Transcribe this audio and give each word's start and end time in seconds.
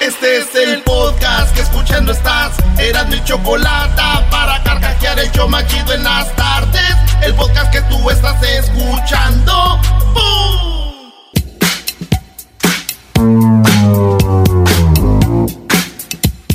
Este 0.00 0.38
es 0.38 0.54
el 0.54 0.82
podcast 0.82 1.54
que 1.54 1.60
escuchando 1.60 2.12
estás. 2.12 2.52
Eran 2.78 3.10
mi 3.10 3.22
chocolate 3.22 4.00
para 4.30 4.62
carcajear 4.62 5.18
el 5.18 5.30
yo 5.32 5.46
machido 5.46 5.92
en 5.92 6.02
las 6.02 6.34
tardes. 6.36 6.96
El 7.22 7.34
podcast 7.34 7.70
que 7.70 7.82
tú 7.82 8.08
estás 8.08 8.42
escuchando. 8.42 9.78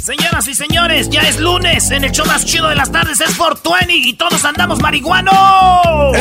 Señoras 0.02 0.48
y 0.48 0.56
señores, 0.56 1.10
ya 1.12 1.22
es 1.22 1.40
lunes. 1.40 1.92
En 1.92 2.04
el 2.04 2.12
show 2.12 2.26
más 2.26 2.46
chido 2.46 2.68
de 2.68 2.76
las 2.76 2.92
tardes 2.92 3.22
es 3.22 3.36
420 3.36 3.94
y 3.94 4.14
todos 4.14 4.44
andamos 4.44 4.82
marihuanos. 4.82 6.16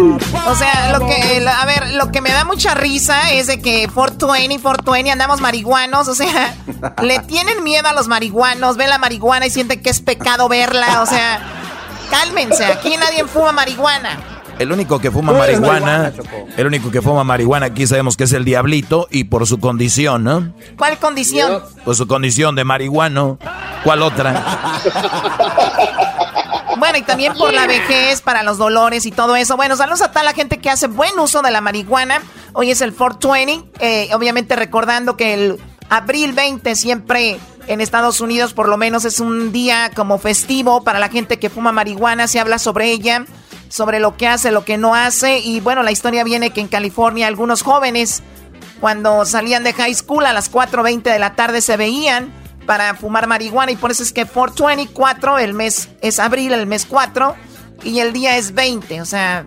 O 0.00 0.54
sea, 0.54 0.98
lo 0.98 1.06
que, 1.06 1.46
a 1.46 1.66
ver, 1.66 1.94
lo 1.94 2.10
que 2.10 2.20
me 2.20 2.30
da 2.30 2.44
mucha 2.44 2.74
risa 2.74 3.32
es 3.32 3.46
de 3.46 3.60
que 3.60 3.88
420, 3.92 4.62
420 4.62 5.10
andamos 5.10 5.40
marihuanos, 5.40 6.08
o 6.08 6.14
sea, 6.14 6.54
le 7.02 7.18
tienen 7.20 7.62
miedo 7.62 7.88
a 7.88 7.92
los 7.92 8.08
marihuanos, 8.08 8.76
ven 8.76 8.88
la 8.88 8.98
marihuana 8.98 9.46
y 9.46 9.50
sienten 9.50 9.82
que 9.82 9.90
es 9.90 10.00
pecado 10.00 10.48
verla, 10.48 11.02
o 11.02 11.06
sea, 11.06 11.40
cálmense, 12.10 12.64
aquí 12.64 12.96
nadie 12.96 13.24
fuma 13.26 13.52
marihuana. 13.52 14.18
El 14.58 14.72
único 14.72 14.98
que 14.98 15.10
fuma 15.10 15.32
marihuana, 15.32 16.12
el 16.56 16.66
único 16.66 16.90
que 16.90 17.00
fuma 17.00 17.24
marihuana 17.24 17.66
aquí 17.66 17.86
sabemos 17.86 18.18
que 18.18 18.24
es 18.24 18.32
el 18.34 18.44
diablito 18.44 19.08
y 19.10 19.24
por 19.24 19.46
su 19.46 19.58
condición, 19.58 20.24
¿no? 20.24 20.52
¿Cuál 20.76 20.98
condición? 20.98 21.62
Pues 21.84 21.96
su 21.96 22.06
condición 22.06 22.54
de 22.56 22.64
marihuano. 22.64 23.38
¿Cuál 23.82 24.02
otra? 24.02 24.80
Bueno, 26.80 26.96
y 26.96 27.02
también 27.02 27.34
por 27.34 27.52
la 27.52 27.66
vejez, 27.66 28.22
para 28.22 28.42
los 28.42 28.56
dolores 28.56 29.04
y 29.04 29.12
todo 29.12 29.36
eso. 29.36 29.54
Bueno, 29.58 29.76
saludos 29.76 30.00
a 30.00 30.10
toda 30.10 30.24
la 30.24 30.32
gente 30.32 30.58
que 30.58 30.70
hace 30.70 30.86
buen 30.86 31.16
uso 31.18 31.42
de 31.42 31.50
la 31.50 31.60
marihuana. 31.60 32.22
Hoy 32.54 32.70
es 32.70 32.80
el 32.80 32.94
420, 32.94 33.68
eh, 33.80 34.08
obviamente 34.14 34.56
recordando 34.56 35.14
que 35.14 35.34
el 35.34 35.60
abril 35.90 36.32
20 36.32 36.74
siempre 36.74 37.38
en 37.66 37.82
Estados 37.82 38.22
Unidos 38.22 38.54
por 38.54 38.66
lo 38.66 38.78
menos 38.78 39.04
es 39.04 39.20
un 39.20 39.52
día 39.52 39.90
como 39.94 40.18
festivo 40.18 40.82
para 40.82 40.98
la 40.98 41.10
gente 41.10 41.38
que 41.38 41.50
fuma 41.50 41.70
marihuana, 41.70 42.26
se 42.26 42.40
habla 42.40 42.58
sobre 42.58 42.90
ella, 42.90 43.26
sobre 43.68 44.00
lo 44.00 44.16
que 44.16 44.26
hace, 44.26 44.50
lo 44.50 44.64
que 44.64 44.78
no 44.78 44.94
hace 44.94 45.38
y 45.38 45.60
bueno, 45.60 45.82
la 45.82 45.92
historia 45.92 46.24
viene 46.24 46.50
que 46.50 46.62
en 46.62 46.68
California 46.68 47.26
algunos 47.26 47.60
jóvenes 47.62 48.22
cuando 48.80 49.26
salían 49.26 49.64
de 49.64 49.74
high 49.74 49.94
school 49.94 50.24
a 50.24 50.32
las 50.32 50.50
4.20 50.50 51.02
de 51.02 51.18
la 51.18 51.34
tarde 51.34 51.60
se 51.60 51.76
veían 51.76 52.32
para 52.70 52.94
fumar 52.94 53.26
marihuana 53.26 53.72
y 53.72 53.76
por 53.76 53.90
eso 53.90 54.04
es 54.04 54.12
que 54.12 54.26
424, 54.26 55.38
el 55.38 55.54
mes 55.54 55.88
es 56.02 56.20
abril, 56.20 56.52
el 56.52 56.68
mes 56.68 56.86
4 56.88 57.34
y 57.82 57.98
el 57.98 58.12
día 58.12 58.36
es 58.36 58.54
20, 58.54 59.00
o 59.00 59.04
sea, 59.04 59.44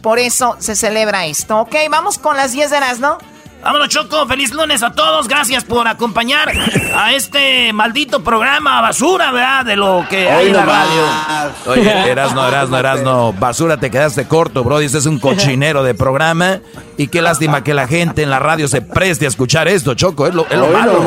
por 0.00 0.18
eso 0.18 0.56
se 0.58 0.74
celebra 0.74 1.26
esto. 1.26 1.58
Ok, 1.58 1.74
vamos 1.90 2.16
con 2.16 2.34
las 2.34 2.52
10 2.52 2.70
de 2.70 2.80
las, 2.80 2.98
¿no? 2.98 3.18
Vámonos, 3.62 3.90
Choco. 3.90 4.26
Feliz 4.26 4.54
lunes 4.54 4.82
a 4.82 4.92
todos. 4.92 5.28
Gracias 5.28 5.64
por 5.64 5.86
acompañar 5.86 6.50
a 6.96 7.12
este 7.12 7.74
maldito 7.74 8.24
programa 8.24 8.80
basura, 8.80 9.30
¿verdad? 9.32 9.66
De 9.66 9.76
lo 9.76 10.06
que 10.08 10.30
hay 10.30 10.46
en 10.48 10.56
la 10.56 10.64
radio. 10.64 11.02
Oye, 11.66 12.10
Erasno, 12.10 12.48
Erasno, 12.48 12.78
Erasno. 12.78 13.32
Basura, 13.34 13.76
te 13.76 13.90
quedaste 13.90 14.26
corto, 14.26 14.64
bro. 14.64 14.80
Este 14.80 14.96
es 14.96 15.04
un 15.06 15.18
cochinero 15.18 15.84
de 15.84 15.94
programa. 15.94 16.60
Y 16.96 17.08
qué 17.08 17.20
lástima 17.20 17.62
que 17.62 17.74
la 17.74 17.86
gente 17.86 18.22
en 18.22 18.30
la 18.30 18.38
radio 18.38 18.66
se 18.66 18.80
preste 18.80 19.26
a 19.26 19.28
escuchar 19.28 19.68
esto, 19.68 19.92
Choco. 19.94 20.26
Es 20.26 20.34
lo, 20.34 20.46
es 20.48 20.56
lo 20.56 20.68
malo. 20.68 21.04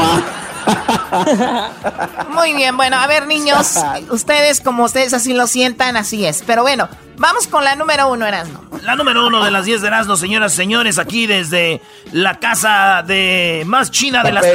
Muy 2.30 2.54
bien, 2.54 2.76
bueno, 2.78 2.98
a 2.98 3.08
ver, 3.08 3.28
niños, 3.28 3.76
ustedes 4.10 4.62
como 4.62 4.84
ustedes 4.84 5.14
así 5.14 5.34
lo 5.34 5.48
sientan, 5.48 5.98
así 5.98 6.26
es. 6.26 6.44
Pero 6.46 6.64
bueno, 6.64 6.90
vamos 7.18 7.48
con 7.48 7.64
la 7.64 7.76
número 7.76 8.10
uno, 8.10 8.26
Erasmo. 8.26 8.62
La 8.84 8.96
número 8.96 9.26
uno 9.28 9.44
de 9.44 9.52
las 9.52 9.66
10 9.66 9.82
de 9.82 9.88
Erasmo, 9.88 10.16
señoras 10.16 10.54
y 10.54 10.58
señores, 10.58 11.00
aquí 11.00 11.28
desde 11.28 11.82
la 12.12 12.40
casa 12.40 13.04
de 13.06 13.64
más 13.66 13.92
china 13.92 14.24
de 14.24 14.32
las... 14.32 14.46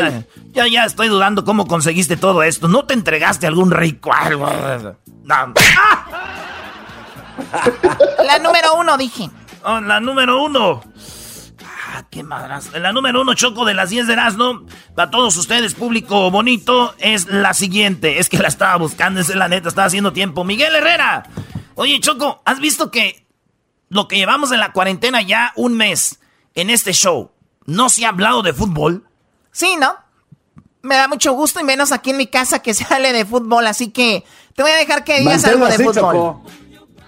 Ya, 0.52 0.66
ya 0.66 0.84
estoy 0.84 1.08
dudando 1.08 1.44
cómo 1.44 1.66
conseguiste 1.66 2.16
todo 2.16 2.42
esto. 2.42 2.66
¿No 2.68 2.84
te 2.84 2.94
entregaste 2.94 3.46
algún 3.46 3.70
rico 3.70 4.12
algo? 4.12 4.48
La 8.24 8.38
número 8.40 8.74
uno, 8.74 8.96
dije. 8.98 9.30
Oh, 9.64 9.80
la 9.80 10.00
número 10.00 10.42
uno. 10.42 10.82
Ah, 11.92 12.04
qué 12.08 12.22
madras. 12.22 12.70
La 12.72 12.92
número 12.92 13.20
uno, 13.22 13.34
Choco, 13.34 13.64
de 13.64 13.74
las 13.74 13.90
10 13.90 14.06
de 14.06 14.12
Erasmo, 14.12 14.64
para 14.94 15.10
todos 15.10 15.36
ustedes, 15.36 15.74
público 15.74 16.30
bonito, 16.30 16.94
es 16.98 17.26
la 17.26 17.52
siguiente. 17.52 18.20
Es 18.20 18.28
que 18.28 18.38
la 18.38 18.46
estaba 18.46 18.76
buscando, 18.76 19.20
es 19.20 19.34
la 19.34 19.48
neta, 19.48 19.68
estaba 19.68 19.88
haciendo 19.88 20.12
tiempo. 20.12 20.44
Miguel 20.44 20.74
Herrera. 20.74 21.24
Oye, 21.74 21.98
Choco, 21.98 22.42
¿has 22.44 22.60
visto 22.60 22.92
que 22.92 23.26
lo 23.88 24.06
que 24.06 24.16
llevamos 24.16 24.52
en 24.52 24.60
la 24.60 24.72
cuarentena 24.72 25.20
ya 25.20 25.52
un 25.56 25.76
mes 25.76 26.20
en 26.54 26.70
este 26.70 26.92
show, 26.92 27.32
no 27.66 27.88
se 27.88 28.06
ha 28.06 28.10
hablado 28.10 28.42
de 28.42 28.52
fútbol? 28.52 29.08
Sí, 29.50 29.74
¿no? 29.76 29.96
Me 30.82 30.94
da 30.94 31.08
mucho 31.08 31.32
gusto 31.32 31.58
y 31.58 31.64
menos 31.64 31.90
aquí 31.90 32.10
en 32.10 32.18
mi 32.18 32.28
casa 32.28 32.60
que 32.60 32.72
se 32.74 32.86
hable 32.88 33.12
de 33.12 33.24
fútbol, 33.24 33.66
así 33.66 33.90
que 33.90 34.24
te 34.54 34.62
voy 34.62 34.70
a 34.70 34.76
dejar 34.76 35.02
que 35.02 35.18
digas 35.18 35.44
algo 35.44 35.66
de 35.66 35.78
fútbol. 35.78 36.42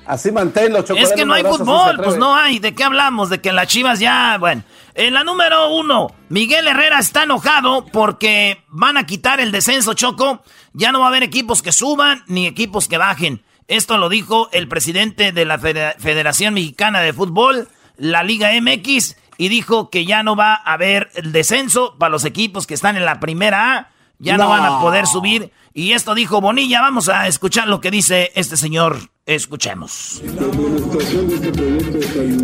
Así 0.06 0.32
manténlo, 0.32 0.82
Choco. 0.82 1.00
Es 1.00 1.12
que 1.12 1.24
no 1.24 1.34
hay 1.34 1.44
fútbol, 1.44 1.96
pues 2.02 2.16
no 2.16 2.34
hay. 2.34 2.58
¿De 2.58 2.74
qué 2.74 2.84
hablamos? 2.84 3.30
De 3.30 3.40
que 3.40 3.52
las 3.52 3.68
chivas 3.68 4.00
ya, 4.00 4.36
bueno. 4.38 4.62
En 4.94 5.14
la 5.14 5.24
número 5.24 5.74
uno, 5.74 6.08
Miguel 6.28 6.66
Herrera 6.68 6.98
está 6.98 7.22
enojado 7.22 7.86
porque 7.86 8.62
van 8.68 8.96
a 8.96 9.06
quitar 9.06 9.40
el 9.40 9.52
descenso, 9.52 9.94
Choco. 9.94 10.42
Ya 10.72 10.92
no 10.92 11.00
va 11.00 11.06
a 11.06 11.08
haber 11.08 11.22
equipos 11.22 11.62
que 11.62 11.72
suban 11.72 12.24
ni 12.26 12.46
equipos 12.46 12.88
que 12.88 12.98
bajen. 12.98 13.42
Esto 13.68 13.96
lo 13.96 14.08
dijo 14.08 14.48
el 14.52 14.68
presidente 14.68 15.32
de 15.32 15.44
la 15.44 15.58
Federación 15.58 16.54
Mexicana 16.54 17.00
de 17.00 17.12
Fútbol, 17.12 17.68
la 17.96 18.22
Liga 18.22 18.50
MX, 18.60 19.16
y 19.38 19.48
dijo 19.48 19.88
que 19.88 20.04
ya 20.04 20.22
no 20.22 20.36
va 20.36 20.54
a 20.54 20.74
haber 20.74 21.10
el 21.14 21.32
descenso 21.32 21.96
para 21.98 22.10
los 22.10 22.24
equipos 22.24 22.66
que 22.66 22.74
están 22.74 22.96
en 22.96 23.04
la 23.04 23.20
primera 23.20 23.76
A. 23.76 23.88
Ya 24.18 24.36
no, 24.36 24.48
van 24.48 24.64
a 24.64 24.80
poder 24.80 25.06
subir. 25.06 25.52
Y 25.74 25.92
esto 25.92 26.14
dijo 26.14 26.40
Bonilla. 26.40 26.80
Vamos 26.80 27.08
a 27.08 27.26
escuchar 27.26 27.66
lo 27.66 27.80
que 27.80 27.90
dice 27.90 28.30
este 28.34 28.56
señor. 28.56 29.11
Escuchemos. 29.26 30.22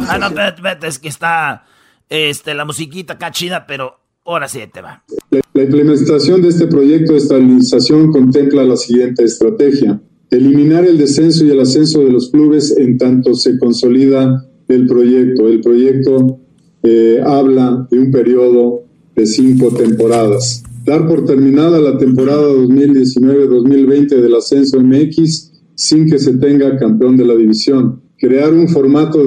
Ah, 0.08 0.18
no, 0.18 0.26
espérate, 0.26 0.56
espérate, 0.56 0.86
es 0.86 0.98
que 0.98 1.08
está 1.08 1.64
este, 2.08 2.54
la 2.54 2.64
musiquita 2.64 3.14
acá 3.14 3.32
chida, 3.32 3.66
pero 3.66 3.98
ahora 4.24 4.48
sí 4.48 4.60
te 4.72 4.80
va. 4.80 5.02
La 5.54 5.62
implementación 5.64 6.40
de 6.40 6.48
este 6.48 6.68
proyecto 6.68 7.12
de 7.12 7.18
estabilización 7.18 8.12
contempla 8.12 8.62
la 8.62 8.76
siguiente 8.76 9.24
estrategia. 9.24 10.00
Eliminar 10.30 10.84
el 10.84 10.98
descenso 10.98 11.44
y 11.44 11.50
el 11.50 11.60
ascenso 11.60 12.04
de 12.04 12.12
los 12.12 12.30
clubes 12.30 12.76
en 12.76 12.96
tanto 12.96 13.34
se 13.34 13.58
consolida 13.58 14.46
el 14.68 14.86
proyecto. 14.86 15.48
El 15.48 15.60
proyecto 15.60 16.38
eh, 16.84 17.20
habla 17.26 17.88
de 17.90 17.98
un 17.98 18.12
periodo 18.12 18.84
de 19.16 19.26
cinco 19.26 19.70
temporadas. 19.74 20.62
Dar 20.84 21.08
por 21.08 21.24
terminada 21.24 21.80
la 21.80 21.98
temporada 21.98 22.52
2019-2020 22.52 24.08
del 24.08 24.34
ascenso 24.36 24.80
MX 24.80 25.57
sin 25.78 26.10
que 26.10 26.18
se 26.18 26.34
tenga 26.34 26.76
campeón 26.76 27.16
de 27.16 27.24
la 27.24 27.36
división. 27.36 28.00
Crear 28.18 28.52
un 28.52 28.66
formato 28.66 29.20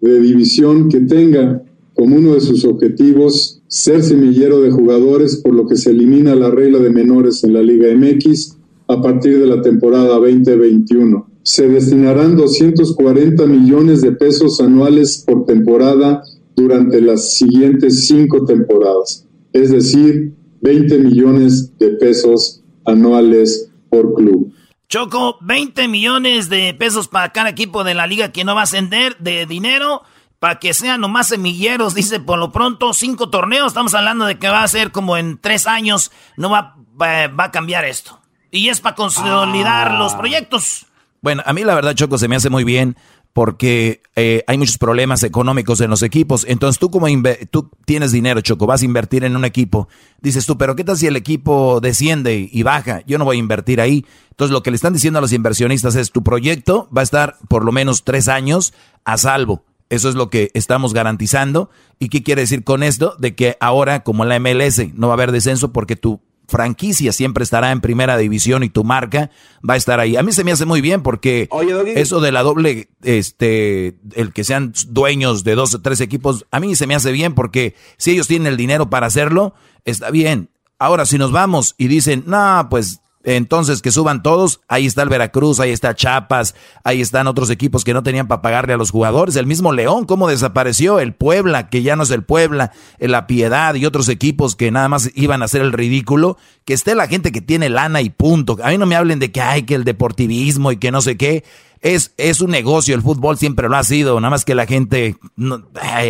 de 0.00 0.20
división 0.20 0.88
que 0.88 1.00
tenga 1.00 1.64
como 1.94 2.14
uno 2.14 2.34
de 2.34 2.40
sus 2.40 2.64
objetivos 2.64 3.60
ser 3.66 4.04
semillero 4.04 4.60
de 4.60 4.70
jugadores, 4.70 5.38
por 5.38 5.52
lo 5.52 5.66
que 5.66 5.74
se 5.76 5.90
elimina 5.90 6.36
la 6.36 6.48
regla 6.48 6.78
de 6.78 6.90
menores 6.90 7.42
en 7.42 7.54
la 7.54 7.62
Liga 7.62 7.88
MX 7.92 8.56
a 8.86 9.02
partir 9.02 9.40
de 9.40 9.46
la 9.46 9.60
temporada 9.60 10.16
2021. 10.20 11.26
Se 11.42 11.68
destinarán 11.68 12.36
240 12.36 13.44
millones 13.46 14.00
de 14.00 14.12
pesos 14.12 14.60
anuales 14.60 15.24
por 15.26 15.44
temporada 15.44 16.22
durante 16.54 17.00
las 17.00 17.34
siguientes 17.34 18.06
cinco 18.06 18.44
temporadas, 18.44 19.26
es 19.52 19.72
decir, 19.72 20.34
20 20.60 20.98
millones 21.00 21.76
de 21.80 21.88
pesos 21.90 22.62
anuales 22.84 23.70
por 23.90 24.14
club. 24.14 24.52
Choco, 24.88 25.38
20 25.40 25.88
millones 25.88 26.48
de 26.48 26.72
pesos 26.74 27.08
para 27.08 27.32
cada 27.32 27.48
equipo 27.48 27.82
de 27.82 27.94
la 27.94 28.06
liga 28.06 28.30
que 28.30 28.44
no 28.44 28.54
va 28.54 28.60
a 28.60 28.64
ascender 28.64 29.16
de 29.18 29.46
dinero 29.46 30.02
para 30.38 30.58
que 30.58 30.74
sean 30.74 31.00
nomás 31.00 31.28
semilleros, 31.28 31.94
dice 31.94 32.20
por 32.20 32.38
lo 32.38 32.52
pronto, 32.52 32.92
cinco 32.94 33.30
torneos, 33.30 33.68
estamos 33.68 33.94
hablando 33.94 34.26
de 34.26 34.38
que 34.38 34.48
va 34.48 34.62
a 34.62 34.68
ser 34.68 34.92
como 34.92 35.16
en 35.16 35.38
tres 35.38 35.66
años, 35.66 36.12
no 36.36 36.50
va, 36.50 36.76
va, 37.00 37.44
a 37.44 37.50
cambiar 37.50 37.84
esto. 37.84 38.20
Y 38.50 38.68
es 38.68 38.80
para 38.80 38.94
consolidar 38.94 39.94
los 39.94 40.14
ah. 40.14 40.18
proyectos. 40.18 40.86
Bueno, 41.20 41.42
a 41.44 41.52
mí 41.52 41.64
la 41.64 41.74
verdad, 41.74 41.94
Choco, 41.94 42.18
se 42.18 42.28
me 42.28 42.36
hace 42.36 42.50
muy 42.50 42.62
bien 42.62 42.96
porque 43.36 44.00
eh, 44.16 44.44
hay 44.46 44.56
muchos 44.56 44.78
problemas 44.78 45.22
económicos 45.22 45.82
en 45.82 45.90
los 45.90 46.02
equipos. 46.02 46.46
Entonces 46.48 46.78
tú 46.80 46.90
como 46.90 47.06
tú 47.50 47.70
tienes 47.84 48.10
dinero, 48.10 48.40
Choco, 48.40 48.66
vas 48.66 48.80
a 48.80 48.86
invertir 48.86 49.24
en 49.24 49.36
un 49.36 49.44
equipo. 49.44 49.88
Dices 50.22 50.46
tú, 50.46 50.56
pero 50.56 50.74
¿qué 50.74 50.84
tal 50.84 50.96
si 50.96 51.06
el 51.06 51.16
equipo 51.16 51.80
desciende 51.82 52.48
y 52.50 52.62
baja? 52.62 53.02
Yo 53.06 53.18
no 53.18 53.26
voy 53.26 53.36
a 53.36 53.40
invertir 53.40 53.82
ahí. 53.82 54.06
Entonces 54.30 54.54
lo 54.54 54.62
que 54.62 54.70
le 54.70 54.76
están 54.76 54.94
diciendo 54.94 55.18
a 55.18 55.20
los 55.20 55.34
inversionistas 55.34 55.96
es, 55.96 56.12
tu 56.12 56.24
proyecto 56.24 56.88
va 56.96 57.02
a 57.02 57.04
estar 57.04 57.36
por 57.46 57.62
lo 57.62 57.72
menos 57.72 58.04
tres 58.04 58.28
años 58.28 58.72
a 59.04 59.18
salvo. 59.18 59.66
Eso 59.90 60.08
es 60.08 60.14
lo 60.14 60.30
que 60.30 60.50
estamos 60.54 60.94
garantizando. 60.94 61.68
¿Y 61.98 62.08
qué 62.08 62.22
quiere 62.22 62.40
decir 62.40 62.64
con 62.64 62.82
esto? 62.82 63.16
De 63.18 63.34
que 63.34 63.58
ahora, 63.60 64.02
como 64.02 64.24
la 64.24 64.40
MLS, 64.40 64.94
no 64.94 65.08
va 65.08 65.12
a 65.12 65.16
haber 65.16 65.30
descenso 65.30 65.74
porque 65.74 65.94
tu 65.94 66.22
franquicia 66.48 67.12
siempre 67.12 67.44
estará 67.44 67.72
en 67.72 67.80
primera 67.80 68.16
división 68.16 68.62
y 68.62 68.68
tu 68.68 68.84
marca 68.84 69.30
va 69.68 69.74
a 69.74 69.76
estar 69.76 70.00
ahí. 70.00 70.16
A 70.16 70.22
mí 70.22 70.32
se 70.32 70.44
me 70.44 70.52
hace 70.52 70.64
muy 70.64 70.80
bien 70.80 71.02
porque 71.02 71.48
eso 71.94 72.20
de 72.20 72.32
la 72.32 72.42
doble, 72.42 72.88
este, 73.02 73.96
el 74.14 74.32
que 74.32 74.44
sean 74.44 74.72
dueños 74.88 75.44
de 75.44 75.54
dos 75.54 75.74
o 75.74 75.82
tres 75.82 76.00
equipos, 76.00 76.46
a 76.50 76.60
mí 76.60 76.74
se 76.76 76.86
me 76.86 76.94
hace 76.94 77.12
bien 77.12 77.34
porque 77.34 77.74
si 77.96 78.12
ellos 78.12 78.28
tienen 78.28 78.46
el 78.52 78.56
dinero 78.56 78.90
para 78.90 79.06
hacerlo, 79.06 79.54
está 79.84 80.10
bien. 80.10 80.50
Ahora, 80.78 81.06
si 81.06 81.16
nos 81.18 81.32
vamos 81.32 81.74
y 81.78 81.88
dicen, 81.88 82.24
no, 82.26 82.66
pues 82.68 83.00
entonces, 83.26 83.82
que 83.82 83.90
suban 83.90 84.22
todos. 84.22 84.60
Ahí 84.68 84.86
está 84.86 85.02
el 85.02 85.08
Veracruz, 85.08 85.58
ahí 85.58 85.72
está 85.72 85.96
Chapas, 85.96 86.54
ahí 86.84 87.00
están 87.00 87.26
otros 87.26 87.50
equipos 87.50 87.82
que 87.82 87.92
no 87.92 88.04
tenían 88.04 88.28
para 88.28 88.40
pagarle 88.40 88.74
a 88.74 88.76
los 88.76 88.92
jugadores. 88.92 89.34
El 89.34 89.46
mismo 89.46 89.72
León, 89.72 90.06
¿cómo 90.06 90.28
desapareció? 90.28 91.00
El 91.00 91.12
Puebla, 91.12 91.68
que 91.68 91.82
ya 91.82 91.96
no 91.96 92.04
es 92.04 92.10
el 92.12 92.22
Puebla, 92.22 92.70
La 93.00 93.26
Piedad 93.26 93.74
y 93.74 93.84
otros 93.84 94.08
equipos 94.08 94.54
que 94.54 94.70
nada 94.70 94.88
más 94.88 95.10
iban 95.16 95.42
a 95.42 95.46
hacer 95.46 95.60
el 95.62 95.72
ridículo. 95.72 96.38
Que 96.64 96.72
esté 96.72 96.94
la 96.94 97.08
gente 97.08 97.32
que 97.32 97.40
tiene 97.40 97.68
lana 97.68 98.00
y 98.00 98.10
punto. 98.10 98.58
A 98.62 98.70
mí 98.70 98.78
no 98.78 98.86
me 98.86 98.94
hablen 98.94 99.18
de 99.18 99.32
que 99.32 99.40
hay 99.40 99.64
que 99.64 99.74
el 99.74 99.82
deportivismo 99.82 100.70
y 100.70 100.76
que 100.76 100.92
no 100.92 101.00
sé 101.00 101.16
qué. 101.16 101.42
Es, 101.80 102.12
es 102.18 102.40
un 102.40 102.52
negocio, 102.52 102.94
el 102.94 103.02
fútbol 103.02 103.38
siempre 103.38 103.68
lo 103.68 103.76
ha 103.76 103.84
sido, 103.84 104.18
nada 104.20 104.30
más 104.30 104.44
que 104.44 104.54
la 104.54 104.66
gente 104.66 105.16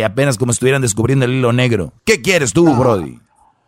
apenas 0.03 0.37
como 0.37 0.51
estuvieran 0.51 0.81
descubriendo 0.81 1.25
el 1.25 1.33
hilo 1.33 1.51
negro. 1.51 1.93
¿Qué 2.05 2.21
quieres 2.21 2.53
tú, 2.53 2.73
Brody? 2.75 3.19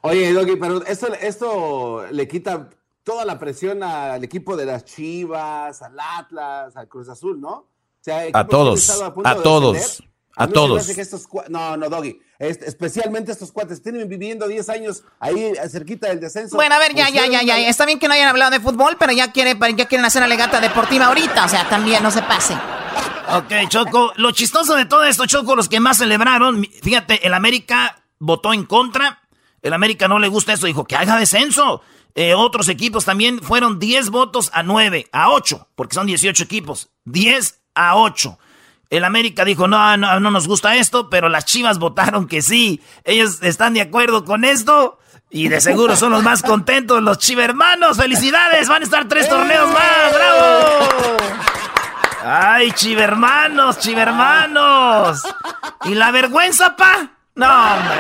Oye, 0.02 0.32
Doggy, 0.32 0.56
pero 0.56 0.86
esto, 0.86 1.08
esto 1.22 2.06
le 2.12 2.28
quita 2.28 2.70
toda 3.04 3.26
la 3.26 3.40
presión 3.40 3.84
al 3.84 4.24
equipo 4.24 4.56
de 4.56 4.66
las 4.66 4.86
Chivas, 4.86 5.82
al 5.82 5.98
Atlas, 6.00 6.76
al 6.76 6.88
Cruz 6.88 7.10
Azul, 7.10 7.40
¿no? 7.40 7.68
a 8.34 8.48
todos, 8.48 8.90
a, 8.90 9.14
todos, 9.42 10.02
a, 10.36 10.48
todos. 10.48 10.88
no, 11.50 11.78
no, 11.78 11.90
Doggy. 11.90 12.20
especialmente 12.40 13.32
estos 13.32 13.52
cuates 13.52 13.84
tienen 13.84 14.08
viviendo 14.08 14.48
10 14.48 14.70
años 14.70 15.04
ahí 15.20 15.54
cerquita 15.70 16.08
del 16.08 16.20
descenso. 16.20 16.56
Bueno, 16.56 16.76
a 16.76 16.80
ver, 16.80 16.96
ya, 16.96 17.10
ya, 17.10 17.28
ya, 17.28 17.44
ya. 17.44 17.58
Está 17.68 17.86
bien 17.86 18.00
que 18.00 18.08
no 18.08 18.14
hayan 18.14 18.30
hablado 18.30 18.52
de 18.52 18.60
fútbol, 18.60 18.96
pero 18.98 19.12
ya, 19.12 19.32
quiere, 19.32 19.58
ya 19.76 19.86
quieren 19.88 20.06
hacer 20.06 20.22
una 20.22 20.28
legata 20.28 20.60
deportiva 20.62 21.08
ahorita. 21.08 21.46
O 21.46 21.50
sea, 21.50 21.68
también 21.70 22.02
no 22.02 22.10
se 22.10 22.22
pase. 22.22 22.56
Ok, 23.32 23.70
Choco. 23.70 24.14
Lo 24.16 24.32
chistoso 24.32 24.76
de 24.76 24.86
todo 24.86 25.04
esto, 25.04 25.26
Choco, 25.26 25.56
los 25.56 25.70
que 25.70 25.80
más 25.80 25.98
celebraron, 25.98 26.66
fíjate, 26.82 27.28
el 27.28 27.34
América 27.34 28.04
votó 28.18 28.54
en 28.54 28.66
contra. 28.66 29.22
El 29.62 29.74
América 29.74 30.08
no 30.08 30.20
le 30.20 30.30
gusta 30.30 30.54
eso, 30.54 30.68
dijo 30.68 30.86
que 30.86 30.96
haga 30.96 31.18
descenso. 31.18 31.82
Eh, 32.16 32.34
otros 32.34 32.68
equipos 32.70 33.06
también 33.06 33.40
fueron 33.42 33.80
10 33.80 34.10
votos 34.10 34.50
a 34.54 34.64
9, 34.64 35.08
a 35.12 35.30
8, 35.32 35.68
porque 35.76 35.96
son 35.96 36.08
18 36.08 36.44
equipos. 36.44 36.90
10 37.06 37.62
a 37.76 37.96
8. 37.96 38.38
El 38.90 39.04
América 39.04 39.46
dijo, 39.46 39.68
no, 39.68 39.98
no, 39.98 40.20
no 40.20 40.32
nos 40.32 40.48
gusta 40.48 40.76
esto, 40.76 41.10
pero 41.10 41.30
las 41.30 41.46
Chivas 41.46 41.78
votaron 41.78 42.28
que 42.28 42.42
sí. 42.42 42.82
Ellos 43.04 43.44
están 43.44 43.76
de 43.76 43.82
acuerdo 43.82 44.26
con 44.26 44.44
esto. 44.44 44.98
Y 45.32 45.48
de 45.48 45.62
seguro 45.62 45.96
son 45.96 46.12
los 46.12 46.24
más 46.24 46.42
contentos, 46.42 47.04
los 47.04 47.20
chivermanos. 47.20 47.98
¡Felicidades! 47.98 48.68
Van 48.68 48.82
a 48.82 48.86
estar 48.86 49.08
tres 49.08 49.30
torneos 49.30 49.70
más. 49.72 50.14
¡Bravo! 50.14 51.18
¡Ay, 52.26 52.72
chivermanos, 52.72 53.78
chivermanos! 53.78 55.22
¿Y 55.86 55.94
la 55.94 56.10
vergüenza, 56.10 56.76
pa? 56.76 57.12
No, 57.36 57.48
hombre. 57.48 57.98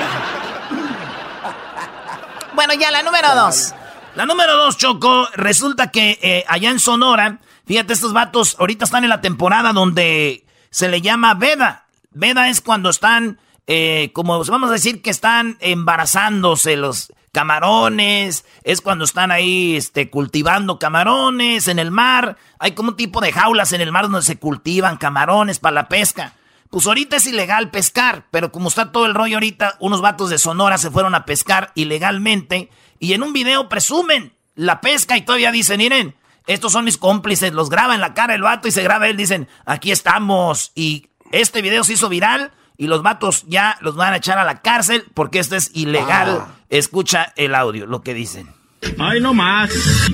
Bueno, 2.53 2.73
ya 2.73 2.89
la 2.89 3.03
número 3.03 3.35
dos. 3.35 3.73
La 4.15 4.25
número 4.25 4.55
dos, 4.55 4.77
Choco, 4.77 5.27
resulta 5.35 5.91
que 5.91 6.19
eh, 6.21 6.43
allá 6.47 6.71
en 6.71 6.79
Sonora, 6.79 7.39
fíjate, 7.65 7.93
estos 7.93 8.11
vatos 8.11 8.55
ahorita 8.59 8.85
están 8.85 9.03
en 9.03 9.09
la 9.09 9.21
temporada 9.21 9.71
donde 9.71 10.45
se 10.71 10.89
le 10.89 11.01
llama 11.01 11.35
veda. 11.35 11.85
Veda 12.11 12.49
es 12.49 12.59
cuando 12.59 12.89
están, 12.89 13.39
eh, 13.67 14.11
como 14.13 14.43
vamos 14.43 14.69
a 14.69 14.73
decir 14.73 15.01
que 15.03 15.11
están 15.11 15.57
embarazándose 15.61 16.75
los 16.75 17.13
camarones, 17.31 18.45
es 18.63 18.81
cuando 18.81 19.05
están 19.05 19.31
ahí 19.31 19.75
este, 19.75 20.09
cultivando 20.09 20.79
camarones 20.79 21.67
en 21.67 21.77
el 21.77 21.91
mar. 21.91 22.35
Hay 22.57 22.71
como 22.71 22.89
un 22.89 22.97
tipo 22.97 23.21
de 23.21 23.31
jaulas 23.31 23.73
en 23.73 23.81
el 23.81 23.91
mar 23.91 24.05
donde 24.05 24.23
se 24.23 24.39
cultivan 24.39 24.97
camarones 24.97 25.59
para 25.59 25.75
la 25.75 25.87
pesca. 25.87 26.33
Pues 26.71 26.85
ahorita 26.87 27.15
es 27.15 27.25
ilegal 27.27 27.71
pescar, 27.71 28.25
pero 28.31 28.51
como 28.51 28.69
está 28.69 28.91
todo 28.91 29.05
el 29.05 29.15
rollo 29.15 29.37
ahorita, 29.37 29.77
unos 29.79 30.01
vatos 30.01 30.29
de 30.29 30.37
Sonora 30.37 30.77
se 30.77 30.91
fueron 30.91 31.15
a 31.15 31.25
pescar 31.25 31.71
ilegalmente 31.75 32.69
y 32.99 33.13
en 33.13 33.23
un 33.23 33.33
video 33.33 33.69
presumen 33.69 34.33
la 34.55 34.81
pesca 34.81 35.17
y 35.17 35.21
todavía 35.21 35.51
dicen, 35.51 35.77
miren, 35.77 36.15
estos 36.47 36.71
son 36.71 36.85
mis 36.85 36.97
cómplices, 36.97 37.53
los 37.53 37.69
graba 37.69 37.95
en 37.95 38.01
la 38.01 38.13
cara 38.13 38.35
el 38.35 38.41
vato 38.41 38.67
y 38.67 38.71
se 38.71 38.83
graba 38.83 39.07
él, 39.07 39.17
dicen, 39.17 39.47
aquí 39.65 39.91
estamos. 39.91 40.71
Y 40.75 41.07
este 41.31 41.61
video 41.61 41.83
se 41.83 41.93
hizo 41.93 42.09
viral 42.09 42.51
y 42.75 42.87
los 42.87 43.03
vatos 43.03 43.45
ya 43.47 43.77
los 43.81 43.95
van 43.95 44.13
a 44.13 44.17
echar 44.17 44.37
a 44.37 44.43
la 44.43 44.61
cárcel 44.61 45.05
porque 45.13 45.39
esto 45.39 45.55
es 45.55 45.71
ilegal. 45.73 46.41
Ah. 46.41 46.55
Escucha 46.69 47.33
el 47.35 47.55
audio, 47.55 47.85
lo 47.85 48.01
que 48.01 48.13
dicen. 48.13 48.58
Ay, 48.97 49.21
no 49.21 49.33
más. 49.33 49.71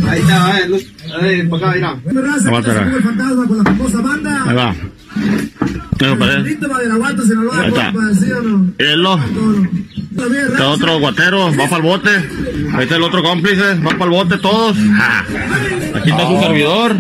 Ahí 0.07 0.21
está, 0.21 0.59
eh, 0.59 0.69
luz. 0.69 0.85
Ahí, 1.21 1.43
para 1.43 1.67
acá, 1.67 1.75
mira. 1.75 1.99
No, 2.11 2.57
el 2.97 3.03
fantasma 3.03 3.47
con 3.47 3.57
la 3.57 3.63
famosa 3.63 4.01
banda. 4.01 4.43
Ahí 4.47 4.55
va. 4.55 4.75
Ahí 7.61 7.67
está. 7.67 7.93
Hielo. 8.79 9.19
Está 10.51 10.67
otro 10.69 10.99
guatero, 10.99 11.51
va 11.51 11.67
para 11.69 11.77
el 11.77 11.81
bote. 11.83 12.09
Ahí 12.73 12.83
está 12.83 12.95
el 12.95 13.03
otro 13.03 13.21
cómplice, 13.21 13.75
va 13.75 13.91
para 13.91 14.05
el 14.05 14.09
bote 14.11 14.37
todos. 14.37 14.77
Aquí 15.95 16.09
está 16.09 16.27
su 16.27 16.39
servidor. 16.39 16.95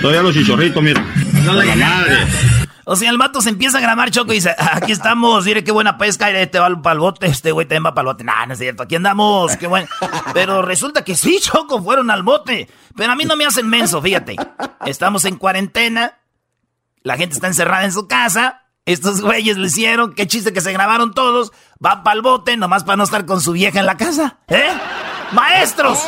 Todavía 0.00 0.22
los 0.22 0.34
chichorritos, 0.34 0.82
mira. 0.82 1.04
la 1.44 1.76
madre. 1.76 2.65
O 2.88 2.94
sea, 2.94 3.10
el 3.10 3.18
vato 3.18 3.40
se 3.40 3.48
empieza 3.48 3.78
a 3.78 3.80
grabar 3.80 4.12
Choco 4.12 4.30
y 4.30 4.36
dice, 4.36 4.54
aquí 4.56 4.92
estamos, 4.92 5.44
mire 5.44 5.64
qué 5.64 5.72
buena 5.72 5.98
pesca, 5.98 6.30
y 6.30 6.36
este 6.36 6.60
va 6.60 6.68
el 6.68 6.98
bote, 7.00 7.26
este 7.26 7.50
güey 7.50 7.66
también 7.66 7.86
va 7.86 7.94
para 7.94 8.08
el 8.08 8.14
bote. 8.14 8.22
Nah, 8.22 8.46
no 8.46 8.52
es 8.52 8.60
cierto, 8.60 8.84
aquí 8.84 8.94
andamos, 8.94 9.56
qué 9.56 9.66
bueno. 9.66 9.88
Pero 10.32 10.62
resulta 10.62 11.02
que 11.02 11.16
sí, 11.16 11.40
Choco, 11.42 11.82
fueron 11.82 12.12
al 12.12 12.22
bote. 12.22 12.68
Pero 12.94 13.10
a 13.10 13.16
mí 13.16 13.24
no 13.24 13.34
me 13.34 13.44
hacen 13.44 13.68
menso, 13.68 14.00
fíjate. 14.00 14.36
Estamos 14.84 15.24
en 15.24 15.34
cuarentena, 15.34 16.20
la 17.02 17.16
gente 17.16 17.34
está 17.34 17.48
encerrada 17.48 17.84
en 17.84 17.92
su 17.92 18.06
casa, 18.06 18.62
estos 18.84 19.20
güeyes 19.20 19.56
lo 19.56 19.66
hicieron, 19.66 20.14
qué 20.14 20.28
chiste 20.28 20.52
que 20.52 20.60
se 20.60 20.72
grabaron 20.72 21.12
todos, 21.12 21.50
va 21.84 22.04
para 22.04 22.14
el 22.14 22.22
bote 22.22 22.56
nomás 22.56 22.84
para 22.84 22.94
no 22.94 23.02
estar 23.02 23.26
con 23.26 23.40
su 23.40 23.50
vieja 23.50 23.80
en 23.80 23.86
la 23.86 23.96
casa. 23.96 24.38
¿Eh? 24.46 24.70
Maestros, 25.32 25.98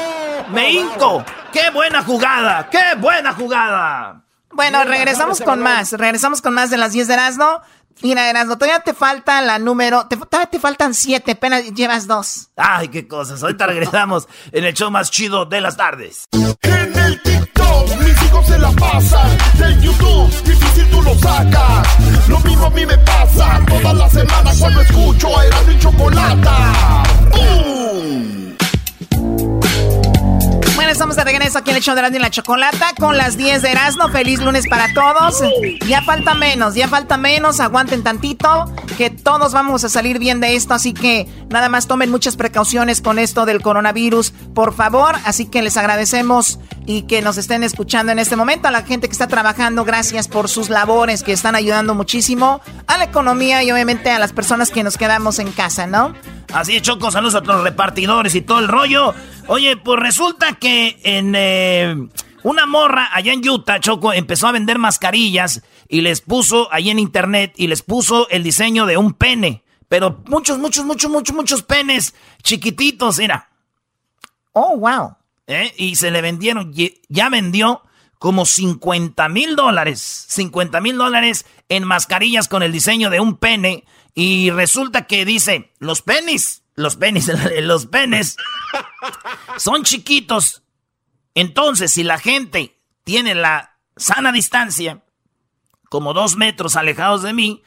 me 0.53 0.71
hinco. 0.71 1.25
¡Qué 1.53 1.71
buena 1.71 2.05
jugada! 2.05 2.71
¡Qué 2.71 2.95
buena 3.01 3.33
jugada! 3.33 4.28
Bueno, 4.53 4.85
regresamos 4.85 5.41
con 5.41 5.61
más. 5.61 5.93
Regresamos 5.93 6.43
con 6.43 6.55
más 6.55 6.71
de 6.71 6.77
las 6.77 6.93
10 6.93 7.09
de 7.09 7.15
Erasmo. 7.15 7.61
Mira, 8.03 8.31
Erasmo, 8.31 8.57
todavía 8.57 8.81
te 8.81 8.95
falta 8.95 9.41
la 9.43 9.59
número. 9.59 10.07
Te, 10.07 10.17
todavía 10.17 10.49
te 10.51 10.61
faltan 10.61 10.95
7, 10.95 11.33
apenas 11.33 11.65
llevas 11.75 12.07
dos. 12.07 12.49
Ay, 12.57 12.89
qué 12.89 13.09
cosas. 13.09 13.43
Ahorita 13.43 13.67
regresamos 13.67 14.29
en 14.53 14.65
el 14.65 14.75
show 14.75 14.91
más 14.91 15.11
chido 15.11 15.45
de 15.47 15.61
las 15.61 15.77
tardes. 15.77 16.25
En 16.63 16.97
el 16.97 17.23
TikTok, 17.23 17.97
mis 18.01 18.23
hijos 18.23 18.47
se 18.47 18.59
la 18.59 18.71
pasan. 18.73 19.39
En 19.65 19.81
YouTube, 19.81 20.31
difícil 20.45 20.89
tú 20.91 21.03
lo 21.03 21.15
sacas. 21.19 22.29
Lo 22.29 22.39
mismo 22.41 22.67
a 22.67 22.71
mí 22.71 22.87
me 22.87 22.99
pasa 22.99 23.61
todas 23.67 23.95
las 23.97 24.13
semanas 24.13 24.57
cuando 24.61 24.81
escucho 24.81 25.37
a 25.37 25.47
Erasmo 25.47 25.73
y 25.73 25.79
Chocolata. 25.81 27.03
¡Bum! 27.33 27.88
Estamos 30.99 31.15
de 31.15 31.23
regreso 31.23 31.59
aquí 31.59 31.71
en 31.71 31.77
el 31.77 31.83
show 31.85 31.95
de 31.95 32.01
Erasmo 32.01 32.17
y 32.17 32.21
la 32.21 32.31
Chocolata 32.31 32.93
con 32.99 33.17
las 33.17 33.37
10 33.37 33.63
de 33.63 33.71
Erasmo. 33.71 34.09
Feliz 34.09 34.41
lunes 34.41 34.67
para 34.69 34.93
todos. 34.95 35.41
Ya 35.87 36.03
falta 36.03 36.35
menos, 36.35 36.75
ya 36.75 36.89
falta 36.89 37.17
menos. 37.17 37.61
Aguanten 37.61 38.03
tantito, 38.03 38.75
que 38.97 39.09
todos 39.09 39.53
vamos 39.53 39.85
a 39.85 39.89
salir 39.89 40.19
bien 40.19 40.41
de 40.41 40.57
esto. 40.57 40.75
Así 40.75 40.93
que 40.93 41.29
nada 41.51 41.69
más 41.69 41.87
tomen 41.87 42.11
muchas 42.11 42.35
precauciones 42.35 43.01
con 43.01 43.21
esto 43.21 43.47
del 43.47 43.63
coronavirus, 43.63 44.33
por 44.57 44.75
favor. 44.75 45.15
Así 45.25 45.47
que 45.47 45.63
les 45.63 45.77
agradecemos 45.77 46.59
y 46.89 47.03
que 47.03 47.21
nos 47.21 47.37
estén 47.37 47.63
escuchando 47.65 48.13
en 48.13 48.19
este 48.19 48.35
momento. 48.35 48.67
A 48.67 48.71
la 48.71 48.83
gente 48.83 49.09
que 49.09 49.13
está 49.13 49.27
trabajando, 49.27 49.85
gracias 49.85 50.27
por 50.27 50.49
sus 50.49 50.71
labores 50.71 51.23
que 51.23 51.33
están 51.33 51.55
ayudando 51.55 51.95
muchísimo 51.95 52.63
a 52.87 52.97
la 52.97 53.05
economía 53.05 53.63
y 53.63 53.71
obviamente 53.71 54.11
a 54.11 54.19
las 54.19 54.33
personas 54.33 54.71
que 54.71 54.83
nos 54.83 54.97
quedamos 54.97 55.39
en 55.39 55.53
casa, 55.53 55.87
¿no? 55.87 56.15
Así 56.51 56.77
es, 56.77 56.83
Choco, 56.83 57.11
saludos 57.11 57.35
a 57.35 57.41
los 57.41 57.63
repartidores 57.63 58.35
y 58.35 58.41
todo 58.41 58.61
el 58.61 58.69
rollo. 58.69 59.15
Oye, 59.49 59.77
pues 59.77 60.01
resulta 60.01 60.55
que 60.55 60.99
en 61.03 61.35
eh, 61.37 61.95
una 62.43 62.65
morra 62.65 63.11
allá 63.13 63.35
en 63.35 63.47
Utah, 63.47 63.81
Choco, 63.81 64.15
empezó 64.15 64.47
a 64.47 64.53
vender 64.53 64.79
mascarillas 64.79 65.61
y 65.89 66.01
les 66.01 66.23
puso 66.23 66.73
ahí 66.73 66.89
en 66.89 66.99
internet 66.99 67.53
y 67.57 67.67
les 67.67 67.83
puso 67.83 68.31
el 68.31 68.43
diseño 68.43 68.87
de 68.87 68.97
un 68.97 69.13
pene. 69.13 69.63
Pero 69.91 70.23
muchos, 70.27 70.59
muchos, 70.59 70.87
muchos, 70.87 71.11
muchos, 71.11 71.37
muchos 71.37 71.63
penes 71.63 72.15
chiquititos, 72.43 73.19
era. 73.19 73.51
Oh, 74.53 74.75
wow. 74.79 75.19
¿Eh? 75.49 75.75
Y 75.79 75.97
se 75.97 76.11
le 76.11 76.21
vendieron, 76.21 76.73
ya 77.09 77.31
vendió 77.31 77.83
como 78.19 78.45
50 78.45 79.29
mil 79.31 79.57
dólares, 79.57 80.27
50 80.29 80.81
mil 80.83 80.99
dólares 80.99 81.47
en 81.71 81.85
mascarillas 81.85 82.49
con 82.49 82.63
el 82.63 82.71
diseño 82.71 83.09
de 83.09 83.19
un 83.19 83.39
pene. 83.39 83.85
Y 84.15 84.51
resulta 84.51 85.07
que 85.07 85.25
dice, 85.25 85.73
los 85.79 86.03
penes, 86.03 86.63
los 86.75 86.97
penes, 86.97 87.29
los 87.63 87.87
penes 87.87 88.37
son 89.57 89.85
chiquitos. 89.85 90.63
Entonces, 91.35 91.93
si 91.93 92.03
la 92.03 92.19
gente 92.19 92.79
tiene 93.05 93.35
la 93.35 93.79
sana 93.97 94.33
distancia, 94.33 95.03
como 95.89 96.13
dos 96.13 96.37
metros 96.37 96.77
alejados 96.77 97.23
de 97.23 97.33
mí, 97.33 97.63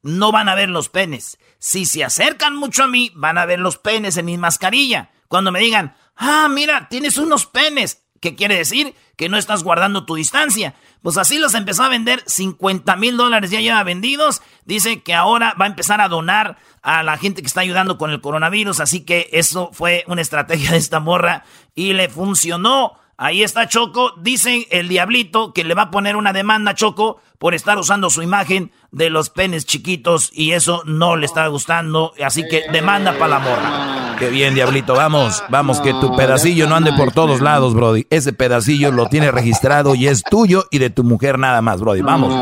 no 0.00 0.32
van 0.32 0.48
a 0.48 0.54
ver 0.54 0.70
los 0.70 0.88
penes. 0.88 1.38
Si 1.58 1.84
se 1.84 2.04
acercan 2.04 2.56
mucho 2.56 2.84
a 2.84 2.88
mí, 2.88 3.12
van 3.14 3.36
a 3.36 3.44
ver 3.44 3.58
los 3.58 3.76
penes 3.76 4.16
en 4.16 4.24
mi 4.24 4.38
mascarilla. 4.38 5.10
Cuando 5.28 5.52
me 5.52 5.60
digan, 5.60 5.94
ah, 6.16 6.48
mira, 6.50 6.88
tienes 6.88 7.18
unos 7.18 7.46
penes. 7.46 8.02
¿Qué 8.20 8.34
quiere 8.34 8.56
decir? 8.56 8.94
Que 9.16 9.28
no 9.28 9.36
estás 9.36 9.62
guardando 9.62 10.06
tu 10.06 10.14
distancia. 10.14 10.74
Pues 11.02 11.18
así 11.18 11.38
los 11.38 11.54
empezó 11.54 11.84
a 11.84 11.88
vender, 11.88 12.22
50 12.26 12.96
mil 12.96 13.16
dólares 13.16 13.50
ya 13.50 13.60
lleva 13.60 13.82
vendidos. 13.82 14.42
Dice 14.64 15.02
que 15.02 15.14
ahora 15.14 15.54
va 15.60 15.66
a 15.66 15.68
empezar 15.68 16.00
a 16.00 16.08
donar 16.08 16.56
a 16.82 17.02
la 17.02 17.18
gente 17.18 17.42
que 17.42 17.46
está 17.46 17.60
ayudando 17.60 17.98
con 17.98 18.10
el 18.10 18.20
coronavirus. 18.20 18.80
Así 18.80 19.04
que 19.04 19.28
eso 19.32 19.70
fue 19.72 20.04
una 20.08 20.22
estrategia 20.22 20.72
de 20.72 20.78
esta 20.78 21.00
morra 21.00 21.44
y 21.74 21.92
le 21.92 22.08
funcionó. 22.08 22.98
Ahí 23.18 23.42
está 23.42 23.66
Choco. 23.66 24.12
Dice 24.18 24.68
el 24.70 24.88
diablito 24.88 25.52
que 25.54 25.64
le 25.64 25.74
va 25.74 25.82
a 25.82 25.90
poner 25.90 26.16
una 26.16 26.32
demanda 26.34 26.72
a 26.72 26.74
Choco 26.74 27.18
por 27.38 27.54
estar 27.54 27.78
usando 27.78 28.10
su 28.10 28.22
imagen 28.22 28.72
de 28.90 29.08
los 29.08 29.30
penes 29.30 29.64
chiquitos 29.64 30.30
y 30.32 30.52
eso 30.52 30.82
no 30.84 31.16
le 31.16 31.24
está 31.24 31.46
gustando. 31.46 32.12
Así 32.22 32.46
que 32.46 32.64
demanda 32.72 33.12
para 33.12 33.28
la 33.28 33.38
morra. 33.38 34.16
Qué 34.18 34.28
bien, 34.28 34.54
diablito. 34.54 34.94
Vamos, 34.94 35.42
vamos, 35.48 35.80
que 35.80 35.92
tu 35.94 36.14
pedacillo 36.14 36.66
no 36.66 36.76
ande 36.76 36.92
por 36.92 37.12
todos 37.12 37.40
lados, 37.40 37.74
Brody. 37.74 38.06
Ese 38.10 38.32
pedacillo 38.32 38.92
lo 38.92 39.06
tiene 39.06 39.30
registrado 39.30 39.94
y 39.94 40.08
es 40.08 40.22
tuyo 40.22 40.66
y 40.70 40.78
de 40.78 40.90
tu 40.90 41.02
mujer 41.02 41.38
nada 41.38 41.62
más, 41.62 41.80
Brody. 41.80 42.02
Vamos. 42.02 42.34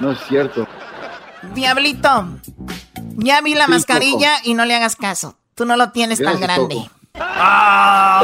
No 0.00 0.12
es 0.12 0.18
cierto. 0.28 0.66
Diablito, 1.54 2.28
ya 3.16 3.40
vi 3.40 3.54
la 3.54 3.66
mascarilla 3.66 4.34
y 4.44 4.54
no 4.54 4.64
le 4.64 4.74
hagas 4.74 4.96
caso. 4.96 5.36
Tú 5.54 5.64
no 5.64 5.76
lo 5.76 5.90
tienes 5.90 6.22
tan 6.22 6.38
grande. 6.38 6.90
Ah. 7.18 8.22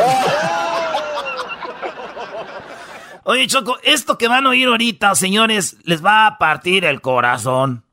Oye, 3.24 3.46
Choco, 3.46 3.78
esto 3.82 4.18
que 4.18 4.28
van 4.28 4.46
a 4.46 4.50
oír 4.50 4.66
ahorita, 4.66 5.14
señores, 5.14 5.76
les 5.84 6.04
va 6.04 6.26
a 6.26 6.38
partir 6.38 6.84
el 6.84 7.00
corazón. 7.00 7.84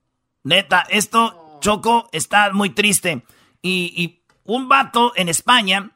Neta, 0.43 0.85
esto, 0.89 1.59
Choco, 1.61 2.09
está 2.11 2.51
muy 2.51 2.71
triste. 2.71 3.23
Y, 3.61 3.93
y 3.95 4.23
un 4.43 4.67
vato 4.67 5.13
en 5.15 5.29
España 5.29 5.91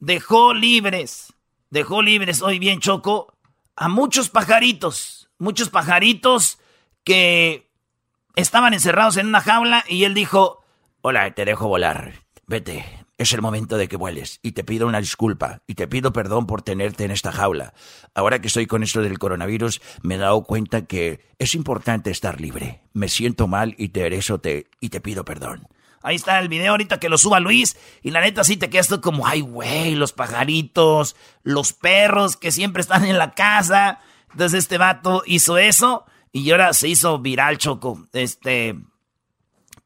dejó 0.00 0.54
libres, 0.54 1.32
dejó 1.70 2.02
libres, 2.02 2.42
hoy 2.42 2.58
bien, 2.58 2.80
Choco, 2.80 3.34
a 3.76 3.88
muchos 3.88 4.28
pajaritos. 4.28 5.28
Muchos 5.38 5.68
pajaritos 5.68 6.58
que 7.04 7.70
estaban 8.34 8.74
encerrados 8.74 9.16
en 9.16 9.28
una 9.28 9.40
jaula 9.40 9.84
y 9.88 10.04
él 10.04 10.14
dijo, 10.14 10.64
hola, 11.02 11.30
te 11.32 11.44
dejo 11.44 11.68
volar, 11.68 12.14
vete, 12.46 13.03
es 13.18 13.32
el 13.32 13.42
momento 13.42 13.76
de 13.76 13.88
que 13.88 13.96
vueles 13.96 14.40
y 14.42 14.52
te 14.52 14.64
pido 14.64 14.86
una 14.86 15.00
disculpa 15.00 15.62
y 15.66 15.74
te 15.74 15.86
pido 15.86 16.12
perdón 16.12 16.46
por 16.46 16.62
tenerte 16.62 17.04
en 17.04 17.10
esta 17.10 17.32
jaula. 17.32 17.74
Ahora 18.14 18.40
que 18.40 18.48
estoy 18.48 18.66
con 18.66 18.82
esto 18.82 19.02
del 19.02 19.18
coronavirus, 19.18 19.80
me 20.02 20.16
he 20.16 20.18
dado 20.18 20.42
cuenta 20.42 20.86
que 20.86 21.20
es 21.38 21.54
importante 21.54 22.10
estar 22.10 22.40
libre. 22.40 22.82
Me 22.92 23.08
siento 23.08 23.46
mal 23.46 23.74
y 23.78 23.88
te 23.88 24.14
eso 24.14 24.38
te 24.38 24.66
y 24.80 24.88
te 24.88 25.00
pido 25.00 25.24
perdón. 25.24 25.68
Ahí 26.02 26.16
está 26.16 26.38
el 26.38 26.48
video 26.48 26.72
ahorita 26.72 27.00
que 27.00 27.08
lo 27.08 27.16
suba 27.16 27.40
Luis 27.40 27.76
y 28.02 28.10
la 28.10 28.20
neta 28.20 28.44
sí 28.44 28.56
te 28.56 28.68
quedas 28.68 28.88
tú 28.88 29.00
como, 29.00 29.26
ay 29.26 29.40
güey, 29.40 29.94
los 29.94 30.12
pajaritos, 30.12 31.16
los 31.42 31.72
perros 31.72 32.36
que 32.36 32.52
siempre 32.52 32.82
están 32.82 33.04
en 33.04 33.16
la 33.16 33.32
casa. 33.32 34.00
Entonces 34.32 34.58
este 34.58 34.76
vato 34.76 35.22
hizo 35.26 35.56
eso 35.56 36.04
y 36.32 36.50
ahora 36.50 36.72
se 36.72 36.88
hizo 36.88 37.20
viral, 37.20 37.58
Choco. 37.58 38.06
Este, 38.12 38.76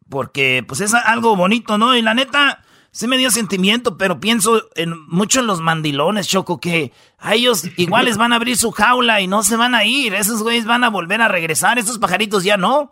porque 0.09 0.65
pues 0.67 0.81
es 0.81 0.95
algo 0.95 1.37
bonito, 1.37 1.79
¿no? 1.79 1.97
Y 1.97 2.03
la 2.03 2.15
neta 2.15 2.65
sí 2.99 3.07
me 3.07 3.17
dio 3.17 3.31
sentimiento, 3.31 3.97
pero 3.97 4.19
pienso 4.19 4.61
en, 4.75 5.07
mucho 5.07 5.39
en 5.39 5.47
los 5.47 5.61
mandilones, 5.61 6.27
Choco, 6.27 6.59
que 6.59 6.93
a 7.21 7.37
ellos 7.37 7.63
igual 7.77 8.07
les 8.07 8.17
van 8.17 8.33
a 8.33 8.37
abrir 8.37 8.57
su 8.57 8.73
jaula 8.73 9.21
y 9.21 9.29
no 9.29 9.45
se 9.45 9.55
van 9.55 9.77
a 9.77 9.85
ir. 9.85 10.15
Esos 10.15 10.43
güeyes 10.43 10.65
van 10.65 10.83
a 10.83 10.91
volver 10.91 11.23
a 11.23 11.29
regresar, 11.29 11.79
esos 11.79 11.99
pajaritos 11.99 12.43
ya 12.43 12.57
no. 12.57 12.91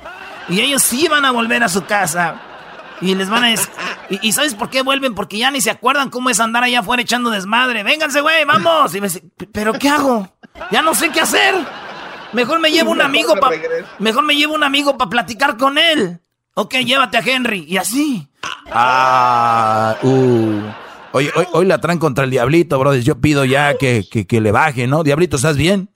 Y 0.48 0.60
ellos 0.60 0.84
sí 0.84 1.08
van 1.08 1.24
a 1.24 1.32
volver 1.32 1.64
a 1.64 1.68
su 1.68 1.86
casa. 1.86 2.40
Y 3.00 3.16
les 3.16 3.28
van 3.28 3.42
a... 3.42 3.54
Y, 4.08 4.30
¿sabes 4.30 4.54
por 4.54 4.70
qué 4.70 4.82
vuelven? 4.82 5.16
Porque 5.16 5.38
ya 5.38 5.50
ni 5.50 5.60
se 5.60 5.70
acuerdan 5.70 6.08
cómo 6.08 6.30
es 6.30 6.38
andar 6.38 6.62
allá 6.62 6.80
afuera 6.80 7.02
echando 7.02 7.30
desmadre. 7.30 7.82
Vénganse, 7.82 8.20
güey, 8.20 8.44
vamos. 8.44 8.94
Y 8.94 9.00
me 9.00 9.08
dice, 9.08 9.24
¿pero 9.50 9.72
qué 9.72 9.88
hago? 9.88 10.32
Ya 10.70 10.82
no 10.82 10.94
sé 10.94 11.10
qué 11.10 11.20
hacer. 11.20 11.52
Mejor 12.32 12.60
me 12.60 12.70
llevo 12.70 12.92
un 12.92 13.02
amigo 13.02 13.34
para... 13.40 13.56
Mejor 13.98 14.24
me 14.24 14.36
llevo 14.36 14.54
un 14.54 14.62
amigo 14.62 14.96
para 14.96 15.10
platicar 15.10 15.56
con 15.56 15.78
él. 15.78 16.20
Ok, 16.58 16.74
llévate 16.86 17.18
a 17.18 17.20
Henry. 17.20 17.66
Y 17.68 17.76
así. 17.76 18.26
Ah, 18.72 19.94
uh. 20.02 20.62
Hoy, 21.12 21.28
hoy, 21.52 21.66
la 21.66 21.78
traen 21.80 21.98
contra 21.98 22.24
el 22.24 22.30
Diablito, 22.30 22.78
brother. 22.78 23.02
Yo 23.02 23.20
pido 23.20 23.44
ya 23.44 23.76
que, 23.76 24.04
que, 24.08 24.40
le 24.40 24.52
baje, 24.52 24.86
¿no? 24.86 25.02
Diablito, 25.02 25.36
¿estás 25.36 25.58
bien? 25.58 25.90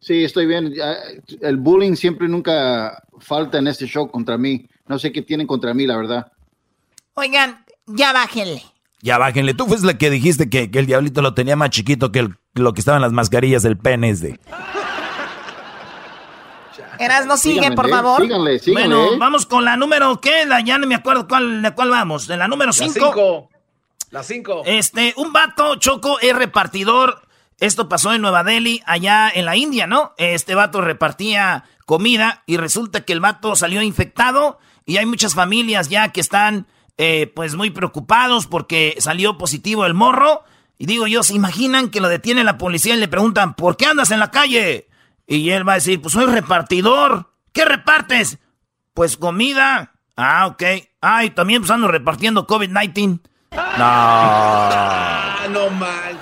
Sí, 0.00 0.24
estoy 0.24 0.46
bien. 0.46 0.74
El 1.40 1.56
bullying 1.58 1.94
siempre 1.94 2.28
nunca 2.28 3.02
falta 3.20 3.58
en 3.58 3.68
este 3.68 3.86
show 3.86 4.10
contra 4.10 4.36
mí. 4.36 4.68
No 4.88 4.98
sé 4.98 5.12
qué 5.12 5.22
tienen 5.22 5.46
contra 5.46 5.72
mí, 5.74 5.86
la 5.86 5.96
verdad. 5.96 6.32
Oigan, 7.14 7.64
ya 7.86 8.12
bájenle. 8.12 8.62
Ya 9.00 9.18
bájenle. 9.18 9.54
Tú 9.54 9.66
fuiste 9.66 9.86
la 9.86 9.96
que 9.96 10.10
dijiste 10.10 10.50
que, 10.50 10.68
el 10.72 10.86
Diablito 10.86 11.22
lo 11.22 11.34
tenía 11.34 11.54
más 11.54 11.70
chiquito 11.70 12.10
que 12.10 12.28
lo 12.54 12.74
que 12.74 12.80
estaban 12.80 13.00
las 13.00 13.12
mascarillas 13.12 13.62
del 13.62 13.78
pene 13.78 14.12
de. 14.14 14.40
Eras, 16.98 17.26
no 17.26 17.36
sigue, 17.36 17.72
por 17.72 17.88
favor. 17.88 18.22
Síganle, 18.22 18.58
síganle. 18.58 18.96
Bueno, 18.96 19.18
vamos 19.18 19.46
con 19.46 19.64
la 19.64 19.76
número, 19.76 20.20
¿qué? 20.20 20.44
La, 20.46 20.60
ya 20.60 20.78
no 20.78 20.86
me 20.86 20.94
acuerdo 20.94 21.26
cuál, 21.28 21.62
de 21.62 21.74
cuál 21.74 21.90
vamos. 21.90 22.28
En 22.30 22.38
la 22.38 22.48
número 22.48 22.72
5. 22.72 23.48
La 24.10 24.22
5. 24.22 24.62
Este, 24.66 25.12
un 25.16 25.32
vato, 25.32 25.76
Choco, 25.76 26.20
es 26.20 26.34
repartidor. 26.36 27.22
Esto 27.58 27.88
pasó 27.88 28.12
en 28.12 28.22
Nueva 28.22 28.44
Delhi, 28.44 28.82
allá 28.86 29.30
en 29.32 29.44
la 29.44 29.56
India, 29.56 29.86
¿no? 29.86 30.14
Este 30.18 30.54
vato 30.54 30.80
repartía 30.80 31.64
comida 31.86 32.42
y 32.46 32.56
resulta 32.56 33.02
que 33.02 33.12
el 33.12 33.20
vato 33.20 33.56
salió 33.56 33.82
infectado 33.82 34.58
y 34.86 34.96
hay 34.96 35.06
muchas 35.06 35.34
familias 35.34 35.88
ya 35.88 36.12
que 36.12 36.20
están, 36.20 36.66
eh, 36.98 37.30
pues, 37.34 37.54
muy 37.54 37.70
preocupados 37.70 38.46
porque 38.46 38.96
salió 38.98 39.38
positivo 39.38 39.86
el 39.86 39.94
morro. 39.94 40.44
Y 40.78 40.86
digo 40.86 41.06
yo, 41.06 41.22
¿se 41.22 41.34
imaginan 41.34 41.90
que 41.90 42.00
lo 42.00 42.08
detiene 42.08 42.44
la 42.44 42.58
policía 42.58 42.94
y 42.94 42.98
le 42.98 43.08
preguntan, 43.08 43.54
¿por 43.54 43.76
qué 43.76 43.86
andas 43.86 44.10
en 44.10 44.18
la 44.18 44.30
calle? 44.30 44.88
Y 45.26 45.50
él 45.50 45.66
va 45.66 45.72
a 45.72 45.76
decir, 45.76 46.00
pues 46.00 46.12
soy 46.14 46.26
repartidor. 46.26 47.32
¿Qué 47.52 47.64
repartes? 47.64 48.38
Pues 48.92 49.16
comida. 49.16 49.92
Ah, 50.16 50.46
ok. 50.46 50.62
Ah, 51.00 51.24
y 51.24 51.30
también 51.30 51.62
pues 51.62 51.70
ando 51.70 51.88
repartiendo 51.88 52.46
COVID-19. 52.46 53.20
No. 53.52 53.60
Ah, 53.78 55.46
no 55.50 55.70
mal. 55.70 56.18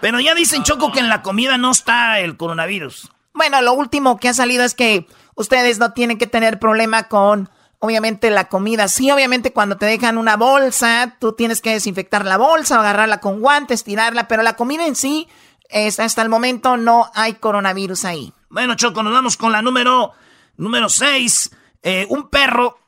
Pero 0.00 0.20
ya 0.20 0.34
dicen, 0.34 0.62
Choco, 0.62 0.92
que 0.92 1.00
en 1.00 1.08
la 1.08 1.22
comida 1.22 1.58
no 1.58 1.70
está 1.70 2.20
el 2.20 2.36
coronavirus. 2.36 3.10
Bueno, 3.32 3.60
lo 3.60 3.72
último 3.74 4.18
que 4.18 4.28
ha 4.28 4.34
salido 4.34 4.64
es 4.64 4.74
que 4.74 5.06
ustedes 5.34 5.78
no 5.78 5.92
tienen 5.92 6.18
que 6.18 6.26
tener 6.26 6.58
problema 6.58 7.08
con, 7.08 7.50
obviamente, 7.80 8.30
la 8.30 8.48
comida. 8.48 8.88
Sí, 8.88 9.10
obviamente, 9.10 9.52
cuando 9.52 9.76
te 9.76 9.86
dejan 9.86 10.16
una 10.18 10.36
bolsa, 10.36 11.16
tú 11.18 11.32
tienes 11.32 11.60
que 11.60 11.72
desinfectar 11.72 12.24
la 12.24 12.36
bolsa, 12.36 12.78
agarrarla 12.78 13.20
con 13.20 13.40
guantes, 13.40 13.84
tirarla, 13.84 14.28
pero 14.28 14.42
la 14.42 14.54
comida 14.54 14.86
en 14.86 14.96
sí, 14.96 15.28
hasta 15.98 16.22
el 16.22 16.28
momento 16.28 16.76
no 16.76 17.10
hay 17.14 17.34
coronavirus 17.34 18.04
ahí. 18.04 18.32
Bueno, 18.48 18.74
Choco, 18.74 19.02
nos 19.02 19.12
vamos 19.12 19.36
con 19.36 19.52
la 19.52 19.62
número, 19.62 20.12
número 20.56 20.88
6. 20.88 21.50
Eh, 21.82 22.06
un 22.08 22.28
perro 22.28 22.78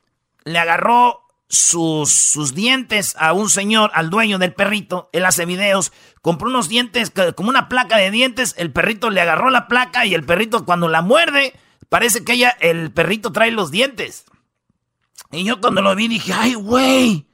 le 0.44 0.58
agarró 0.58 1.26
sus, 1.48 2.10
sus 2.10 2.54
dientes 2.54 3.16
a 3.18 3.32
un 3.32 3.48
señor, 3.48 3.90
al 3.94 4.10
dueño 4.10 4.38
del 4.38 4.54
perrito. 4.54 5.08
Él 5.12 5.24
hace 5.24 5.46
videos, 5.46 5.92
compró 6.22 6.48
unos 6.48 6.68
dientes, 6.68 7.12
como 7.34 7.48
una 7.48 7.68
placa 7.68 7.96
de 7.96 8.10
dientes. 8.10 8.54
El 8.58 8.72
perrito 8.72 9.10
le 9.10 9.20
agarró 9.20 9.50
la 9.50 9.66
placa 9.66 10.06
y 10.06 10.14
el 10.14 10.24
perrito 10.24 10.64
cuando 10.64 10.88
la 10.88 11.02
muerde, 11.02 11.54
parece 11.88 12.24
que 12.24 12.34
ella, 12.34 12.56
el 12.60 12.92
perrito 12.92 13.32
trae 13.32 13.50
los 13.50 13.70
dientes. 13.70 14.24
Y 15.30 15.44
yo 15.44 15.60
cuando 15.60 15.82
lo 15.82 15.94
vi 15.94 16.08
dije, 16.08 16.32
ay, 16.32 16.54
güey. 16.54 17.26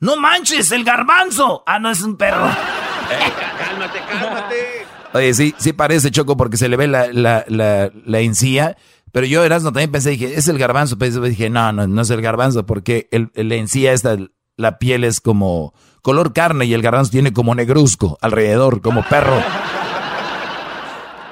No 0.00 0.16
manches, 0.16 0.70
el 0.70 0.84
garbanzo. 0.84 1.64
Ah, 1.66 1.78
no 1.78 1.90
es 1.90 2.02
un 2.02 2.16
perro. 2.16 2.48
cálmate, 3.58 4.00
cálmate. 4.08 4.86
Oye, 5.14 5.34
sí, 5.34 5.54
sí 5.58 5.72
parece 5.72 6.10
Choco 6.10 6.36
porque 6.36 6.56
se 6.56 6.68
le 6.68 6.76
ve 6.76 6.86
la, 6.86 7.06
la, 7.12 7.44
la, 7.46 8.20
encía. 8.20 8.76
Pero 9.12 9.26
yo, 9.26 9.42
Erasmo, 9.44 9.72
también 9.72 9.90
pensé, 9.90 10.10
dije, 10.10 10.34
es 10.38 10.48
el 10.48 10.58
garbanzo. 10.58 10.98
Pero 10.98 11.20
dije, 11.20 11.50
no, 11.50 11.72
no, 11.72 11.86
no 11.86 12.02
es 12.02 12.10
el 12.10 12.20
garbanzo 12.20 12.66
porque 12.66 13.08
el, 13.10 13.30
la 13.34 13.54
encía 13.54 13.92
esta, 13.92 14.16
la 14.56 14.78
piel 14.78 15.04
es 15.04 15.20
como 15.20 15.72
color 16.02 16.32
carne 16.32 16.66
y 16.66 16.74
el 16.74 16.82
garbanzo 16.82 17.10
tiene 17.10 17.32
como 17.32 17.54
negruzco 17.54 18.18
alrededor, 18.20 18.80
como 18.80 19.02
perro. 19.04 19.42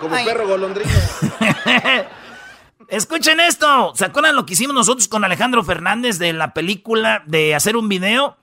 Como 0.01 0.15
perro 0.15 0.49
golondrino. 0.49 0.91
Escuchen 2.89 3.41
esto. 3.41 3.93
¿Se 3.95 4.05
acuerdan 4.05 4.37
lo 4.37 4.47
que 4.47 4.53
hicimos 4.53 4.75
nosotros 4.75 5.09
con 5.09 5.25
Alejandro 5.25 5.65
Fernández 5.65 6.19
de 6.19 6.33
la 6.33 6.55
película 6.55 7.25
de 7.27 7.55
hacer 7.55 7.77
un 7.77 7.89
video 7.89 8.37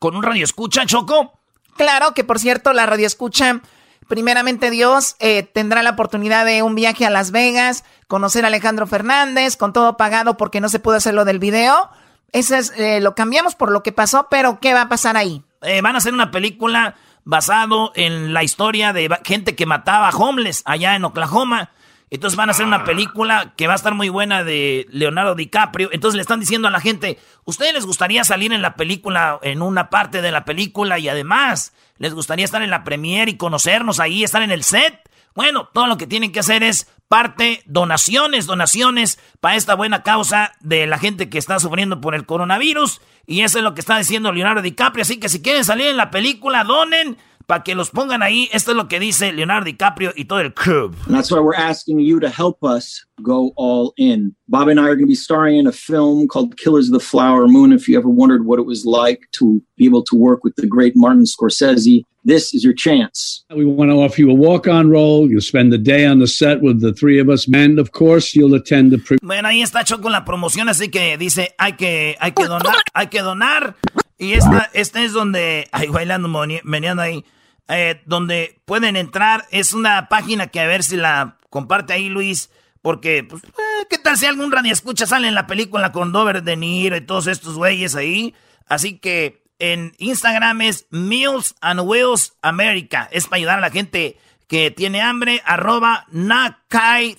con 0.00 0.16
un 0.16 0.22
radio 0.22 0.44
escucha, 0.44 0.84
Choco? 0.86 1.38
Claro, 1.76 2.14
que 2.14 2.24
por 2.24 2.38
cierto, 2.38 2.72
la 2.72 2.86
radio 2.86 3.06
escucha 3.06 3.60
Primeramente 4.08 4.70
Dios 4.70 5.16
eh, 5.18 5.42
tendrá 5.42 5.82
la 5.82 5.90
oportunidad 5.90 6.44
de 6.44 6.62
un 6.62 6.74
viaje 6.74 7.06
a 7.06 7.10
Las 7.10 7.30
Vegas, 7.30 7.84
conocer 8.06 8.44
a 8.44 8.48
Alejandro 8.48 8.86
Fernández, 8.86 9.56
con 9.56 9.72
todo 9.72 9.96
pagado 9.96 10.36
porque 10.36 10.60
no 10.60 10.68
se 10.68 10.78
pudo 10.78 10.96
hacer 10.96 11.14
lo 11.14 11.24
del 11.24 11.38
video. 11.38 11.90
Eso 12.32 12.56
es, 12.56 12.72
eh, 12.76 13.00
lo 13.00 13.14
cambiamos 13.14 13.54
por 13.54 13.70
lo 13.70 13.82
que 13.82 13.92
pasó, 13.92 14.28
pero 14.30 14.58
¿qué 14.60 14.74
va 14.74 14.82
a 14.82 14.88
pasar 14.88 15.16
ahí? 15.16 15.42
Eh, 15.62 15.80
van 15.80 15.94
a 15.94 15.98
hacer 15.98 16.12
una 16.12 16.30
película 16.30 16.96
basado 17.24 17.92
en 17.94 18.34
la 18.34 18.42
historia 18.42 18.92
de 18.92 19.08
gente 19.24 19.54
que 19.54 19.66
mataba 19.66 20.08
a 20.08 20.16
homeless 20.16 20.62
allá 20.66 20.96
en 20.96 21.04
Oklahoma. 21.04 21.70
Entonces 22.14 22.36
van 22.36 22.48
a 22.48 22.52
hacer 22.52 22.64
una 22.64 22.84
película 22.84 23.54
que 23.56 23.66
va 23.66 23.72
a 23.72 23.76
estar 23.76 23.92
muy 23.92 24.08
buena 24.08 24.44
de 24.44 24.86
Leonardo 24.90 25.34
DiCaprio. 25.34 25.88
Entonces 25.90 26.14
le 26.14 26.22
están 26.22 26.38
diciendo 26.38 26.68
a 26.68 26.70
la 26.70 26.80
gente, 26.80 27.18
¿ustedes 27.44 27.74
les 27.74 27.86
gustaría 27.86 28.22
salir 28.22 28.52
en 28.52 28.62
la 28.62 28.76
película, 28.76 29.40
en 29.42 29.62
una 29.62 29.90
parte 29.90 30.22
de 30.22 30.30
la 30.30 30.44
película 30.44 31.00
y 31.00 31.08
además 31.08 31.74
les 31.98 32.14
gustaría 32.14 32.44
estar 32.44 32.62
en 32.62 32.70
la 32.70 32.84
premiere 32.84 33.32
y 33.32 33.36
conocernos 33.36 33.98
ahí, 33.98 34.22
estar 34.22 34.42
en 34.42 34.52
el 34.52 34.62
set? 34.62 35.00
Bueno, 35.34 35.68
todo 35.74 35.88
lo 35.88 35.96
que 35.96 36.06
tienen 36.06 36.30
que 36.30 36.38
hacer 36.38 36.62
es 36.62 36.88
parte 37.08 37.64
donaciones, 37.66 38.46
donaciones 38.46 39.18
para 39.40 39.56
esta 39.56 39.74
buena 39.74 40.04
causa 40.04 40.52
de 40.60 40.86
la 40.86 40.98
gente 40.98 41.28
que 41.28 41.38
está 41.38 41.58
sufriendo 41.58 42.00
por 42.00 42.14
el 42.14 42.26
coronavirus. 42.26 43.00
Y 43.26 43.40
eso 43.40 43.58
es 43.58 43.64
lo 43.64 43.74
que 43.74 43.80
está 43.80 43.98
diciendo 43.98 44.30
Leonardo 44.30 44.62
DiCaprio. 44.62 45.02
Así 45.02 45.18
que 45.18 45.28
si 45.28 45.42
quieren 45.42 45.64
salir 45.64 45.88
en 45.88 45.96
la 45.96 46.12
película, 46.12 46.62
donen 46.62 47.18
para 47.46 47.62
que 47.62 47.74
los 47.74 47.90
pongan 47.90 48.22
ahí. 48.22 48.48
Esto 48.52 48.72
es 48.72 48.76
lo 48.76 48.88
que 48.88 49.00
dice 49.00 49.32
Leonardo 49.32 49.66
DiCaprio 49.66 50.12
y 50.16 50.24
todo 50.24 50.40
el 50.40 50.52
crew. 50.52 50.92
And 51.06 51.14
that's 51.14 51.30
why 51.30 51.40
we're 51.40 51.54
asking 51.56 52.00
you 52.00 52.20
to 52.20 52.28
help 52.28 52.62
us 52.62 53.04
go 53.22 53.52
all 53.56 53.92
in. 53.96 54.34
Bob 54.48 54.68
and 54.68 54.80
I 54.80 54.84
are 54.84 54.94
going 54.94 55.06
to 55.06 55.06
be 55.06 55.14
starring 55.14 55.58
in 55.58 55.66
a 55.66 55.72
film 55.72 56.26
called 56.28 56.56
Killers 56.56 56.88
of 56.88 56.92
the 56.92 57.00
Flower 57.00 57.46
Moon. 57.46 57.72
If 57.72 57.88
you 57.88 57.98
ever 57.98 58.08
wondered 58.08 58.44
what 58.44 58.58
it 58.58 58.66
was 58.66 58.84
like 58.84 59.28
to 59.32 59.62
be 59.76 59.84
able 59.86 60.02
to 60.04 60.16
work 60.16 60.44
with 60.44 60.54
the 60.56 60.66
great 60.66 60.94
Martin 60.96 61.24
Scorsese, 61.24 62.04
this 62.24 62.54
is 62.54 62.64
your 62.64 62.72
chance. 62.72 63.44
We 63.54 63.64
want 63.64 63.90
to 63.90 63.96
offer 63.96 64.20
you 64.22 64.30
a 64.30 64.34
walk-on 64.34 64.88
role. 64.88 65.28
You'll 65.28 65.42
spend 65.42 65.72
the 65.72 65.78
day 65.78 66.06
on 66.06 66.20
the 66.20 66.26
set 66.26 66.62
with 66.62 66.80
the 66.80 66.92
three 66.92 67.18
of 67.20 67.28
us, 67.28 67.46
and 67.52 67.78
of 67.78 67.92
course, 67.92 68.34
you'll 68.34 68.54
attend 68.54 68.92
the. 68.92 68.98
Pre- 68.98 69.18
bueno, 69.22 69.48
ahí 69.48 69.62
está 69.62 69.84
Choco 69.84 70.08
la 70.08 70.24
promoción, 70.24 70.68
así 70.68 70.90
que 70.90 71.18
dice 71.18 71.54
hay 71.58 71.74
que 71.74 72.16
hay 72.18 72.32
que 72.32 72.46
donar, 72.46 72.76
hay 72.94 73.08
que 73.08 73.20
donar. 73.20 73.76
Y 74.24 74.32
esta, 74.32 74.70
esta 74.72 75.02
es 75.02 75.12
donde, 75.12 75.68
ay, 75.70 75.88
bailando, 75.88 76.30
meneando 76.62 77.02
ahí, 77.02 77.26
eh, 77.68 78.00
donde 78.06 78.58
pueden 78.64 78.96
entrar. 78.96 79.44
Es 79.50 79.74
una 79.74 80.08
página 80.08 80.46
que 80.46 80.60
a 80.60 80.66
ver 80.66 80.82
si 80.82 80.96
la 80.96 81.36
comparte 81.50 81.92
ahí, 81.92 82.08
Luis. 82.08 82.50
Porque, 82.80 83.22
pues, 83.22 83.44
eh, 83.44 83.86
¿qué 83.90 83.98
tal 83.98 84.16
si 84.16 84.24
algún 84.24 84.50
radio 84.50 84.72
escucha 84.72 85.04
sale 85.04 85.28
en 85.28 85.34
la 85.34 85.46
película 85.46 85.92
con 85.92 86.10
Dover 86.10 86.42
De 86.42 86.56
Niro 86.56 86.96
y 86.96 87.02
todos 87.02 87.26
estos 87.26 87.56
güeyes 87.56 87.96
ahí? 87.96 88.34
Así 88.66 88.98
que 88.98 89.42
en 89.58 89.92
Instagram 89.98 90.62
es 90.62 90.86
Meals 90.88 91.54
and 91.60 91.80
Wheels 91.80 92.32
America. 92.40 93.06
Es 93.12 93.26
para 93.26 93.36
ayudar 93.36 93.58
a 93.58 93.62
la 93.62 93.70
gente 93.70 94.18
que 94.48 94.70
tiene 94.70 95.02
hambre. 95.02 95.42
Arroba 95.44 96.06
Nakai 96.12 97.18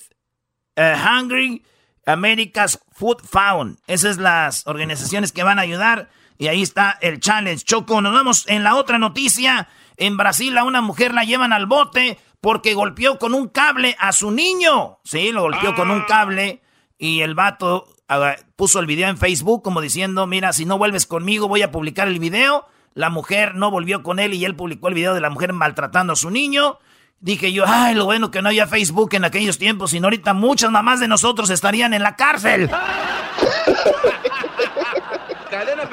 uh, 0.75 0.81
Hungry 1.07 1.63
America's 2.07 2.79
Food 2.93 3.21
Found. 3.29 3.77
Esas 3.85 4.15
son 4.15 4.24
las 4.24 4.65
organizaciones 4.65 5.31
que 5.31 5.43
van 5.43 5.59
a 5.59 5.63
ayudar. 5.63 6.09
Y 6.38 6.48
ahí 6.48 6.62
está 6.62 6.98
el 7.01 7.20
challenge. 7.20 7.63
Choco, 7.63 8.01
nos 8.01 8.13
vemos 8.13 8.46
en 8.48 8.63
la 8.63 8.75
otra 8.75 8.98
noticia. 8.98 9.68
En 9.98 10.18
Brasil 10.18 10.58
a 10.58 10.63
una 10.63 10.82
mujer 10.82 11.13
la 11.13 11.24
llevan 11.24 11.54
al 11.54 11.65
bote 11.65 12.20
porque 12.42 12.74
golpeó 12.74 13.18
con 13.18 13.34
un 13.34 13.48
cable 13.48 13.96
a 14.00 14.12
su 14.12 14.32
niño. 14.32 15.00
Sí, 15.04 15.32
lo 15.32 15.44
golpeó 15.44 15.74
con 15.75 15.89
un 15.89 16.04
cable 16.04 16.62
y 16.98 17.22
el 17.22 17.34
vato 17.36 17.88
ah, 18.08 18.36
puso 18.56 18.80
el 18.80 18.86
video 18.86 19.10
en 19.10 19.18
Facebook 19.18 19.63
como 19.63 19.82
diciendo, 19.82 20.27
mira, 20.27 20.54
si 20.54 20.65
no 20.65 20.77
vuelves 20.77 21.06
conmigo 21.06 21.48
voy 21.48 21.62
a 21.62 21.72
publicar 21.72 22.08
el 22.08 22.20
video. 22.20 22.68
La 22.94 23.10
mujer 23.10 23.56
no 23.56 23.72
volvió 23.72 24.04
con 24.04 24.20
él 24.20 24.34
y 24.34 24.46
él 24.46 24.56
publicó 24.56 24.88
el 24.89 24.94
video 24.94 25.13
de 25.13 25.22
la 25.22 25.30
mujer 25.30 25.54
maltratando 25.54 26.13
a 26.13 26.15
su 26.15 26.30
niño. 26.30 26.80
Dije 27.20 27.51
yo, 27.51 27.63
ay, 27.68 27.96
lo 27.96 28.06
bueno 28.06 28.30
que 28.30 28.42
no 28.42 28.50
había 28.50 28.68
Facebook 28.68 29.15
en 29.15 29.25
aquellos 29.25 29.58
tiempos, 29.58 29.92
sino 29.92 30.08
ahorita 30.08 30.34
muchas 30.34 30.70
mamás 30.70 31.00
de 31.00 31.08
nosotros 31.08 31.50
estarían 31.50 31.94
en 31.94 32.04
la 32.04 32.15
cárcel. 32.15 32.70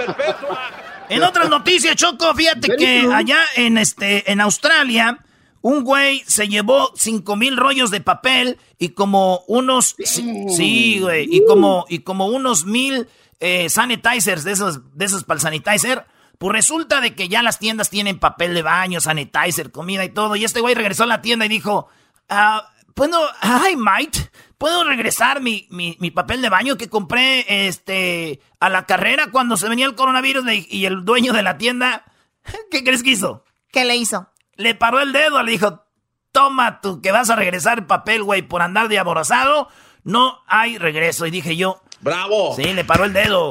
Perpetua. 0.07 0.71
En 1.09 1.23
otras 1.23 1.49
noticias, 1.51 1.97
Choco, 1.97 2.35
fíjate 2.35 2.77
que 2.77 3.09
allá 3.13 3.41
en 3.57 3.77
este, 3.79 4.31
en 4.31 4.41
Australia, 4.41 5.19
un 5.61 5.85
güey 5.85 6.23
se 6.27 6.49
llevó 6.49 6.93
cinco 6.97 7.37
mil 7.37 7.57
rollos 7.57 7.91
de 7.91 8.01
papel 8.01 8.59
y 8.79 8.91
como 8.91 9.45
unos, 9.47 9.95
sí, 10.05 10.99
güey, 11.01 11.29
y 11.31 11.45
como, 11.47 11.85
y 11.89 12.01
como 12.01 12.27
unos 12.27 12.65
mil 12.65 13.09
eh, 13.41 13.69
sanitizers 13.69 14.45
de 14.45 14.53
esos, 14.53 14.97
de 14.97 15.05
esos 15.05 15.25
para 15.25 15.37
el 15.37 15.43
sanitizer. 15.43 16.07
Pues 16.39 16.53
resulta 16.53 17.01
de 17.01 17.15
que 17.15 17.29
ya 17.29 17.43
las 17.43 17.61
tiendas 17.61 17.89
tienen 17.89 18.19
papel 18.19 18.55
de 18.55 18.63
baño, 18.63 19.01
sanitizer, 19.01 19.71
comida 19.71 20.05
y 20.05 20.09
todo. 20.09 20.35
Y 20.35 20.45
este 20.45 20.61
güey 20.61 20.75
regresó 20.75 21.05
a 21.05 21.07
la 21.07 21.23
tienda 21.23 21.47
y 21.47 21.49
dijo, 21.49 21.89
ah, 22.29 22.69
¿puedo, 22.95 23.21
hi, 23.43 23.77
mate, 23.77 24.31
¿puedo 24.63 24.85
regresar 24.85 25.41
mi, 25.41 25.67
mi, 25.71 25.97
mi, 25.99 26.13
papel 26.13 26.41
de 26.41 26.49
baño 26.49 26.77
que 26.77 26.89
compré 26.89 27.67
este, 27.67 28.39
a 28.61 28.69
la 28.69 28.87
carrera 28.87 29.33
cuando 29.33 29.57
se 29.57 29.69
venía 29.69 29.87
el 29.87 29.97
coronavirus? 29.97 30.45
Y 30.69 30.87
el 30.87 31.05
dueño 31.05 31.33
de 31.33 31.43
la 31.43 31.59
tienda, 31.59 32.05
¿qué 32.71 32.85
crees 32.85 33.03
que 33.03 33.11
hizo? 33.11 33.45
¿Qué 33.73 33.85
le 33.85 33.97
hizo? 33.97 34.29
Le 34.55 34.77
paró 34.77 35.01
el 35.01 35.13
dedo, 35.13 35.43
le 35.43 35.51
dijo, 35.51 35.83
toma 36.31 36.81
tú 36.81 37.03
que 37.03 37.11
vas 37.11 37.29
a 37.29 37.35
regresar 37.35 37.81
el 37.81 37.87
papel, 37.87 38.23
güey, 38.23 38.43
por 38.43 38.63
andar 38.63 38.87
de 38.87 39.01
aborazado. 39.01 39.67
No 40.05 40.39
hay 40.47 40.79
regreso. 40.79 41.27
Y 41.27 41.33
dije 41.33 41.57
yo, 41.57 41.83
¡bravo! 42.01 42.55
Sí, 42.55 42.63
le 42.63 42.85
paró 42.85 43.05
el 43.05 43.13
dedo. 43.13 43.51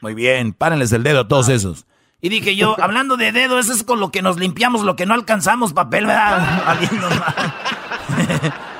Muy 0.00 0.14
bien, 0.14 0.54
párenles 0.54 0.92
el 0.92 1.02
dedo 1.02 1.20
a 1.20 1.28
todos 1.28 1.50
esos. 1.50 1.84
Y 2.22 2.30
dije 2.30 2.56
yo, 2.56 2.76
hablando 2.82 3.18
de 3.18 3.30
dedo, 3.30 3.58
eso 3.58 3.74
es 3.74 3.82
con 3.82 4.00
lo 4.00 4.10
que 4.10 4.22
nos 4.22 4.38
limpiamos 4.38 4.84
lo 4.84 4.96
que 4.96 5.04
no 5.04 5.12
alcanzamos 5.12 5.74
papel, 5.74 6.06
¿verdad? 6.06 6.78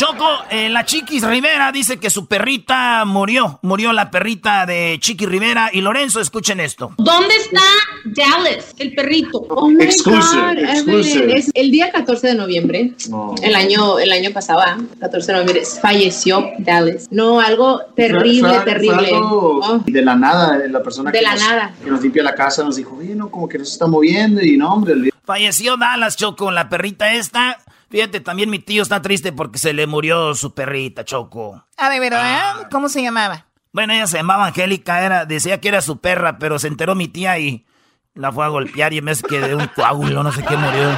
Choco, 0.00 0.24
eh, 0.48 0.70
la 0.70 0.86
Chiquis 0.86 1.22
Rivera 1.22 1.70
dice 1.72 1.98
que 1.98 2.08
su 2.08 2.24
perrita 2.24 3.04
murió. 3.04 3.58
Murió 3.60 3.92
la 3.92 4.10
perrita 4.10 4.64
de 4.64 4.96
Chiqui 4.98 5.26
Rivera. 5.26 5.68
Y 5.70 5.82
Lorenzo, 5.82 6.22
escuchen 6.22 6.58
esto. 6.58 6.94
¿Dónde 6.96 7.34
está 7.34 7.60
Dallas, 8.06 8.74
el 8.78 8.94
perrito? 8.94 9.44
Oh 9.50 9.68
my 9.68 9.84
exclusive, 9.84 10.40
God, 10.40 10.58
exclusive. 10.58 11.36
Es 11.36 11.50
el 11.52 11.70
día 11.70 11.92
14 11.92 12.28
de 12.28 12.34
noviembre, 12.34 12.94
oh. 13.12 13.34
el, 13.42 13.54
año, 13.54 13.98
el 13.98 14.10
año 14.10 14.30
pasado, 14.30 14.62
14 15.00 15.32
de 15.32 15.38
noviembre, 15.38 15.66
falleció 15.82 16.50
Dallas. 16.60 17.06
No, 17.10 17.38
algo 17.38 17.82
terrible, 17.94 18.54
fue, 18.54 18.64
terrible. 18.64 19.06
Fue 19.06 19.16
algo 19.18 19.60
oh. 19.62 19.78
De 19.84 20.00
la 20.00 20.16
nada, 20.16 20.58
la 20.66 20.82
persona 20.82 21.10
de 21.10 21.18
que, 21.18 21.22
la 21.22 21.34
nos, 21.34 21.42
nada. 21.42 21.74
que 21.84 21.90
nos 21.90 22.00
limpia 22.00 22.22
la 22.22 22.34
casa 22.34 22.64
nos 22.64 22.76
dijo, 22.76 22.96
oye, 22.96 23.14
no, 23.14 23.30
como 23.30 23.46
que 23.46 23.58
no 23.58 23.66
se 23.66 23.72
está 23.72 23.86
moviendo 23.86 24.40
y 24.40 24.56
no, 24.56 24.72
hombre. 24.72 25.10
Falleció 25.26 25.76
Dallas, 25.76 26.16
Choco, 26.16 26.50
la 26.50 26.70
perrita 26.70 27.12
esta. 27.12 27.58
Fíjate, 27.90 28.20
también 28.20 28.50
mi 28.50 28.60
tío 28.60 28.82
está 28.82 29.02
triste 29.02 29.32
porque 29.32 29.58
se 29.58 29.72
le 29.72 29.86
murió 29.88 30.34
su 30.34 30.54
perrita, 30.54 31.04
Choco. 31.04 31.66
Ah, 31.76 31.90
¿de 31.90 31.98
verdad? 31.98 32.68
¿Cómo 32.70 32.88
se 32.88 33.02
llamaba? 33.02 33.46
Bueno, 33.72 33.92
ella 33.92 34.06
se 34.06 34.18
llamaba 34.18 34.46
Angélica, 34.46 35.04
era, 35.04 35.26
decía 35.26 35.60
que 35.60 35.68
era 35.68 35.80
su 35.80 36.00
perra, 36.00 36.38
pero 36.38 36.58
se 36.58 36.68
enteró 36.68 36.94
mi 36.94 37.08
tía 37.08 37.38
y 37.38 37.66
la 38.14 38.30
fue 38.30 38.44
a 38.44 38.48
golpear 38.48 38.92
y 38.92 38.98
en 38.98 39.06
vez 39.06 39.22
que 39.22 39.40
de 39.40 39.54
un 39.56 39.66
coágulo, 39.68 40.22
no 40.22 40.30
sé 40.30 40.44
qué 40.44 40.56
murió. 40.56 40.96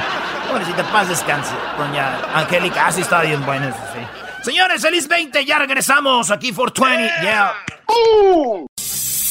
Pobrecita, 0.49 0.83
paz 0.91 1.09
descanse, 1.09 1.53
doña 1.77 2.19
Angélica. 2.35 2.87
Así 2.87 3.01
ah, 3.01 3.03
estaba 3.03 3.23
bien 3.23 3.43
buena, 3.43 3.69
eso 3.69 3.77
sí. 3.93 3.99
Señores, 4.43 4.81
feliz 4.81 5.07
20, 5.07 5.45
ya 5.45 5.57
regresamos 5.57 6.29
aquí 6.29 6.51
for 6.51 6.71
20, 6.71 7.11
yeah. 7.21 7.53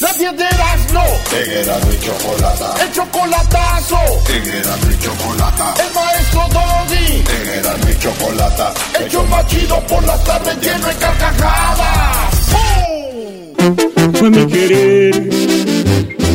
La 0.03 0.11
piedras 0.11 0.91
no. 0.91 1.03
Erasmo 1.33 1.91
y 1.93 1.99
chocolata. 2.05 2.75
El 2.83 2.91
chocolatazo. 2.91 3.97
Erasmo 4.27 4.91
y 4.91 4.99
chocolata. 4.99 5.73
El 5.79 5.93
maestro 5.95 6.41
Doggy. 6.51 7.23
Erasmo 7.57 7.89
y 7.89 7.99
chocolata. 7.99 8.73
El 8.99 9.09
show 9.09 9.25
más 9.27 9.47
chido 9.47 9.79
por 9.87 10.03
las 10.03 10.21
tardes 10.25 10.57
lleno 10.59 10.87
de 10.87 10.95
carcajadas. 10.95 12.33
Fue 14.19 14.29
mi 14.29 14.45
querer 14.45 15.29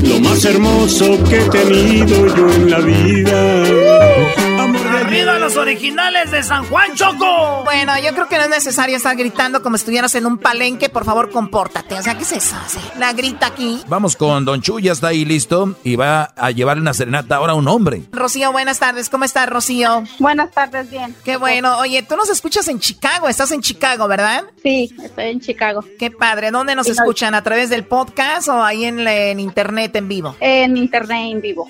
lo 0.02 0.20
más 0.20 0.44
hermoso 0.46 1.22
que 1.28 1.36
he 1.36 1.48
tenido 1.50 2.26
yo 2.34 2.50
en 2.50 2.70
la 2.70 2.78
vida. 2.78 4.57
¡Arriba 4.98 5.38
los 5.38 5.56
originales 5.56 6.32
de 6.32 6.42
San 6.42 6.64
Juan 6.66 6.92
Choco! 6.96 7.62
Bueno, 7.64 7.92
yo 8.02 8.12
creo 8.14 8.26
que 8.26 8.36
no 8.36 8.42
es 8.42 8.50
necesario 8.50 8.96
estar 8.96 9.16
gritando 9.16 9.62
como 9.62 9.76
si 9.76 9.82
estuvieras 9.82 10.12
en 10.16 10.26
un 10.26 10.38
palenque. 10.38 10.88
Por 10.88 11.04
favor, 11.04 11.30
compórtate. 11.30 11.94
O 11.94 12.02
sea, 12.02 12.16
¿qué 12.16 12.24
es 12.24 12.32
eso? 12.32 12.56
La 12.98 13.12
grita 13.12 13.46
aquí. 13.46 13.80
Vamos 13.86 14.16
con 14.16 14.44
Don 14.44 14.60
Chu, 14.60 14.80
ya 14.80 14.90
está 14.90 15.08
ahí 15.08 15.24
listo. 15.24 15.76
Y 15.84 15.94
va 15.94 16.24
a 16.36 16.50
llevarle 16.50 16.80
una 16.80 16.94
serenata 16.94 17.36
ahora 17.36 17.52
a 17.52 17.54
un 17.54 17.68
hombre. 17.68 18.02
Rocío, 18.10 18.50
buenas 18.50 18.80
tardes. 18.80 19.08
¿Cómo 19.08 19.24
estás, 19.24 19.48
Rocío? 19.48 20.02
Buenas 20.18 20.50
tardes, 20.50 20.90
bien. 20.90 21.14
Qué 21.24 21.36
bueno. 21.36 21.78
Oye, 21.78 22.02
tú 22.02 22.16
nos 22.16 22.28
escuchas 22.28 22.66
en 22.66 22.80
Chicago. 22.80 23.28
Estás 23.28 23.52
en 23.52 23.60
Chicago, 23.60 24.08
¿verdad? 24.08 24.44
Sí, 24.64 24.92
estoy 25.00 25.26
en 25.26 25.40
Chicago. 25.40 25.84
Qué 26.00 26.10
padre. 26.10 26.50
¿Dónde 26.50 26.74
nos 26.74 26.88
escuchan? 26.88 27.36
¿A 27.36 27.44
través 27.44 27.70
del 27.70 27.84
podcast 27.84 28.48
o 28.48 28.64
ahí 28.64 28.84
en, 28.84 29.06
en 29.06 29.38
internet 29.38 29.94
en 29.94 30.08
vivo? 30.08 30.34
En 30.40 30.76
internet 30.76 31.30
en 31.30 31.40
vivo. 31.40 31.68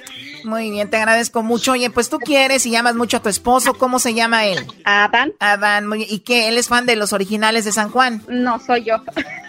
Muy 0.49 0.71
bien, 0.71 0.89
te 0.89 0.97
agradezco 0.97 1.43
mucho. 1.43 1.73
Oye, 1.73 1.91
pues 1.91 2.09
tú 2.09 2.19
quieres 2.19 2.65
y 2.65 2.71
llamas 2.71 2.95
mucho 2.95 3.19
a 3.19 3.21
tu 3.21 3.29
esposo. 3.29 3.75
¿Cómo 3.75 3.99
se 3.99 4.15
llama 4.15 4.47
él? 4.47 4.67
Adán. 4.85 5.33
Adán, 5.41 5.87
muy 5.87 5.99
bien. 5.99 6.11
¿Y 6.11 6.21
qué? 6.21 6.49
¿Él 6.49 6.57
es 6.57 6.69
fan 6.69 6.87
de 6.87 6.97
los 6.97 7.13
originales 7.13 7.67
de 7.67 7.73
San 7.73 7.91
Juan? 7.91 8.23
No, 8.29 8.59
soy 8.59 8.85
yo. 8.85 8.97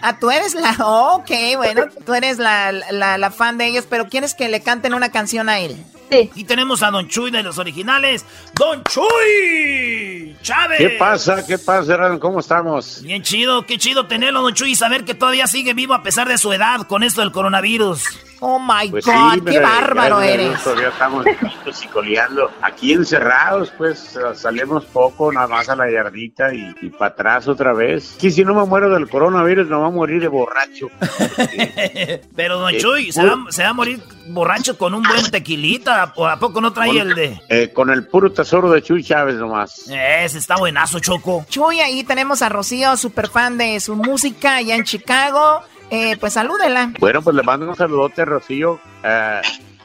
Ah, 0.02 0.18
tú 0.18 0.30
eres 0.30 0.54
la... 0.54 0.76
ok, 0.78 1.30
bueno, 1.56 1.84
tú 2.04 2.12
eres 2.12 2.38
la, 2.38 2.70
la, 2.72 3.16
la 3.16 3.30
fan 3.30 3.56
de 3.56 3.66
ellos, 3.66 3.86
pero 3.88 4.08
¿quieres 4.08 4.34
que 4.34 4.48
le 4.50 4.60
canten 4.62 4.92
una 4.92 5.10
canción 5.10 5.48
a 5.48 5.58
él? 5.60 5.82
Sí. 6.10 6.30
Y 6.34 6.44
tenemos 6.44 6.82
a 6.82 6.90
Don 6.90 7.08
Chuy 7.08 7.30
de 7.30 7.42
los 7.42 7.56
originales. 7.58 8.24
¡Don 8.54 8.82
Chuy! 8.84 10.36
¡Chávez! 10.42 10.78
¿Qué 10.78 10.90
pasa? 10.98 11.46
¿Qué 11.46 11.56
pasa, 11.58 11.94
Erasmo? 11.94 12.18
¿Cómo 12.20 12.40
estamos? 12.40 13.00
Bien 13.02 13.22
chido, 13.22 13.64
qué 13.64 13.78
chido 13.78 14.06
tenerlo, 14.06 14.42
Don 14.42 14.52
Chuy, 14.54 14.72
y 14.72 14.76
saber 14.76 15.04
que 15.04 15.14
todavía 15.14 15.46
sigue 15.46 15.72
vivo 15.72 15.94
a 15.94 16.02
pesar 16.02 16.28
de 16.28 16.36
su 16.38 16.52
edad 16.52 16.82
con 16.88 17.02
esto 17.02 17.20
del 17.20 17.32
coronavirus. 17.32 18.02
Oh 18.40 18.58
my 18.58 18.90
Pues 18.90 19.04
God, 19.04 19.34
sí, 19.34 19.40
qué 19.46 19.60
bárbaro 19.60 20.20
eres. 20.22 20.58
Estamos 20.90 21.24
viejitos 21.24 21.84
y 21.84 21.88
coleando. 21.88 22.50
Aquí 22.62 22.92
encerrados, 22.92 23.72
pues 23.76 24.18
salimos 24.34 24.84
poco, 24.86 25.32
nada 25.32 25.46
más 25.48 25.68
a 25.68 25.76
la 25.76 25.90
yardita 25.90 26.52
y, 26.54 26.74
y 26.82 26.90
para 26.90 27.12
atrás 27.12 27.48
otra 27.48 27.72
vez. 27.72 28.14
Aquí 28.16 28.30
si 28.30 28.44
no 28.44 28.54
me 28.54 28.64
muero 28.66 28.90
del 28.90 29.08
coronavirus, 29.08 29.68
no 29.68 29.80
va 29.80 29.86
a 29.88 29.90
morir 29.90 30.20
de 30.20 30.28
borracho. 30.28 30.88
Pero 32.36 32.58
Don 32.58 32.74
Eh, 32.74 32.78
Chuy, 32.78 33.12
¿se 33.12 33.24
va, 33.24 33.36
se 33.50 33.62
va 33.62 33.70
a 33.70 33.72
morir 33.74 34.00
borracho 34.28 34.76
con 34.78 34.94
un 34.94 35.02
buen 35.02 35.30
tequilita? 35.30 36.12
¿O 36.16 36.26
a 36.26 36.38
poco 36.38 36.60
no 36.60 36.72
trae 36.72 36.98
el 36.98 37.14
de...? 37.14 37.40
Eh, 37.48 37.72
con 37.72 37.90
el 37.90 38.06
puro 38.06 38.32
tesoro 38.32 38.70
de 38.70 38.82
Chuy 38.82 39.02
Chávez 39.02 39.36
nomás. 39.36 39.88
Ese 39.88 40.38
está 40.38 40.56
buenazo, 40.56 41.00
Choco. 41.00 41.44
Chuy, 41.48 41.80
ahí 41.80 42.04
tenemos 42.04 42.42
a 42.42 42.48
Rocío, 42.48 42.96
super 42.96 43.28
fan 43.28 43.58
de 43.58 43.80
su 43.80 43.96
música 43.96 44.56
allá 44.56 44.74
en 44.74 44.84
Chicago. 44.84 45.62
Eh, 45.90 46.16
pues 46.20 46.34
salúdela. 46.34 46.92
Bueno, 47.00 47.20
pues 47.22 47.34
le 47.34 47.42
mando 47.42 47.68
un 47.68 47.74
saludote 47.76 48.22
a 48.22 48.24
Rocío 48.24 48.78
eh, 49.02 49.40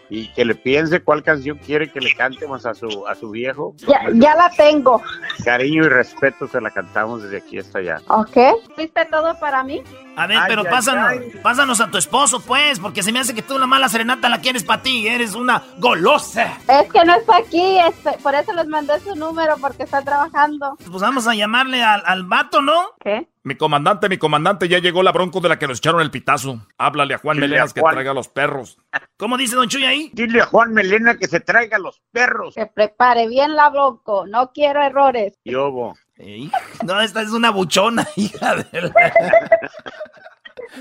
y 0.10 0.28
que 0.34 0.46
le 0.46 0.56
piense 0.56 1.02
cuál 1.02 1.24
canción 1.24 1.58
quiere 1.58 1.92
que 1.92 2.00
le 2.00 2.14
cantemos 2.14 2.66
a 2.66 2.74
su, 2.74 3.06
a 3.08 3.16
su 3.16 3.30
viejo. 3.32 3.74
Ya, 3.88 4.02
ya 4.14 4.36
la 4.36 4.50
tengo. 4.52 5.02
Cariño 5.44 5.86
y 5.86 5.90
respeto 5.90 6.48
se 6.48 6.62
la 6.62 6.70
cantamos 6.72 7.24
desde 7.24 7.38
aquí 7.38 7.58
hasta 7.58 7.80
allá. 7.80 8.02
¿Ok? 8.08 8.38
¿Fuiste 8.76 9.06
todo 9.06 9.38
para 9.40 9.64
mí? 9.64 9.82
A 10.16 10.28
ver, 10.28 10.38
Ay, 10.38 10.44
pero 10.48 10.62
ay, 10.62 10.68
pásanos, 10.70 11.08
ay. 11.10 11.32
pásanos 11.44 11.82
a 11.82 11.92
tu 11.92 11.98
esposo, 11.98 12.40
pues, 12.40 12.80
porque 12.80 13.04
se 13.04 13.12
me 13.12 13.20
hace 13.20 13.34
que 13.34 13.42
tú 13.42 13.58
la 13.60 13.68
mala 13.68 13.90
serenata 13.90 14.30
la 14.30 14.40
quieres 14.40 14.64
para 14.64 14.82
ti. 14.82 15.08
Eres 15.08 15.36
una 15.36 15.62
golosa. 15.80 16.58
Es 16.70 16.92
que 16.92 17.04
no 17.04 17.14
está 17.16 17.38
aquí, 17.38 17.78
este, 17.80 18.12
por 18.24 18.34
eso 18.36 18.54
les 18.54 18.68
mandé 18.68 19.00
su 19.02 19.16
número, 19.16 19.56
porque 19.60 19.84
está 19.84 20.02
trabajando. 20.04 20.76
Pues 20.78 21.02
vamos 21.02 21.28
a 21.28 21.36
llamarle 21.36 21.84
al, 21.84 22.02
al 22.06 22.24
vato, 22.24 22.62
¿no? 22.62 22.92
¿Qué? 23.04 23.28
Mi 23.46 23.54
comandante, 23.54 24.10
mi 24.10 24.18
comandante, 24.18 24.68
ya 24.68 24.80
llegó 24.80 25.04
la 25.04 25.12
bronco 25.12 25.40
de 25.40 25.50
la 25.50 25.60
que 25.60 25.68
nos 25.68 25.78
echaron 25.78 26.02
el 26.02 26.10
pitazo. 26.10 26.66
Háblale 26.80 27.14
a 27.14 27.20
Juan 27.20 27.40
Dile 27.40 27.60
a 27.60 27.68
que 27.68 27.80
traiga 27.80 28.10
a 28.10 28.14
los 28.16 28.28
perros. 28.28 28.80
¿Cómo 29.18 29.38
dice 29.38 29.56
Don 29.56 29.70
Chuy 29.70 29.86
ahí? 29.86 30.10
Dile 30.14 30.42
a 30.42 30.48
Juan 30.48 30.74
Melena 30.74 31.16
que 31.16 31.28
se 31.28 31.42
traiga 31.42 31.78
los 31.78 32.02
perros. 32.12 32.56
Que 32.56 32.66
prepare 32.66 33.28
bien 33.28 33.56
la 33.56 33.70
bronco, 33.70 34.26
no 34.26 34.52
quiero 34.52 34.82
errores. 34.82 35.38
Y 35.44 35.54
obo. 35.54 35.96
Ey, 36.16 36.50
No, 36.88 37.00
esta 37.00 37.22
es 37.22 37.30
una 37.30 37.52
buchona, 37.52 38.08
hija 38.16 38.56
de 38.56 38.82
la... 38.82 38.94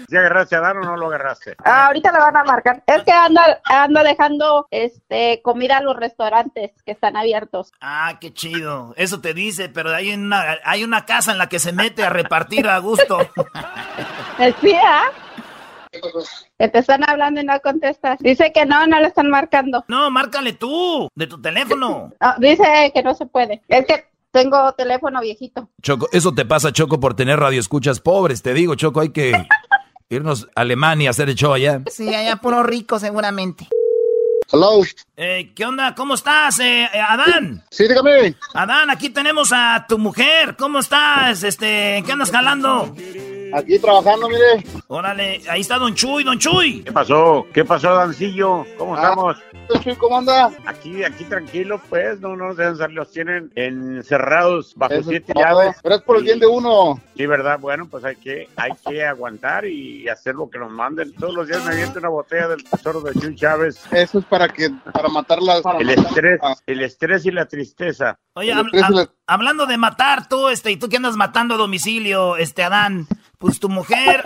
¿Ya 0.09 0.21
agarraste 0.21 0.57
a 0.57 0.61
Dan 0.61 0.79
o 0.79 0.81
no 0.83 0.97
lo 0.97 1.07
agarraste? 1.07 1.57
Ah, 1.65 1.87
ahorita 1.87 2.13
le 2.13 2.19
van 2.19 2.37
a 2.37 2.45
marcar. 2.45 2.83
Es 2.87 3.03
que 3.03 3.13
anda, 3.13 3.61
anda 3.65 4.03
dejando 4.03 4.67
este 4.71 5.41
comida 5.43 5.79
a 5.79 5.83
los 5.83 5.97
restaurantes 5.97 6.73
que 6.85 6.93
están 6.93 7.17
abiertos. 7.17 7.73
Ah, 7.81 8.19
qué 8.21 8.33
chido. 8.33 8.95
Eso 8.97 9.21
te 9.21 9.35
dice, 9.35 9.69
pero 9.69 9.91
hay 9.91 10.15
una, 10.15 10.59
hay 10.65 10.85
una 10.85 11.05
casa 11.07 11.33
en 11.33 11.39
la 11.39 11.49
que 11.49 11.59
se 11.59 11.73
mete 11.73 12.05
a 12.05 12.11
repartir 12.11 12.69
a 12.69 12.79
gusto. 12.79 13.19
¿Sí, 14.61 14.73
ah? 14.85 15.11
Que 16.59 16.69
te 16.69 16.79
están 16.79 17.09
hablando 17.09 17.41
y 17.41 17.45
no 17.45 17.61
contestas. 17.61 18.19
Dice 18.19 18.53
que 18.53 18.67
no, 18.67 18.87
no 18.87 18.99
le 19.01 19.09
están 19.09 19.31
marcando. 19.31 19.85
No, 19.89 20.11
márcale 20.11 20.53
tú, 20.55 21.09
de 21.15 21.27
tu 21.27 21.41
teléfono. 21.41 22.13
Ah, 22.21 22.37
dice 22.39 22.91
que 22.93 23.03
no 23.03 23.15
se 23.15 23.27
puede. 23.27 23.63
Es 23.69 23.87
que 23.87 24.07
tengo 24.35 24.73
teléfono 24.73 25.21
viejito. 25.21 25.69
Choco, 25.81 26.09
eso 26.11 26.35
te 26.35 26.45
pasa, 26.45 26.73
Choco, 26.73 26.99
por 26.99 27.15
tener 27.15 27.39
radioescuchas 27.39 28.01
pobres. 28.01 28.43
Te 28.43 28.53
digo, 28.53 28.75
Choco, 28.75 29.01
hay 29.01 29.11
que 29.11 29.33
irnos 30.09 30.49
a 30.55 30.61
Alemania 30.63 31.09
a 31.09 31.13
hacer 31.13 31.29
el 31.29 31.35
show 31.35 31.53
allá. 31.53 31.83
Sí, 31.91 32.15
allá 32.15 32.37
puro 32.37 32.63
rico 32.63 32.99
seguramente. 32.99 33.69
Hello. 34.53 34.83
Eh, 35.17 35.53
¿Qué 35.55 35.65
onda? 35.65 35.95
¿Cómo 35.95 36.15
estás, 36.15 36.59
eh, 36.61 36.85
eh, 36.85 37.01
Adán? 37.01 37.65
Sí, 37.71 37.89
dígame. 37.89 38.37
Adán, 38.53 38.91
aquí 38.91 39.09
tenemos 39.09 39.51
a 39.53 39.87
tu 39.89 39.99
mujer. 39.99 40.55
¿Cómo 40.57 40.79
estás? 40.81 41.43
Este, 41.43 41.97
¿en 41.97 42.05
qué 42.05 42.13
andas 42.13 42.31
jalando? 42.31 42.95
Aquí 43.55 43.79
trabajando, 43.79 44.29
mire. 44.29 44.65
Órale, 44.89 45.41
ahí 45.49 45.61
está 45.61 45.79
Don 45.79 45.95
Chuy, 45.95 46.25
Don 46.25 46.39
Chuy. 46.39 46.83
¿Qué 46.83 46.93
pasó? 46.93 47.47
¿Qué 47.53 47.65
pasó, 47.65 47.95
Dancillo? 47.95 48.67
¿Cómo 48.77 48.97
Ah. 48.97 49.03
estamos? 49.03 49.37
¿Cómo 49.99 50.19
anda? 50.19 50.51
Aquí, 50.67 51.03
aquí 51.05 51.25
tranquilo, 51.25 51.81
pues, 51.89 52.21
no 52.21 52.37
no 52.37 52.49
nos 52.49 52.57
dejan 52.57 52.77
salir, 52.77 52.97
los 52.97 53.11
tienen 53.11 53.51
encerrados 53.55 54.75
bajo 54.77 54.95
Eso 54.95 55.09
siete 55.11 55.33
llaves. 55.35 55.77
Pero 55.83 55.95
es 55.95 56.03
por 56.03 56.17
el 56.19 56.25
bien 56.25 56.39
de 56.39 56.47
uno. 56.47 57.01
Sí, 57.17 57.27
¿verdad? 57.27 57.59
Bueno, 57.61 57.87
pues 57.91 58.05
hay 58.05 58.17
que, 58.17 58.49
hay 58.57 58.73
que 58.87 59.05
aguantar 59.05 59.65
y 59.67 60.09
hacer 60.09 60.35
lo 60.35 60.51
que 60.51 60.59
nos 60.59 60.71
manden. 60.71 61.13
Todos 61.15 61.35
los 61.35 61.47
días 61.49 61.65
me 61.65 61.73
aviento 61.73 61.99
una 62.01 62.09
botella 62.09 62.49
del 62.49 62.65
tesoro 62.65 63.01
de 63.01 63.15
Chuy 63.19 63.37
Chávez. 63.37 63.81
Eso 63.93 64.19
es 64.19 64.25
para 64.27 64.49
que, 64.49 64.71
para 64.93 65.09
matarlas. 65.09 65.63
El 65.79 65.91
estrés, 65.91 66.41
el 66.67 66.83
estrés 66.83 67.25
y 67.27 67.31
la 67.31 67.47
tristeza. 67.47 68.19
Oye, 68.35 68.53
hab- 68.55 68.71
hab- 68.73 69.11
hablando 69.27 69.67
de 69.67 69.79
matar 69.79 70.29
tú, 70.29 70.49
este, 70.49 70.73
y 70.73 70.77
tú 70.77 70.89
que 70.89 70.97
andas 70.97 71.17
matando 71.17 71.55
a 71.55 71.59
domicilio, 71.59 72.37
este, 72.37 72.65
Adán, 72.65 73.07
pues 73.45 73.61
tu 73.61 73.69
mujer, 73.69 74.25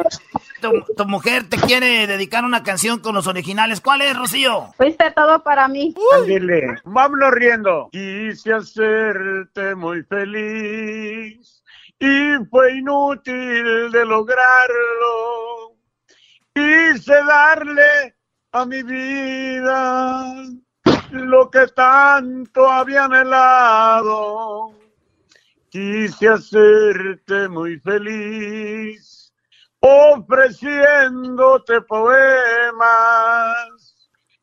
tu, 0.61 0.71
tu 0.97 1.05
mujer 1.05 1.49
te 1.49 1.57
quiere 1.57 2.07
dedicar 2.07 2.45
una 2.45 2.63
canción 2.63 3.01
con 3.01 3.17
los 3.17 3.27
originales. 3.27 3.81
¿Cuál 3.81 4.03
es, 4.03 4.17
Rocío? 4.17 4.73
Fuiste 4.77 5.11
todo 5.11 5.43
para 5.43 5.67
mí. 5.67 5.93
Ándele, 6.15 6.77
vámonos 6.85 7.33
riendo. 7.33 7.89
Quise 7.91 8.53
hacerte 8.53 9.75
muy 9.75 10.05
feliz 10.05 11.65
y 11.99 12.45
fue 12.49 12.77
inútil 12.77 13.91
de 13.91 14.05
lograrlo. 14.05 15.75
Quise 16.55 17.15
darle 17.27 18.15
a 18.53 18.65
mi 18.67 18.85
vida 18.85 20.33
lo 21.11 21.51
que 21.51 21.67
tanto 21.75 22.71
había 22.71 23.07
anhelado. 23.07 24.79
Quise 25.71 26.29
hacerte 26.29 27.49
muy 27.49 27.79
feliz 27.81 29.33
ofreciéndote 29.81 31.81
poemas 31.83 32.89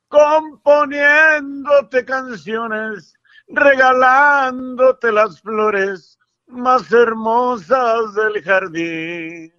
componiéndote 0.08 2.06
canciones, 2.06 3.14
regalándote 3.48 5.12
las 5.12 5.42
flores 5.42 6.18
más 6.48 6.92
hermosas 6.92 8.14
del 8.14 8.44
jardín. 8.44 9.54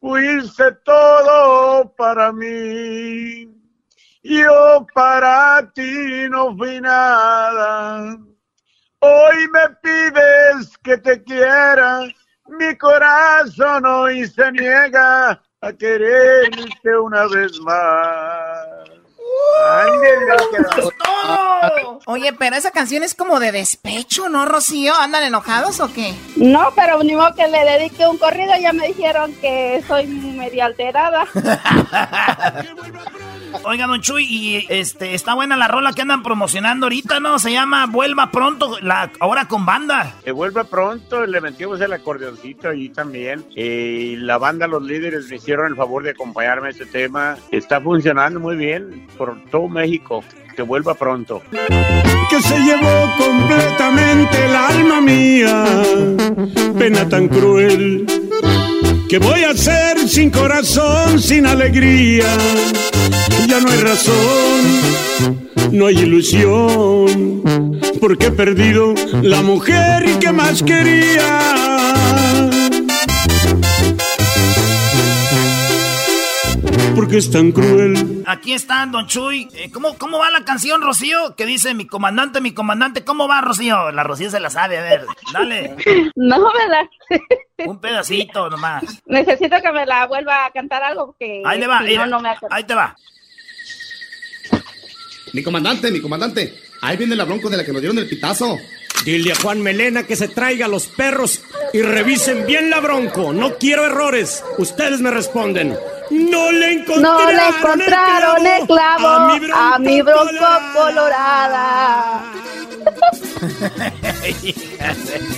Fuiste 0.00 0.72
todo 0.84 1.94
para 1.96 2.32
mí, 2.32 3.48
yo 4.22 4.86
para 4.94 5.70
ti 5.72 6.28
no 6.28 6.56
fui 6.56 6.80
nada. 6.80 8.18
Hoy 9.08 9.48
me 9.52 9.68
pides 9.82 10.76
que 10.82 10.98
te 10.98 11.22
quiera, 11.22 12.00
mi 12.48 12.76
corazón 12.76 13.86
hoy 13.86 14.26
se 14.26 14.50
niega 14.50 15.40
a 15.60 15.72
quererte 15.72 16.98
una 17.00 17.28
vez 17.28 17.60
más. 17.60 18.66
Oye, 22.06 22.32
pero 22.32 22.56
esa 22.56 22.72
canción 22.72 23.04
es 23.04 23.14
como 23.14 23.38
de 23.38 23.52
despecho, 23.52 24.28
¿no, 24.28 24.44
Rocío? 24.44 24.92
¿Andan 24.94 25.22
enojados 25.22 25.78
o 25.78 25.92
qué? 25.92 26.12
No, 26.34 26.72
pero 26.74 27.00
ni 27.04 27.14
modo 27.14 27.32
que 27.34 27.46
le 27.46 27.64
dedique 27.64 28.08
un 28.08 28.18
corrido. 28.18 28.54
Ya 28.60 28.72
me 28.72 28.88
dijeron 28.88 29.32
que 29.34 29.84
soy 29.86 30.08
media 30.08 30.64
alterada. 30.66 31.28
Oiga, 33.64 33.86
Don 33.86 34.00
Chuy, 34.00 34.24
y 34.24 34.66
este, 34.68 35.14
está 35.14 35.34
buena 35.34 35.56
la 35.56 35.68
rola 35.68 35.92
que 35.92 36.02
andan 36.02 36.22
promocionando 36.22 36.86
ahorita, 36.86 37.20
¿no? 37.20 37.38
Se 37.38 37.52
llama 37.52 37.86
Vuelva 37.86 38.30
Pronto, 38.30 38.78
la, 38.80 39.10
ahora 39.20 39.48
con 39.48 39.66
banda. 39.66 40.14
Que 40.24 40.32
vuelva 40.32 40.64
pronto, 40.64 41.26
le 41.26 41.40
metimos 41.40 41.80
el 41.80 41.92
acordeoncito 41.92 42.68
allí 42.68 42.88
también. 42.90 43.44
Eh, 43.54 44.12
y 44.12 44.16
la 44.16 44.38
banda, 44.38 44.66
los 44.66 44.82
líderes 44.82 45.28
me 45.28 45.36
hicieron 45.36 45.66
el 45.66 45.76
favor 45.76 46.02
de 46.02 46.10
acompañarme 46.10 46.68
a 46.68 46.70
este 46.70 46.86
tema. 46.86 47.36
Está 47.50 47.80
funcionando 47.80 48.40
muy 48.40 48.56
bien 48.56 49.06
por 49.16 49.40
todo 49.50 49.68
México. 49.68 50.22
Que 50.54 50.62
vuelva 50.62 50.94
pronto. 50.94 51.42
que 52.30 52.40
se 52.40 52.58
llevó 52.60 53.12
completamente 53.18 54.46
el 54.46 54.56
alma 54.56 55.00
mía. 55.02 55.64
Pena 56.78 57.06
tan 57.08 57.28
cruel. 57.28 58.06
Que 59.08 59.18
voy 59.18 59.44
a 59.44 59.50
hacer 59.50 60.08
sin 60.08 60.30
corazón, 60.30 61.20
sin 61.20 61.46
alegría? 61.46 62.26
Ya 63.48 63.60
no 63.60 63.70
hay 63.70 63.78
razón, 63.78 65.40
no 65.72 65.86
hay 65.86 65.98
ilusión, 65.98 67.80
porque 68.00 68.26
he 68.26 68.32
perdido 68.32 68.94
la 69.22 69.42
mujer 69.42 70.18
que 70.18 70.32
más 70.32 70.62
quería. 70.62 72.05
Porque 76.96 77.18
es 77.18 77.30
tan 77.30 77.52
cruel. 77.52 78.24
Aquí 78.26 78.54
están, 78.54 78.90
Don 78.90 79.06
Chuy. 79.06 79.48
Eh, 79.52 79.70
¿cómo, 79.70 79.98
¿Cómo 79.98 80.18
va 80.18 80.30
la 80.30 80.46
canción, 80.46 80.80
Rocío? 80.80 81.36
Que 81.36 81.44
dice 81.44 81.74
mi 81.74 81.86
comandante, 81.86 82.40
mi 82.40 82.54
comandante. 82.54 83.04
¿Cómo 83.04 83.28
va, 83.28 83.42
Rocío? 83.42 83.92
La 83.92 84.02
Rocío 84.02 84.30
se 84.30 84.40
la 84.40 84.48
sabe, 84.48 84.78
a 84.78 84.82
ver. 84.82 85.06
Dale. 85.30 85.76
No, 86.16 86.50
¿verdad? 86.54 86.88
Un 87.66 87.78
pedacito 87.80 88.48
nomás. 88.48 89.02
Necesito 89.04 89.60
que 89.60 89.72
me 89.72 89.84
la 89.84 90.06
vuelva 90.06 90.46
a 90.46 90.50
cantar 90.50 90.82
algo 90.82 91.08
porque 91.08 91.42
Ahí 91.44 91.60
le 91.60 91.66
va, 91.66 91.86
si 91.86 91.96
no, 91.96 92.06
no 92.06 92.20
me 92.20 92.30
ahí 92.48 92.64
te 92.64 92.74
va. 92.74 92.96
Mi 95.34 95.42
comandante, 95.42 95.90
mi 95.90 96.00
comandante. 96.00 96.54
Ahí 96.80 96.96
viene 96.96 97.14
la 97.14 97.24
bronco 97.24 97.50
de 97.50 97.58
la 97.58 97.64
que 97.64 97.72
nos 97.72 97.82
dieron 97.82 97.98
el 97.98 98.08
pitazo. 98.08 98.58
Dile 99.04 99.32
a 99.32 99.36
Juan 99.36 99.62
Melena 99.62 100.02
que 100.02 100.16
se 100.16 100.28
traiga 100.28 100.68
los 100.68 100.86
perros 100.86 101.42
y 101.72 101.82
revisen 101.82 102.46
bien 102.46 102.70
la 102.70 102.80
bronco. 102.80 103.32
No 103.32 103.56
quiero 103.56 103.84
errores. 103.84 104.42
Ustedes 104.58 105.00
me 105.00 105.10
responden. 105.10 105.76
No 106.10 106.52
le 106.52 106.72
encontraron, 106.72 107.02
no 107.02 107.30
le 107.32 107.48
encontraron 107.48 108.46
el 108.46 108.66
clavo, 108.66 109.08
a 109.54 109.78
mi 109.78 110.02
bronco, 110.02 110.46
colorada. 110.74 112.32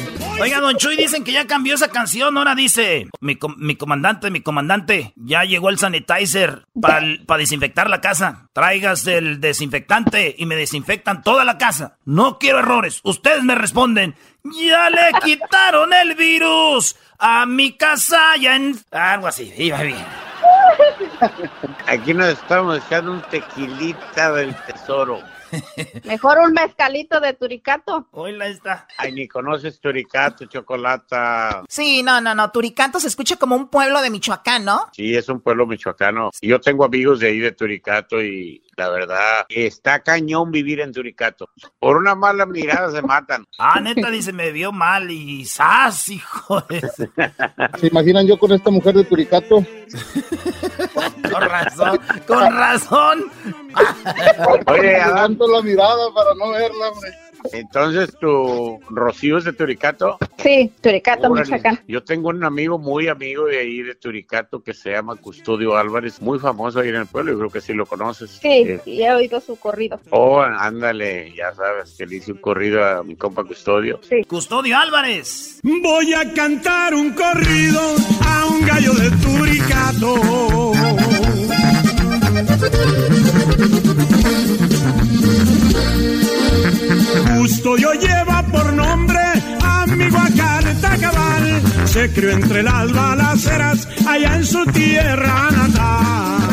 Oiga, 0.40 0.61
Don 0.61 0.77
Chuy, 0.77 0.96
dicen 0.96 1.24
que 1.24 1.33
ya 1.33 1.46
cambió 1.46 1.74
esa 1.74 1.88
canción. 1.88 2.37
Ahora 2.38 2.55
dice: 2.55 3.09
Mi, 3.20 3.37
comandante, 3.77 4.31
mi 4.31 4.40
comandante, 4.40 5.12
ya 5.16 5.44
llegó 5.44 5.68
el 5.68 5.79
sanitizer 5.79 6.66
para 6.81 7.38
desinfectar 7.38 7.90
la 7.90 8.01
casa. 8.01 8.48
Traigas 8.53 9.07
el 9.07 9.40
desinfectante 9.40 10.35
y 10.38 10.46
me 10.46 10.57
desinfectan 10.57 11.22
toda 11.22 11.44
la 11.44 11.59
casa. 11.59 11.98
No 12.05 12.38
quiero 12.38 12.61
errores. 12.61 13.01
Ustedes 13.03 13.42
me 13.42 13.55
responden: 13.55 14.14
Ya 14.44 14.90
le 14.90 15.12
quitaron 15.24 15.92
el 15.92 16.14
virus 16.14 16.96
a 17.18 17.44
mi 17.46 17.77
casa. 17.77 18.37
Ya 18.40 18.57
en. 18.57 18.79
Algo 18.92 19.27
así, 19.27 19.53
iba 19.57 19.83
bien. 19.83 20.05
Aquí 21.87 22.14
nos 22.14 22.29
estamos 22.29 22.79
echando 22.85 23.12
un 23.12 23.22
tequilita 23.22 24.33
del 24.33 24.55
tesoro. 24.66 25.20
Mejor 26.04 26.38
un 26.38 26.52
mezcalito 26.52 27.20
de 27.20 27.34
Turicato. 27.34 28.08
Hola 28.12 28.48
está. 28.48 28.87
Ay, 28.96 29.12
ni 29.12 29.28
conoces 29.28 29.80
Turicato, 29.80 30.46
Chocolata. 30.46 31.62
Sí, 31.68 32.02
no, 32.02 32.20
no, 32.20 32.34
no. 32.34 32.50
Turicato 32.50 33.00
se 33.00 33.08
escucha 33.08 33.37
como 33.37 33.56
un 33.56 33.68
pueblo 33.68 34.00
de 34.02 34.11
Michoacán, 34.11 34.64
¿no? 34.64 34.88
Sí, 34.92 35.14
es 35.14 35.28
un 35.28 35.40
pueblo 35.40 35.66
michoacano. 35.66 36.30
Yo 36.40 36.61
tengo 36.61 36.84
amigos 36.84 37.20
de 37.20 37.28
ahí 37.28 37.38
de 37.38 37.52
Turicato 37.52 38.22
y 38.22 38.62
la 38.78 38.88
verdad, 38.90 39.44
está 39.48 40.04
cañón 40.04 40.52
vivir 40.52 40.78
en 40.78 40.92
Turicato. 40.92 41.50
Por 41.80 41.96
una 41.96 42.14
mala 42.14 42.46
mirada 42.46 42.92
se 42.92 43.02
matan. 43.02 43.44
Ah, 43.60 43.80
neta, 43.80 44.08
dice, 44.08 44.32
me 44.32 44.52
vio 44.52 44.70
mal 44.70 45.10
y 45.10 45.44
¡zas, 45.44 46.08
hijo! 46.08 46.62
¿Se 47.80 47.86
imaginan 47.88 48.26
yo 48.26 48.38
con 48.38 48.52
esta 48.52 48.70
mujer 48.70 48.94
de 48.94 49.04
Turicato? 49.04 49.56
con 50.94 51.42
razón, 51.42 52.00
con 52.26 52.56
razón. 52.56 53.24
Oye, 54.66 54.96
adelanto 54.96 55.48
la 55.48 55.60
mirada 55.62 56.14
para 56.14 56.34
no 56.34 56.50
verla, 56.50 56.90
hombre. 56.90 57.10
Entonces, 57.53 58.14
¿tu 58.18 58.81
Rocío 58.90 59.38
es 59.38 59.44
de 59.44 59.53
Turicato? 59.53 60.18
Sí, 60.38 60.72
Turicato, 60.81 61.31
Michoacán. 61.31 61.81
Yo 61.87 62.03
tengo 62.03 62.29
un 62.29 62.44
amigo 62.44 62.79
muy 62.79 63.09
amigo 63.09 63.46
de 63.46 63.59
ahí 63.59 63.83
de 63.83 63.94
Turicato 63.94 64.62
que 64.62 64.74
se 64.74 64.92
llama 64.92 65.16
Custodio 65.16 65.77
Álvarez, 65.77 66.20
muy 66.20 66.38
famoso 66.38 66.81
ahí 66.81 66.88
en 66.88 66.96
el 66.96 67.07
pueblo, 67.07 67.33
yo 67.33 67.38
creo 67.38 67.51
que 67.51 67.61
sí 67.61 67.72
lo 67.72 67.87
conoces. 67.87 68.31
Sí, 68.31 68.48
eh, 68.48 68.81
y 68.85 69.03
he 69.03 69.12
oído 69.12 69.40
su 69.40 69.57
corrido. 69.57 70.01
Oh, 70.11 70.40
ándale, 70.40 71.35
ya 71.35 71.55
sabes, 71.55 71.94
que 71.96 72.07
le 72.07 72.16
hice 72.16 72.33
un 72.33 72.38
corrido 72.38 72.85
a 72.85 73.03
mi 73.03 73.16
compa 73.16 73.44
Custodio. 73.44 74.01
Sí. 74.09 74.24
Custodio 74.24 74.79
Álvarez. 74.79 75.61
Voy 75.62 76.14
a 76.14 76.33
cantar 76.33 76.94
un 76.94 77.12
corrido 77.12 77.81
a 78.27 78.46
un 78.46 78.66
gallo 78.66 78.92
de 78.92 79.11
Turicato. 79.11 80.68
Custodio 87.38 87.92
lleva 87.92 88.42
por 88.51 88.72
nombre 88.72 89.20
amigo 89.62 90.18
a 90.18 90.96
cabal. 90.98 91.62
Se 91.87 92.12
crió 92.12 92.31
entre 92.31 92.64
las 92.64 92.92
balaceras 92.92 93.88
allá 94.09 94.35
en 94.35 94.44
su 94.44 94.66
tierra 94.66 95.48
natal. 95.53 96.48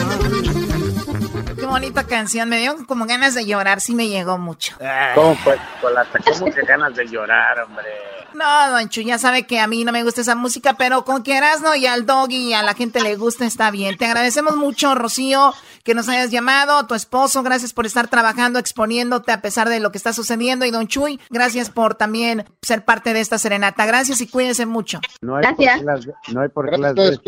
Qué 1.55 1.65
bonita 1.65 2.05
canción, 2.05 2.49
me 2.49 2.59
dio 2.59 2.85
como 2.85 3.07
ganas 3.07 3.33
de 3.33 3.47
llorar, 3.47 3.81
sí 3.81 3.95
me 3.95 4.09
llegó 4.09 4.37
mucho. 4.37 4.75
¿Cómo 5.15 5.35
pues, 5.43 5.59
¿Cómo 5.81 6.53
que 6.53 6.61
ganas 6.61 6.95
de 6.95 7.07
llorar, 7.07 7.61
hombre? 7.61 7.87
No, 8.35 8.69
Don 8.69 8.87
Chu, 8.89 9.01
ya 9.01 9.17
sabe 9.17 9.47
que 9.47 9.59
a 9.59 9.65
mí 9.65 9.85
no 9.85 9.91
me 9.91 10.03
gusta 10.03 10.21
esa 10.21 10.35
música, 10.35 10.75
pero 10.77 11.03
con 11.03 11.23
que 11.23 11.39
no 11.61 11.73
y 11.73 11.87
al 11.87 12.05
Doggy 12.05 12.49
y 12.49 12.53
a 12.53 12.61
la 12.61 12.73
gente 12.73 13.01
le 13.01 13.15
gusta, 13.15 13.45
está 13.45 13.71
bien. 13.71 13.97
Te 13.97 14.05
agradecemos 14.05 14.55
mucho, 14.55 14.93
Rocío, 14.93 15.53
que 15.85 15.93
nos 15.93 16.09
hayas 16.09 16.31
llamado, 16.31 16.87
tu 16.87 16.95
esposo, 16.95 17.43
gracias 17.43 17.71
por 17.71 17.85
estar 17.85 18.07
trabajando, 18.07 18.57
exponiéndote 18.57 19.31
a 19.31 19.41
pesar 19.41 19.69
de 19.69 19.79
lo 19.79 19.91
que 19.91 19.99
está 19.99 20.13
sucediendo. 20.13 20.65
Y 20.65 20.71
Don 20.71 20.87
Chuy, 20.87 21.19
gracias 21.29 21.69
por 21.69 21.93
también 21.93 22.43
ser 22.63 22.83
parte 22.83 23.13
de 23.13 23.21
esta 23.21 23.37
serenata. 23.37 23.85
Gracias 23.85 24.19
y 24.19 24.27
cuídense 24.27 24.65
mucho. 24.65 24.99
No 25.21 25.35
hay 25.35 25.43
gracias. 25.43 25.77
Por 25.77 25.85
las, 25.85 26.07
no 26.33 26.41
hay 26.41 26.49
por 26.49 26.69
qué 26.71 26.77
las 26.79 26.95
de 26.95 27.19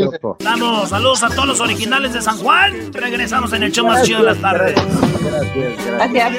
Vamos, 0.43 0.89
saludos 0.89 1.21
a 1.21 1.29
todos 1.29 1.45
los 1.45 1.59
originales 1.59 2.13
de 2.13 2.21
San 2.21 2.37
Juan. 2.39 2.91
Regresamos 2.91 3.53
en 3.53 3.61
el 3.61 3.71
show 3.71 3.85
más 3.85 4.01
chido 4.01 4.23
de 4.23 4.33
la 4.33 4.35
tarde. 4.35 4.73
Gracias. 5.21 5.85
gracias. 5.85 6.33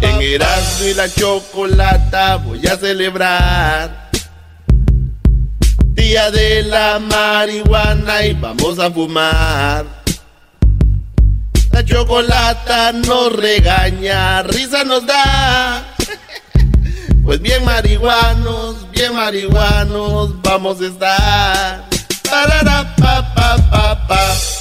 En 0.00 0.22
Erasmo 0.22 0.86
y 0.86 0.94
la 0.94 1.08
Chocolata 1.10 2.36
voy 2.36 2.66
a 2.66 2.78
celebrar 2.78 4.03
Día 5.94 6.30
de 6.30 6.64
la 6.64 6.98
marihuana 6.98 8.26
y 8.26 8.34
vamos 8.34 8.78
a 8.78 8.90
fumar. 8.90 9.86
La 11.70 11.84
chocolata 11.84 12.92
nos 12.92 13.32
regaña, 13.32 14.42
risa 14.42 14.84
nos 14.84 15.06
da. 15.06 15.96
Pues 17.24 17.40
bien 17.40 17.64
marihuanos, 17.64 18.90
bien 18.90 19.14
marihuanos 19.14 20.42
vamos 20.42 20.80
a 20.80 20.86
estar. 20.86 21.84
Parará, 22.28 22.94
pa, 22.96 23.34
pa, 23.34 23.56
pa, 23.70 24.06
pa. 24.06 24.53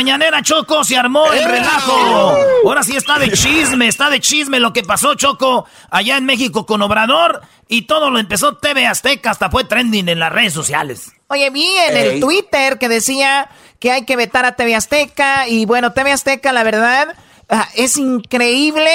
Mañanera, 0.00 0.40
Choco? 0.40 0.82
Se 0.82 0.96
armó 0.96 1.30
el 1.30 1.44
relajo. 1.44 2.34
Ahora 2.64 2.82
sí 2.82 2.96
está 2.96 3.18
de 3.18 3.30
chisme, 3.32 3.86
está 3.86 4.08
de 4.08 4.18
chisme 4.18 4.58
lo 4.58 4.72
que 4.72 4.82
pasó, 4.82 5.14
Choco, 5.14 5.66
allá 5.90 6.16
en 6.16 6.24
México 6.24 6.64
con 6.64 6.80
Obrador. 6.80 7.42
Y 7.68 7.82
todo 7.82 8.08
lo 8.08 8.18
empezó 8.18 8.56
TV 8.56 8.86
Azteca, 8.86 9.30
hasta 9.30 9.50
fue 9.50 9.64
trending 9.64 10.08
en 10.08 10.18
las 10.18 10.32
redes 10.32 10.54
sociales. 10.54 11.12
Oye, 11.28 11.50
vi 11.50 11.68
en 11.88 11.96
el 11.96 12.20
Twitter 12.20 12.78
que 12.78 12.88
decía 12.88 13.50
que 13.78 13.92
hay 13.92 14.06
que 14.06 14.16
vetar 14.16 14.46
a 14.46 14.56
TV 14.56 14.74
Azteca. 14.74 15.46
Y 15.46 15.66
bueno, 15.66 15.92
TV 15.92 16.12
Azteca, 16.12 16.50
la 16.52 16.62
verdad, 16.62 17.14
ah, 17.50 17.68
es 17.74 17.98
increíble 17.98 18.90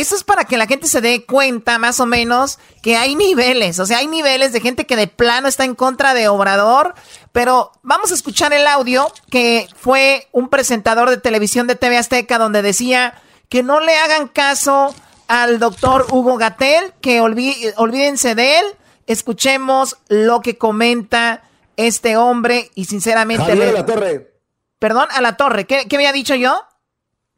eso 0.00 0.16
es 0.16 0.24
para 0.24 0.44
que 0.44 0.56
la 0.56 0.66
gente 0.66 0.86
se 0.86 1.00
dé 1.00 1.24
cuenta 1.24 1.78
más 1.78 2.00
o 2.00 2.06
menos 2.06 2.58
que 2.82 2.96
hay 2.96 3.14
niveles, 3.14 3.78
o 3.78 3.86
sea, 3.86 3.98
hay 3.98 4.06
niveles 4.06 4.52
de 4.52 4.60
gente 4.60 4.86
que 4.86 4.96
de 4.96 5.06
plano 5.06 5.48
está 5.48 5.64
en 5.64 5.74
contra 5.74 6.14
de 6.14 6.28
Obrador, 6.28 6.94
pero 7.32 7.72
vamos 7.82 8.10
a 8.10 8.14
escuchar 8.14 8.52
el 8.52 8.66
audio 8.66 9.06
que 9.30 9.68
fue 9.76 10.28
un 10.32 10.48
presentador 10.48 11.10
de 11.10 11.18
televisión 11.18 11.66
de 11.66 11.76
TV 11.76 11.96
Azteca 11.96 12.38
donde 12.38 12.62
decía 12.62 13.14
que 13.48 13.62
no 13.62 13.80
le 13.80 13.96
hagan 13.96 14.28
caso 14.28 14.94
al 15.26 15.58
doctor 15.58 16.06
Hugo 16.10 16.36
Gatel, 16.36 16.92
que 17.00 17.20
olvídense 17.20 18.34
de 18.34 18.58
él, 18.60 18.66
escuchemos 19.06 19.96
lo 20.08 20.40
que 20.40 20.56
comenta 20.58 21.42
este 21.76 22.16
hombre 22.16 22.70
y 22.74 22.86
sinceramente... 22.86 23.52
a 23.52 23.54
la 23.54 23.86
torre. 23.86 24.34
Perdón, 24.78 25.08
a 25.10 25.20
la 25.20 25.36
torre, 25.36 25.66
¿qué, 25.66 25.86
qué 25.88 25.96
había 25.96 26.12
dicho 26.12 26.34
yo? 26.34 26.60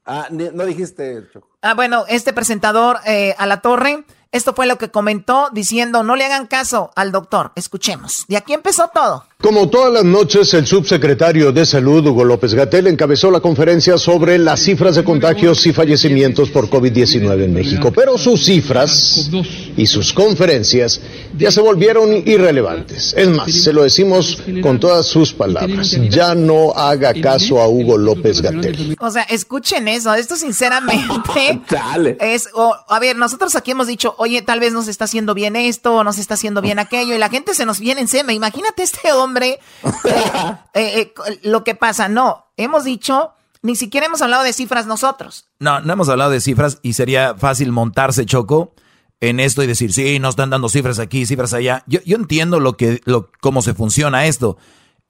Ah, 0.05 0.29
no 0.31 0.65
dijiste, 0.65 1.27
Choco. 1.33 1.50
Ah, 1.63 1.75
bueno, 1.75 2.05
este 2.09 2.33
presentador 2.33 3.01
eh, 3.05 3.35
a 3.37 3.47
la 3.47 3.61
torre, 3.61 4.05
esto 4.33 4.55
fue 4.55 4.67
lo 4.67 4.79
que 4.79 4.91
comentó 4.91 5.51
diciendo, 5.53 6.03
no 6.03 6.17
le 6.17 6.25
hagan 6.25 6.47
caso 6.47 6.91
al 6.97 7.13
doctor. 7.13 7.53
Escuchemos. 7.55 8.25
De 8.29 8.39
aquí 8.39 8.55
empezó 8.55 8.89
todo. 8.89 9.27
Como 9.41 9.71
todas 9.71 9.91
las 9.91 10.05
noches, 10.05 10.53
el 10.53 10.67
subsecretario 10.67 11.51
de 11.51 11.65
Salud, 11.65 12.07
Hugo 12.07 12.25
López 12.25 12.53
Gatel, 12.53 12.89
encabezó 12.89 13.31
la 13.31 13.41
conferencia 13.41 13.97
sobre 13.97 14.37
las 14.37 14.61
cifras 14.61 14.97
de 14.97 15.03
contagios 15.03 15.67
y 15.67 15.73
fallecimientos 15.73 16.51
por 16.51 16.69
COVID-19 16.69 17.45
en 17.45 17.55
México. 17.55 17.91
Pero 17.91 18.19
sus 18.19 18.45
cifras 18.45 19.31
y 19.79 19.87
sus 19.87 20.13
conferencias 20.13 21.01
ya 21.39 21.51
se 21.51 21.63
volvieron 21.63 22.23
irrelevantes. 22.29 23.15
Es 23.17 23.31
más, 23.31 23.51
se 23.51 23.73
lo 23.73 23.83
decimos 23.83 24.43
con 24.61 24.79
todas 24.79 25.07
sus 25.07 25.33
palabras. 25.33 25.97
Ya 26.11 26.35
no 26.35 26.75
haga 26.77 27.15
caso 27.15 27.63
a 27.63 27.67
Hugo 27.67 27.97
López 27.97 28.43
Gatel. 28.43 28.95
O 29.01 29.11
sea, 29.11 29.23
escuchen 29.23 29.89
eso. 29.89 30.13
Esto 30.13 30.37
sinceramente 30.37 31.63
es... 32.21 32.51
a 32.89 32.99
ver, 32.99 33.17
nosotros 33.17 33.57
aquí 33.57 33.71
hemos 33.71 33.87
dicho, 33.87 34.15
oye, 34.19 34.43
tal 34.43 34.61
vez 34.61 34.75
nos 34.75 34.87
está 34.87 35.07
haciendo 35.07 35.33
bien 35.33 35.57
esto, 35.57 35.95
o 35.95 36.05
nos 36.05 36.19
está 36.19 36.35
haciendo 36.35 36.61
bien 36.61 36.79
aquello, 36.79 37.15
y 37.15 37.19
la 37.19 37.31
gente 37.31 37.55
se 37.55 37.65
nos 37.65 37.81
viene 37.81 38.03
encima. 38.03 38.35
Imagínate 38.35 38.83
este 38.83 39.11
hombre 39.13 39.30
hombre, 39.31 39.61
eh, 40.75 41.13
eh, 41.15 41.15
lo 41.43 41.65
que 41.65 41.75
pasa, 41.75 42.09
no, 42.09 42.47
hemos 42.57 42.85
dicho, 42.85 43.33
ni 43.63 43.77
siquiera 43.77 44.07
hemos 44.07 44.23
hablado 44.23 44.43
de 44.43 44.53
cifras 44.53 44.87
nosotros. 44.87 45.47
No, 45.61 45.81
no 45.81 45.93
hemos 45.93 46.09
hablado 46.09 46.31
de 46.31 46.41
cifras 46.41 46.79
y 46.83 46.95
sería 46.95 47.35
fácil 47.37 47.73
montarse, 47.73 48.27
Choco, 48.27 48.75
en 49.21 49.39
esto 49.39 49.63
y 49.63 49.67
decir, 49.67 49.93
sí, 49.93 50.19
nos 50.19 50.31
están 50.31 50.51
dando 50.51 50.69
cifras 50.69 50.99
aquí, 50.99 51.27
cifras 51.27 51.53
allá. 51.53 51.85
Yo, 51.87 52.01
yo 52.05 52.17
entiendo 52.17 52.59
lo 52.59 52.77
que, 52.77 53.01
lo, 53.05 53.31
cómo 53.41 53.63
se 53.63 53.75
funciona 53.75 54.27
esto. 54.27 54.57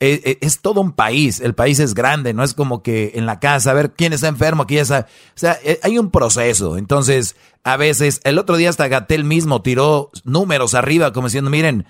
eh, 0.00 0.20
eh, 0.24 0.38
es, 0.40 0.60
todo 0.60 0.80
un 0.80 0.92
país, 0.92 1.40
el 1.40 1.54
país 1.54 1.78
es 1.78 1.94
grande, 1.94 2.32
no 2.34 2.42
es 2.42 2.54
como 2.54 2.82
que 2.82 3.12
en 3.14 3.26
la 3.26 3.38
casa, 3.38 3.70
a 3.70 3.74
ver 3.74 3.92
quién 3.92 4.12
está 4.12 4.28
enfermo, 4.28 4.66
quién 4.66 4.80
está... 4.80 5.06
O 5.36 5.38
sea, 5.38 5.58
eh, 5.62 5.78
hay 5.82 5.98
un 5.98 6.10
proceso, 6.10 6.78
entonces 6.78 7.36
a 7.62 7.76
veces, 7.76 8.20
el 8.24 8.38
otro 8.38 8.56
día 8.56 8.70
hasta 8.70 8.88
Gatel 8.88 9.24
mismo 9.24 9.60
tiró 9.60 10.10
números 10.24 10.74
arriba 10.74 11.12
como 11.12 11.26
diciendo, 11.26 11.50
miren, 11.50 11.86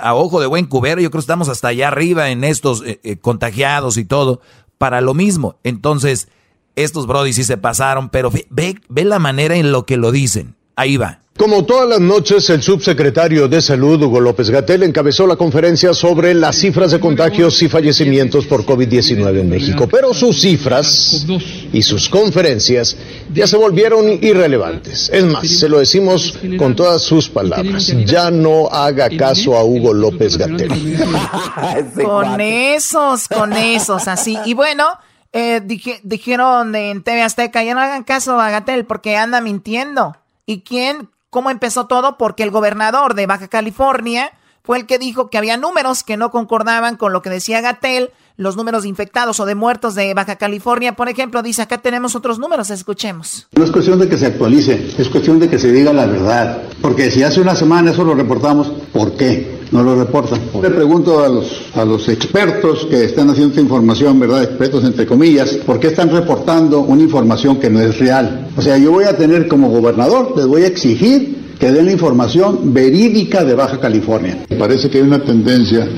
a 0.00 0.14
ojo 0.14 0.40
de 0.40 0.46
buen 0.46 0.66
cubero, 0.66 1.00
yo 1.00 1.10
creo 1.10 1.20
que 1.20 1.24
estamos 1.24 1.48
hasta 1.48 1.68
allá 1.68 1.88
arriba 1.88 2.30
en 2.30 2.44
estos 2.44 2.82
contagiados 3.20 3.96
y 3.96 4.04
todo, 4.04 4.40
para 4.78 5.00
lo 5.00 5.14
mismo. 5.14 5.56
Entonces, 5.64 6.28
estos 6.76 7.06
brodis 7.06 7.36
sí 7.36 7.44
se 7.44 7.56
pasaron, 7.56 8.08
pero 8.10 8.30
ve, 8.50 8.80
ve 8.88 9.04
la 9.04 9.18
manera 9.18 9.56
en 9.56 9.72
lo 9.72 9.86
que 9.86 9.96
lo 9.96 10.10
dicen. 10.10 10.56
Ahí 10.76 10.96
va. 10.96 11.21
Como 11.38 11.64
todas 11.64 11.88
las 11.88 12.00
noches, 12.00 12.50
el 12.50 12.62
subsecretario 12.62 13.48
de 13.48 13.62
Salud, 13.62 14.02
Hugo 14.02 14.20
López 14.20 14.50
Gatel, 14.50 14.82
encabezó 14.82 15.26
la 15.26 15.34
conferencia 15.34 15.94
sobre 15.94 16.34
las 16.34 16.56
cifras 16.56 16.92
de 16.92 17.00
contagios 17.00 17.60
y 17.62 17.68
fallecimientos 17.70 18.44
por 18.44 18.66
COVID-19 18.66 19.40
en 19.40 19.48
México. 19.48 19.88
Pero 19.90 20.12
sus 20.12 20.42
cifras 20.42 21.26
y 21.72 21.82
sus 21.82 22.10
conferencias 22.10 22.96
ya 23.32 23.46
se 23.46 23.56
volvieron 23.56 24.22
irrelevantes. 24.22 25.08
Es 25.10 25.24
más, 25.24 25.48
se 25.48 25.70
lo 25.70 25.78
decimos 25.78 26.38
con 26.58 26.76
todas 26.76 27.00
sus 27.00 27.30
palabras. 27.30 27.86
Ya 28.04 28.30
no 28.30 28.68
haga 28.68 29.08
caso 29.08 29.56
a 29.56 29.64
Hugo 29.64 29.94
López 29.94 30.36
Gatel. 30.36 30.68
con 32.04 32.42
esos, 32.42 33.26
con 33.28 33.54
esos, 33.54 34.06
así. 34.06 34.36
Y 34.44 34.54
bueno. 34.54 34.86
Eh, 35.34 35.62
dijeron 36.02 36.74
en 36.74 37.02
TV 37.02 37.22
Azteca, 37.22 37.64
ya 37.64 37.72
no 37.72 37.80
hagan 37.80 38.04
caso 38.04 38.38
a 38.38 38.50
Gatel 38.50 38.84
porque 38.84 39.16
anda 39.16 39.40
mintiendo. 39.40 40.14
¿Y 40.44 40.60
quién? 40.60 41.08
¿Cómo 41.32 41.48
empezó 41.48 41.86
todo? 41.86 42.18
Porque 42.18 42.42
el 42.42 42.50
gobernador 42.50 43.14
de 43.14 43.24
Baja 43.24 43.48
California 43.48 44.32
fue 44.62 44.76
el 44.76 44.84
que 44.84 44.98
dijo 44.98 45.30
que 45.30 45.38
había 45.38 45.56
números 45.56 46.04
que 46.04 46.18
no 46.18 46.30
concordaban 46.30 46.98
con 46.98 47.14
lo 47.14 47.22
que 47.22 47.30
decía 47.30 47.62
Gatel, 47.62 48.12
los 48.42 48.56
números 48.56 48.82
de 48.82 48.88
infectados 48.88 49.40
o 49.40 49.46
de 49.46 49.54
muertos 49.54 49.94
de 49.94 50.12
Baja 50.14 50.36
California, 50.36 50.94
por 50.94 51.08
ejemplo, 51.08 51.42
dice 51.42 51.62
acá 51.62 51.78
tenemos 51.78 52.14
otros 52.14 52.38
números, 52.38 52.70
escuchemos. 52.70 53.46
No 53.52 53.64
es 53.64 53.70
cuestión 53.70 53.98
de 53.98 54.08
que 54.08 54.18
se 54.18 54.26
actualice, 54.26 54.92
es 54.98 55.08
cuestión 55.08 55.38
de 55.38 55.48
que 55.48 55.58
se 55.58 55.72
diga 55.72 55.92
la 55.92 56.06
verdad, 56.06 56.62
porque 56.80 57.10
si 57.10 57.22
hace 57.22 57.40
una 57.40 57.54
semana 57.54 57.92
eso 57.92 58.04
lo 58.04 58.14
reportamos, 58.14 58.72
¿por 58.92 59.12
qué? 59.12 59.62
No 59.70 59.82
lo 59.82 59.96
reportan. 59.96 60.38
Le 60.60 60.70
pregunto 60.70 61.24
a 61.24 61.28
los, 61.28 61.62
a 61.74 61.84
los 61.84 62.06
expertos 62.08 62.86
que 62.90 63.04
están 63.04 63.30
haciendo 63.30 63.50
esta 63.50 63.62
información, 63.62 64.20
¿verdad? 64.20 64.42
Expertos 64.42 64.84
entre 64.84 65.06
comillas, 65.06 65.54
¿por 65.64 65.80
qué 65.80 65.86
están 65.86 66.10
reportando 66.10 66.80
una 66.80 67.02
información 67.02 67.58
que 67.58 67.70
no 67.70 67.80
es 67.80 67.98
real? 67.98 68.48
O 68.54 68.60
sea, 68.60 68.76
yo 68.76 68.92
voy 68.92 69.04
a 69.04 69.16
tener 69.16 69.48
como 69.48 69.70
gobernador, 69.70 70.34
les 70.36 70.46
voy 70.46 70.64
a 70.64 70.66
exigir 70.66 71.42
que 71.58 71.70
den 71.70 71.86
la 71.86 71.92
información 71.92 72.74
verídica 72.74 73.44
de 73.44 73.54
Baja 73.54 73.78
California. 73.78 74.44
Parece 74.58 74.90
que 74.90 74.98
hay 74.98 75.04
una 75.04 75.22
tendencia, 75.22 75.88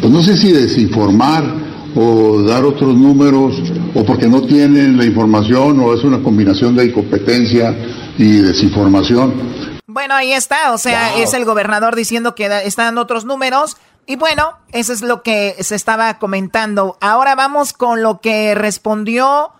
pues 0.00 0.12
no 0.12 0.22
sé 0.22 0.36
si 0.36 0.52
desinformar 0.52 1.42
o 1.94 2.42
dar 2.42 2.64
otros 2.64 2.96
números, 2.96 3.62
o 3.94 4.04
porque 4.04 4.28
no 4.28 4.42
tienen 4.42 4.96
la 4.96 5.04
información, 5.04 5.80
o 5.80 5.94
es 5.94 6.04
una 6.04 6.22
combinación 6.22 6.76
de 6.76 6.86
incompetencia 6.86 7.76
y 8.18 8.38
desinformación 8.38 9.32
bueno, 9.92 10.14
ahí 10.14 10.32
está, 10.32 10.72
o 10.72 10.78
sea, 10.78 11.16
es 11.16 11.34
el 11.34 11.44
gobernador 11.44 11.96
diciendo 11.96 12.36
que 12.36 12.46
están 12.64 12.96
otros 12.96 13.24
números. 13.24 13.76
Y 14.06 14.16
bueno, 14.16 14.56
eso 14.72 14.92
es 14.92 15.02
lo 15.02 15.22
que 15.22 15.56
se 15.60 15.74
estaba 15.74 16.18
comentando. 16.18 16.96
Ahora 17.00 17.34
vamos 17.34 17.72
con 17.72 18.02
lo 18.02 18.20
que 18.20 18.54
respondió 18.54 19.52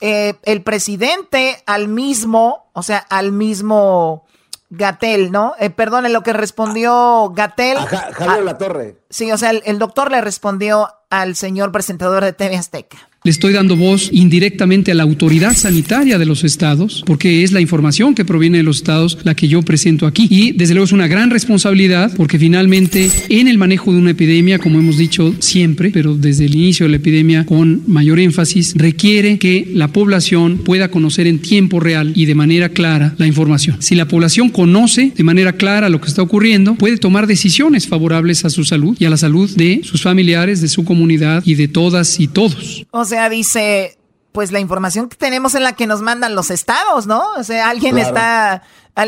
eh, 0.00 0.34
el 0.44 0.62
presidente 0.62 1.62
al 1.66 1.88
mismo, 1.88 2.70
o 2.74 2.82
sea, 2.82 2.98
al 2.98 3.32
mismo 3.32 4.26
Gatel, 4.70 5.32
¿no? 5.32 5.54
Eh, 5.58 5.70
perdone, 5.70 6.08
lo 6.08 6.22
que 6.22 6.32
respondió 6.32 7.30
Gatel. 7.34 7.78
Javier 7.78 8.44
La 8.44 8.58
Torre. 8.58 8.96
Sí, 9.10 9.32
o 9.32 9.38
sea, 9.38 9.50
el 9.50 9.78
doctor 9.78 10.10
le 10.10 10.20
respondió 10.20 10.88
al 11.10 11.36
señor 11.36 11.72
presentador 11.72 12.24
de 12.24 12.32
TV 12.32 12.56
Azteca. 12.56 12.98
Le 13.28 13.32
estoy 13.32 13.52
dando 13.52 13.76
voz 13.76 14.08
indirectamente 14.10 14.90
a 14.90 14.94
la 14.94 15.02
autoridad 15.02 15.54
sanitaria 15.54 16.16
de 16.16 16.24
los 16.24 16.44
estados, 16.44 17.02
porque 17.04 17.44
es 17.44 17.52
la 17.52 17.60
información 17.60 18.14
que 18.14 18.24
proviene 18.24 18.56
de 18.56 18.62
los 18.62 18.78
estados 18.78 19.18
la 19.22 19.34
que 19.34 19.48
yo 19.48 19.60
presento 19.60 20.06
aquí. 20.06 20.28
Y 20.30 20.52
desde 20.52 20.72
luego 20.72 20.86
es 20.86 20.92
una 20.92 21.08
gran 21.08 21.28
responsabilidad, 21.28 22.10
porque 22.16 22.38
finalmente 22.38 23.10
en 23.28 23.46
el 23.46 23.58
manejo 23.58 23.92
de 23.92 23.98
una 23.98 24.12
epidemia, 24.12 24.58
como 24.58 24.78
hemos 24.78 24.96
dicho 24.96 25.34
siempre, 25.40 25.90
pero 25.92 26.14
desde 26.14 26.46
el 26.46 26.54
inicio 26.54 26.86
de 26.86 26.90
la 26.92 26.96
epidemia 26.96 27.44
con 27.44 27.82
mayor 27.86 28.18
énfasis, 28.18 28.72
requiere 28.74 29.38
que 29.38 29.68
la 29.74 29.88
población 29.88 30.62
pueda 30.64 30.90
conocer 30.90 31.26
en 31.26 31.40
tiempo 31.40 31.80
real 31.80 32.14
y 32.16 32.24
de 32.24 32.34
manera 32.34 32.70
clara 32.70 33.14
la 33.18 33.26
información. 33.26 33.76
Si 33.80 33.94
la 33.94 34.08
población 34.08 34.48
conoce 34.48 35.12
de 35.14 35.22
manera 35.22 35.52
clara 35.52 35.90
lo 35.90 36.00
que 36.00 36.08
está 36.08 36.22
ocurriendo, 36.22 36.76
puede 36.76 36.96
tomar 36.96 37.26
decisiones 37.26 37.88
favorables 37.88 38.46
a 38.46 38.48
su 38.48 38.64
salud 38.64 38.96
y 38.98 39.04
a 39.04 39.10
la 39.10 39.18
salud 39.18 39.54
de 39.54 39.82
sus 39.84 40.00
familiares, 40.00 40.62
de 40.62 40.68
su 40.68 40.86
comunidad 40.86 41.42
y 41.44 41.56
de 41.56 41.68
todas 41.68 42.20
y 42.20 42.26
todos. 42.26 42.86
O 42.90 43.04
sea, 43.04 43.17
dice, 43.28 43.98
pues 44.32 44.52
la 44.52 44.60
información 44.60 45.08
que 45.08 45.16
tenemos 45.16 45.54
en 45.54 45.64
la 45.64 45.72
que 45.72 45.86
nos 45.86 46.00
mandan 46.00 46.34
los 46.34 46.50
estados, 46.50 47.06
¿no? 47.06 47.24
O 47.36 47.42
sea, 47.42 47.70
alguien 47.70 47.98
está, 47.98 48.62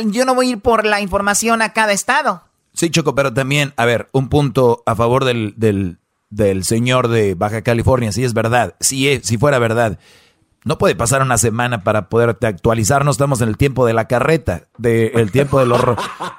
yo 0.06 0.24
no 0.24 0.34
voy 0.34 0.48
a 0.48 0.50
ir 0.50 0.60
por 0.60 0.84
la 0.84 1.00
información 1.00 1.62
a 1.62 1.72
cada 1.72 1.92
estado. 1.92 2.42
Sí, 2.72 2.90
Choco, 2.90 3.14
pero 3.14 3.32
también, 3.32 3.72
a 3.76 3.84
ver, 3.84 4.08
un 4.12 4.28
punto 4.28 4.82
a 4.86 4.94
favor 4.94 5.24
del, 5.24 5.54
del, 5.56 5.98
del 6.30 6.64
señor 6.64 7.08
de 7.08 7.34
Baja 7.34 7.62
California, 7.62 8.12
si 8.12 8.24
es 8.24 8.32
verdad, 8.32 8.74
si, 8.80 9.20
si 9.22 9.38
fuera 9.38 9.58
verdad. 9.58 9.98
No 10.62 10.76
puede 10.76 10.94
pasar 10.94 11.22
una 11.22 11.38
semana 11.38 11.84
para 11.84 12.10
poderte 12.10 12.46
actualizar. 12.46 13.02
No 13.04 13.10
estamos 13.10 13.40
en 13.40 13.48
el 13.48 13.56
tiempo 13.56 13.86
de 13.86 13.94
la 13.94 14.06
carreta, 14.06 14.68
del 14.76 15.32
tiempo 15.32 15.58
de 15.58 15.64
los, 15.64 15.80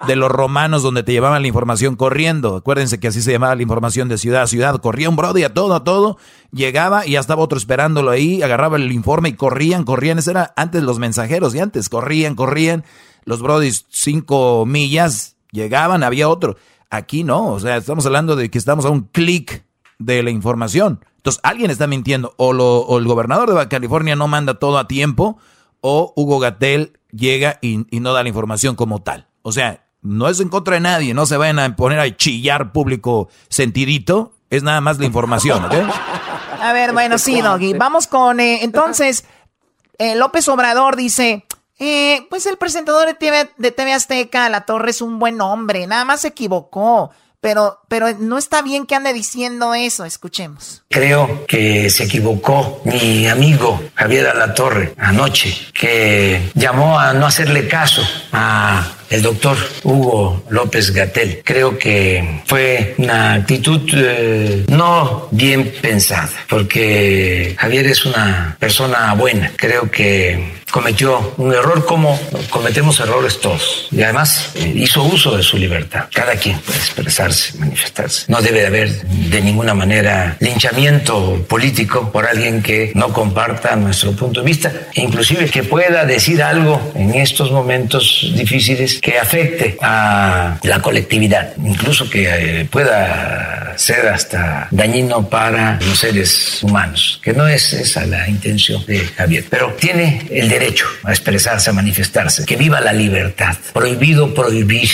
de 0.08 0.16
los 0.16 0.30
romanos 0.30 0.84
donde 0.84 1.02
te 1.02 1.12
llevaban 1.12 1.42
la 1.42 1.48
información 1.48 1.96
corriendo. 1.96 2.58
Acuérdense 2.58 3.00
que 3.00 3.08
así 3.08 3.24
se 3.24 3.32
llamaba 3.32 3.56
la 3.56 3.64
información 3.64 4.10
de 4.10 4.20
ciudad 4.20 4.44
a 4.44 4.48
ciudad. 4.48 4.80
Corría 4.80 5.10
un 5.10 5.16
brody 5.16 5.44
a 5.44 5.54
todo, 5.56 5.74
a 5.74 5.84
todo. 5.84 6.18
Llegaba 6.52 7.08
y 7.08 7.14
ya 7.14 7.20
estaba 7.20 7.42
otro 7.42 7.58
esperándolo 7.58 8.12
ahí. 8.12 8.44
Agarraba 8.44 8.78
el 8.78 8.92
informe 8.92 9.30
y 9.30 9.34
corrían, 9.34 9.86
corrían. 9.86 10.20
Ese 10.20 10.32
era 10.32 10.54
antes 10.56 10.84
los 10.84 11.00
mensajeros 11.00 11.56
y 11.56 11.60
antes 11.60 11.90
corrían, 11.90 12.36
corrían. 12.36 12.84
Los 13.26 13.42
brodis 13.42 13.88
cinco 13.90 14.66
millas 14.68 15.36
llegaban, 15.52 16.04
había 16.04 16.30
otro. 16.30 16.58
Aquí 16.92 17.24
no, 17.24 17.54
o 17.54 17.60
sea, 17.60 17.78
estamos 17.78 18.06
hablando 18.06 18.36
de 18.36 18.52
que 18.52 18.58
estamos 18.58 18.86
a 18.86 18.90
un 18.90 19.02
clic 19.02 19.64
de 20.06 20.24
la 20.24 20.30
información. 20.30 21.04
Entonces, 21.18 21.40
alguien 21.44 21.70
está 21.70 21.88
mintiendo. 21.88 22.34
O, 22.38 22.54
lo, 22.54 22.98
el 22.98 23.06
gobernador 23.06 23.54
de 23.54 23.68
California 23.68 24.16
no 24.16 24.28
manda 24.28 24.56
todo 24.56 24.78
a 24.78 24.88
tiempo, 24.88 25.38
o 25.82 26.14
Hugo 26.16 26.40
Gatel 26.40 27.00
llega 27.12 27.60
y, 27.62 27.86
no 27.92 28.14
da 28.14 28.24
la 28.24 28.30
información 28.30 28.76
como 28.76 29.02
tal. 29.02 29.28
O 29.42 29.52
sea, 29.52 29.86
no 30.02 30.30
es 30.30 30.40
en 30.40 30.50
contra 30.50 30.76
de 30.76 30.82
nadie, 30.82 31.14
no 31.14 31.26
se 31.26 31.38
vayan 31.38 31.60
a 31.60 31.76
poner 31.76 32.00
a 32.00 32.16
chillar 32.16 32.72
público 32.72 33.30
sentidito, 33.50 34.34
es 34.50 34.64
nada 34.64 34.82
más 34.82 34.98
la 35.00 35.06
información, 35.06 35.64
¿ok? 35.66 35.74
A 36.60 36.74
ver, 36.74 36.94
bueno, 36.94 37.18
sí, 37.18 37.42
Doggy. 37.42 37.74
Vamos 37.74 38.08
con, 38.08 38.40
eh, 38.40 38.64
entonces, 38.64 39.26
eh, 39.98 40.16
López 40.16 40.48
Obrador 40.48 40.96
dice, 40.96 41.46
eh, 41.80 42.28
pues 42.30 42.46
el 42.46 42.58
presentador 42.58 43.08
de 43.08 43.14
TV, 43.14 43.52
de 43.58 43.72
TV 43.72 43.94
Azteca, 43.94 44.50
La 44.50 44.66
Torre, 44.66 44.92
es 44.92 45.02
un 45.02 45.20
buen 45.20 45.40
hombre, 45.42 45.88
nada 45.88 46.06
más 46.06 46.22
se 46.22 46.30
equivocó. 46.30 47.12
Pero, 47.42 47.80
pero 47.88 48.14
no 48.20 48.38
está 48.38 48.62
bien 48.62 48.86
que 48.86 48.96
ande 48.96 49.14
diciendo 49.14 49.74
eso. 49.74 50.06
Escuchemos. 50.06 50.84
Creo 50.90 51.46
que 51.48 51.90
se 51.90 52.04
equivocó 52.04 52.82
mi 52.86 53.28
amigo 53.28 53.82
Javier 53.96 54.28
Alatorre 54.28 54.94
anoche, 54.98 55.58
que 55.74 56.52
llamó 56.54 57.00
a 57.00 57.14
no 57.14 57.26
hacerle 57.26 57.68
caso 57.68 58.04
a 58.32 58.88
el 59.10 59.22
doctor 59.22 59.58
Hugo 59.84 60.44
López 60.50 60.92
Gatel. 60.92 61.42
Creo 61.44 61.78
que 61.78 62.42
fue 62.46 62.96
una 62.98 63.34
actitud 63.34 63.82
eh, 63.94 64.66
no 64.70 65.28
bien 65.32 65.74
pensada, 65.82 66.30
porque 66.48 67.56
Javier 67.60 67.88
es 67.88 68.06
una 68.06 68.56
persona 68.60 69.14
buena. 69.16 69.52
Creo 69.56 69.92
que 69.92 70.61
cometió 70.72 71.34
un 71.38 71.54
error 71.54 71.86
como 71.86 72.20
cometemos 72.50 73.00
errores 73.00 73.40
todos. 73.40 73.88
Y 73.92 74.02
además 74.02 74.52
eh, 74.56 74.72
hizo 74.76 75.04
uso 75.04 75.36
de 75.36 75.44
su 75.44 75.58
libertad. 75.58 76.06
Cada 76.14 76.36
quien 76.36 76.58
puede 76.60 76.80
expresarse, 76.80 77.58
manifestarse. 77.58 78.26
No 78.28 78.42
debe 78.42 78.66
haber 78.66 79.02
de 79.04 79.42
ninguna 79.42 79.74
manera 79.74 80.38
linchamiento 80.40 81.46
político 81.48 82.12
por 82.12 82.26
alguien 82.26 82.64
que 82.64 82.92
no 82.96 83.14
comparta 83.14 83.76
nuestro 83.76 84.14
punto 84.14 84.42
de 84.42 84.46
vista, 84.46 84.72
e 84.94 85.02
inclusive 85.02 85.50
que 85.50 85.64
pueda 85.64 86.06
decir 86.06 86.42
algo 86.42 86.92
en 86.96 87.14
estos 87.16 87.52
momentos 87.52 88.32
difíciles 88.36 89.00
que 89.02 89.20
afecte 89.20 89.78
a 89.82 90.58
la 90.64 90.82
colectividad, 90.82 91.54
incluso 91.58 92.10
que 92.10 92.62
eh, 92.62 92.66
pueda 92.66 93.74
ser 93.78 94.08
hasta 94.08 94.68
dañino 94.72 95.28
para 95.28 95.80
los 95.82 96.00
seres 96.00 96.62
humanos, 96.64 97.20
que 97.24 97.34
no 97.34 97.48
es 97.48 97.74
esa 97.74 98.06
la 98.06 98.28
intención 98.30 98.86
de 98.86 99.00
Javier, 99.00 99.46
pero 99.50 99.74
tiene 99.74 100.28
el 100.30 100.50
derecho 100.50 100.61
derecho 100.62 100.86
a 101.04 101.12
expresarse, 101.12 101.70
a 101.70 101.74
manifestarse. 101.74 102.46
Que 102.46 102.56
viva 102.56 102.80
la 102.82 102.94
libertad. 102.94 103.56
Prohibido 103.74 104.34
prohibir 104.34 104.90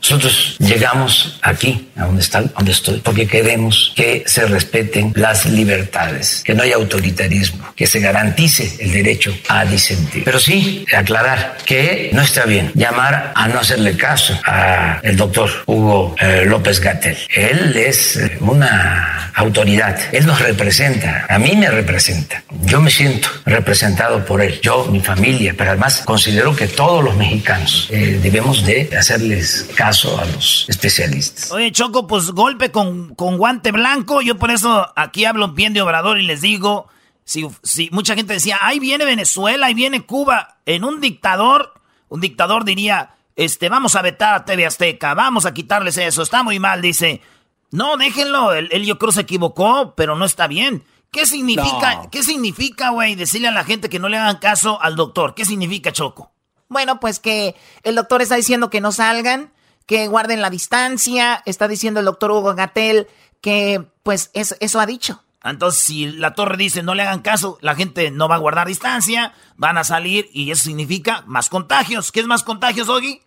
Nosotros 0.00 0.56
llegamos 0.58 1.38
aquí, 1.42 1.88
a 1.96 2.04
donde, 2.04 2.22
está, 2.22 2.42
donde 2.42 2.72
estoy, 2.72 3.00
porque 3.00 3.26
queremos 3.26 3.92
que 3.96 4.22
se 4.26 4.46
respeten 4.46 5.12
las 5.16 5.44
libertades, 5.46 6.42
que 6.44 6.54
no 6.54 6.62
haya 6.62 6.76
autoritarismo, 6.76 7.72
que 7.74 7.86
se 7.86 8.00
garantice 8.00 8.76
el 8.78 8.92
derecho 8.92 9.36
a 9.48 9.64
disentir. 9.64 10.24
Pero 10.24 10.38
sí, 10.38 10.86
aclarar 10.96 11.58
que 11.66 12.10
no 12.12 12.22
está 12.22 12.44
bien 12.44 12.70
llamar 12.74 13.32
a 13.34 13.48
no 13.48 13.58
hacerle 13.58 13.96
caso 13.96 14.38
al 14.44 15.16
doctor 15.16 15.50
Hugo 15.66 16.14
eh, 16.20 16.44
López 16.46 16.80
Gatel. 16.80 17.16
Él 17.34 17.76
es 17.76 18.16
eh, 18.16 18.38
una 18.40 19.32
autoridad, 19.34 19.98
él 20.12 20.26
nos 20.26 20.40
representa, 20.40 21.26
a 21.28 21.38
mí 21.38 21.54
me 21.56 21.70
representa. 21.70 22.42
Yo 22.62 22.80
me 22.80 22.90
siento 22.90 23.28
representado 23.44 24.24
por 24.24 24.42
él, 24.42 24.60
yo, 24.62 24.86
mi 24.86 25.00
familia, 25.00 25.54
pero 25.56 25.70
además 25.70 26.02
considero 26.04 26.54
que 26.54 26.66
todos 26.66 27.04
los 27.04 27.16
mexicanos 27.16 27.88
eh, 27.90 28.18
debemos 28.22 28.64
de 28.64 28.90
hacerles 28.96 29.66
caso 29.74 29.87
a 29.88 30.24
los 30.26 30.66
especialistas. 30.68 31.50
Oye, 31.50 31.72
Choco, 31.72 32.06
pues 32.06 32.30
golpe 32.32 32.70
con, 32.70 33.14
con 33.14 33.38
guante 33.38 33.72
blanco. 33.72 34.20
Yo 34.20 34.36
por 34.36 34.50
eso 34.50 34.92
aquí 34.96 35.24
hablo 35.24 35.48
bien 35.52 35.72
de 35.72 35.80
Obrador 35.80 36.18
y 36.18 36.26
les 36.26 36.42
digo, 36.42 36.88
si, 37.24 37.46
si 37.62 37.88
mucha 37.90 38.14
gente 38.14 38.34
decía, 38.34 38.58
ahí 38.60 38.78
viene 38.78 39.04
Venezuela, 39.04 39.66
ahí 39.66 39.74
viene 39.74 40.04
Cuba, 40.04 40.58
en 40.66 40.84
un 40.84 41.00
dictador, 41.00 41.74
un 42.08 42.20
dictador 42.20 42.64
diría, 42.64 43.16
este, 43.36 43.68
vamos 43.68 43.96
a 43.96 44.02
vetar 44.02 44.34
a 44.34 44.44
TV 44.44 44.66
Azteca, 44.66 45.14
vamos 45.14 45.46
a 45.46 45.54
quitarles 45.54 45.96
eso, 45.96 46.22
está 46.22 46.42
muy 46.42 46.58
mal, 46.58 46.82
dice. 46.82 47.22
No, 47.70 47.96
déjenlo, 47.96 48.52
él, 48.54 48.68
yo 48.84 48.98
creo 48.98 49.12
se 49.12 49.22
equivocó, 49.22 49.94
pero 49.94 50.16
no 50.16 50.24
está 50.24 50.46
bien. 50.46 50.84
¿Qué 51.10 51.24
significa, 51.26 52.08
¿qué 52.10 52.22
significa, 52.22 52.90
güey, 52.90 53.14
decirle 53.14 53.48
a 53.48 53.52
la 53.52 53.64
gente 53.64 53.88
que 53.88 53.98
no 53.98 54.08
le 54.08 54.18
hagan 54.18 54.38
caso 54.38 54.80
al 54.82 54.96
doctor? 54.96 55.34
¿Qué 55.34 55.44
significa, 55.44 55.92
Choco? 55.92 56.32
Bueno, 56.68 57.00
pues 57.00 57.18
que 57.18 57.54
el 57.82 57.94
doctor 57.94 58.20
está 58.20 58.36
diciendo 58.36 58.70
que 58.70 58.80
no 58.80 58.92
salgan, 58.92 59.52
que 59.88 60.06
guarden 60.06 60.42
la 60.42 60.50
distancia. 60.50 61.42
Está 61.46 61.66
diciendo 61.66 61.98
el 61.98 62.06
doctor 62.06 62.30
Hugo 62.30 62.54
Gatel 62.54 63.08
que, 63.40 63.84
pues, 64.04 64.30
eso, 64.34 64.54
eso 64.60 64.78
ha 64.78 64.86
dicho. 64.86 65.24
Entonces, 65.42 65.82
si 65.82 66.06
la 66.06 66.34
torre 66.34 66.58
dice 66.58 66.82
no 66.82 66.94
le 66.94 67.02
hagan 67.02 67.22
caso, 67.22 67.58
la 67.62 67.74
gente 67.74 68.10
no 68.10 68.28
va 68.28 68.34
a 68.34 68.38
guardar 68.38 68.68
distancia, 68.68 69.32
van 69.56 69.78
a 69.78 69.84
salir 69.84 70.28
y 70.32 70.50
eso 70.50 70.64
significa 70.64 71.24
más 71.26 71.48
contagios. 71.48 72.12
¿Qué 72.12 72.20
es 72.20 72.26
más 72.26 72.44
contagios, 72.44 72.88
Ogi? 72.90 73.22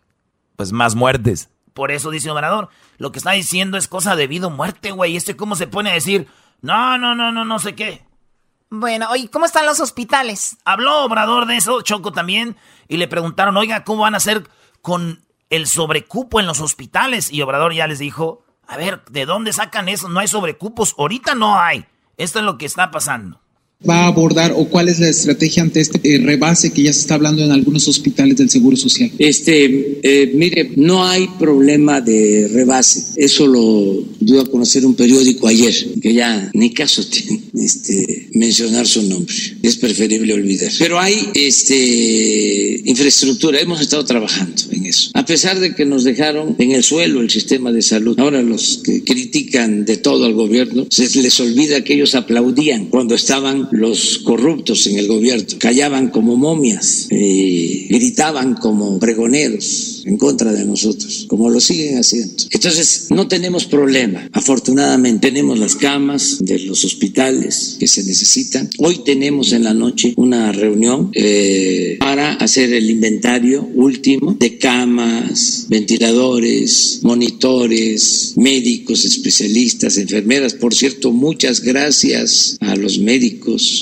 Pues 0.56 0.72
más 0.72 0.94
muertes. 0.94 1.50
Por 1.74 1.90
eso 1.90 2.12
dice 2.12 2.30
Obrador, 2.30 2.70
lo 2.98 3.12
que 3.12 3.18
está 3.18 3.32
diciendo 3.32 3.78
es 3.78 3.88
cosa 3.88 4.16
de 4.16 4.28
vida 4.28 4.48
o 4.48 4.52
muerte, 4.52 4.92
güey. 4.92 5.16
Este 5.16 5.36
cómo 5.36 5.56
se 5.56 5.66
pone 5.66 5.90
a 5.90 5.94
decir, 5.94 6.28
no, 6.62 6.98
no, 7.00 7.16
no, 7.16 7.32
no, 7.32 7.44
no 7.44 7.58
sé 7.58 7.74
qué. 7.74 8.06
Bueno, 8.70 9.10
oye, 9.10 9.30
¿cómo 9.32 9.46
están 9.46 9.66
los 9.66 9.80
hospitales? 9.80 10.58
Habló 10.64 11.06
Obrador 11.06 11.48
de 11.48 11.58
eso, 11.58 11.82
Choco 11.82 12.12
también, 12.12 12.56
y 12.88 12.98
le 12.98 13.08
preguntaron, 13.08 13.58
oiga, 13.58 13.84
¿cómo 13.84 14.04
van 14.04 14.14
a 14.14 14.18
hacer 14.18 14.48
con 14.82 15.24
el 15.52 15.68
sobrecupo 15.68 16.40
en 16.40 16.48
los 16.48 16.60
hospitales. 16.62 17.32
Y 17.32 17.44
Obrador 17.44 17.74
ya 17.74 17.86
les 17.86 18.00
dijo, 18.00 18.44
a 18.66 18.78
ver, 18.78 19.04
¿de 19.06 19.28
dónde 19.28 19.54
sacan 19.54 19.88
eso? 19.88 20.10
No 20.10 20.20
hay 20.20 20.28
sobrecupos. 20.28 20.96
Ahorita 20.98 21.36
no 21.36 21.60
hay. 21.60 21.86
Esto 22.18 22.40
es 22.40 22.46
lo 22.46 22.58
que 22.58 22.66
está 22.66 22.90
pasando 22.90 23.40
va 23.88 24.04
a 24.04 24.08
abordar 24.08 24.54
o 24.56 24.66
cuál 24.66 24.90
es 24.90 25.00
la 25.00 25.10
estrategia 25.10 25.64
ante 25.64 25.80
este 25.80 26.00
eh, 26.04 26.20
rebase 26.20 26.72
que 26.72 26.84
ya 26.84 26.94
se 26.94 27.02
está 27.02 27.16
hablando 27.16 27.44
en 27.44 27.52
algunos 27.52 27.88
hospitales 27.88 28.38
del 28.38 28.50
Seguro 28.50 28.78
Social? 28.78 29.12
Este, 29.18 30.00
eh, 30.04 30.32
mire, 30.36 30.72
no 30.76 31.06
hay 31.06 31.28
problema 31.40 32.02
de 32.02 32.48
rebase. 32.52 33.14
Eso 33.16 33.48
lo 33.48 34.04
dio 34.20 34.42
a 34.42 34.46
conocer 34.46 34.86
un 34.86 34.96
periódico 34.96 35.48
ayer, 35.48 35.74
que 36.02 36.14
ya 36.14 36.50
ni 36.54 36.74
caso 36.74 37.04
tiene 37.10 37.42
este, 37.60 38.30
mencionar 38.34 38.88
su 38.88 39.04
nombre. 39.04 39.34
Es 39.64 39.78
preferible 39.78 40.34
olvidar. 40.34 40.72
Pero 40.78 41.00
hay 41.00 41.30
este, 41.34 42.82
infraestructura. 42.86 43.60
Hemos 43.60 43.82
estado 43.82 44.06
trabajando 44.06 44.62
en 44.72 44.86
eso. 44.86 45.12
A 45.14 45.26
pesar 45.26 45.60
de 45.60 45.74
que 45.74 45.86
nos 45.86 46.04
dejaron 46.04 46.56
en 46.60 46.72
el 46.72 46.84
suelo 46.84 47.22
el 47.22 47.30
sistema 47.30 47.72
de 47.72 47.82
salud. 47.82 48.20
Ahora 48.20 48.42
los 48.42 48.82
que 48.84 49.04
critican 49.04 49.86
de 49.86 49.98
todo 49.98 50.26
al 50.26 50.34
gobierno, 50.34 50.86
se 50.90 51.22
les 51.22 51.40
olvida 51.40 51.84
que 51.84 51.94
ellos 51.94 52.16
aplaudían 52.16 52.86
cuando 52.88 53.16
estaban 53.16 53.71
los 53.72 54.20
corruptos 54.20 54.86
en 54.88 55.00
el 55.00 55.08
gobierno 55.08 55.46
callaban 55.60 56.10
como 56.10 56.36
momias, 56.36 57.08
y 57.10 57.88
gritaban 57.88 58.56
como 58.56 59.00
pregoneros 59.00 60.01
en 60.06 60.18
contra 60.18 60.52
de 60.54 60.66
nosotros, 60.66 61.26
como 61.28 61.50
lo 61.50 61.60
siguen 61.60 61.98
haciendo. 61.98 62.34
Entonces, 62.52 63.08
no 63.10 63.28
tenemos 63.28 63.66
problema. 63.66 64.30
Afortunadamente, 64.34 65.30
tenemos 65.30 65.60
las 65.60 65.76
camas 65.76 66.38
de 66.40 66.60
los 66.60 66.84
hospitales 66.84 67.78
que 67.80 67.88
se 67.88 68.04
necesitan. 68.04 68.70
Hoy 68.78 69.02
tenemos 69.06 69.52
en 69.54 69.64
la 69.64 69.74
noche 69.74 70.14
una 70.18 70.52
reunión 70.52 71.12
eh, 71.14 71.98
para 72.00 72.34
hacer 72.34 72.74
el 72.74 72.90
inventario 72.90 73.68
último 73.76 74.36
de 74.40 74.58
camas, 74.58 75.68
ventiladores, 75.70 77.00
monitores, 77.04 78.34
médicos, 78.36 79.06
especialistas, 79.06 79.98
enfermeras. 79.98 80.54
Por 80.54 80.74
cierto, 80.74 81.12
muchas 81.12 81.62
gracias 81.62 82.58
a 82.60 82.76
los 82.76 83.00
médicos 83.00 83.22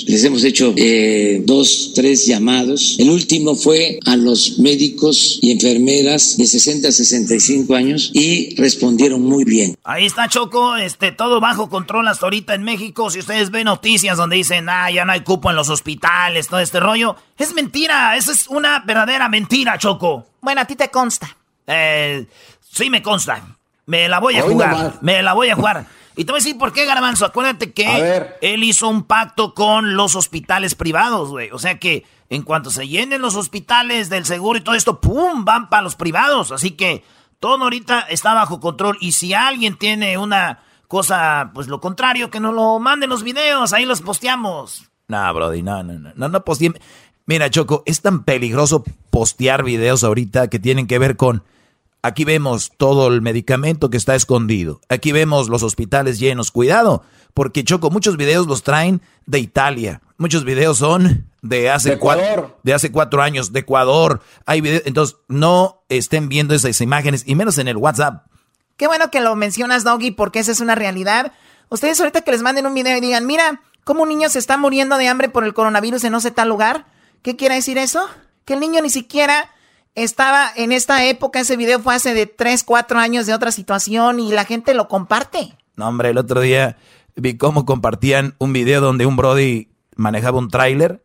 les 0.06 0.24
hemos 0.24 0.44
hecho 0.44 0.74
eh, 0.76 1.42
dos, 1.44 1.92
tres 1.94 2.26
llamados. 2.26 2.96
El 2.98 3.10
último 3.10 3.54
fue 3.54 3.98
a 4.04 4.16
los 4.16 4.58
médicos 4.58 5.38
y 5.40 5.50
enfermeras 5.50 6.09
de 6.12 6.46
60 6.46 6.88
a 6.88 6.92
65 6.92 7.74
años 7.74 8.10
y 8.14 8.54
respondieron 8.56 9.22
muy 9.22 9.44
bien. 9.44 9.76
Ahí 9.84 10.06
está 10.06 10.28
Choco, 10.28 10.76
este, 10.76 11.12
todo 11.12 11.40
bajo 11.40 11.68
control 11.68 12.08
hasta 12.08 12.26
ahorita 12.26 12.54
en 12.54 12.62
México. 12.62 13.10
Si 13.10 13.18
ustedes 13.20 13.50
ven 13.50 13.64
noticias 13.64 14.16
donde 14.16 14.36
dicen, 14.36 14.68
ah, 14.68 14.90
ya 14.90 15.04
no 15.04 15.12
hay 15.12 15.20
cupo 15.20 15.50
en 15.50 15.56
los 15.56 15.68
hospitales, 15.68 16.48
todo 16.48 16.60
este 16.60 16.80
rollo, 16.80 17.16
es 17.38 17.54
mentira, 17.54 18.16
eso 18.16 18.32
es 18.32 18.48
una 18.48 18.80
verdadera 18.80 19.28
mentira, 19.28 19.78
Choco. 19.78 20.26
Bueno, 20.40 20.60
a 20.60 20.64
ti 20.64 20.76
te 20.76 20.90
consta. 20.90 21.36
Eh, 21.66 22.26
sí 22.70 22.90
me 22.90 23.02
consta. 23.02 23.42
Me 23.86 24.08
la 24.08 24.20
voy 24.20 24.36
a 24.36 24.42
jugar. 24.42 24.98
Me 25.02 25.22
la 25.22 25.32
voy 25.32 25.50
a 25.50 25.56
jugar. 25.56 25.86
Y 26.16 26.24
te 26.24 26.32
voy 26.32 26.40
a 26.40 26.42
decir 26.42 26.58
por 26.58 26.72
qué, 26.72 26.84
Garbanzo. 26.84 27.24
Acuérdate 27.24 27.72
que 27.72 28.26
él 28.40 28.64
hizo 28.64 28.88
un 28.88 29.04
pacto 29.04 29.54
con 29.54 29.96
los 29.96 30.16
hospitales 30.16 30.74
privados, 30.74 31.30
güey. 31.30 31.50
O 31.50 31.58
sea 31.58 31.78
que 31.78 32.04
en 32.30 32.42
cuanto 32.42 32.70
se 32.70 32.88
llenen 32.88 33.20
los 33.20 33.34
hospitales 33.34 34.08
del 34.08 34.24
seguro 34.24 34.58
y 34.58 34.62
todo 34.62 34.76
esto, 34.76 35.00
¡pum! 35.00 35.44
van 35.44 35.68
para 35.68 35.82
los 35.82 35.96
privados. 35.96 36.52
Así 36.52 36.70
que 36.70 37.04
todo 37.40 37.62
ahorita 37.62 38.00
está 38.02 38.32
bajo 38.32 38.60
control. 38.60 38.96
Y 39.00 39.12
si 39.12 39.34
alguien 39.34 39.76
tiene 39.76 40.16
una 40.16 40.62
cosa, 40.88 41.50
pues 41.52 41.66
lo 41.66 41.80
contrario, 41.80 42.30
que 42.30 42.40
nos 42.40 42.54
lo 42.54 42.78
manden 42.78 43.10
los 43.10 43.24
videos, 43.24 43.72
ahí 43.72 43.84
los 43.84 44.00
posteamos. 44.00 44.90
No, 45.08 45.34
Brody, 45.34 45.62
no, 45.62 45.82
no, 45.82 45.98
no, 45.98 46.12
no, 46.14 46.28
no 46.28 46.44
Mira, 47.26 47.50
Choco, 47.50 47.82
es 47.84 48.00
tan 48.00 48.22
peligroso 48.22 48.84
postear 49.10 49.64
videos 49.64 50.04
ahorita 50.04 50.48
que 50.48 50.58
tienen 50.60 50.86
que 50.86 50.98
ver 50.98 51.16
con 51.16 51.42
Aquí 52.02 52.24
vemos 52.24 52.72
todo 52.78 53.08
el 53.08 53.20
medicamento 53.20 53.90
que 53.90 53.98
está 53.98 54.14
escondido. 54.14 54.80
Aquí 54.88 55.12
vemos 55.12 55.50
los 55.50 55.62
hospitales 55.62 56.18
llenos. 56.18 56.50
Cuidado, 56.50 57.04
porque 57.34 57.64
Choco, 57.64 57.90
muchos 57.90 58.16
videos 58.16 58.46
los 58.46 58.62
traen 58.62 59.02
de 59.26 59.38
Italia. 59.38 60.00
Muchos 60.18 60.44
videos 60.44 60.78
son 60.78 61.30
de 61.42 61.70
hace, 61.70 61.98
cuatro, 61.98 62.58
de 62.62 62.74
hace 62.74 62.92
cuatro 62.92 63.22
años, 63.22 63.52
de 63.52 63.60
Ecuador. 63.60 64.20
Hay 64.46 64.60
videos, 64.60 64.82
entonces 64.84 65.16
no 65.28 65.82
estén 65.88 66.28
viendo 66.28 66.54
esas 66.54 66.80
imágenes, 66.80 67.24
y 67.26 67.34
menos 67.34 67.58
en 67.58 67.68
el 67.68 67.76
WhatsApp. 67.76 68.26
Qué 68.76 68.86
bueno 68.86 69.10
que 69.10 69.20
lo 69.20 69.36
mencionas, 69.36 69.84
Doggy, 69.84 70.10
porque 70.10 70.38
esa 70.38 70.52
es 70.52 70.60
una 70.60 70.74
realidad. 70.74 71.32
Ustedes 71.68 72.00
ahorita 72.00 72.22
que 72.22 72.32
les 72.32 72.42
manden 72.42 72.66
un 72.66 72.74
video 72.74 72.96
y 72.96 73.00
digan, 73.00 73.26
mira, 73.26 73.62
cómo 73.84 74.02
un 74.02 74.08
niño 74.08 74.28
se 74.28 74.38
está 74.38 74.56
muriendo 74.56 74.96
de 74.96 75.08
hambre 75.08 75.28
por 75.28 75.44
el 75.44 75.54
coronavirus 75.54 76.04
en 76.04 76.12
no 76.12 76.20
sé 76.20 76.30
tal 76.30 76.48
lugar. 76.48 76.86
¿Qué 77.22 77.36
quiere 77.36 77.54
decir 77.54 77.78
eso? 77.78 78.08
Que 78.44 78.54
el 78.54 78.60
niño 78.60 78.80
ni 78.82 78.90
siquiera 78.90 79.50
estaba 79.94 80.50
en 80.54 80.72
esta 80.72 81.04
época, 81.04 81.40
ese 81.40 81.56
video 81.56 81.80
fue 81.80 81.94
hace 81.94 82.14
de 82.14 82.26
3, 82.26 82.64
4 82.64 82.98
años 82.98 83.26
de 83.26 83.34
otra 83.34 83.52
situación 83.52 84.20
y 84.20 84.32
la 84.32 84.44
gente 84.44 84.74
lo 84.74 84.88
comparte. 84.88 85.56
No, 85.76 85.88
hombre, 85.88 86.10
el 86.10 86.18
otro 86.18 86.40
día 86.40 86.76
vi 87.20 87.36
cómo 87.36 87.64
compartían 87.64 88.34
un 88.38 88.52
video 88.52 88.80
donde 88.80 89.06
un 89.06 89.16
Brody 89.16 89.68
manejaba 89.96 90.38
un 90.38 90.48
tráiler 90.48 91.02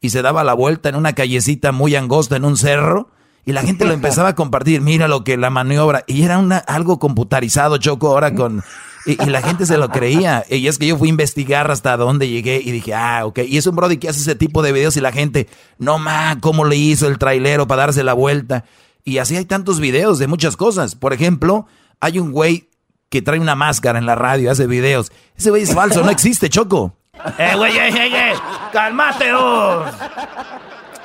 y 0.00 0.10
se 0.10 0.22
daba 0.22 0.44
la 0.44 0.54
vuelta 0.54 0.88
en 0.88 0.96
una 0.96 1.12
callecita 1.12 1.72
muy 1.72 1.94
angosta 1.94 2.36
en 2.36 2.44
un 2.44 2.56
cerro 2.56 3.10
y 3.44 3.52
la 3.52 3.62
gente 3.62 3.84
lo 3.84 3.92
empezaba 3.92 4.30
a 4.30 4.34
compartir, 4.34 4.80
mira 4.80 5.08
lo 5.08 5.24
que 5.24 5.36
la 5.36 5.50
maniobra 5.50 6.04
y 6.06 6.22
era 6.22 6.38
una, 6.38 6.58
algo 6.58 6.98
computarizado, 6.98 7.78
Choco, 7.78 8.08
ahora 8.08 8.34
con 8.34 8.62
y, 9.06 9.16
la 9.26 9.42
gente 9.42 9.66
se 9.66 9.78
lo 9.78 9.88
creía. 9.88 10.44
Y 10.48 10.66
es 10.66 10.78
que 10.78 10.86
yo 10.86 10.98
fui 10.98 11.08
a 11.08 11.10
investigar 11.10 11.70
hasta 11.70 11.96
dónde 11.96 12.28
llegué 12.28 12.60
y 12.62 12.70
dije, 12.70 12.94
ah, 12.94 13.24
ok. 13.24 13.40
Y 13.46 13.56
es 13.56 13.66
un 13.66 13.76
brody 13.76 13.96
que 13.96 14.08
hace 14.08 14.20
ese 14.20 14.34
tipo 14.34 14.62
de 14.62 14.72
videos 14.72 14.96
y 14.96 15.00
la 15.00 15.12
gente, 15.12 15.48
no 15.78 15.98
ma, 15.98 16.38
¿cómo 16.40 16.64
le 16.64 16.76
hizo 16.76 17.08
el 17.08 17.18
trailero 17.18 17.66
para 17.66 17.82
darse 17.82 18.04
la 18.04 18.12
vuelta? 18.12 18.64
Y 19.04 19.18
así 19.18 19.36
hay 19.36 19.46
tantos 19.46 19.80
videos 19.80 20.18
de 20.18 20.26
muchas 20.26 20.56
cosas. 20.56 20.94
Por 20.94 21.12
ejemplo, 21.12 21.66
hay 22.00 22.18
un 22.18 22.32
güey 22.32 22.68
que 23.10 23.20
trae 23.20 23.38
una 23.40 23.54
máscara 23.54 23.98
en 23.98 24.06
la 24.06 24.14
radio, 24.14 24.50
hace 24.50 24.66
videos. 24.66 25.12
Ese 25.36 25.50
güey 25.50 25.64
es 25.64 25.74
falso, 25.74 26.02
no 26.02 26.10
existe, 26.10 26.48
Choco. 26.48 26.96
¡Eh, 27.38 27.52
güey, 27.56 27.76
eh, 27.76 27.88
eh, 27.88 28.30
eh! 28.30 28.34
¡Cálmate, 28.72 29.34
oh! 29.34 29.84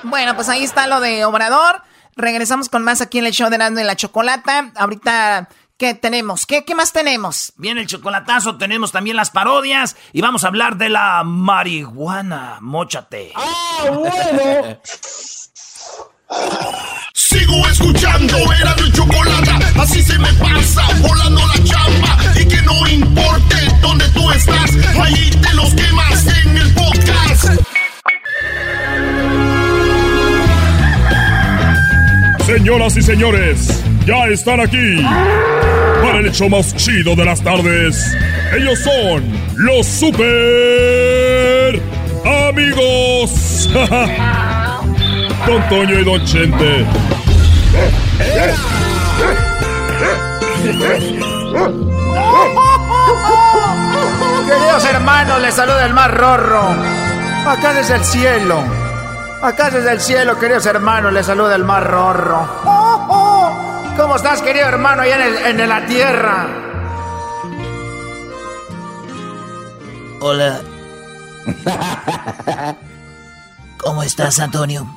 Bueno, 0.03 0.36
pues 0.36 0.47
ahí 0.47 0.64
está 0.64 0.88
lo 0.88 0.99
de 1.01 1.26
Obrador. 1.26 1.82
Regresamos 2.16 2.70
con 2.70 2.84
más 2.84 3.01
aquí 3.01 3.18
en 3.20 3.26
el 3.26 3.34
show 3.34 3.49
de 3.49 3.58
Nando 3.58 3.82
y 3.82 3.84
la 3.84 3.95
Chocolata. 3.95 4.72
Ahorita 4.76 5.49
¿Qué 5.78 5.93
tenemos? 5.93 6.45
¿Qué, 6.45 6.64
¿Qué 6.64 6.74
más 6.74 6.93
tenemos? 6.93 7.51
Viene 7.58 7.82
el 7.82 7.88
chocolatazo, 7.88 8.58
tenemos 8.58 8.93
también 8.93 9.18
las 9.18 9.30
parodias 9.30 9.97
y 10.14 10.22
vamos 10.22 10.45
a 10.45 10.47
hablar 10.47 10.78
de 10.78 10.88
la 10.88 11.24
marihuana. 11.26 12.60
Móchate. 12.62 13.34
¡Ah, 13.36 13.89
bueno! 13.91 14.80
Sigo 17.46 17.68
escuchando, 17.68 18.38
era 18.60 18.76
mi 18.82 18.91
chocolate. 18.91 19.52
Así 19.80 20.02
se 20.02 20.18
me 20.18 20.34
pasa, 20.34 20.82
volando 21.00 21.41
la 21.46 21.64
chamba. 21.64 22.18
Y 22.41 22.46
que 22.46 22.60
no 22.64 22.88
importe 22.88 23.56
dónde 23.82 24.08
tú 24.10 24.32
estás, 24.32 24.72
ahí 25.00 25.30
te 25.30 25.54
los 25.54 25.72
quemas 25.76 26.26
en 26.43 26.58
el 26.58 26.74
podcast. 26.74 27.62
Señoras 32.48 32.98
y 32.98 33.04
señores, 33.04 33.84
ya 34.08 34.26
están 34.28 34.62
aquí 34.62 35.04
para 36.02 36.20
el 36.20 36.26
hecho 36.28 36.50
más 36.50 36.76
chido 36.76 37.16
de 37.16 37.26
las 37.26 37.43
tardes. 37.43 38.18
Ellos 38.58 38.80
son 38.80 39.24
los 39.58 39.86
super 39.86 41.80
amigos. 42.50 43.70
Don 45.46 45.70
Toño 45.70 46.00
y 46.00 46.04
Don 46.04 46.26
Chente. 46.26 46.86
Queridos 54.46 54.86
hermanos, 54.86 55.42
les 55.42 55.54
saluda 55.54 55.86
el 55.86 55.94
más 55.94 56.12
rorro. 56.12 56.76
Acá 57.48 57.74
desde 57.74 57.96
el 57.96 58.04
cielo. 58.04 58.60
Acá 59.42 59.70
desde 59.70 59.92
el 59.92 60.02
cielo, 60.02 60.40
queridos 60.40 60.66
hermanos, 60.66 61.14
les 61.14 61.26
saluda 61.26 61.56
el 61.56 61.64
más 61.64 61.84
rorro. 61.84 62.48
¿Cómo 63.98 64.16
estás, 64.16 64.42
querido 64.42 64.68
hermano, 64.68 65.04
allá 65.04 65.28
en, 65.50 65.60
en 65.60 65.70
la 65.70 65.86
tierra? 65.86 66.48
Hola. 70.20 70.60
¿Cómo 73.78 74.02
estás, 74.04 74.40
Antonio? 74.40 74.88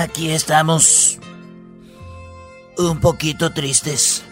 Aquí 0.00 0.30
estamos 0.30 1.18
un 2.78 3.00
poquito 3.00 3.52
tristes. 3.52 4.24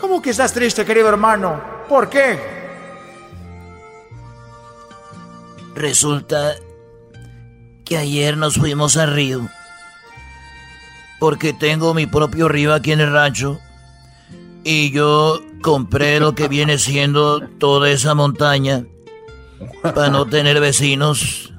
¿Cómo 0.00 0.20
que 0.20 0.30
estás 0.30 0.52
triste, 0.52 0.84
querido 0.84 1.08
hermano? 1.08 1.62
¿Por 1.88 2.10
qué? 2.10 2.40
Resulta 5.76 6.56
que 7.84 7.98
ayer 7.98 8.36
nos 8.36 8.56
fuimos 8.56 8.96
a 8.96 9.06
Río. 9.06 9.48
Porque 11.20 11.52
tengo 11.52 11.94
mi 11.94 12.06
propio 12.06 12.48
río 12.48 12.74
aquí 12.74 12.90
en 12.90 13.02
el 13.02 13.12
rancho. 13.12 13.60
Y 14.64 14.90
yo 14.90 15.40
compré 15.62 16.18
lo 16.18 16.34
que 16.34 16.48
viene 16.48 16.78
siendo 16.78 17.46
toda 17.58 17.90
esa 17.90 18.16
montaña. 18.16 18.86
Para 19.82 20.10
no 20.10 20.26
tener 20.26 20.58
vecinos 20.58 21.52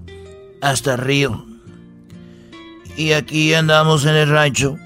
hasta 0.60 0.98
Río. 0.98 1.53
Y 2.96 3.14
aquí 3.14 3.54
andamos 3.54 4.06
en 4.06 4.16
el 4.16 4.30
rancho. 4.30 4.78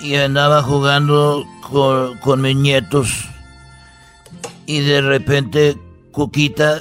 Y 0.00 0.14
andaba 0.14 0.62
jugando 0.62 1.46
con, 1.70 2.40
mis 2.40 2.56
nietos. 2.56 3.28
Y 4.66 4.80
de 4.80 5.00
repente 5.00 5.76
Cuquita 6.12 6.80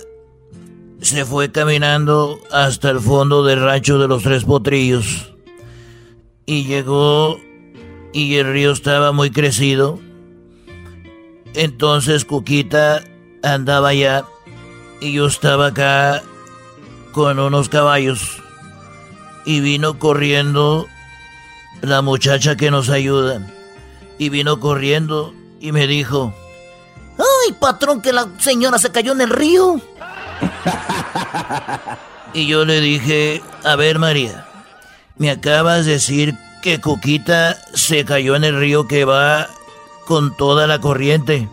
se 1.02 1.26
fue 1.26 1.52
caminando 1.52 2.40
hasta 2.52 2.90
el 2.90 3.00
fondo 3.00 3.44
del 3.44 3.62
rancho 3.62 4.00
de 4.00 4.08
los 4.08 4.24
tres 4.24 4.44
potrillos. 4.44 5.34
Y 6.46 6.66
llegó 6.66 7.40
y 8.14 8.36
el 8.36 8.52
río 8.52 8.72
estaba 8.72 9.12
muy 9.12 9.32
crecido. 9.32 10.00
Entonces 11.54 12.26
Cuquita 12.26 13.04
andaba 13.44 13.90
allá 13.90 14.26
y 15.02 15.14
yo 15.14 15.28
estaba 15.28 15.68
acá 15.68 16.24
con 17.12 17.40
unos 17.40 17.70
caballos. 17.70 18.42
Y 19.46 19.62
vino 19.62 19.98
corriendo 19.98 20.88
la 21.82 22.02
muchacha 22.02 22.56
que 22.56 22.72
nos 22.72 22.90
ayuda. 22.90 23.46
Y 24.18 24.30
vino 24.30 24.60
corriendo 24.60 25.34
y 25.60 25.72
me 25.72 25.88
dijo, 25.88 26.34
¡Ay, 27.18 27.54
patrón, 27.54 28.02
que 28.02 28.14
la 28.14 28.28
señora 28.40 28.80
se 28.80 28.92
cayó 28.92 29.12
en 29.14 29.22
el 29.22 29.30
río! 29.30 29.82
y 32.34 32.48
yo 32.48 32.66
le 32.66 32.80
dije, 32.80 33.42
a 33.64 33.76
ver 33.76 34.00
María, 34.00 34.46
me 35.18 35.30
acabas 35.30 35.86
de 35.86 35.94
decir 35.94 36.36
que 36.62 36.80
Cuquita 36.80 37.58
se 37.74 38.06
cayó 38.06 38.36
en 38.36 38.44
el 38.44 38.58
río 38.58 38.88
que 38.88 39.06
va 39.06 39.48
con 40.06 40.36
toda 40.36 40.68
la 40.68 40.80
corriente. 40.80 41.48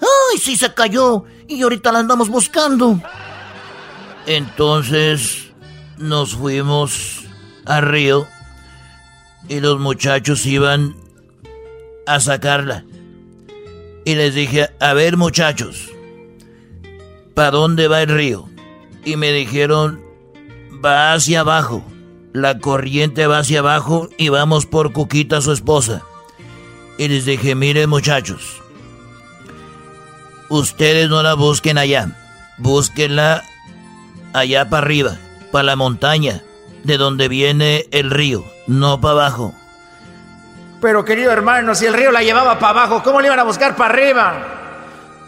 ¡Ay, 0.00 0.38
sí 0.38 0.56
se 0.56 0.74
cayó! 0.74 1.24
Y 1.46 1.62
ahorita 1.62 1.92
la 1.92 2.00
andamos 2.00 2.28
buscando. 2.28 3.00
Entonces 4.26 5.50
nos 5.96 6.34
fuimos 6.34 7.23
a 7.66 7.80
río 7.80 8.26
y 9.48 9.60
los 9.60 9.78
muchachos 9.78 10.46
iban 10.46 10.96
a 12.06 12.20
sacarla. 12.20 12.84
Y 14.04 14.14
les 14.14 14.34
dije, 14.34 14.68
a 14.80 14.92
ver 14.92 15.16
muchachos, 15.16 15.90
¿para 17.34 17.52
dónde 17.52 17.88
va 17.88 18.02
el 18.02 18.08
río? 18.08 18.48
Y 19.04 19.16
me 19.16 19.32
dijeron, 19.32 20.00
va 20.84 21.14
hacia 21.14 21.40
abajo. 21.40 21.84
La 22.32 22.58
corriente 22.58 23.26
va 23.26 23.38
hacia 23.38 23.60
abajo 23.60 24.08
y 24.18 24.28
vamos 24.28 24.66
por 24.66 24.92
Cuquita, 24.92 25.40
su 25.40 25.52
esposa. 25.52 26.02
Y 26.98 27.08
les 27.08 27.24
dije, 27.24 27.54
miren 27.54 27.88
muchachos, 27.88 28.60
ustedes 30.48 31.08
no 31.08 31.22
la 31.22 31.34
busquen 31.34 31.78
allá, 31.78 32.16
búsquenla 32.58 33.42
allá 34.32 34.68
para 34.68 34.84
arriba, 34.84 35.18
para 35.50 35.64
la 35.64 35.76
montaña, 35.76 36.42
de 36.84 36.98
donde 36.98 37.28
viene 37.28 37.86
el 37.90 38.10
río, 38.10 38.44
no 38.66 39.00
para 39.00 39.12
abajo. 39.12 39.54
Pero 40.80 41.04
querido 41.04 41.32
hermano, 41.32 41.74
si 41.74 41.86
el 41.86 41.94
río 41.94 42.12
la 42.12 42.22
llevaba 42.22 42.58
para 42.58 42.82
abajo, 42.82 43.02
¿cómo 43.02 43.20
le 43.20 43.28
iban 43.28 43.40
a 43.40 43.44
buscar 43.44 43.74
para 43.74 43.92
arriba? 43.92 44.34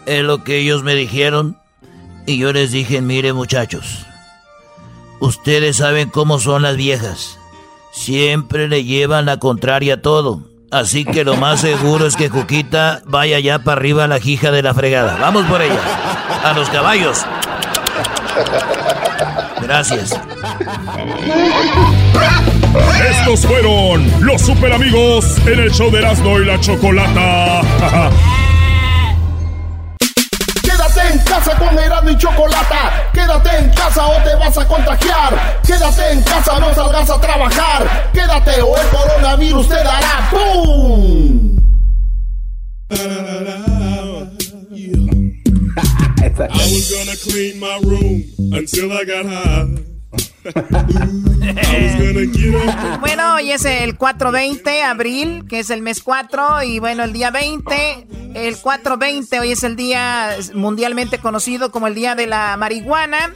Es 0.05 0.23
lo 0.23 0.43
que 0.43 0.59
ellos 0.59 0.83
me 0.83 0.95
dijeron. 0.95 1.57
Y 2.27 2.37
yo 2.37 2.53
les 2.53 2.71
dije, 2.71 3.01
mire 3.01 3.33
muchachos, 3.33 4.05
ustedes 5.19 5.77
saben 5.77 6.09
cómo 6.09 6.39
son 6.39 6.61
las 6.61 6.75
viejas. 6.75 7.39
Siempre 7.91 8.67
le 8.67 8.83
llevan 8.83 9.25
la 9.25 9.37
contraria 9.37 9.95
a 9.95 10.01
todo. 10.01 10.41
Así 10.69 11.05
que 11.05 11.23
lo 11.23 11.37
más 11.37 11.61
seguro 11.61 12.05
es 12.05 12.15
que 12.15 12.29
Cuquita 12.29 13.01
vaya 13.05 13.39
ya 13.39 13.59
para 13.59 13.79
arriba 13.79 14.03
a 14.03 14.07
la 14.07 14.19
jija 14.19 14.51
de 14.51 14.61
la 14.61 14.73
fregada. 14.73 15.17
Vamos 15.19 15.45
por 15.45 15.61
ella. 15.61 15.79
A 16.43 16.53
los 16.53 16.69
caballos. 16.69 17.25
Gracias. 19.61 20.15
Estos 23.09 23.45
fueron 23.45 24.25
los 24.25 24.41
super 24.41 24.73
amigos 24.73 25.37
en 25.45 25.59
el 25.59 25.71
show 25.71 25.91
de 25.91 25.99
Erasmo 25.99 26.39
y 26.39 26.45
la 26.45 26.59
Chocolata. 26.59 27.61
Quédate 30.61 31.13
en 31.13 31.19
casa 31.19 31.57
con 31.57 31.77
Erasmo 31.77 32.09
y 32.09 32.17
Chocolata. 32.17 33.09
Quédate 33.13 33.57
en 33.57 33.69
casa 33.71 34.05
o 34.05 34.21
te 34.23 34.35
vas 34.35 34.57
a 34.57 34.67
contagiar. 34.67 35.61
Quédate 35.65 36.11
en 36.11 36.21
casa, 36.23 36.59
no 36.59 36.73
salgas 36.73 37.09
a 37.09 37.19
trabajar. 37.19 38.09
Quédate 38.13 38.61
o 38.61 38.77
el 38.77 38.87
coronavirus 38.87 39.67
te 39.69 39.75
dará 39.75 40.29
¡Pum! 40.31 41.57
I 46.39 46.47
was 46.47 46.91
gonna 46.91 47.17
clean 47.17 47.59
my 47.59 47.79
room 47.81 48.23
until 48.53 48.91
I 48.91 49.03
got 49.05 49.25
high. 49.25 49.87
Bueno, 52.99 53.35
hoy 53.35 53.51
es 53.51 53.65
el 53.65 53.97
420, 53.97 54.83
abril, 54.83 55.45
que 55.47 55.59
es 55.59 55.69
el 55.69 55.81
mes 55.81 56.01
4, 56.01 56.63
y 56.63 56.79
bueno, 56.79 57.03
el 57.03 57.13
día 57.13 57.31
20, 57.31 58.07
el 58.33 58.57
420, 58.57 59.39
hoy 59.39 59.51
es 59.51 59.63
el 59.63 59.75
día 59.75 60.35
mundialmente 60.53 61.19
conocido 61.19 61.71
como 61.71 61.87
el 61.87 61.95
día 61.95 62.15
de 62.15 62.27
la 62.27 62.55
marihuana. 62.57 63.33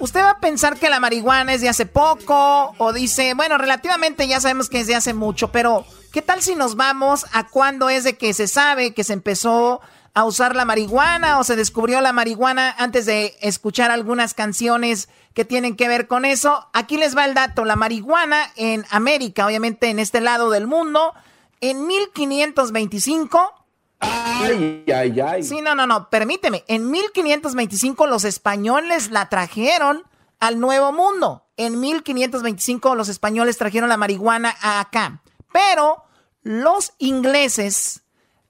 Usted 0.00 0.20
va 0.20 0.30
a 0.30 0.40
pensar 0.40 0.78
que 0.78 0.90
la 0.90 1.00
marihuana 1.00 1.54
es 1.54 1.60
de 1.60 1.68
hace 1.68 1.86
poco, 1.86 2.74
o 2.78 2.92
dice, 2.92 3.34
bueno, 3.34 3.58
relativamente 3.58 4.26
ya 4.26 4.40
sabemos 4.40 4.68
que 4.68 4.80
es 4.80 4.86
de 4.86 4.94
hace 4.94 5.14
mucho, 5.14 5.52
pero 5.52 5.84
¿qué 6.12 6.22
tal 6.22 6.42
si 6.42 6.54
nos 6.54 6.76
vamos 6.76 7.26
a 7.32 7.46
cuándo 7.48 7.88
es 7.88 8.04
de 8.04 8.16
que 8.16 8.34
se 8.34 8.48
sabe 8.48 8.94
que 8.94 9.04
se 9.04 9.12
empezó 9.12 9.80
a 10.18 10.24
usar 10.24 10.56
la 10.56 10.64
marihuana 10.64 11.38
o 11.38 11.44
se 11.44 11.54
descubrió 11.54 12.00
la 12.00 12.12
marihuana 12.12 12.74
antes 12.76 13.06
de 13.06 13.36
escuchar 13.40 13.92
algunas 13.92 14.34
canciones 14.34 15.08
que 15.32 15.44
tienen 15.44 15.76
que 15.76 15.86
ver 15.86 16.08
con 16.08 16.24
eso. 16.24 16.68
Aquí 16.72 16.96
les 16.96 17.16
va 17.16 17.24
el 17.24 17.34
dato. 17.34 17.64
La 17.64 17.76
marihuana 17.76 18.50
en 18.56 18.84
América, 18.90 19.46
obviamente 19.46 19.90
en 19.90 20.00
este 20.00 20.20
lado 20.20 20.50
del 20.50 20.66
mundo, 20.66 21.14
en 21.60 21.86
1525... 21.86 23.64
Ay, 24.00 24.84
ay, 24.92 25.20
ay. 25.20 25.42
Sí, 25.44 25.60
no, 25.60 25.76
no, 25.76 25.86
no, 25.86 26.10
permíteme. 26.10 26.64
En 26.66 26.90
1525 26.90 28.08
los 28.08 28.24
españoles 28.24 29.12
la 29.12 29.28
trajeron 29.28 30.02
al 30.40 30.58
Nuevo 30.58 30.92
Mundo. 30.92 31.46
En 31.56 31.78
1525 31.78 32.96
los 32.96 33.08
españoles 33.08 33.56
trajeron 33.56 33.88
la 33.88 33.96
marihuana 33.96 34.52
a 34.60 34.80
acá. 34.80 35.22
Pero 35.52 36.02
los 36.42 36.94
ingleses 36.98 38.02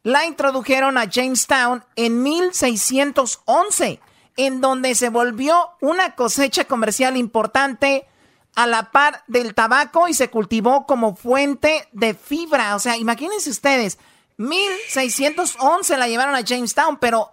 la 0.03 0.27
introdujeron 0.27 0.99
a 0.99 1.05
Jamestown 1.05 1.85
en 1.97 2.23
1611, 2.23 4.01
en 4.37 4.61
donde 4.61 4.95
se 4.95 5.09
volvió 5.09 5.71
una 5.81 6.15
cosecha 6.15 6.65
comercial 6.65 7.17
importante 7.17 8.07
a 8.55 8.67
la 8.67 8.91
par 8.91 9.23
del 9.27 9.55
tabaco 9.55 10.09
y 10.09 10.15
se 10.15 10.31
cultivó 10.31 10.87
como 10.87 11.15
fuente 11.15 11.89
de 11.93 12.15
fibra. 12.15 12.75
O 12.75 12.79
sea, 12.79 12.97
imagínense 12.97 13.51
ustedes, 13.51 13.99
1611 14.37 15.97
la 15.97 16.09
llevaron 16.09 16.35
a 16.35 16.43
Jamestown, 16.43 16.99
pero 16.99 17.33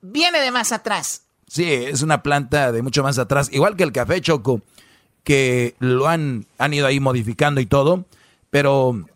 viene 0.00 0.40
de 0.40 0.50
más 0.50 0.72
atrás. 0.72 1.22
Sí, 1.46 1.64
es 1.72 2.02
una 2.02 2.22
planta 2.22 2.72
de 2.72 2.82
mucho 2.82 3.02
más 3.02 3.18
atrás, 3.18 3.48
igual 3.52 3.76
que 3.76 3.84
el 3.84 3.92
café 3.92 4.20
choco, 4.20 4.62
que 5.22 5.76
lo 5.78 6.08
han, 6.08 6.46
han 6.58 6.74
ido 6.74 6.86
ahí 6.86 6.98
modificando 6.98 7.60
y 7.60 7.66
todo, 7.66 8.04
pero 8.50 9.06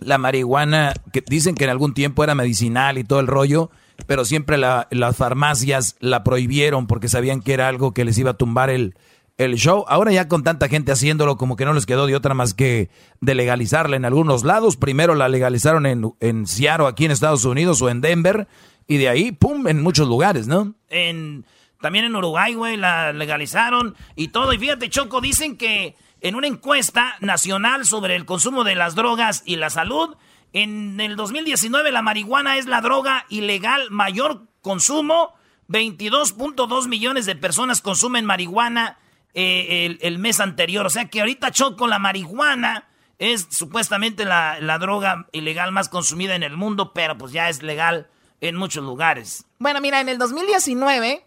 la 0.00 0.18
marihuana, 0.18 0.92
que 1.12 1.22
dicen 1.26 1.54
que 1.54 1.64
en 1.64 1.70
algún 1.70 1.94
tiempo 1.94 2.24
era 2.24 2.34
medicinal 2.34 2.98
y 2.98 3.04
todo 3.04 3.20
el 3.20 3.26
rollo, 3.26 3.70
pero 4.06 4.24
siempre 4.24 4.58
las 4.58 5.16
farmacias 5.16 5.96
la 6.00 6.24
prohibieron 6.24 6.86
porque 6.86 7.08
sabían 7.08 7.40
que 7.40 7.52
era 7.52 7.68
algo 7.68 7.92
que 7.92 8.04
les 8.04 8.18
iba 8.18 8.32
a 8.32 8.36
tumbar 8.36 8.70
el, 8.70 8.94
el 9.36 9.54
show. 9.56 9.84
Ahora 9.88 10.12
ya 10.12 10.28
con 10.28 10.42
tanta 10.42 10.68
gente 10.68 10.92
haciéndolo, 10.92 11.36
como 11.36 11.56
que 11.56 11.64
no 11.64 11.72
les 11.72 11.86
quedó 11.86 12.06
de 12.06 12.16
otra 12.16 12.34
más 12.34 12.54
que 12.54 12.90
de 13.20 13.34
legalizarla 13.34 13.96
en 13.96 14.04
algunos 14.04 14.44
lados. 14.44 14.76
Primero 14.76 15.14
la 15.14 15.28
legalizaron 15.28 15.86
en, 15.86 16.12
en 16.20 16.46
Seattle, 16.46 16.86
aquí 16.86 17.04
en 17.04 17.10
Estados 17.10 17.44
Unidos, 17.44 17.80
o 17.82 17.88
en 17.88 18.00
Denver, 18.00 18.48
y 18.86 18.98
de 18.98 19.08
ahí, 19.08 19.32
pum, 19.32 19.66
en 19.68 19.82
muchos 19.82 20.08
lugares, 20.08 20.46
¿no? 20.46 20.74
En, 20.88 21.44
también 21.80 22.04
en 22.04 22.16
Uruguay, 22.16 22.54
güey, 22.54 22.76
la 22.76 23.12
legalizaron 23.12 23.94
y 24.16 24.28
todo. 24.28 24.52
Y 24.52 24.58
fíjate, 24.58 24.90
Choco, 24.90 25.20
dicen 25.20 25.56
que 25.56 25.94
en 26.20 26.34
una 26.34 26.46
encuesta 26.46 27.16
nacional 27.20 27.86
sobre 27.86 28.16
el 28.16 28.24
consumo 28.24 28.64
de 28.64 28.74
las 28.74 28.94
drogas 28.94 29.42
y 29.46 29.56
la 29.56 29.70
salud, 29.70 30.16
en 30.52 31.00
el 31.00 31.16
2019 31.16 31.92
la 31.92 32.02
marihuana 32.02 32.56
es 32.56 32.66
la 32.66 32.80
droga 32.80 33.26
ilegal 33.28 33.90
mayor 33.90 34.46
consumo. 34.62 35.34
22.2 35.68 36.88
millones 36.88 37.26
de 37.26 37.36
personas 37.36 37.80
consumen 37.80 38.24
marihuana 38.24 38.98
eh, 39.34 39.96
el, 40.00 40.18
mes 40.18 40.40
anterior. 40.40 40.84
O 40.84 40.90
sea 40.90 41.08
que 41.08 41.20
ahorita 41.20 41.52
Choco, 41.52 41.86
la 41.86 42.00
marihuana 42.00 42.88
es 43.18 43.46
supuestamente 43.50 44.24
la, 44.24 44.58
la 44.60 44.78
droga 44.78 45.28
ilegal 45.30 45.70
más 45.70 45.88
consumida 45.88 46.34
en 46.34 46.42
el 46.42 46.56
mundo, 46.56 46.92
pero 46.92 47.16
pues 47.16 47.32
ya 47.32 47.48
es 47.48 47.62
legal 47.62 48.08
en 48.40 48.56
muchos 48.56 48.82
lugares. 48.82 49.46
Bueno, 49.58 49.80
mira, 49.80 50.00
en 50.00 50.08
el 50.08 50.18
2019 50.18 51.24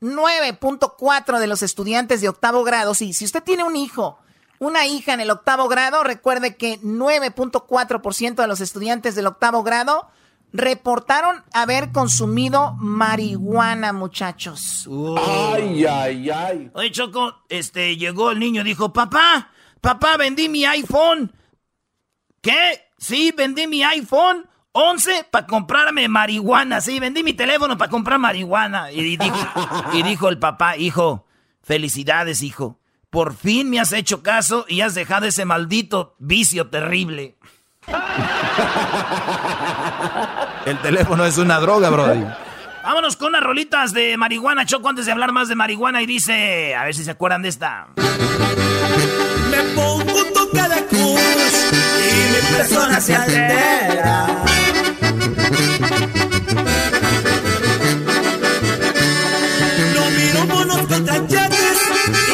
9.4 0.00 1.38
de 1.38 1.46
los 1.46 1.62
estudiantes 1.62 2.20
de 2.20 2.28
octavo 2.28 2.64
grado, 2.64 2.94
sí, 2.94 3.12
si 3.12 3.24
usted 3.24 3.42
tiene 3.42 3.64
un 3.64 3.76
hijo, 3.76 4.18
una 4.58 4.86
hija 4.86 5.12
en 5.14 5.20
el 5.20 5.30
octavo 5.30 5.68
grado, 5.68 6.02
recuerde 6.04 6.56
que 6.56 6.80
9.4% 6.80 8.34
de 8.34 8.46
los 8.46 8.60
estudiantes 8.60 9.14
del 9.14 9.26
octavo 9.26 9.62
grado 9.62 10.08
reportaron 10.52 11.44
haber 11.52 11.92
consumido 11.92 12.74
marihuana, 12.78 13.92
muchachos. 13.92 14.88
Ay, 15.18 15.84
ay, 15.84 16.30
ay. 16.30 16.70
Oye, 16.72 16.90
Choco, 16.90 17.42
este, 17.48 17.96
llegó 17.96 18.30
el 18.30 18.38
niño 18.38 18.62
y 18.62 18.64
dijo, 18.64 18.92
papá, 18.92 19.50
papá, 19.80 20.16
vendí 20.16 20.48
mi 20.48 20.64
iPhone. 20.64 21.32
¿Qué? 22.40 22.90
Sí, 22.98 23.34
vendí 23.36 23.66
mi 23.66 23.82
iPhone 23.82 24.48
11 24.76 25.28
para 25.30 25.46
comprarme 25.46 26.06
marihuana. 26.06 26.82
Sí, 26.82 27.00
vendí 27.00 27.22
mi 27.22 27.32
teléfono 27.32 27.78
para 27.78 27.90
comprar 27.90 28.18
marihuana. 28.18 28.92
Y 28.92 29.16
dijo, 29.16 29.36
y 29.94 30.02
dijo 30.02 30.28
el 30.28 30.38
papá, 30.38 30.76
hijo, 30.76 31.26
felicidades, 31.62 32.42
hijo. 32.42 32.78
Por 33.08 33.34
fin 33.34 33.70
me 33.70 33.80
has 33.80 33.92
hecho 33.92 34.22
caso 34.22 34.66
y 34.68 34.82
has 34.82 34.94
dejado 34.94 35.24
ese 35.24 35.46
maldito 35.46 36.14
vicio 36.18 36.68
terrible. 36.68 37.38
El 40.66 40.78
teléfono 40.82 41.24
es 41.24 41.38
una 41.38 41.58
droga, 41.58 41.88
brody. 41.88 42.26
Vámonos 42.84 43.16
con 43.16 43.28
unas 43.28 43.42
rolitas 43.42 43.94
de 43.94 44.18
marihuana, 44.18 44.66
Choco, 44.66 44.90
antes 44.90 45.06
de 45.06 45.12
hablar 45.12 45.32
más 45.32 45.48
de 45.48 45.54
marihuana. 45.54 46.02
Y 46.02 46.06
dice, 46.06 46.74
a 46.74 46.84
ver 46.84 46.94
si 46.94 47.02
se 47.02 47.12
acuerdan 47.12 47.40
de 47.40 47.48
esta. 47.48 47.88
Me 49.50 49.62
pongo 49.74 50.18
un 50.18 50.32
toque 50.34 50.62
de 50.68 50.86
cruz 50.86 51.85
y 52.16 52.22
mi 52.32 52.56
persona 52.56 53.00
se 53.00 53.14
altera. 53.14 54.26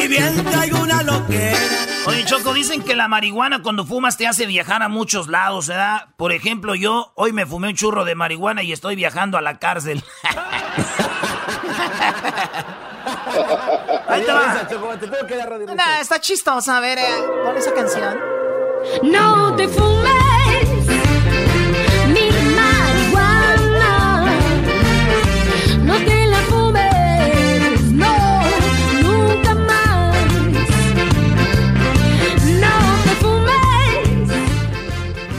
y 0.01 0.07
bien 0.07 0.43
traigo 0.45 0.81
una 0.81 1.03
loquera. 1.03 1.57
Oye, 2.05 2.25
Choco, 2.25 2.53
dicen 2.53 2.81
que 2.83 2.95
la 2.95 3.07
marihuana 3.07 3.61
cuando 3.61 3.85
fumas 3.85 4.17
te 4.17 4.27
hace 4.27 4.45
viajar 4.45 4.83
a 4.83 4.89
muchos 4.89 5.27
lados, 5.27 5.67
¿verdad? 5.67 6.07
Por 6.17 6.31
ejemplo, 6.31 6.75
yo 6.75 7.13
hoy 7.15 7.31
me 7.31 7.45
fumé 7.45 7.69
un 7.69 7.75
churro 7.75 8.03
de 8.05 8.15
marihuana 8.15 8.63
y 8.63 8.71
estoy 8.71 8.95
viajando 8.95 9.37
a 9.37 9.41
la 9.41 9.59
cárcel. 9.59 10.03
Ahí 14.07 14.21
te 14.23 14.31
va. 14.31 14.67
No, 15.75 16.01
está 16.01 16.19
chistosa. 16.19 16.77
A 16.77 16.79
ver, 16.79 16.99
eh, 16.99 17.07
pon 17.43 17.57
esa 17.57 17.73
canción. 17.73 18.42
No 19.03 19.55
te 19.55 19.67
fumes 19.67 20.69
mi 22.13 22.29
marihuana. 22.55 24.25
No 25.83 25.95
te 25.97 26.25
la 26.27 26.37
fumes, 26.49 27.81
no, 27.91 28.41
nunca 29.01 29.55
más. 29.55 30.15
No 32.61 32.75
te 33.03 33.15
fumes. 33.21 34.29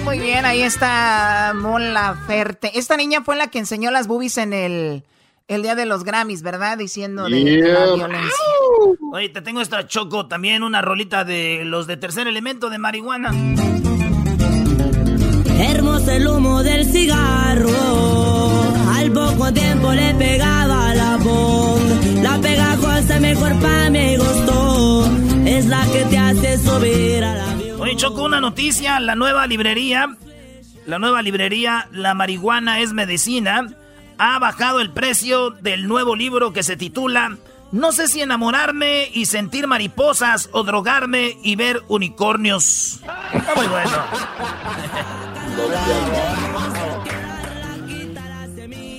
Muy 0.04 0.18
bien, 0.18 0.44
ahí 0.44 0.62
está 0.62 1.52
Mola 1.54 2.16
Ferte. 2.26 2.78
Esta 2.78 2.96
niña 2.96 3.22
fue 3.22 3.36
la 3.36 3.48
que 3.48 3.58
enseñó 3.58 3.90
las 3.90 4.06
boobies 4.06 4.38
en 4.38 4.52
el 4.52 5.04
el 5.46 5.62
día 5.62 5.74
de 5.74 5.84
los 5.84 6.04
Grammys, 6.04 6.42
¿verdad? 6.42 6.78
Diciendo 6.78 7.24
de 7.24 7.30
la 7.60 7.94
violencia. 7.94 8.34
Oye, 9.12 9.28
te 9.28 9.42
tengo 9.42 9.60
esta 9.60 9.86
choco 9.86 10.26
también, 10.26 10.62
una 10.62 10.80
rolita 10.80 11.24
de 11.24 11.64
los 11.64 11.86
de 11.86 11.96
tercer 11.96 12.26
elemento 12.26 12.70
de 12.70 12.78
marihuana. 12.78 13.30
Hermoso 15.58 16.10
el 16.10 16.26
humo 16.26 16.62
del 16.62 16.86
cigarro, 16.86 17.70
al 18.94 19.12
poco 19.12 19.52
tiempo 19.52 19.92
le 19.92 20.14
pegaba 20.14 20.94
la 20.94 21.16
voz. 21.18 21.82
La 22.22 22.40
pegajosa 22.40 23.20
mejor 23.20 23.60
pa' 23.60 23.90
me 23.90 24.16
gustó, 24.16 25.06
es 25.44 25.66
la 25.66 25.84
que 25.92 26.04
te 26.06 26.18
hace 26.18 26.58
subir 26.58 27.22
a 27.22 27.34
la 27.34 27.44
Oye, 27.78 27.96
Choco, 27.96 28.24
una 28.24 28.40
noticia, 28.40 28.98
la 28.98 29.14
nueva 29.14 29.46
librería, 29.46 30.16
la 30.86 30.98
nueva 30.98 31.20
librería 31.20 31.86
La 31.92 32.14
Marihuana 32.14 32.80
es 32.80 32.94
Medicina 32.94 33.76
ha 34.18 34.38
bajado 34.38 34.80
el 34.80 34.90
precio 34.92 35.50
del 35.50 35.88
nuevo 35.88 36.16
libro 36.16 36.52
que 36.52 36.62
se 36.62 36.76
titula 36.76 37.36
No 37.72 37.92
sé 37.92 38.08
si 38.08 38.22
enamorarme 38.22 39.08
y 39.12 39.26
sentir 39.26 39.66
mariposas 39.66 40.48
o 40.52 40.62
drogarme 40.62 41.38
y 41.42 41.56
ver 41.56 41.82
unicornios. 41.88 43.00
muy 43.56 43.66
bueno. 43.66 44.04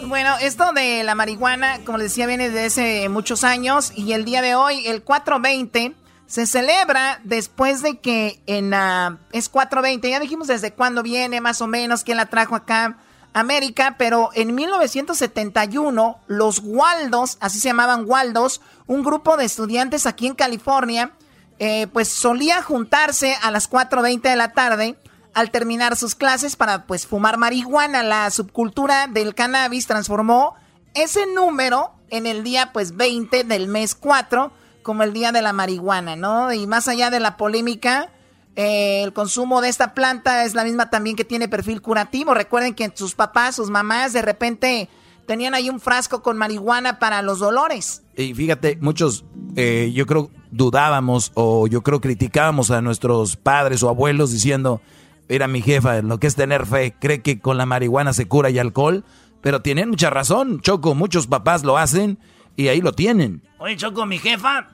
Bueno, 0.07 0.35
esto 0.39 0.71
de 0.73 1.03
la 1.03 1.15
marihuana, 1.15 1.79
como 1.83 1.97
les 1.97 2.11
decía, 2.11 2.27
viene 2.27 2.49
desde 2.49 2.65
hace 2.65 3.09
muchos 3.09 3.43
años 3.43 3.91
y 3.95 4.13
el 4.13 4.23
día 4.23 4.41
de 4.41 4.55
hoy, 4.55 4.87
el 4.87 5.03
420, 5.03 5.93
se 6.27 6.47
celebra 6.47 7.19
después 7.23 7.81
de 7.81 7.99
que 7.99 8.39
en... 8.45 8.73
Uh, 8.73 9.17
es 9.31 9.49
420, 9.49 10.09
ya 10.09 10.19
dijimos 10.19 10.47
desde 10.47 10.73
cuándo 10.73 11.03
viene, 11.03 11.41
más 11.41 11.61
o 11.61 11.67
menos, 11.67 12.03
quién 12.03 12.17
la 12.17 12.27
trajo 12.27 12.55
acá 12.55 12.97
América, 13.35 13.95
pero 13.97 14.29
en 14.33 14.55
1971 14.55 16.19
los 16.27 16.61
Waldos, 16.63 17.37
así 17.41 17.59
se 17.59 17.67
llamaban 17.67 18.05
Waldos, 18.07 18.61
un 18.87 19.03
grupo 19.03 19.35
de 19.35 19.43
estudiantes 19.43 20.05
aquí 20.05 20.25
en 20.25 20.35
California, 20.35 21.11
eh, 21.59 21.87
pues 21.91 22.07
solía 22.07 22.61
juntarse 22.61 23.35
a 23.41 23.51
las 23.51 23.69
4.20 23.69 24.21
de 24.21 24.35
la 24.37 24.53
tarde 24.53 24.97
al 25.33 25.51
terminar 25.51 25.97
sus 25.97 26.15
clases 26.15 26.55
para 26.55 26.85
pues 26.85 27.05
fumar 27.07 27.37
marihuana. 27.37 28.03
La 28.03 28.31
subcultura 28.31 29.07
del 29.07 29.35
cannabis 29.35 29.85
transformó 29.85 30.55
ese 30.93 31.25
número 31.27 31.91
en 32.09 32.27
el 32.27 32.41
día 32.41 32.71
pues 32.71 32.95
20 32.95 33.43
del 33.43 33.67
mes 33.67 33.95
4 33.95 34.53
como 34.81 35.03
el 35.03 35.11
día 35.11 35.33
de 35.33 35.41
la 35.41 35.51
marihuana, 35.51 36.15
¿no? 36.15 36.53
Y 36.53 36.67
más 36.67 36.87
allá 36.87 37.09
de 37.09 37.19
la 37.19 37.35
polémica, 37.35 38.11
eh, 38.55 39.03
el 39.03 39.13
consumo 39.13 39.61
de 39.61 39.69
esta 39.69 39.93
planta 39.93 40.45
es 40.45 40.55
la 40.55 40.63
misma 40.63 40.89
también 40.89 41.15
que 41.15 41.25
tiene 41.25 41.47
perfil 41.47 41.81
curativo. 41.81 42.33
Recuerden 42.33 42.73
que 42.73 42.91
sus 42.93 43.15
papás, 43.15 43.55
sus 43.55 43.69
mamás, 43.69 44.13
de 44.13 44.21
repente 44.21 44.89
tenían 45.25 45.53
ahí 45.55 45.69
un 45.69 45.79
frasco 45.79 46.21
con 46.21 46.37
marihuana 46.37 46.99
para 46.99 47.21
los 47.21 47.39
dolores. 47.39 48.03
Y 48.15 48.33
fíjate, 48.33 48.77
muchos, 48.79 49.25
eh, 49.55 49.91
yo 49.93 50.05
creo, 50.05 50.31
dudábamos 50.51 51.31
o 51.35 51.67
yo 51.67 51.81
creo 51.81 51.99
criticábamos 51.99 52.71
a 52.71 52.81
nuestros 52.81 53.35
padres 53.35 53.83
o 53.83 53.89
abuelos 53.89 54.31
diciendo, 54.31 54.81
era 55.27 55.47
mi 55.47 55.61
jefa, 55.61 56.01
lo 56.01 56.19
que 56.19 56.27
es 56.27 56.35
tener 56.35 56.65
fe, 56.65 56.95
cree 56.99 57.21
que 57.21 57.39
con 57.39 57.57
la 57.57 57.65
marihuana 57.65 58.13
se 58.13 58.27
cura 58.27 58.49
y 58.49 58.59
alcohol, 58.59 59.03
pero 59.41 59.61
tienen 59.61 59.89
mucha 59.89 60.09
razón, 60.09 60.61
Choco, 60.61 60.95
muchos 60.95 61.27
papás 61.27 61.63
lo 61.63 61.77
hacen 61.77 62.19
y 62.55 62.69
ahí 62.69 62.81
lo 62.81 62.93
tienen. 62.93 63.41
Oye, 63.57 63.75
Choco, 63.75 64.05
mi 64.05 64.17
jefa, 64.17 64.69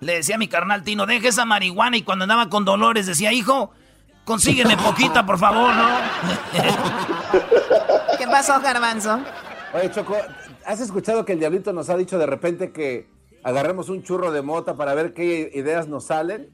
le 0.00 0.14
decía 0.14 0.34
a 0.36 0.38
mi 0.38 0.48
carnal 0.48 0.82
Tino, 0.82 1.06
deje 1.06 1.28
esa 1.28 1.44
marihuana. 1.44 1.96
Y 1.96 2.02
cuando 2.02 2.24
andaba 2.24 2.48
con 2.48 2.64
dolores 2.64 3.06
decía, 3.06 3.32
hijo, 3.32 3.70
consígueme 4.24 4.76
poquita, 4.76 5.24
por 5.24 5.38
favor, 5.38 5.74
¿no? 5.74 5.88
¿Qué 8.18 8.26
pasó, 8.26 8.60
Garbanzo? 8.60 9.20
Oye, 9.72 9.90
Choco, 9.90 10.16
¿has 10.66 10.80
escuchado 10.80 11.24
que 11.24 11.34
el 11.34 11.38
diablito 11.38 11.72
nos 11.72 11.90
ha 11.90 11.96
dicho 11.96 12.18
de 12.18 12.26
repente 12.26 12.72
que 12.72 13.08
agarremos 13.42 13.88
un 13.88 14.02
churro 14.02 14.32
de 14.32 14.42
mota 14.42 14.74
para 14.74 14.94
ver 14.94 15.14
qué 15.14 15.50
ideas 15.54 15.86
nos 15.86 16.06
salen? 16.06 16.50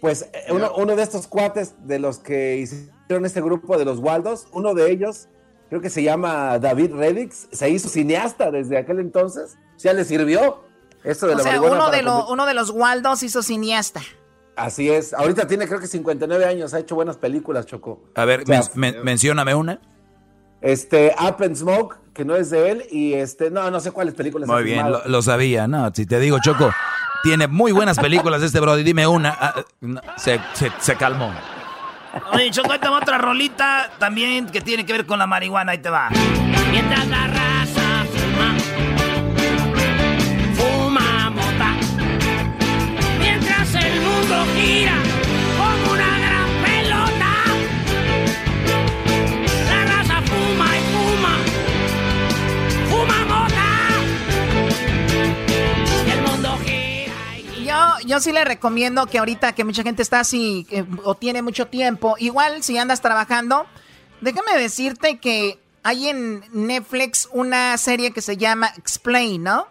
Pues 0.00 0.28
eh, 0.32 0.46
uno, 0.50 0.72
uno 0.76 0.96
de 0.96 1.02
estos 1.02 1.26
cuates 1.26 1.74
de 1.86 1.98
los 1.98 2.18
que 2.18 2.56
hicieron 2.56 3.24
este 3.24 3.40
grupo 3.40 3.76
de 3.76 3.84
los 3.84 3.98
Waldos, 3.98 4.46
uno 4.52 4.74
de 4.74 4.90
ellos, 4.90 5.28
creo 5.68 5.80
que 5.80 5.90
se 5.90 6.02
llama 6.02 6.58
David 6.58 6.94
Reddix, 6.94 7.48
se 7.52 7.70
hizo 7.70 7.88
cineasta 7.88 8.50
desde 8.50 8.78
aquel 8.78 9.00
entonces. 9.00 9.56
Ya 9.78 9.92
le 9.92 10.04
sirvió 10.04 10.64
esto 11.04 11.26
de 11.26 11.34
o 11.34 11.36
la 11.36 11.42
sea, 11.42 11.52
marihuana 11.52 11.76
uno 11.84 11.90
de, 11.90 12.02
lo- 12.02 12.26
uno 12.28 12.46
de 12.46 12.54
los 12.54 12.70
Waldos 12.70 13.22
hizo 13.22 13.42
cineasta. 13.42 14.00
Así 14.56 14.88
es. 14.90 15.12
Ahorita 15.14 15.46
tiene 15.46 15.66
creo 15.66 15.80
que 15.80 15.86
59 15.86 16.44
años, 16.46 16.74
ha 16.74 16.78
hecho 16.78 16.94
buenas 16.94 17.16
películas, 17.16 17.66
Choco. 17.66 18.02
A 18.14 18.24
ver, 18.24 18.42
O 18.42 18.46
sea, 18.46 18.62
men- 18.74 18.94
men- 18.94 19.04
mencióname 19.04 19.54
una. 19.54 19.80
Este, 20.60 21.14
Up 21.20 21.42
and 21.42 21.56
Smoke, 21.56 21.96
que 22.14 22.24
no 22.24 22.36
es 22.36 22.50
de 22.50 22.70
él, 22.70 22.84
y 22.90 23.14
este, 23.14 23.50
no, 23.50 23.70
no 23.70 23.80
sé 23.80 23.90
cuáles 23.90 24.14
películas. 24.14 24.48
Muy 24.48 24.62
bien, 24.62 24.90
lo, 24.90 25.02
lo 25.06 25.22
sabía. 25.22 25.66
No, 25.66 25.90
si 25.92 26.06
te 26.06 26.18
digo, 26.20 26.38
Choco, 26.42 26.70
tiene 27.22 27.48
muy 27.48 27.72
buenas 27.72 27.98
películas 27.98 28.42
este 28.42 28.60
Brody. 28.60 28.82
Dime 28.82 29.06
una. 29.06 29.36
Ah, 29.38 29.54
no, 29.80 30.00
se, 30.16 30.40
se- 30.54 30.72
se 30.78 30.96
calmó. 30.96 31.32
Oye, 32.32 32.50
Choco, 32.52 32.70
ahí 32.72 32.78
te 32.78 32.88
va 32.88 32.98
otra 32.98 33.18
rolita 33.18 33.90
también 33.98 34.46
que 34.46 34.60
tiene 34.60 34.86
que 34.86 34.92
ver 34.92 35.04
con 35.04 35.18
la 35.18 35.26
marihuana. 35.26 35.72
Ahí 35.72 35.78
te 35.78 35.90
va. 35.90 36.08
Mientras 36.70 37.06
la 37.08 37.26
raza 37.26 37.73
gira 44.64 44.96
como 45.58 45.92
una 45.92 46.18
gran 46.24 46.48
pelota. 46.64 47.32
La 49.70 49.84
raza 49.84 50.22
fuma 50.22 50.68
y 50.78 50.82
fuma, 50.92 51.34
fuma 52.90 53.18
mota. 53.32 53.70
Y 56.06 56.10
el 56.10 56.22
mundo 56.22 56.58
gira. 56.64 57.14
Yo, 57.64 58.06
yo 58.06 58.20
sí 58.20 58.32
le 58.32 58.44
recomiendo 58.44 59.06
que 59.06 59.18
ahorita 59.18 59.54
que 59.54 59.64
mucha 59.64 59.82
gente 59.82 60.02
está 60.02 60.20
así 60.20 60.66
eh, 60.70 60.84
o 61.04 61.14
tiene 61.14 61.42
mucho 61.42 61.66
tiempo, 61.66 62.16
igual 62.18 62.62
si 62.62 62.78
andas 62.78 63.00
trabajando, 63.00 63.66
déjame 64.20 64.58
decirte 64.58 65.18
que 65.18 65.58
hay 65.82 66.08
en 66.08 66.42
Netflix 66.52 67.28
una 67.32 67.76
serie 67.76 68.12
que 68.12 68.22
se 68.22 68.38
llama 68.38 68.72
Explain, 68.78 69.42
¿no? 69.42 69.66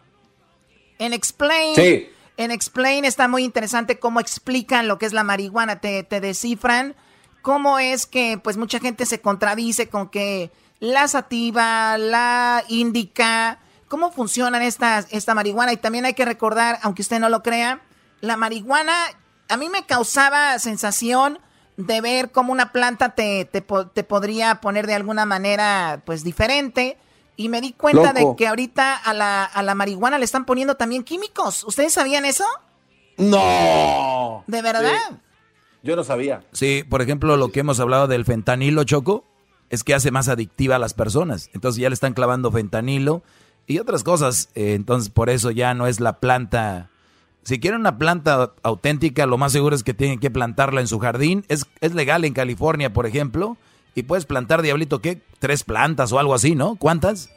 En 1.00 1.14
Explain. 1.14 1.76
Sí. 1.76 2.13
En 2.38 2.52
Explain 2.52 3.06
está 3.06 3.28
muy 3.28 3.44
interesante 3.44 4.00
cómo 4.00 4.20
explican 4.20 4.88
lo 4.88 4.98
que 4.98 5.06
es 5.06 5.14
la 5.14 5.24
marihuana, 5.24 5.80
te, 5.80 6.04
te 6.04 6.20
descifran 6.20 6.96
cómo 7.44 7.78
es 7.78 8.08
que 8.08 8.40
pues 8.42 8.58
mucha 8.58 8.80
gente 8.80 9.06
se 9.06 9.22
contradice 9.22 9.90
con 9.90 10.10
que 10.10 10.52
la 10.80 11.08
sativa, 11.08 11.98
la 11.98 12.64
indica, 12.70 13.60
cómo 13.88 14.12
funcionan 14.12 14.64
estas, 14.64 15.08
esta 15.12 15.36
marihuana. 15.36 15.74
Y 15.74 15.78
también 15.78 16.06
hay 16.06 16.14
que 16.14 16.26
recordar, 16.26 16.80
aunque 16.82 17.04
usted 17.04 17.20
no 17.20 17.30
lo 17.30 17.44
crea, 17.44 17.82
la 18.22 18.38
marihuana 18.38 18.94
a 19.50 19.58
mí 19.58 19.70
me 19.70 19.86
causaba 19.86 20.58
sensación 20.58 21.38
de 21.78 22.02
ver 22.02 22.32
cómo 22.32 22.54
una 22.54 22.72
planta 22.72 23.10
te, 23.10 23.46
te, 23.46 23.62
te 23.62 24.04
podría 24.04 24.62
poner 24.62 24.88
de 24.88 24.96
alguna 24.96 25.26
manera 25.26 26.02
pues 26.06 26.24
diferente. 26.24 26.98
Y 27.36 27.50
me 27.50 27.62
di 27.62 27.74
cuenta 27.74 28.14
Loco. 28.14 28.32
de 28.32 28.36
que 28.38 28.48
ahorita 28.48 28.96
a 28.96 29.14
la, 29.14 29.44
a 29.44 29.64
la 29.64 29.74
marihuana 29.76 30.18
le 30.20 30.26
están 30.26 30.46
poniendo 30.46 30.76
también 30.76 31.04
químicos. 31.04 31.64
¿Ustedes 31.64 31.94
sabían 31.94 32.26
eso? 32.26 32.46
No. 33.18 34.44
¿De 34.48 34.62
verdad? 34.62 35.20
Yo 35.82 35.96
no 35.96 36.04
sabía. 36.04 36.44
Sí, 36.52 36.84
por 36.88 37.02
ejemplo, 37.02 37.36
lo 37.38 37.52
que 37.52 37.60
hemos 37.62 37.80
hablado 37.80 38.08
del 38.08 38.26
fentanilo, 38.26 38.84
Choco, 38.84 39.26
es 39.70 39.84
que 39.84 39.94
hace 39.94 40.12
más 40.12 40.30
adictiva 40.30 40.76
a 40.76 40.80
las 40.80 40.94
personas. 40.94 41.50
Entonces 41.54 41.82
ya 41.82 41.90
le 41.90 41.94
están 41.94 42.14
clavando 42.14 42.52
fentanilo 42.52 43.24
y 43.68 43.80
otras 43.80 44.04
cosas. 44.04 44.50
eh, 44.56 44.74
entonces 44.76 45.10
por 45.10 45.30
eso 45.30 45.52
ya 45.52 45.74
no 45.74 45.88
es 45.88 46.00
la 46.00 46.20
planta. 46.20 46.90
Si 47.44 47.60
quieren 47.60 47.82
una 47.82 47.98
planta 47.98 48.54
auténtica, 48.64 49.26
lo 49.26 49.38
más 49.38 49.52
seguro 49.52 49.76
es 49.76 49.84
que 49.84 49.94
tienen 49.94 50.20
que 50.20 50.32
plantarla 50.32 50.80
en 50.80 50.88
su 50.88 51.00
jardín. 51.00 51.44
Es, 51.50 51.66
es 51.82 51.94
legal 51.94 52.24
en 52.24 52.34
California, 52.34 52.94
por 52.94 53.06
ejemplo. 53.06 53.58
Y 53.96 54.04
puedes 54.04 54.26
plantar, 54.26 54.62
diablito, 54.62 55.02
¿qué? 55.02 55.22
Tres 55.40 55.64
plantas 55.64 56.12
o 56.12 56.20
algo 56.20 56.34
así, 56.34 56.56
¿no? 56.56 56.76
¿Cuántas? 56.76 57.30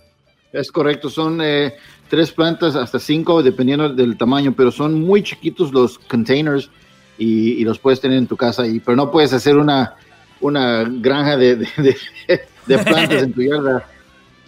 Es 0.53 0.73
correcto, 0.73 1.11
son 1.11 1.41
eh, 1.43 1.75
tres 2.09 2.33
plantas 2.33 2.77
hasta 2.77 2.99
cinco, 2.99 3.43
dependiendo 3.43 3.89
del 3.91 4.17
tamaño, 4.17 4.55
pero 4.57 4.71
son 4.73 5.01
muy 5.03 5.23
chiquitos 5.23 5.73
los 5.73 5.99
containers 5.99 6.71
y, 7.19 7.53
y 7.53 7.65
los 7.65 7.79
puedes 7.79 8.01
tener 8.01 8.17
en 8.19 8.27
tu 8.27 8.37
casa, 8.37 8.67
y, 8.67 8.81
pero 8.81 8.97
no 8.97 9.11
puedes 9.11 9.33
hacer 9.35 9.57
una, 9.59 9.97
una 10.41 10.85
granja 10.85 11.37
de, 11.37 11.57
de- 11.57 11.69
de- 11.77 12.41
de 12.67 12.79
plantas 12.79 13.23
en 13.23 13.33
tu 13.33 13.43
yarda. 13.43 13.87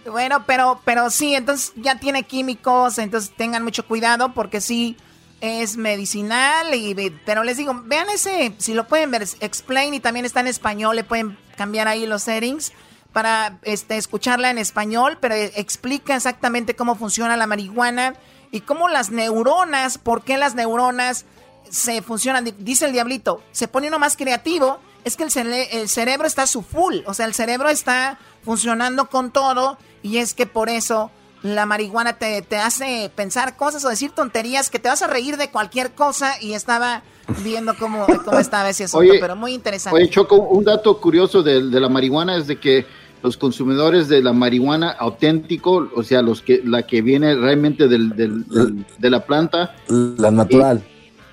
Bueno, 0.09 0.43
pero, 0.47 0.79
pero 0.85 1.11
sí, 1.11 1.35
entonces 1.35 1.71
ya 1.75 1.99
tiene 1.99 2.23
químicos, 2.23 2.97
entonces 2.97 3.31
tengan 3.35 3.63
mucho 3.63 3.85
cuidado 3.85 4.33
porque 4.33 4.59
sí 4.59 4.97
es 5.41 5.77
medicinal, 5.77 6.73
y, 6.75 6.93
pero 7.25 7.43
les 7.43 7.57
digo, 7.57 7.81
vean 7.85 8.09
ese, 8.09 8.53
si 8.57 8.73
lo 8.73 8.87
pueden 8.87 9.11
ver, 9.11 9.25
explain 9.39 9.93
y 9.93 9.99
también 9.99 10.25
está 10.25 10.39
en 10.41 10.47
español, 10.47 10.95
le 10.95 11.03
pueden 11.03 11.37
cambiar 11.55 11.87
ahí 11.87 12.05
los 12.05 12.23
settings 12.23 12.73
para 13.13 13.57
este, 13.63 13.97
escucharla 13.97 14.49
en 14.49 14.57
español, 14.57 15.17
pero 15.19 15.35
explica 15.35 16.15
exactamente 16.15 16.75
cómo 16.75 16.95
funciona 16.95 17.37
la 17.37 17.47
marihuana 17.47 18.15
y 18.51 18.61
cómo 18.61 18.87
las 18.89 19.11
neuronas, 19.11 19.97
por 19.97 20.23
qué 20.23 20.37
las 20.37 20.55
neuronas 20.55 21.25
se 21.69 22.01
funcionan. 22.01 22.43
Di- 22.45 22.55
Dice 22.57 22.85
el 22.85 22.91
diablito, 22.91 23.41
se 23.51 23.67
pone 23.67 23.87
uno 23.87 23.97
más 23.99 24.15
creativo, 24.17 24.79
es 25.05 25.15
que 25.15 25.23
el, 25.23 25.31
cere- 25.31 25.67
el 25.71 25.87
cerebro 25.89 26.27
está 26.27 26.45
su 26.47 26.61
full, 26.61 26.97
o 27.05 27.13
sea, 27.13 27.25
el 27.25 27.33
cerebro 27.33 27.69
está 27.69 28.19
funcionando 28.43 29.09
con 29.09 29.31
todo 29.31 29.77
y 30.03 30.17
es 30.17 30.33
que 30.33 30.45
por 30.45 30.69
eso 30.69 31.11
la 31.41 31.65
marihuana 31.65 32.13
te, 32.17 32.41
te 32.41 32.57
hace 32.57 33.09
pensar 33.15 33.55
cosas 33.55 33.85
o 33.85 33.89
decir 33.89 34.11
tonterías 34.11 34.69
que 34.69 34.79
te 34.79 34.89
vas 34.89 35.01
a 35.01 35.07
reír 35.07 35.37
de 35.37 35.49
cualquier 35.49 35.91
cosa 35.91 36.33
y 36.41 36.53
estaba 36.53 37.03
viendo 37.43 37.75
cómo, 37.77 38.05
cómo 38.25 38.39
estaba 38.39 38.69
ese 38.69 38.85
asunto, 38.85 39.09
Oye, 39.11 39.19
pero 39.19 39.35
muy 39.35 39.53
interesante. 39.53 39.97
Oye, 39.97 40.09
Choco, 40.09 40.35
un 40.35 40.65
dato 40.65 40.99
curioso 40.99 41.41
de, 41.41 41.63
de 41.69 41.79
la 41.79 41.87
marihuana 41.89 42.35
es 42.37 42.47
de 42.47 42.57
que 42.59 42.85
los 43.23 43.37
consumidores 43.37 44.07
de 44.07 44.21
la 44.21 44.33
marihuana 44.33 44.91
auténtico, 44.91 45.89
o 45.95 46.03
sea, 46.03 46.21
los 46.21 46.41
que 46.41 46.61
la 46.63 46.83
que 46.83 47.01
viene 47.01 47.35
realmente 47.35 47.87
del, 47.87 48.15
del- 48.15 48.45
del- 48.47 48.85
de 48.97 49.09
la 49.09 49.25
planta, 49.25 49.75
La 49.89 50.31
natural. 50.31 50.83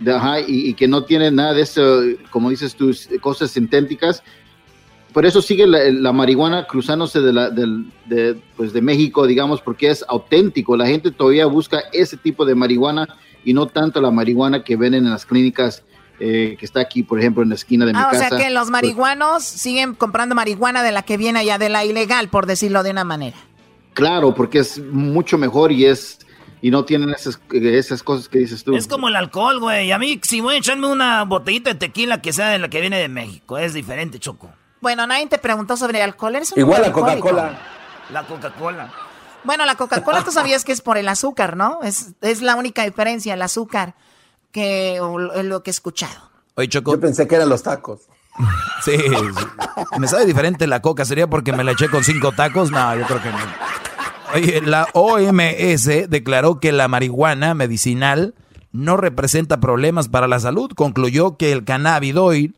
de- 0.01 0.13
ajá, 0.15 0.41
y, 0.41 0.69
y 0.71 0.75
que 0.75 0.89
no 0.89 1.05
tiene 1.05 1.31
nada 1.31 1.55
de 1.55 1.63
eso, 1.63 2.01
como 2.31 2.51
dices 2.51 2.75
tú, 2.75 2.93
cosas 3.21 3.51
sintéticas. 3.53 4.23
Por 5.17 5.25
eso 5.25 5.41
sigue 5.41 5.67
la, 5.67 5.79
la 5.91 6.13
marihuana 6.13 6.67
cruzándose 6.67 7.23
de, 7.23 7.33
la, 7.33 7.49
del- 7.49 7.91
de, 8.05 8.39
pues 8.55 8.75
de 8.75 8.83
México, 8.83 9.27
digamos, 9.27 9.63
porque 9.63 9.89
es 9.89 10.05
auténtico. 10.07 10.77
La 10.77 10.87
gente 10.87 11.11
todavía 11.11 11.47
busca 11.47 11.85
ese 11.91 12.19
tipo 12.19 12.45
de 12.45 12.55
marihuana 12.55 13.09
y 13.43 13.55
no 13.55 13.67
tanto 13.67 13.99
la 14.03 14.11
marihuana 14.11 14.63
que 14.63 14.77
venden 14.77 15.07
en 15.07 15.11
las 15.13 15.25
clínicas 15.25 15.83
eh, 16.21 16.57
que 16.61 16.67
está 16.67 16.81
aquí, 16.81 17.03
por 17.03 17.19
ejemplo, 17.19 17.43
en 17.43 17.49
la 17.49 17.55
esquina 17.55 17.87
de 17.87 17.95
mi 17.95 17.99
Ah, 17.99 18.11
o 18.13 18.15
sea 18.15 18.29
que 18.29 18.51
los 18.51 18.65
Pues, 18.65 18.71
marihuanos 18.73 19.43
siguen 19.43 19.95
comprando 19.95 20.35
marihuana 20.35 20.83
de 20.83 20.93
la 20.93 21.01
que 21.03 21.17
viene 21.17 21.39
allá, 21.39 21.57
de 21.57 21.71
la 21.71 21.83
ilegal, 21.87 22.29
por 22.29 22.45
decirlo 22.45 22.83
de 22.83 22.91
una 22.91 23.05
manera. 23.05 23.39
claro, 23.95 24.35
porque 24.35 24.59
es 24.59 24.79
mucho 24.79 25.39
mejor 25.39 25.73
y 25.73 25.87
es 25.87 26.19
y 26.61 26.71
no 26.71 26.85
tienen 26.85 27.09
esas, 27.09 27.41
esas 27.53 28.03
cosas 28.03 28.29
que 28.29 28.39
dices 28.41 28.63
tú. 28.65 28.77
Es 28.77 28.87
como 28.87 29.09
el 29.09 29.17
alcohol, 29.17 29.61
güey. 29.61 29.93
A 29.93 29.99
mí, 29.99 30.21
si 30.23 30.43
voy 30.43 30.57
a 30.57 30.59
echarme 30.59 30.89
una 30.89 31.25
botellita 31.25 31.71
de 31.71 31.77
tequila 31.79 32.21
que 32.21 32.35
sea 32.35 32.49
de 32.51 32.59
la 32.59 32.69
que 32.69 32.81
viene 32.83 32.99
de 32.99 33.09
México, 33.09 33.57
es 33.57 33.73
diferente, 33.73 34.19
Choco. 34.19 34.51
Bueno, 34.87 35.05
nadie 35.05 35.27
te 35.27 35.39
preguntó 35.39 35.77
sobre 35.77 35.99
el 35.99 36.05
alcohol. 36.05 36.37
Eres 36.37 36.53
un 36.53 36.61
Igual 36.61 36.83
la. 36.83 36.93
Coca-Cola. 36.93 37.59
La 38.13 38.23
Coca-Cola. 38.25 38.93
Bueno, 39.43 39.67
la 39.67 39.75
Coca-Cola 39.75 40.23
tú 40.23 40.31
sabías 40.31 40.63
que 40.63 40.71
es 40.71 40.81
por 40.81 40.97
el 40.97 41.09
azúcar, 41.09 41.57
¿no? 41.57 41.81
Es, 41.83 42.13
es 42.21 42.41
la 42.41 42.55
única 42.55 42.85
diferencia, 42.85 43.35
el 43.35 43.43
azúcar, 43.43 43.97
que 44.53 45.01
o 45.01 45.19
lo 45.19 45.43
lo 45.43 45.65
que 45.65 45.71
he 45.71 45.73
escuchado. 45.73 46.31
Oye, 46.55 46.69
Choco. 46.69 46.93
Yo 46.93 47.01
pensé 47.01 47.27
que 47.27 47.35
eran 47.35 47.49
los 47.49 47.65
tacos. 47.65 48.03
Sí, 48.85 48.97
sí. 48.97 49.17
me 49.99 50.07
sabe 50.07 50.25
diferente 50.25 50.69
la 50.69 50.81
coca. 50.83 51.05
¿Sería 51.05 51.27
porque 51.27 51.53
me 51.53 51.65
la 51.65 51.73
eché 51.73 51.89
con 51.89 52.05
cinco 52.05 52.31
tacos? 52.31 52.71
No, 52.71 52.95
yo 52.95 53.07
creo 53.07 53.21
que 53.21 53.31
no. 53.31 53.39
Oye, 54.35 54.61
la 54.61 54.87
OMS 54.93 56.09
declaró 56.09 56.61
que 56.61 56.71
la 56.71 56.87
marihuana 56.87 57.55
medicinal 57.55 58.37
no 58.71 58.97
representa 58.97 59.59
problemas 59.59 60.07
para 60.09 60.29
la 60.29 60.39
salud. 60.39 60.71
Concluyó 60.77 61.37
que 61.37 61.51
el 61.51 61.65
cannabidoid 61.65 62.53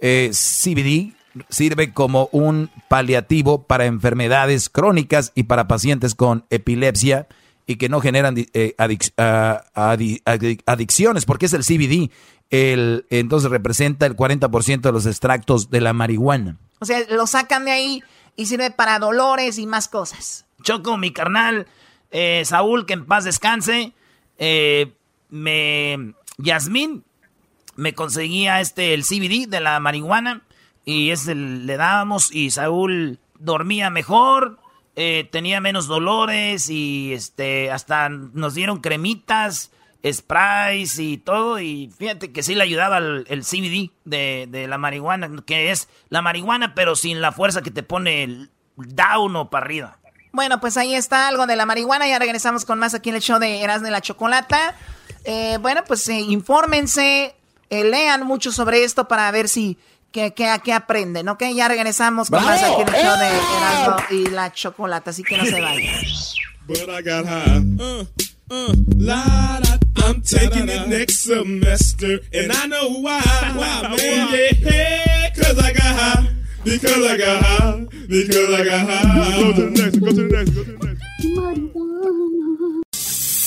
eh, 0.00 0.32
CBD 0.32 1.17
sirve 1.48 1.92
como 1.92 2.28
un 2.32 2.70
paliativo 2.88 3.62
para 3.64 3.86
enfermedades 3.86 4.68
crónicas 4.68 5.32
y 5.34 5.44
para 5.44 5.68
pacientes 5.68 6.14
con 6.14 6.44
epilepsia 6.50 7.26
y 7.66 7.76
que 7.76 7.88
no 7.88 8.00
generan 8.00 8.36
eh, 8.38 8.74
adic- 8.78 9.12
ah, 9.18 9.62
adi- 9.74 10.22
adi- 10.24 10.60
adicciones, 10.66 11.24
porque 11.26 11.46
es 11.46 11.52
el 11.52 11.64
CBD. 11.64 12.10
El, 12.50 13.04
entonces 13.10 13.50
representa 13.50 14.06
el 14.06 14.16
40% 14.16 14.80
de 14.80 14.92
los 14.92 15.04
extractos 15.04 15.68
de 15.70 15.80
la 15.82 15.92
marihuana. 15.92 16.56
O 16.78 16.86
sea, 16.86 17.00
lo 17.10 17.26
sacan 17.26 17.66
de 17.66 17.72
ahí 17.72 18.02
y 18.36 18.46
sirve 18.46 18.70
para 18.70 18.98
dolores 18.98 19.58
y 19.58 19.66
más 19.66 19.88
cosas. 19.88 20.46
Choco, 20.62 20.96
mi 20.96 21.12
carnal, 21.12 21.66
eh, 22.10 22.42
Saúl, 22.46 22.86
que 22.86 22.94
en 22.94 23.04
paz 23.04 23.24
descanse, 23.24 23.92
eh, 24.38 24.92
me, 25.28 26.14
Yasmín, 26.38 27.04
me 27.76 27.92
conseguía 27.94 28.60
este, 28.60 28.94
el 28.94 29.04
CBD 29.04 29.46
de 29.48 29.60
la 29.60 29.78
marihuana 29.78 30.42
y 30.88 31.10
ese 31.10 31.34
le 31.34 31.76
dábamos 31.76 32.34
y 32.34 32.50
Saúl 32.50 33.18
dormía 33.38 33.90
mejor, 33.90 34.58
eh, 34.96 35.28
tenía 35.30 35.60
menos 35.60 35.86
dolores 35.86 36.70
y 36.70 37.12
este, 37.12 37.70
hasta 37.70 38.08
nos 38.08 38.54
dieron 38.54 38.80
cremitas 38.80 39.70
sprays 40.10 40.98
y 40.98 41.18
todo. 41.18 41.60
Y 41.60 41.92
fíjate 41.94 42.32
que 42.32 42.42
sí 42.42 42.54
le 42.54 42.62
ayudaba 42.62 42.96
el, 42.96 43.44
CBD 43.44 43.90
de, 44.06 44.46
de, 44.48 44.66
la 44.66 44.78
marihuana, 44.78 45.30
que 45.44 45.70
es 45.70 45.90
la 46.08 46.22
marihuana, 46.22 46.74
pero 46.74 46.96
sin 46.96 47.20
la 47.20 47.32
fuerza 47.32 47.60
que 47.60 47.70
te 47.70 47.82
pone 47.82 48.22
el 48.22 48.50
down 48.76 49.36
o 49.36 49.50
para 49.50 49.66
arriba. 49.66 49.98
Bueno, 50.32 50.58
pues 50.58 50.78
ahí 50.78 50.94
está 50.94 51.28
algo 51.28 51.46
de 51.46 51.56
la 51.56 51.66
marihuana. 51.66 52.08
Ya 52.08 52.18
regresamos 52.18 52.64
con 52.64 52.78
más 52.78 52.94
aquí 52.94 53.10
en 53.10 53.16
el 53.16 53.20
show 53.20 53.38
de 53.38 53.60
Erasmo 53.60 53.84
de 53.84 53.90
la 53.90 54.00
Chocolata. 54.00 54.74
Eh, 55.24 55.58
bueno, 55.60 55.84
pues 55.86 56.08
eh, 56.08 56.20
infórmense, 56.20 57.34
eh, 57.68 57.84
lean 57.84 58.26
mucho 58.26 58.52
sobre 58.52 58.84
esto 58.84 59.06
para 59.06 59.30
ver 59.30 59.50
si 59.50 59.76
que, 60.12 60.32
que, 60.34 60.72
aprenden, 60.72 61.28
¿ok? 61.28 61.44
Ya 61.54 61.68
regresamos 61.68 62.30
con 62.30 62.44
más 62.44 62.62
aquí 62.62 62.82
en 62.82 62.88
el 62.88 62.94
show 62.94 63.18
de 63.18 63.28
Erasmo 63.28 63.96
y 64.10 64.30
la 64.30 64.52
Chocolata, 64.52 65.10
así 65.10 65.22
que 65.22 65.36
no 65.36 65.44
se 65.44 65.60
vayan. 65.60 66.04
Uh, 68.50 68.72
la, 68.96 69.60
da, 69.60 69.78
I'm 69.96 70.22
taking 70.22 70.70
it 70.70 70.88
next 70.88 71.20
semester, 71.20 72.18
and 72.32 72.50
I 72.50 72.66
know 72.66 72.88
why. 73.02 73.20
Why, 73.20 73.82
man? 73.96 74.32
Yeah, 74.62 75.28
cause 75.36 75.58
I 75.58 75.72
got 75.74 75.82
high. 75.82 76.28
Because 76.64 77.04
I 77.04 77.16
got 77.18 77.42
high. 77.42 77.86
Because 78.08 78.54
I 78.54 78.64
got 78.64 78.88
high. 78.88 79.36
Go 79.36 79.52
to 79.52 79.62
the 79.62 79.70
next, 79.70 79.98
go 79.98 80.06
to 80.06 80.12
the 80.14 80.22
next, 80.32 80.50
go 80.54 80.64
to 80.64 80.72
the 80.72 80.78
next. 80.86 80.88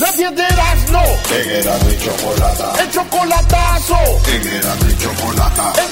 La 0.01 0.11
piedra 0.13 0.75
no. 0.91 1.03
En 1.35 1.49
Erasmo 1.49 1.89
y 1.89 1.97
Chocolata. 1.97 2.73
El 2.83 2.91
chocolatazo. 2.91 3.97
En 4.27 4.47
Erasmo 4.47 4.89
y 4.89 4.97
Chocolata. 4.97 5.73
El 5.77 5.91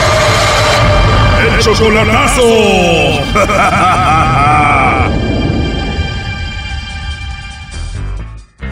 Chocolatazo. 1.61 2.41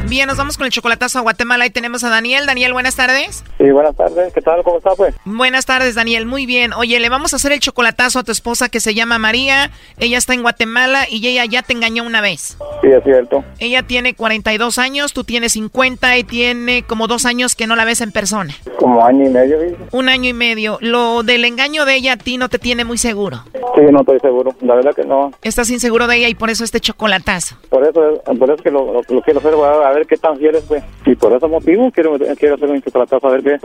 Bien, 0.10 0.26
nos 0.26 0.38
vamos 0.38 0.58
con 0.58 0.66
el 0.66 0.72
chocolatazo 0.72 1.20
a 1.20 1.22
Guatemala. 1.22 1.68
y 1.68 1.70
tenemos 1.70 2.04
a 2.04 2.10
Daniel. 2.10 2.48
Daniel, 2.48 2.74
buenas 2.74 2.96
tardes. 2.96 3.44
Sí, 3.60 3.70
buenas 3.70 3.96
tardes. 3.96 4.34
¿Qué 4.34 4.42
tal? 4.42 4.64
¿Cómo 4.64 4.80
está, 4.80 4.96
pues? 4.96 5.14
Buenas 5.24 5.68
tardes, 5.68 5.94
Daniel. 5.94 6.26
Muy 6.26 6.48
bien. 6.48 6.74
Oye, 6.74 7.00
le 7.00 7.10
vamos 7.10 7.34
a 7.34 7.36
hacer 7.36 7.52
el 7.52 7.60
chocolatazo 7.60 8.18
a 8.18 8.24
tu 8.24 8.32
esposa 8.32 8.70
que 8.70 8.80
se 8.80 8.96
llama 8.96 9.20
María. 9.20 9.70
Ella 10.00 10.18
está 10.18 10.34
en 10.34 10.42
Guatemala 10.42 11.04
y 11.08 11.28
ella 11.28 11.46
ya 11.46 11.62
te 11.62 11.74
engañó 11.74 12.04
una 12.04 12.22
vez. 12.22 12.58
Sí, 12.82 12.88
es 12.88 13.04
cierto. 13.04 13.44
Ella 13.60 13.84
tiene 13.84 14.16
42 14.16 14.80
años, 14.80 15.14
tú 15.14 15.24
tienes 15.24 15.52
50 15.52 16.18
y 16.18 16.24
tiene 16.24 16.82
como 16.82 17.06
dos 17.06 17.28
años 17.28 17.56
que 17.56 17.68
no 17.68 17.76
la 17.76 17.86
ves 17.86 18.02
en 18.02 18.12
persona. 18.12 18.56
Como 18.80 19.06
año 19.06 19.28
y 19.28 19.30
medio, 19.30 19.60
¿viste? 19.60 19.78
Un 19.92 20.10
año 20.10 20.28
y 20.28 20.34
medio. 20.34 20.80
Lo 20.82 21.22
del 21.22 21.46
engaño 21.46 21.86
de 21.86 21.94
ella 21.94 22.14
a 22.14 22.18
ti 22.18 22.40
no 22.40 22.50
te 22.50 22.58
tiene 22.58 22.84
muy 22.84 22.98
seguro. 22.98 23.44
Sí, 23.54 23.82
no 23.92 24.00
estoy 24.00 24.20
seguro. 24.22 24.56
La 24.62 24.74
verdad 24.74 24.96
que 24.96 25.04
no. 25.04 25.34
Estás 25.44 25.70
inseguro 25.70 26.08
de 26.08 26.16
ella 26.18 26.30
y 26.30 26.34
por 26.34 26.50
eso 26.50 26.64
este 26.64 26.80
chocolatazo. 26.80 27.58
Por 27.70 27.84
eso, 27.84 28.24
por 28.40 28.50
eso 28.50 28.64
que 28.64 28.72
lo, 28.72 29.02
quiero 29.24 29.40
hacer, 29.40 29.54
a 29.54 29.92
ver 29.92 29.99
qué 30.08 30.18
tan 30.18 30.38
fiel 30.38 30.56
es, 30.56 30.64
pues. 30.64 30.84
Y 31.06 31.16
por 31.16 31.34
ese 31.34 31.48
motivo 31.48 31.92
quiero, 31.92 32.18
quiero 32.38 32.56
hacer 32.56 32.70
un 32.70 32.82
chocolatazo 32.82 33.28
a 33.28 33.32
ver 33.32 33.44
qué, 33.44 33.60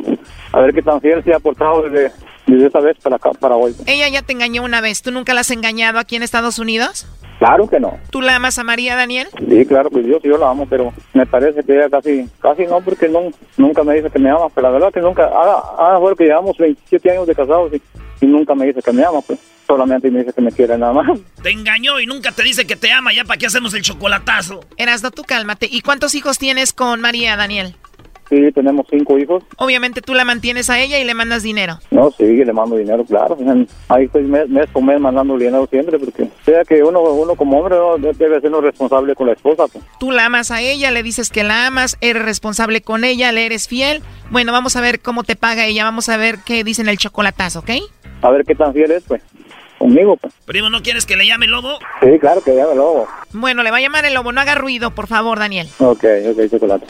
a 0.53 0.61
ver 0.61 0.75
qué 0.75 0.83
tan 0.83 1.01
fiel 1.01 1.23
se 1.25 1.35
ha 1.35 1.39
portado 1.39 1.83
desde, 1.83 2.13
desde 2.47 2.67
esa 2.67 2.81
vez 2.81 2.97
para 3.03 3.17
acá, 3.17 3.31
para 3.33 3.57
hoy. 3.57 3.75
Ella 3.87 4.09
ya 4.09 4.23
te 4.23 4.33
engañó 4.33 4.63
una 4.63 4.81
vez. 4.81 5.03
¿Tú 5.03 5.11
nunca 5.11 5.35
la 5.35 5.41
has 5.41 5.51
engañado 5.51 5.99
aquí 5.99 6.17
en 6.17 6.23
Estados 6.23 6.59
Unidos? 6.59 7.07
Claro 7.39 7.69
que 7.69 7.81
no. 7.81 7.99
¿Tú 8.11 8.21
la 8.21 8.37
amas 8.37 8.59
a 8.59 8.65
María, 8.65 8.97
Daniel? 8.97 9.29
Sí, 9.49 9.67
claro, 9.67 9.91
pues 9.91 10.07
yo 10.07 10.19
sí 10.23 10.29
yo 10.29 10.39
la 10.39 10.51
amo, 10.51 10.67
pero 10.69 10.93
me 11.13 11.27
parece 11.27 11.63
que 11.63 11.75
ella 11.75 11.91
casi, 11.91 12.29
casi 12.41 12.65
no, 12.67 12.81
porque 12.81 13.09
no, 13.09 13.31
nunca 13.57 13.83
me 13.83 13.95
dice 13.95 14.09
que 14.09 14.19
me 14.19 14.31
ama, 14.31 14.49
pero 14.55 14.69
la 14.69 14.73
verdad 14.73 14.93
que 14.93 15.01
nunca, 15.01 15.25
ahora, 15.27 15.59
ahora 15.77 16.15
que 16.17 16.25
llevamos 16.25 16.57
27 16.57 17.11
años 17.11 17.27
de 17.27 17.35
casados 17.35 17.73
y, 17.75 17.83
y 18.25 18.27
nunca 18.27 18.55
me 18.55 18.67
dice 18.67 18.81
que 18.81 18.93
me 18.93 19.05
ama, 19.05 19.21
pues 19.27 19.39
solamente 19.67 20.11
me 20.11 20.21
dice 20.21 20.33
que 20.33 20.41
me 20.41 20.53
quiere 20.53 20.77
nada 20.79 20.93
más. 20.93 21.19
Te 21.43 21.51
engañó 21.51 22.01
y 22.01 22.07
nunca 22.07 22.33
te 22.33 22.43
dice 22.43 22.67
que 22.67 22.77
te 22.77 22.93
ama, 22.93 23.13
ya 23.13 23.25
para 23.25 23.39
qué 23.39 23.47
hacemos 23.47 23.75
el 23.75 23.83
chocolatazo. 23.83 24.61
Erasno, 24.77 25.11
tú 25.11 25.23
cálmate. 25.23 25.69
¿Y 25.71 25.81
cuántos 25.81 26.15
hijos 26.15 26.39
tienes 26.39 26.73
con 26.73 27.01
María, 27.01 27.37
Daniel? 27.37 27.77
Sí, 28.29 28.51
tenemos 28.53 28.87
cinco 28.91 29.19
hijos. 29.19 29.45
Obviamente 29.59 30.01
tú 30.01 30.15
la 30.15 30.25
mantienes 30.25 30.71
a 30.71 30.81
ella 30.81 30.99
y 30.99 31.05
le 31.05 31.15
mandas 31.15 31.43
dinero. 31.43 31.79
No, 31.91 32.11
sí, 32.11 32.25
le 32.25 32.53
mando 32.53 32.77
dinero, 32.77 33.05
claro. 33.05 33.37
Ahí 33.89 34.07
estoy 34.07 34.23
mes, 34.25 34.49
mes 34.49 34.67
por 34.71 34.83
mes 34.83 34.99
mandando 34.99 35.37
dinero 35.37 35.67
siempre, 35.71 35.99
porque 35.99 36.29
sea 36.45 36.65
que 36.65 36.83
uno, 36.83 37.03
uno 37.03 37.35
como 37.35 37.61
hombre 37.61 37.77
debe 38.19 38.41
ser 38.41 38.51
responsable 38.51 39.15
con 39.15 39.27
la 39.27 39.35
esposa. 39.35 39.65
Pues. 39.71 39.85
Tú 40.01 40.11
la 40.11 40.27
amas 40.27 40.51
a 40.51 40.63
ella, 40.63 40.91
le 40.91 41.03
dices 41.03 41.31
que 41.31 41.45
la 41.45 41.67
amas, 41.67 41.99
eres 42.01 42.25
responsable 42.25 42.81
con 42.81 43.05
ella, 43.05 43.31
le 43.31 43.45
eres 43.45 43.69
fiel. 43.69 44.03
Bueno, 44.31 44.53
vamos 44.53 44.77
a 44.77 44.81
ver 44.81 45.01
cómo 45.01 45.23
te 45.23 45.37
paga 45.37 45.67
ella, 45.67 45.85
vamos 45.85 46.09
a 46.09 46.17
ver 46.17 46.39
qué 46.45 46.65
dice 46.65 46.81
en 46.81 46.89
el 46.89 46.97
chocolatazo, 46.97 47.61
¿ok? 47.61 47.71
A 48.23 48.31
ver 48.31 48.45
qué 48.47 48.55
tan 48.55 48.73
fiel 48.73 48.91
es, 48.91 49.05
pues 49.05 49.23
conmigo. 49.79 50.17
Pues. 50.17 50.33
Primo, 50.45 50.71
¿no 50.71 50.83
quieres 50.83 51.07
que 51.07 51.17
le 51.17 51.27
llame 51.27 51.47
el 51.47 51.53
lobo? 51.53 51.79
Sí, 52.03 52.19
claro 52.19 52.43
que 52.43 52.55
llame 52.55 52.73
el 52.73 52.79
lobo. 52.79 53.09
Bueno, 53.33 53.63
le 53.63 53.71
va 53.71 53.79
a 53.79 53.81
llamar 53.81 54.05
el 54.05 54.15
lobo. 54.15 54.33
No 54.33 54.41
haga 54.41 54.55
ruido, 54.55 54.93
por 54.93 55.07
favor, 55.07 55.39
Daniel. 55.39 55.69
Ok, 55.79 56.05
ok, 56.31 56.51
chocolate. 56.51 56.87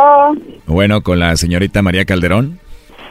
Oh. 0.00 0.34
Bueno, 0.66 1.02
con 1.02 1.20
la 1.20 1.36
señorita 1.36 1.82
María 1.82 2.04
Calderón. 2.04 2.58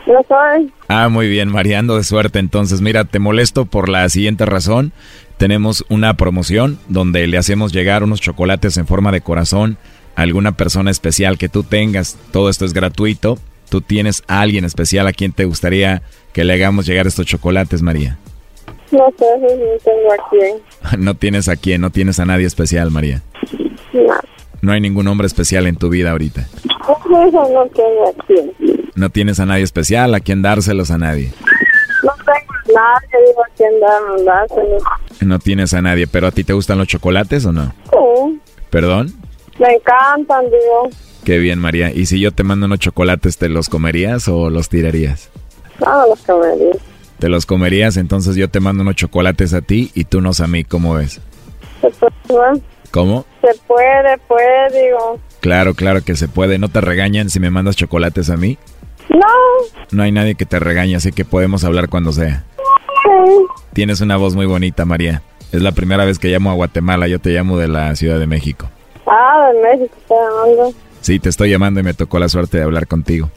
Yo 0.05 0.19
soy. 0.27 0.71
Ah, 0.89 1.07
muy 1.07 1.29
bien, 1.29 1.49
Mariando 1.49 1.95
de 1.95 2.03
suerte. 2.03 2.39
Entonces, 2.39 2.81
mira, 2.81 3.05
te 3.05 3.19
molesto 3.19 3.65
por 3.65 3.87
la 3.87 4.07
siguiente 4.09 4.45
razón. 4.45 4.91
Tenemos 5.37 5.85
una 5.89 6.15
promoción 6.15 6.77
donde 6.89 7.25
le 7.27 7.37
hacemos 7.37 7.71
llegar 7.71 8.03
unos 8.03 8.19
chocolates 8.19 8.77
en 8.77 8.85
forma 8.85 9.11
de 9.11 9.21
corazón 9.21 9.77
a 10.15 10.23
alguna 10.23 10.51
persona 10.57 10.91
especial 10.91 11.37
que 11.37 11.49
tú 11.49 11.63
tengas. 11.63 12.17
Todo 12.31 12.49
esto 12.49 12.65
es 12.65 12.73
gratuito 12.73 13.37
¿Tú 13.73 13.81
tienes 13.81 14.21
a 14.27 14.41
alguien 14.41 14.65
especial 14.65 15.07
a 15.07 15.13
quien 15.13 15.31
te 15.31 15.45
gustaría 15.45 16.03
que 16.31 16.43
le 16.43 16.53
hagamos 16.53 16.85
llegar 16.85 17.07
estos 17.07 17.25
chocolates, 17.25 17.81
María? 17.81 18.19
No 18.91 19.11
sé, 19.17 19.25
no 19.39 19.47
tengo 19.83 20.13
a 20.13 20.29
quién. 20.29 20.57
no 21.03 21.15
tienes 21.15 21.49
a 21.49 21.55
quién, 21.55 21.81
no 21.81 21.89
tienes 21.89 22.19
a 22.19 22.25
nadie 22.25 22.45
especial, 22.45 22.91
María. 22.91 23.23
No. 23.91 24.13
No 24.61 24.73
hay 24.73 24.79
ningún 24.79 25.07
hombre 25.07 25.25
especial 25.25 25.65
en 25.65 25.75
tu 25.75 25.89
vida 25.89 26.11
ahorita. 26.11 26.47
No 27.09 27.65
tengo 27.73 28.09
a 28.09 28.25
quién. 28.27 28.51
No 28.93 29.09
tienes 29.09 29.39
a 29.39 29.47
nadie 29.47 29.63
especial 29.63 30.13
a 30.13 30.19
quien 30.19 30.43
dárselos 30.43 30.91
a 30.91 30.99
nadie. 30.99 31.33
No 32.03 32.11
tengo 32.17 32.53
a 32.53 32.93
nadie, 32.93 33.27
digo 33.27 33.41
a 33.43 33.57
quien 33.57 34.23
dárselos. 34.23 34.83
No 35.21 35.39
tienes 35.39 35.73
a 35.73 35.81
nadie, 35.81 36.05
pero 36.05 36.27
¿a 36.27 36.31
ti 36.31 36.43
te 36.43 36.53
gustan 36.53 36.77
los 36.77 36.87
chocolates 36.87 37.43
o 37.47 37.51
no? 37.51 37.73
Sí. 37.89 38.39
¿Perdón? 38.69 39.22
Me 39.59 39.73
encantan, 39.73 40.45
digo. 40.45 40.89
Qué 41.23 41.37
bien, 41.37 41.59
María. 41.59 41.91
¿Y 41.91 42.05
si 42.05 42.19
yo 42.19 42.31
te 42.31 42.43
mando 42.43 42.65
unos 42.65 42.79
chocolates, 42.79 43.37
te 43.37 43.49
los 43.49 43.69
comerías 43.69 44.27
o 44.27 44.49
los 44.49 44.69
tirarías? 44.69 45.29
No, 45.79 46.07
los 46.07 46.21
comería. 46.21 46.73
¿Te 47.19 47.29
los 47.29 47.45
comerías? 47.45 47.97
Entonces 47.97 48.35
yo 48.35 48.49
te 48.49 48.59
mando 48.59 48.81
unos 48.81 48.95
chocolates 48.95 49.53
a 49.53 49.61
ti 49.61 49.91
y 49.93 50.03
tú 50.05 50.19
nos 50.21 50.41
a 50.41 50.47
mí. 50.47 50.63
¿Cómo 50.63 50.95
ves? 50.95 51.21
¿Se 51.81 51.89
puede? 52.27 52.61
¿Cómo? 52.91 53.25
Se 53.41 53.59
puede, 53.67 54.17
puede, 54.27 54.83
digo. 54.83 55.19
Claro, 55.39 55.73
claro 55.73 56.03
que 56.03 56.15
se 56.15 56.27
puede. 56.27 56.59
¿No 56.59 56.69
te 56.69 56.81
regañan 56.81 57.29
si 57.29 57.39
me 57.39 57.49
mandas 57.49 57.75
chocolates 57.75 58.29
a 58.29 58.37
mí? 58.37 58.57
No. 59.09 59.17
No 59.91 60.03
hay 60.03 60.11
nadie 60.11 60.35
que 60.35 60.45
te 60.45 60.59
regañe, 60.59 60.95
así 60.95 61.11
que 61.11 61.25
podemos 61.25 61.63
hablar 61.63 61.89
cuando 61.89 62.11
sea. 62.11 62.43
Sí. 62.57 63.45
Tienes 63.73 64.01
una 64.01 64.17
voz 64.17 64.35
muy 64.35 64.45
bonita, 64.45 64.85
María. 64.85 65.21
Es 65.51 65.61
la 65.61 65.71
primera 65.71 66.05
vez 66.05 66.19
que 66.19 66.29
llamo 66.29 66.51
a 66.51 66.55
Guatemala. 66.55 67.07
Yo 67.07 67.19
te 67.19 67.31
llamo 67.31 67.57
de 67.57 67.67
la 67.67 67.95
Ciudad 67.95 68.19
de 68.19 68.27
México. 68.27 68.69
Ah, 69.07 69.51
de 69.53 69.61
México, 69.61 69.95
está 69.99 70.15
llamando. 70.15 70.73
Sí, 71.01 71.19
te 71.19 71.29
estoy 71.29 71.49
llamando 71.49 71.79
y 71.79 71.83
me 71.83 71.93
tocó 71.93 72.19
la 72.19 72.29
suerte 72.29 72.57
de 72.57 72.63
hablar 72.63 72.87
contigo. 72.87 73.29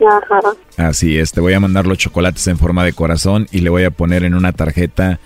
Ajá. 0.00 0.40
Así 0.76 1.18
es, 1.18 1.32
te 1.32 1.40
voy 1.40 1.54
a 1.54 1.60
mandar 1.60 1.86
los 1.86 1.96
chocolates 1.96 2.46
en 2.48 2.58
forma 2.58 2.84
de 2.84 2.92
corazón 2.92 3.46
y 3.50 3.60
le 3.60 3.70
voy 3.70 3.84
a 3.84 3.90
poner 3.90 4.24
en 4.24 4.34
una 4.34 4.52
tarjeta 4.52 5.18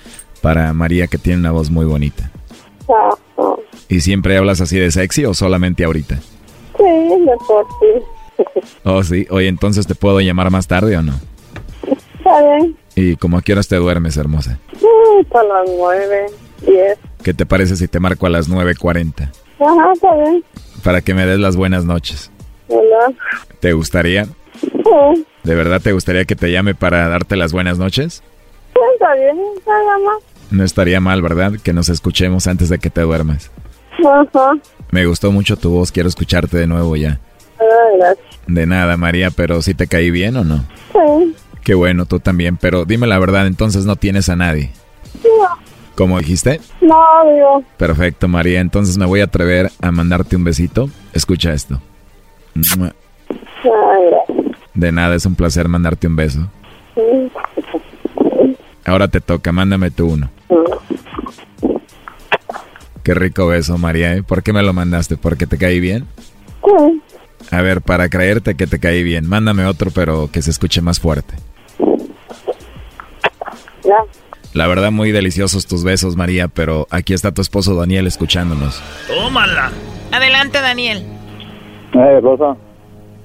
para 0.43 0.73
María 0.73 1.09
que 1.09 1.19
tiene 1.19 1.41
una 1.41 1.51
voz 1.51 1.71
muy 1.71 1.85
bonita. 1.87 2.31
Ajá. 2.89 3.55
¿Y 3.89 4.01
siempre 4.01 4.37
hablas 4.37 4.61
así 4.61 4.79
de 4.79 4.91
sexy 4.93 5.25
o 5.25 5.35
solamente 5.35 5.85
ahorita? 5.85 6.17
Sí, 6.77 6.85
de 6.85 7.37
por 7.47 7.67
sí. 7.81 8.45
Oh, 8.85 9.03
sí. 9.03 9.27
Oye, 9.31 9.49
entonces 9.49 9.87
te 9.87 9.95
puedo 9.95 10.21
llamar 10.21 10.51
más 10.51 10.67
tarde 10.67 10.97
o 10.97 11.03
no? 11.03 11.15
Está 11.83 12.41
bien. 12.43 12.77
¿Y 12.95 13.17
como 13.17 13.39
a 13.39 13.43
qué 13.43 13.53
horas 13.53 13.67
te 13.67 13.77
duermes, 13.77 14.17
hermosa? 14.17 14.59
A 15.35 15.43
las 15.43 15.69
nueve, 15.77 16.27
diez. 16.63 16.99
¿Qué 17.23 17.35
te 17.35 17.45
parece 17.45 17.77
si 17.77 17.89
te 17.89 17.99
marco 18.01 18.27
a 18.27 18.31
las 18.31 18.49
nueve 18.49 18.75
cuarenta? 18.77 19.33
Ajá, 19.61 19.93
está 19.93 20.15
bien 20.15 20.45
para 20.83 21.01
que 21.01 21.15
me 21.15 21.27
des 21.27 21.39
las 21.39 21.57
buenas 21.57 21.85
noches. 21.85 22.31
Hola. 22.69 23.13
¿Te 23.61 23.73
gustaría? 23.73 24.27
Sí. 24.61 25.27
¿De 25.43 25.55
verdad 25.55 25.81
te 25.81 25.93
gustaría 25.93 26.25
que 26.25 26.37
te 26.37 26.51
llame 26.51 26.75
para 26.75 27.09
darte 27.09 27.37
las 27.37 27.53
buenas 27.53 27.79
noches? 27.79 28.23
Sí, 28.75 28.81
está 28.95 29.15
bien, 29.15 29.37
nada 29.67 29.99
más. 29.99 30.23
No 30.51 30.65
estaría 30.65 31.01
mal, 31.01 31.23
¿verdad? 31.23 31.53
Que 31.63 31.73
nos 31.73 31.89
escuchemos 31.89 32.47
antes 32.47 32.69
de 32.69 32.79
que 32.79 32.91
te 32.91 33.03
duermas. 33.03 33.51
Ajá. 33.99 34.53
Me 34.91 35.07
gustó 35.07 35.31
mucho 35.31 35.57
tu 35.57 35.71
voz, 35.71 35.93
quiero 35.93 36.09
escucharte 36.09 36.57
de 36.57 36.67
nuevo 36.67 36.97
ya. 36.97 37.21
Ah, 37.61 37.97
gracias. 37.99 38.27
De 38.47 38.67
nada, 38.67 38.97
María, 38.97 39.31
pero 39.31 39.63
si 39.63 39.75
te 39.75 39.87
caí 39.87 40.11
bien 40.11 40.37
o 40.37 40.45
no? 40.45 40.65
Sí. 40.93 41.35
Qué 41.63 41.75
bueno, 41.75 42.07
tú 42.07 42.21
también, 42.21 42.57
pero 42.57 42.85
dime 42.85 43.07
la 43.07 43.19
verdad, 43.19 43.47
entonces 43.47 43.85
no 43.85 43.97
tienes 43.97 44.29
a 44.29 44.37
nadie. 44.37 44.73
No, 45.23 45.59
¿Cómo 46.01 46.19
dijiste? 46.19 46.63
no, 46.81 46.97
digo. 47.31 47.63
Perfecto, 47.77 48.27
María, 48.27 48.61
entonces 48.61 48.97
me 48.97 49.05
voy 49.05 49.21
a 49.21 49.25
atrever 49.25 49.71
a 49.83 49.93
mandarte 49.93 50.35
un 50.35 50.45
besito. 50.45 50.89
Escucha 51.13 51.53
esto. 51.53 51.79
De 54.73 54.93
nada, 54.93 55.15
es 55.15 55.27
un 55.27 55.35
placer 55.35 55.69
mandarte 55.69 56.07
un 56.07 56.17
beso. 56.17 56.49
Ahora 58.87 59.09
te 59.09 59.21
toca, 59.21 59.53
mándame 59.53 59.91
tú 59.91 60.13
uno. 60.15 60.31
Qué 63.03 63.13
rico 63.13 63.49
beso, 63.49 63.77
María, 63.77 64.15
¿eh? 64.15 64.23
¿Por 64.23 64.43
qué 64.43 64.55
me 64.55 64.63
lo 64.63 64.73
mandaste? 64.73 65.19
¿Porque 65.19 65.47
te 65.47 65.59
caí 65.59 65.81
bien? 65.81 66.07
Sí. 66.65 67.03
A 67.51 67.61
ver, 67.61 67.83
para 67.83 68.09
creerte 68.09 68.55
que 68.55 68.67
te 68.67 68.79
caí 68.79 69.03
bien, 69.03 69.29
mándame 69.29 69.67
otro, 69.67 69.91
pero 69.91 70.31
que 70.33 70.41
se 70.41 70.51
escuche 70.51 70.81
más 70.81 70.99
fuerte. 70.99 71.35
Ya. 73.85 74.03
La 74.55 74.67
verdad, 74.67 74.91
muy 74.91 75.13
deliciosos 75.13 75.67
tus 75.67 75.85
besos, 75.85 76.17
María, 76.17 76.49
pero 76.49 76.87
aquí 76.91 77.15
está 77.15 77.33
tu 77.33 77.41
esposo 77.41 77.75
Daniel 77.77 78.07
escuchándonos. 78.07 78.83
Tómala. 79.07 79.71
Adelante, 80.13 80.61
Daniel. 80.61 81.03
Eh, 81.95 82.21
Rosa, 82.21 82.57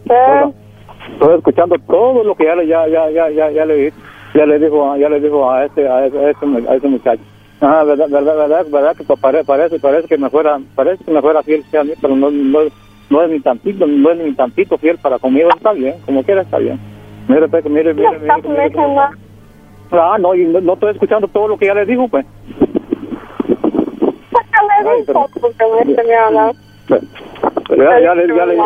¿Qué? 0.05 1.13
estoy 1.13 1.37
escuchando 1.37 1.75
todo 1.87 2.23
lo 2.23 2.35
que 2.35 2.45
ya 2.45 2.55
le, 2.55 2.67
ya, 2.67 2.87
ya, 2.87 3.09
ya, 3.09 3.29
ya, 3.31 3.51
ya 3.51 3.65
le, 3.65 3.91
ya 4.35 4.45
le 4.45 4.59
dijo, 4.59 4.95
ya 4.97 5.09
le 5.09 5.19
dijo 5.19 5.51
a 5.51 5.65
este, 5.65 5.87
a 5.87 6.05
ese, 6.05 6.17
a 6.19 6.29
ese, 6.29 6.45
mu- 6.45 6.69
a 6.69 6.75
ese 6.75 6.87
muchacho. 6.87 7.21
Ah, 7.61 7.83
verdad, 7.83 8.07
verdad, 8.09 8.35
verdad, 8.37 8.65
verdad 8.71 8.95
que 8.95 9.03
pa- 9.03 9.15
pare- 9.15 9.43
parece, 9.43 9.79
parece 9.79 10.07
que 10.07 10.17
me 10.17 10.29
fuera, 10.29 10.59
parece 10.75 11.03
que 11.03 11.11
me 11.11 11.21
fuera 11.21 11.41
fiel 11.41 11.63
a 11.79 11.83
mí, 11.83 11.93
pero 12.01 12.15
no, 12.15 12.29
no, 12.29 12.59
no 13.09 13.23
es 13.23 13.29
ni 13.31 13.39
tantito, 13.39 13.87
no 13.87 14.11
es 14.11 14.17
ni 14.19 14.33
tantito 14.33 14.77
fiel 14.77 14.97
para 14.99 15.17
conmigo, 15.17 15.49
está 15.55 15.71
bien, 15.73 15.95
como 16.05 16.23
quiera 16.23 16.41
está 16.41 16.57
bien. 16.59 16.79
Mire, 17.27 17.47
Pepe, 17.47 17.69
mire, 17.69 17.93
mire, 17.95 18.09
mire, 18.19 18.19
mire, 18.21 18.49
mire 18.49 18.71
cómo- 18.73 18.95
mejor. 18.95 19.17
Ah, 20.01 20.17
no, 20.19 20.35
y 20.35 20.45
no, 20.45 20.59
no 20.61 20.73
estoy 20.73 20.91
escuchando 20.91 21.27
todo 21.27 21.47
lo 21.47 21.57
que 21.57 21.65
ya 21.67 21.73
le 21.73 21.85
dijo, 21.85 22.07
pues. 22.07 22.25
Me 25.85 25.95
tenía 25.95 26.27
hablar. 26.27 26.51
Pero 27.67 27.83
ya, 27.83 27.99
ya, 27.99 28.15
le- 28.15 28.27
ya 28.35 28.45
le, 28.45 28.57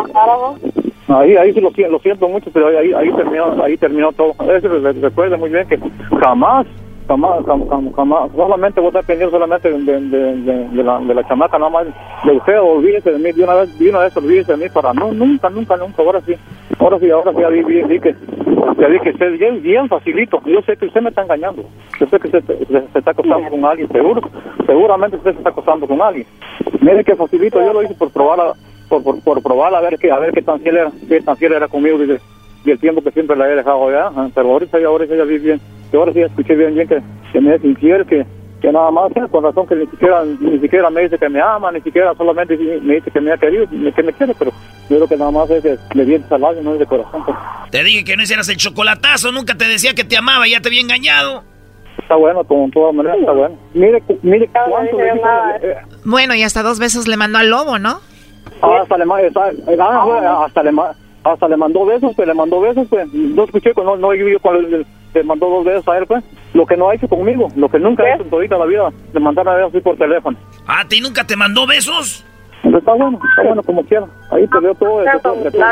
Ahí, 1.08 1.36
ahí 1.36 1.52
sí 1.52 1.60
lo, 1.60 1.70
lo 1.88 1.98
siento 1.98 2.28
mucho, 2.28 2.50
pero 2.52 2.68
ahí, 2.68 2.92
ahí 2.92 3.10
terminó, 3.12 3.60
ahí 3.64 3.76
terminó 3.76 4.12
todo. 4.12 4.32
Eso 4.54 4.68
re- 4.68 4.92
recuerda 4.92 5.36
muy 5.36 5.50
bien 5.50 5.66
que 5.68 5.78
jamás, 6.22 6.66
jamás, 7.10 7.44
jam- 7.44 7.66
jam- 7.66 7.92
jamás, 7.92 8.30
solamente 8.36 8.80
voy 8.80 8.92
a 8.94 9.30
solamente 9.30 9.68
de, 9.68 9.78
de, 9.80 10.36
de, 10.42 10.68
de 10.68 10.84
la, 10.84 11.00
de 11.00 11.12
la 11.12 11.26
chamaca, 11.26 11.58
nada 11.58 11.70
más 11.70 11.86
de 12.24 12.36
usted, 12.36 12.60
olvídese 12.60 13.10
de 13.10 13.18
mí, 13.18 13.32
de 13.32 13.42
una 13.42 13.54
vez, 13.54 13.78
de 13.78 13.90
una 13.90 13.98
olvídese 14.14 14.52
de 14.52 14.58
mí 14.58 14.68
para 14.72 14.92
no, 14.92 15.10
nunca, 15.12 15.50
nunca, 15.50 15.76
nunca, 15.76 16.02
ahora 16.02 16.20
sí, 16.20 16.34
ahora 16.78 17.00
sí, 17.00 17.10
ahora 17.10 17.32
sí, 17.32 17.40
ya 17.40 17.48
vi, 17.48 17.62
vi, 17.64 17.98
que, 17.98 18.14
ya 18.78 18.86
vi 18.86 19.00
que 19.00 19.10
usted 19.10 19.38
bien, 19.38 19.60
bien 19.60 19.88
facilito, 19.88 20.40
yo 20.44 20.62
sé 20.62 20.76
que 20.76 20.86
usted 20.86 21.00
me 21.00 21.08
está 21.08 21.22
engañando, 21.22 21.64
yo 21.98 22.06
sé 22.06 22.18
que 22.20 22.28
usted 22.28 22.44
se, 22.44 22.98
está 22.98 23.10
acostando 23.10 23.50
con 23.50 23.64
alguien, 23.64 23.88
seguro, 23.88 24.20
seguramente 24.64 25.16
usted 25.16 25.32
se 25.32 25.38
está 25.38 25.50
acostando 25.50 25.88
con 25.88 26.00
alguien. 26.00 26.26
Mire 26.80 27.02
que 27.02 27.16
facilito, 27.16 27.60
yo 27.60 27.72
lo 27.72 27.82
hice 27.82 27.94
por 27.94 28.12
probar 28.12 28.40
a, 28.40 28.52
por, 28.88 29.02
por, 29.02 29.20
por 29.24 29.42
probar 29.42 29.74
a 29.74 29.80
ver 29.80 29.98
qué, 29.98 30.12
a 30.12 30.18
ver 30.20 30.32
qué 30.32 30.42
tan 30.42 30.60
fiel 30.60 30.76
era, 30.76 30.92
qué 31.08 31.20
tan 31.20 31.36
fiel 31.36 31.54
era 31.54 31.66
conmigo 31.66 31.98
y 32.64 32.70
el 32.70 32.78
tiempo 32.78 33.02
que 33.02 33.10
siempre 33.10 33.36
la 33.36 33.50
he 33.50 33.56
dejado 33.56 33.88
allá, 33.88 34.10
ah, 34.14 34.28
pero 34.34 34.50
ahorita 34.50 34.78
ya, 34.78 34.86
ahorita 34.86 35.16
ya 35.16 35.24
vi 35.24 35.38
bien, 35.38 35.60
y 35.92 35.96
ahora 35.96 36.12
sí 36.12 36.20
escuché 36.20 36.54
bien 36.54 36.74
bien 36.74 36.88
que, 36.88 37.00
que 37.32 37.40
me 37.40 37.54
es 37.54 37.64
infiel, 37.64 38.06
que, 38.06 38.24
que 38.60 38.72
nada 38.72 38.90
más, 38.90 39.10
eh, 39.16 39.22
con 39.30 39.42
razón 39.44 39.66
que 39.66 39.74
ni 39.76 39.86
siquiera, 39.86 40.22
ni 40.24 40.58
siquiera 40.60 40.90
me 40.90 41.02
dice 41.02 41.18
que 41.18 41.28
me 41.28 41.40
ama, 41.40 41.72
ni 41.72 41.80
siquiera 41.80 42.14
solamente 42.16 42.56
me 42.56 42.94
dice 42.96 43.10
que 43.10 43.20
me 43.20 43.32
ha 43.32 43.38
querido, 43.38 43.66
que 43.94 44.02
me 44.02 44.12
quiere, 44.12 44.34
pero 44.38 44.50
yo 44.88 44.96
creo 44.96 45.08
que 45.08 45.16
nada 45.16 45.30
más 45.30 45.50
es 45.50 45.62
de, 45.62 45.78
de 45.94 46.04
dientes 46.04 46.30
al 46.30 46.40
labio, 46.42 46.62
no 46.62 46.74
es 46.74 46.78
de 46.80 46.86
corazón. 46.86 47.24
pues. 47.24 47.36
Te 47.70 47.82
dije 47.84 48.04
que 48.04 48.16
no 48.16 48.22
hicieras 48.22 48.48
el 48.48 48.56
chocolatazo, 48.56 49.32
nunca 49.32 49.54
te 49.54 49.66
decía 49.66 49.94
que 49.94 50.04
te 50.04 50.16
amaba, 50.16 50.46
ya 50.48 50.60
te 50.60 50.68
había 50.68 50.80
engañado. 50.80 51.44
Está 51.98 52.16
bueno, 52.16 52.42
con 52.44 52.70
todas 52.70 52.94
maneras 52.94 53.18
está 53.20 53.32
bueno. 53.32 53.56
Mire, 53.74 54.00
cu- 54.02 54.18
mire 54.22 54.48
cuánto 54.52 54.96
le 54.98 55.04
dije, 55.04 55.20
eh, 55.62 55.76
Bueno, 56.04 56.34
y 56.34 56.42
hasta 56.42 56.62
dos 56.62 56.78
besos 56.78 57.06
le 57.06 57.16
mandó 57.16 57.38
al 57.38 57.48
lobo, 57.50 57.78
¿no? 57.78 58.00
Ah, 58.62 58.80
hasta 58.82 58.98
le, 58.98 59.04
ma- 59.04 59.20
está- 59.20 59.50
ah, 59.80 60.04
bueno, 60.04 60.44
hasta 60.44 60.62
le, 60.62 60.72
hasta 61.24 61.48
le 61.48 61.56
mandó 61.56 61.84
besos, 61.86 62.12
pues 62.16 62.26
le 62.26 62.34
mandó 62.34 62.60
besos, 62.60 62.86
pues. 62.88 63.06
No 63.12 63.44
escuché, 63.44 63.72
no, 63.76 63.96
no 63.96 64.14
yo 64.14 64.24
le 65.14 65.22
mandó 65.24 65.48
dos 65.48 65.64
besos 65.64 65.86
a 65.88 65.98
él, 65.98 66.06
pues. 66.06 66.22
Lo 66.54 66.66
que 66.66 66.76
no 66.76 66.88
ha 66.90 66.94
hecho 66.94 67.08
conmigo, 67.08 67.48
lo 67.56 67.68
que 67.68 67.78
nunca 67.78 68.02
ha 68.02 68.14
hecho 68.14 68.24
en 68.24 68.30
todita 68.30 68.58
la 68.58 68.66
vida, 68.66 68.90
le 69.12 69.20
mandar 69.20 69.48
a 69.48 69.54
besos 69.54 69.70
así 69.70 69.80
por 69.80 69.96
teléfono. 69.96 70.36
¿A 70.66 70.84
ti 70.86 71.00
nunca 71.00 71.24
te 71.26 71.36
mandó 71.36 71.66
besos? 71.66 72.24
Está 72.62 72.92
bueno, 72.92 73.18
está 73.30 73.42
bueno 73.42 73.62
como 73.62 73.82
quiera. 73.84 74.06
Ahí 74.30 74.46
perdió 74.46 74.74
todo, 74.74 75.00
de, 75.00 75.06
todo- 75.22 75.34
de, 75.36 75.50
todo- 75.50 75.62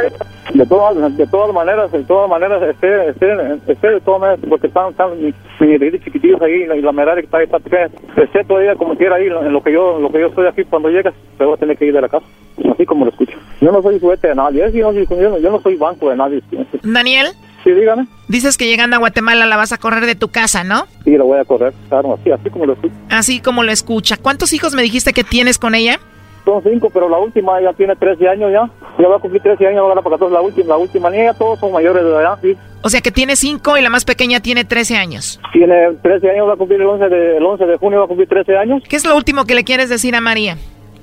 de 0.55 0.66
todas, 0.66 1.16
de 1.18 1.26
todas 1.26 1.55
maneras, 1.55 1.93
de 1.93 2.03
todas 2.05 2.30
maneras, 2.30 2.62
este, 2.62 3.11
este, 3.11 3.26
este, 3.66 3.91
de 3.91 4.01
todas 4.01 4.20
maneras, 4.22 4.41
porque 4.49 4.68
están, 4.68 4.91
están 4.91 5.22
mis 5.22 5.34
niñitos 5.61 6.01
chiquitillos 6.03 6.41
ahí, 6.41 6.62
y 6.62 6.66
la, 6.66 6.76
y 6.76 6.80
la 6.80 6.91
Merari 6.93 7.20
que 7.20 7.26
está 7.26 7.39
ahí, 7.39 7.45
está 7.45 7.59
pequeña. 7.59 7.89
Esté 8.16 8.43
todavía 8.45 8.74
como 8.74 8.97
quiera 8.97 9.16
ahí, 9.16 9.26
en 9.26 9.53
lo 9.53 9.62
que 9.62 9.72
yo, 9.72 9.97
en 9.99 10.03
lo 10.05 10.11
que 10.11 10.20
yo 10.20 10.26
estoy 10.28 10.47
aquí, 10.47 10.64
cuando 10.64 10.89
llegas, 10.89 11.12
te 11.36 11.45
voy 11.45 11.55
a 11.55 11.57
tener 11.59 11.76
que 11.76 11.84
ir 11.86 11.93
de 11.93 12.01
la 12.01 12.09
casa, 12.09 12.24
así 12.72 12.86
como 12.86 13.05
lo 13.05 13.11
escucho. 13.11 13.36
Yo 13.61 13.70
no 13.70 13.82
soy 13.82 14.01
juguete 14.01 14.28
de 14.28 14.34
nadie, 14.34 14.72
yo, 14.72 14.91
no, 14.91 15.39
yo 15.39 15.51
no 15.51 15.61
soy 15.61 15.76
banco 15.76 16.09
de 16.09 16.16
nadie. 16.16 16.43
Daniel, 16.82 17.26
Sí, 17.69 17.75
dígame. 17.75 18.07
dices 18.29 18.57
que 18.57 18.66
llegando 18.66 18.97
a 18.97 18.99
Guatemala 18.99 19.45
la 19.45 19.59
vas 19.59 19.73
a 19.73 19.77
correr 19.77 20.07
de 20.07 20.14
tu 20.14 20.29
casa, 20.29 20.64
¿no? 20.64 20.87
Sí, 21.05 21.11
lo 21.19 21.27
voy 21.27 21.39
a 21.39 21.45
correr, 21.45 21.75
claro, 21.91 22.14
así, 22.14 22.31
así 22.31 22.49
como 22.49 22.64
lo 22.64 22.73
escucho. 22.73 22.95
Así 23.11 23.41
como 23.41 23.62
lo 23.62 23.71
escucha. 23.71 24.16
¿Cuántos 24.16 24.55
hijos 24.55 24.75
me 24.75 24.81
dijiste 24.81 25.12
que 25.12 25.23
tienes 25.23 25.59
con 25.59 25.75
ella? 25.75 26.01
Son 26.47 26.62
cinco, 26.62 26.89
pero 26.89 27.11
la 27.11 27.19
última 27.19 27.61
ya 27.61 27.75
tiene 27.75 27.95
13 27.95 28.27
años 28.27 28.51
ya. 28.51 28.71
Ya 28.99 29.07
va 29.07 29.16
a 29.16 29.19
cumplir 29.19 29.43
13 29.43 29.66
años, 29.66 29.83
va 29.83 29.87
a 29.87 29.89
ganar 29.91 30.03
para 30.03 30.16
14 30.16 30.33
la 30.33 30.41
última, 30.41 30.69
la 30.69 30.77
última 30.79 31.11
niña, 31.11 31.35
todos 31.35 31.61
son 31.61 31.71
mayores 31.73 32.03
de 32.03 32.09
edad, 32.09 32.39
sí. 32.41 32.57
O 32.81 32.89
sea 32.89 33.03
que 33.03 33.11
tiene 33.11 33.37
cinco 33.37 33.77
y 33.77 33.83
la 33.83 33.91
más 33.91 34.07
pequeña 34.07 34.41
tiene 34.41 34.64
13 34.64 34.97
años. 34.97 35.39
Tiene 35.53 35.93
13 36.03 36.31
años, 36.31 36.49
va 36.49 36.55
a 36.55 36.57
cumplir 36.57 36.81
el 36.81 36.87
11 36.87 37.09
de, 37.11 37.37
el 37.37 37.45
11 37.45 37.66
de 37.66 37.77
junio, 37.77 37.99
va 37.99 38.07
a 38.07 38.09
cumplir 38.09 38.31
13 38.31 38.57
años. 38.57 38.83
¿Qué 38.89 38.97
es 38.97 39.05
lo 39.05 39.14
último 39.14 39.45
que 39.45 39.55
le 39.55 39.64
quieres 39.64 39.91
decir 39.91 40.16
a 40.16 40.23
María? 40.23 40.57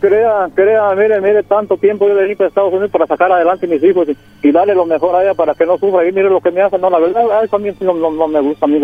Crea, 0.07 0.47
crea, 0.53 0.93
mire, 0.95 1.19
mire, 1.19 1.41
tanto 1.41 1.77
tiempo 1.77 2.07
yo 2.07 2.13
vení 2.13 2.35
para 2.35 2.49
Estados 2.49 2.71
Unidos 2.71 2.91
para 2.91 3.07
sacar 3.07 3.31
adelante 3.31 3.65
a 3.65 3.69
mis 3.69 3.81
hijos 3.83 4.07
y, 4.07 4.15
y 4.47 4.51
darle 4.51 4.75
lo 4.75 4.85
mejor 4.85 5.15
a 5.15 5.23
ella 5.23 5.33
para 5.33 5.55
que 5.55 5.65
no 5.65 5.79
sufra. 5.79 6.07
Y 6.07 6.11
mire 6.11 6.29
lo 6.29 6.39
que 6.41 6.51
me 6.51 6.61
hace, 6.61 6.77
no, 6.77 6.91
la 6.91 6.99
verdad, 6.99 7.23
a 7.31 7.43
eso 7.43 7.55
a 7.55 7.59
mí 7.59 7.71
no, 7.79 7.93
no, 7.95 8.11
no 8.11 8.27
me 8.27 8.39
gusta 8.39 8.65
a 8.65 8.67
mí. 8.67 8.79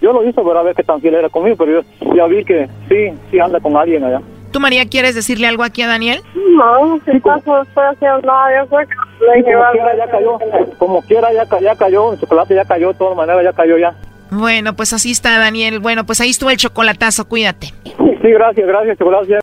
Yo 0.00 0.12
lo 0.14 0.24
hice 0.26 0.40
para 0.40 0.62
ver 0.62 0.74
qué 0.74 0.82
tan 0.82 0.98
fiel 1.02 1.14
era 1.16 1.28
conmigo, 1.28 1.56
pero 1.58 1.82
yo 1.82 2.14
ya 2.14 2.24
vi 2.26 2.42
que 2.42 2.68
sí, 2.88 3.12
sí 3.30 3.38
anda 3.38 3.60
con 3.60 3.76
alguien 3.76 4.02
allá. 4.02 4.22
¿Tú, 4.50 4.60
María, 4.60 4.86
quieres 4.88 5.14
decirle 5.14 5.46
algo 5.46 5.62
aquí 5.62 5.82
a 5.82 5.88
Daniel? 5.88 6.20
No, 6.34 6.98
si 7.04 7.20
paso 7.20 7.62
estoy 7.62 7.84
haciendo 7.84 8.20
nada, 8.22 8.64
yo 8.64 8.78
que 8.78 8.86
Sí, 8.86 9.42
como 9.44 9.72
quiera 9.72 9.96
ya 9.96 10.10
cayó, 10.10 10.38
como 10.78 11.02
quiera 11.02 11.32
ya, 11.34 11.46
ca- 11.46 11.60
ya 11.60 11.76
cayó, 11.76 12.14
el 12.14 12.18
chocolate 12.18 12.54
ya 12.54 12.64
cayó, 12.64 12.88
de 12.88 12.94
todas 12.98 13.14
maneras 13.16 13.44
ya 13.44 13.52
cayó 13.52 13.76
ya. 13.76 13.94
Bueno, 14.30 14.74
pues 14.74 14.94
así 14.94 15.10
está, 15.10 15.38
Daniel. 15.38 15.80
Bueno, 15.80 16.04
pues 16.06 16.20
ahí 16.22 16.30
estuvo 16.30 16.48
el 16.50 16.56
chocolatazo, 16.56 17.28
cuídate. 17.28 17.68
Sí, 17.84 18.30
gracias, 18.30 18.66
gracias, 18.66 18.96
gracias. 18.98 19.42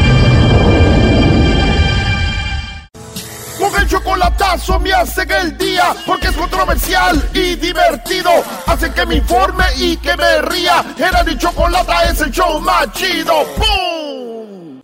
chocolatazo 4.51 4.79
me 4.79 4.91
hacen 4.91 5.31
el 5.31 5.57
día 5.57 5.95
porque 6.05 6.27
es 6.27 6.35
controversial 6.35 7.29
y 7.33 7.55
divertido. 7.55 8.29
Hacen 8.67 8.93
que 8.93 9.05
me 9.05 9.15
informe 9.15 9.63
y 9.77 9.95
que 9.97 10.15
me 10.17 10.41
ría. 10.41 10.83
Era 10.97 11.23
mi 11.23 11.37
chocolata 11.37 12.03
es 12.03 12.19
el 12.21 12.31
show 12.31 12.59
más 12.59 12.91
chido. 12.93 13.45
¡Pum! 13.55 14.79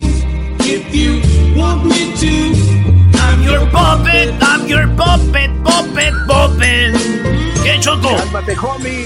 If 0.60 0.94
you 0.94 1.20
want 1.56 1.84
me 1.84 2.12
to, 2.14 3.18
I'm 3.18 3.42
your 3.42 3.70
puppet, 3.70 4.34
I'm 4.42 4.66
your 4.66 4.88
puppet, 4.96 5.50
puppet, 5.62 6.14
puppet. 6.26 7.37
¿Qué 7.68 7.78
choco? 7.80 8.08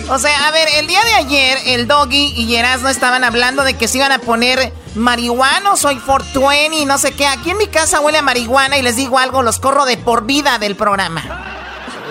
O 0.08 0.18
sea, 0.20 0.46
a 0.46 0.52
ver, 0.52 0.68
el 0.78 0.86
día 0.86 1.00
de 1.02 1.14
ayer 1.14 1.58
el 1.66 1.88
Doggy 1.88 2.32
y 2.36 2.54
Erasmo 2.54 2.90
estaban 2.90 3.24
hablando 3.24 3.64
de 3.64 3.74
que 3.74 3.88
se 3.88 3.98
iban 3.98 4.12
a 4.12 4.20
poner 4.20 4.72
marihuana, 4.94 5.74
soy 5.74 5.96
420 5.96 6.76
y 6.76 6.84
no 6.84 6.96
sé 6.96 7.10
qué. 7.10 7.26
Aquí 7.26 7.50
en 7.50 7.58
mi 7.58 7.66
casa 7.66 7.98
huele 7.98 8.18
a 8.18 8.22
marihuana 8.22 8.78
y 8.78 8.82
les 8.82 8.94
digo 8.94 9.18
algo, 9.18 9.42
los 9.42 9.58
corro 9.58 9.84
de 9.84 9.96
por 9.96 10.26
vida 10.26 10.60
del 10.60 10.76
programa. 10.76 11.24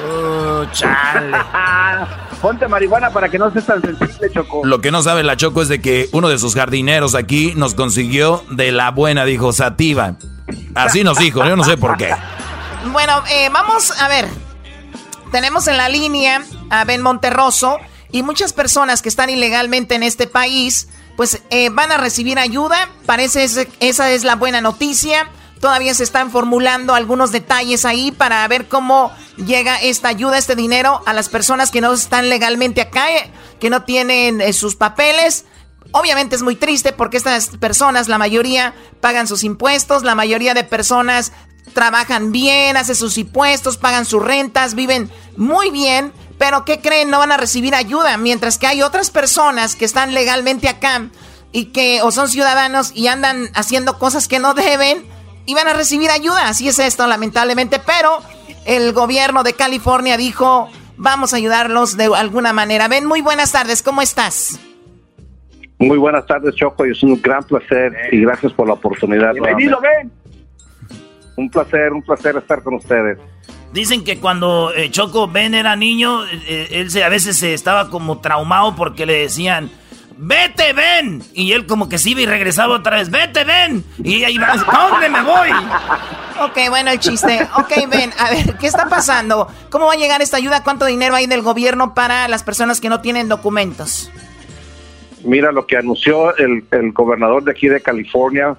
Uh, 0.05 0.65
chale. 0.73 1.37
Ponte 2.41 2.67
marihuana 2.67 3.11
para 3.11 3.29
que 3.29 3.39
no 3.39 3.49
seas 3.51 3.67
tan 3.67 3.81
sensible, 3.81 4.29
Choco. 4.33 4.65
Lo 4.65 4.81
que 4.81 4.91
no 4.91 5.01
sabe 5.01 5.23
la 5.23 5.37
Choco 5.37 5.61
es 5.61 5.69
de 5.69 5.79
que 5.79 6.09
uno 6.11 6.27
de 6.27 6.37
sus 6.37 6.53
jardineros 6.53 7.15
aquí 7.15 7.53
nos 7.55 7.75
consiguió 7.75 8.43
de 8.49 8.73
la 8.73 8.91
buena, 8.91 9.23
dijo 9.23 9.53
Sativa. 9.53 10.15
Así 10.75 11.05
nos 11.05 11.17
dijo, 11.17 11.45
yo 11.45 11.55
no 11.55 11.63
sé 11.63 11.77
por 11.77 11.95
qué. 11.95 12.13
Bueno, 12.91 13.23
eh, 13.31 13.47
vamos 13.53 13.91
a 13.97 14.09
ver. 14.09 14.50
Tenemos 15.31 15.67
en 15.67 15.77
la 15.77 15.89
línea 15.89 16.43
a 16.69 16.83
Ben 16.85 17.01
Monterroso. 17.01 17.79
y 18.13 18.23
muchas 18.23 18.51
personas 18.51 19.01
que 19.01 19.07
están 19.07 19.29
ilegalmente 19.29 19.95
en 19.95 20.03
este 20.03 20.27
país, 20.27 20.89
pues 21.15 21.41
eh, 21.49 21.69
van 21.69 21.93
a 21.93 21.97
recibir 21.97 22.39
ayuda. 22.39 22.89
Parece 23.05 23.47
que 23.47 23.69
esa 23.79 24.11
es 24.11 24.25
la 24.25 24.35
buena 24.35 24.59
noticia. 24.59 25.29
Todavía 25.61 25.93
se 25.93 26.03
están 26.03 26.29
formulando 26.29 26.93
algunos 26.93 27.31
detalles 27.31 27.85
ahí 27.85 28.11
para 28.11 28.45
ver 28.49 28.67
cómo 28.67 29.13
llega 29.37 29.77
esta 29.77 30.09
ayuda, 30.09 30.37
este 30.37 30.57
dinero 30.57 31.01
a 31.05 31.13
las 31.13 31.29
personas 31.29 31.71
que 31.71 31.79
no 31.79 31.93
están 31.93 32.27
legalmente 32.27 32.81
acá, 32.81 33.15
eh, 33.15 33.31
que 33.61 33.69
no 33.69 33.83
tienen 33.83 34.41
eh, 34.41 34.51
sus 34.51 34.75
papeles. 34.75 35.45
Obviamente 35.93 36.35
es 36.35 36.41
muy 36.41 36.57
triste 36.57 36.91
porque 36.91 37.15
estas 37.15 37.47
personas, 37.59 38.09
la 38.09 38.17
mayoría, 38.17 38.73
pagan 38.99 39.27
sus 39.27 39.45
impuestos, 39.45 40.03
la 40.03 40.15
mayoría 40.15 40.53
de 40.53 40.65
personas 40.65 41.31
trabajan 41.73 42.31
bien, 42.31 42.77
hacen 42.77 42.95
sus 42.95 43.17
impuestos, 43.17 43.77
pagan 43.77 44.05
sus 44.05 44.23
rentas, 44.23 44.75
viven 44.75 45.09
muy 45.37 45.71
bien, 45.71 46.11
pero 46.37 46.65
¿qué 46.65 46.79
creen? 46.79 47.09
No 47.09 47.19
van 47.19 47.31
a 47.31 47.37
recibir 47.37 47.75
ayuda, 47.75 48.17
mientras 48.17 48.57
que 48.57 48.67
hay 48.67 48.81
otras 48.81 49.11
personas 49.11 49.75
que 49.75 49.85
están 49.85 50.13
legalmente 50.13 50.67
acá 50.67 51.09
y 51.51 51.65
que 51.65 52.01
o 52.01 52.11
son 52.11 52.29
ciudadanos 52.29 52.91
y 52.95 53.07
andan 53.07 53.49
haciendo 53.53 53.99
cosas 53.99 54.27
que 54.27 54.39
no 54.39 54.53
deben 54.53 55.05
iban 55.45 55.67
a 55.67 55.73
recibir 55.73 56.09
ayuda. 56.09 56.47
Así 56.47 56.67
es 56.67 56.79
esto, 56.79 57.05
lamentablemente. 57.07 57.79
Pero 57.79 58.19
el 58.65 58.93
gobierno 58.93 59.43
de 59.43 59.53
California 59.53 60.17
dijo, 60.17 60.69
vamos 60.97 61.33
a 61.33 61.37
ayudarlos 61.37 61.97
de 61.97 62.09
alguna 62.15 62.53
manera. 62.53 62.87
Ben, 62.87 63.05
muy 63.05 63.21
buenas 63.21 63.51
tardes, 63.51 63.81
¿cómo 63.83 64.01
estás? 64.01 64.59
Muy 65.79 65.97
buenas 65.97 66.25
tardes, 66.27 66.55
Choco, 66.55 66.85
y 66.85 66.91
es 66.91 67.01
un 67.01 67.19
gran 67.21 67.43
placer 67.43 67.91
y 68.11 68.21
gracias 68.21 68.53
por 68.53 68.67
la 68.67 68.73
oportunidad. 68.73 69.33
Bienvenido, 69.33 69.79
Ben. 69.81 70.11
Un 71.35 71.49
placer, 71.49 71.93
un 71.93 72.01
placer 72.01 72.35
estar 72.37 72.61
con 72.63 72.75
ustedes. 72.75 73.17
Dicen 73.73 74.03
que 74.03 74.19
cuando 74.19 74.73
eh, 74.73 74.91
Choco 74.91 75.27
Ben 75.27 75.53
era 75.53 75.75
niño, 75.75 76.25
eh, 76.25 76.67
él 76.71 76.91
se, 76.91 77.03
a 77.03 77.09
veces 77.09 77.37
se 77.37 77.53
estaba 77.53 77.89
como 77.89 78.19
traumado 78.19 78.75
porque 78.75 79.05
le 79.05 79.13
decían, 79.13 79.69
vete, 80.17 80.73
ven. 80.73 81.23
Y 81.33 81.53
él 81.53 81.65
como 81.65 81.89
que 81.89 81.97
sí 81.97 82.11
iba 82.11 82.21
y 82.21 82.25
regresaba 82.25 82.75
otra 82.75 82.97
vez, 82.97 83.09
vete, 83.09 83.43
ven. 83.43 83.83
Y 84.03 84.23
ahí 84.23 84.37
va, 84.37 84.53
¿a 84.53 84.89
dónde 84.89 85.09
me 85.09 85.21
voy? 85.21 85.49
Ok, 86.41 86.69
bueno, 86.69 86.91
el 86.91 86.99
chiste. 86.99 87.47
Ok, 87.57 87.71
ven, 87.89 88.11
a 88.19 88.29
ver, 88.29 88.57
¿qué 88.57 88.67
está 88.67 88.87
pasando? 88.87 89.47
¿Cómo 89.69 89.87
va 89.87 89.93
a 89.93 89.97
llegar 89.97 90.21
esta 90.21 90.37
ayuda? 90.37 90.63
¿Cuánto 90.63 90.85
dinero 90.85 91.15
hay 91.15 91.27
del 91.27 91.41
gobierno 91.41 91.93
para 91.93 92.27
las 92.27 92.43
personas 92.43 92.81
que 92.81 92.89
no 92.89 93.01
tienen 93.01 93.29
documentos? 93.29 94.11
Mira, 95.23 95.51
lo 95.51 95.65
que 95.65 95.77
anunció 95.77 96.35
el, 96.37 96.63
gobernador 96.93 97.43
de 97.43 97.51
aquí 97.51 97.67
de 97.67 97.81
California 97.81 98.55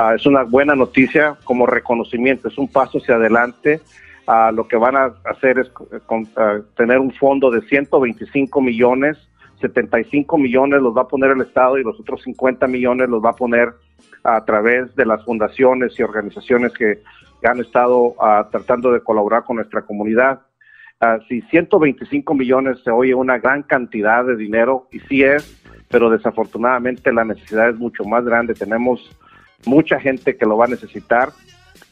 ah, 0.00 0.14
es 0.14 0.26
una 0.26 0.42
buena 0.42 0.74
noticia 0.74 1.36
como 1.44 1.66
reconocimiento, 1.66 2.48
es 2.48 2.58
un 2.58 2.68
paso 2.68 2.98
hacia 2.98 3.16
adelante. 3.16 3.80
Uh, 4.26 4.52
lo 4.54 4.68
que 4.68 4.76
van 4.76 4.96
a 4.96 5.14
hacer 5.24 5.58
es 5.58 5.70
ah, 6.36 6.58
tener 6.76 6.98
un 6.98 7.12
fondo 7.12 7.50
de 7.50 7.62
125 7.62 8.60
millones 8.60 9.18
75 9.60 10.38
millones 10.38 10.80
los 10.80 10.96
va 10.96 11.02
a 11.02 11.08
poner 11.08 11.30
el 11.30 11.42
Estado 11.42 11.78
y 11.78 11.84
los 11.84 11.98
otros 12.00 12.22
50 12.22 12.66
millones 12.66 13.08
los 13.08 13.22
va 13.22 13.30
a 13.30 13.36
poner 13.36 13.74
a 14.24 14.44
través 14.44 14.94
de 14.96 15.06
las 15.06 15.24
fundaciones 15.24 15.98
y 15.98 16.02
organizaciones 16.02 16.72
que, 16.72 17.02
han 17.42 17.58
estado 17.58 18.16
tratando 18.50 18.92
de 18.92 19.00
colaborar 19.00 19.44
con 19.44 19.56
nuestra 19.56 19.80
comunidad. 19.80 20.42
Uh, 21.00 21.24
si 21.26 21.40
125 21.40 22.34
millones 22.34 22.82
se 22.84 22.90
oye 22.90 23.14
una 23.14 23.38
gran 23.38 23.62
cantidad 23.62 24.22
de 24.26 24.36
dinero, 24.36 24.88
y 24.92 25.00
sí 25.00 25.22
es, 25.22 25.58
pero 25.88 26.10
desafortunadamente 26.10 27.10
la 27.10 27.24
necesidad 27.24 27.70
es 27.70 27.76
mucho 27.76 28.04
más 28.04 28.26
grande. 28.26 28.52
Tenemos 28.52 29.00
mucha 29.66 30.00
gente 30.00 30.36
que 30.36 30.46
lo 30.46 30.56
va 30.56 30.66
a 30.66 30.68
necesitar. 30.68 31.32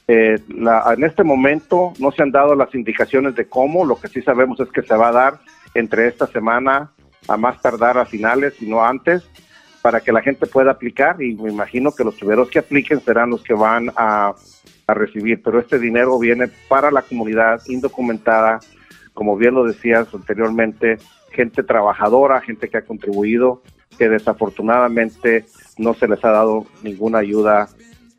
Eh, 0.07 0.39
en 0.49 1.05
este 1.05 1.23
momento 1.23 1.93
no 1.99 2.11
se 2.13 2.23
han 2.23 2.31
dado 2.31 2.55
las 2.55 2.75
indicaciones 2.75 3.35
de 3.35 3.47
cómo, 3.47 3.85
lo 3.85 4.01
que 4.01 4.09
sí 4.09 4.23
sabemos 4.23 4.59
es 4.61 4.69
que 4.71 4.83
se 4.83 4.97
va 4.97 5.09
a 5.09 5.13
dar 5.13 5.41
entre 5.75 6.09
esta 6.09 6.27
semana 6.27 6.93
a 7.29 7.37
más 7.37 7.61
tardar 7.61 7.99
a 7.99 8.07
finales, 8.07 8.55
y 8.61 8.67
no 8.69 8.85
antes, 8.85 9.29
para 9.83 10.01
que 10.01 10.13
la 10.13 10.23
gente 10.23 10.47
pueda 10.47 10.73
aplicar 10.73 11.23
y 11.23 11.35
me 11.35 11.51
imagino 11.51 11.93
que 11.93 12.05
los 12.05 12.17
primeros 12.17 12.51
que 12.51 12.59
apliquen 12.59 13.01
serán 13.01 13.31
los 13.31 13.43
que 13.43 13.55
van 13.55 13.91
a, 13.97 14.35
recibir, 14.91 15.43
pero 15.43 15.61
este 15.61 15.79
dinero 15.79 16.19
viene 16.19 16.49
para 16.67 16.91
la 16.91 17.03
comunidad 17.03 17.61
indocumentada, 17.67 18.59
como 19.13 19.37
bien 19.37 19.53
lo 19.53 19.65
decías 19.65 20.09
anteriormente, 20.15 20.97
gente 21.31 21.63
trabajadora, 21.63 22.41
gente 22.41 22.71
que 22.71 22.79
ha 22.79 22.87
contribuido, 22.87 23.63
que 23.99 24.09
desafortunadamente 24.09 25.45
no 25.79 25.95
se 25.95 26.09
les 26.09 26.23
ha 26.25 26.31
dado 26.31 26.67
ninguna 26.83 27.19
ayuda 27.19 27.69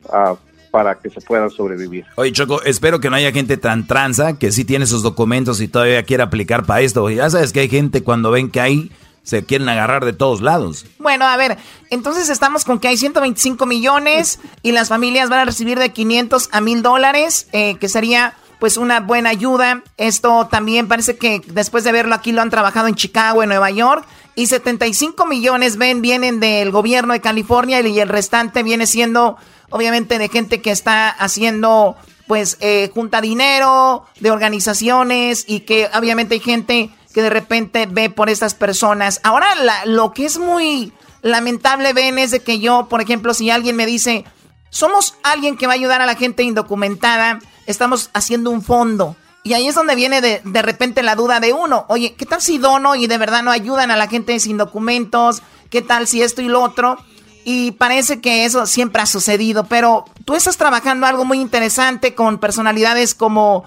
uh, 0.06 0.36
para 0.72 0.96
que 0.96 1.10
se 1.10 1.22
puedan 1.22 1.50
sobrevivir. 1.50 2.06
Oye, 2.16 2.32
Choco, 2.32 2.62
espero 2.64 3.00
que 3.00 3.10
no 3.10 3.16
haya 3.16 3.32
gente 3.32 3.58
tan 3.58 3.88
tranza 3.88 4.38
que 4.38 4.52
sí 4.52 4.66
tiene 4.66 4.86
sus 4.86 5.04
documentos 5.04 5.62
y 5.62 5.68
todavía 5.68 6.04
quiere 6.04 6.24
aplicar 6.24 6.66
para 6.66 6.82
esto. 6.82 7.10
Ya 7.10 7.30
sabes 7.30 7.54
que 7.54 7.62
hay 7.62 7.70
gente 7.70 8.04
cuando 8.04 8.32
ven 8.32 8.50
que 8.50 8.62
hay 8.62 8.92
se 9.24 9.44
quieren 9.44 9.70
agarrar 9.70 10.06
de 10.06 10.14
todos 10.14 10.42
lados. 10.42 10.86
Bueno, 10.98 11.26
a 11.26 11.38
ver, 11.38 11.58
entonces 11.90 12.30
estamos 12.30 12.66
con 12.66 12.80
que 12.80 12.88
hay 12.88 12.98
125 12.98 13.66
millones 13.66 14.40
y 14.64 14.72
las 14.72 14.90
familias 14.90 15.30
van 15.30 15.40
a 15.40 15.46
recibir 15.46 15.78
de 15.78 15.92
500 15.92 16.50
a 16.52 16.62
1000 16.62 16.82
dólares, 16.82 17.48
eh, 17.52 17.76
que 17.80 17.90
sería 17.90 18.34
pues 18.60 18.78
una 18.78 19.00
buena 19.00 19.30
ayuda. 19.30 19.84
Esto 19.98 20.48
también 20.50 20.88
parece 20.88 21.18
que 21.18 21.42
después 21.48 21.84
de 21.84 21.92
verlo 21.92 22.16
aquí 22.16 22.32
lo 22.32 22.42
han 22.42 22.50
trabajado 22.50 22.88
en 22.88 22.96
Chicago, 22.96 23.44
en 23.44 23.50
Nueva 23.50 23.72
York. 23.72 24.06
Y 24.40 24.48
75 24.48 25.26
millones 25.26 25.76
ven, 25.76 26.02
vienen 26.02 26.40
del 26.40 26.72
gobierno 26.72 27.12
de 27.12 27.20
California 27.20 27.82
y 27.82 28.00
el 28.00 28.08
restante 28.08 28.64
viene 28.64 28.88
siendo 28.88 29.36
obviamente 29.70 30.18
de 30.18 30.30
gente 30.30 30.62
que 30.62 30.72
está 30.72 31.10
haciendo 31.10 31.98
pues 32.26 32.56
eh, 32.62 32.90
junta 32.94 33.20
dinero 33.20 34.06
de 34.22 34.32
organizaciones 34.32 35.44
y 35.46 35.60
que 35.60 35.90
obviamente 35.94 36.36
hay 36.36 36.40
gente 36.40 36.90
que 37.14 37.22
de 37.22 37.30
repente 37.30 37.86
ve 37.86 38.10
por 38.10 38.30
estas 38.30 38.54
personas. 38.54 39.20
Ahora 39.24 39.50
lo 39.84 40.14
que 40.14 40.24
es 40.24 40.40
muy 40.40 40.94
lamentable 41.22 41.92
ven 41.92 42.18
es 42.18 42.32
de 42.32 42.40
que 42.40 42.60
yo, 42.60 42.88
por 42.88 43.02
ejemplo, 43.02 43.34
si 43.34 43.50
alguien 43.50 43.76
me 43.76 43.86
dice, 43.86 44.24
somos 44.70 45.16
alguien 45.22 45.58
que 45.58 45.68
va 45.68 45.74
a 45.74 45.76
ayudar 45.76 46.02
a 46.02 46.06
la 46.06 46.16
gente 46.16 46.44
indocumentada, 46.44 47.40
estamos 47.66 48.10
haciendo 48.14 48.52
un 48.52 48.62
fondo. 48.62 49.18
Y 49.50 49.56
ahí 49.56 49.68
es 49.68 49.74
donde 49.74 49.96
viene 49.96 50.22
de, 50.22 50.42
de 50.44 50.62
repente 50.62 51.02
la 51.02 51.16
duda 51.16 51.40
de 51.40 51.54
uno, 51.54 51.86
oye, 51.88 52.14
¿qué 52.16 52.28
tal 52.28 52.40
si 52.40 52.60
dono 52.60 52.94
y 52.94 53.08
de 53.08 53.18
verdad 53.18 53.42
no 53.42 53.50
ayudan 53.50 53.90
a 53.90 53.98
la 53.98 54.08
gente 54.08 54.40
sin 54.40 54.58
documentos? 54.58 55.42
¿Qué 55.72 55.82
tal 55.82 56.06
si 56.06 56.22
esto 56.22 56.44
y 56.44 56.48
lo 56.48 56.62
otro? 56.62 57.00
Y 57.46 57.72
parece 57.72 58.22
que 58.22 58.46
eso 58.46 58.68
siempre 58.68 59.02
ha 59.02 59.08
sucedido, 59.08 59.64
pero 59.64 60.06
tú 60.24 60.36
estás 60.36 60.56
trabajando 60.56 61.08
algo 61.08 61.26
muy 61.26 61.40
interesante 61.40 62.14
con 62.14 62.38
personalidades 62.38 63.16
como 63.16 63.64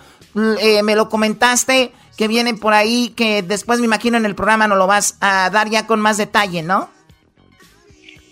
eh, 0.61 0.85
me 0.85 0.95
lo 0.95 1.09
comentaste, 1.09 1.91
que 2.17 2.29
vienen 2.29 2.61
por 2.61 2.75
ahí, 2.75 3.13
que 3.17 3.43
después 3.43 3.81
me 3.81 3.87
imagino 3.87 4.17
en 4.17 4.25
el 4.25 4.37
programa 4.37 4.69
no 4.69 4.77
lo 4.77 4.87
vas 4.87 5.17
a 5.21 5.51
dar 5.51 5.69
ya 5.69 5.89
con 5.89 5.99
más 5.99 6.17
detalle, 6.17 6.63
¿no? 6.63 6.91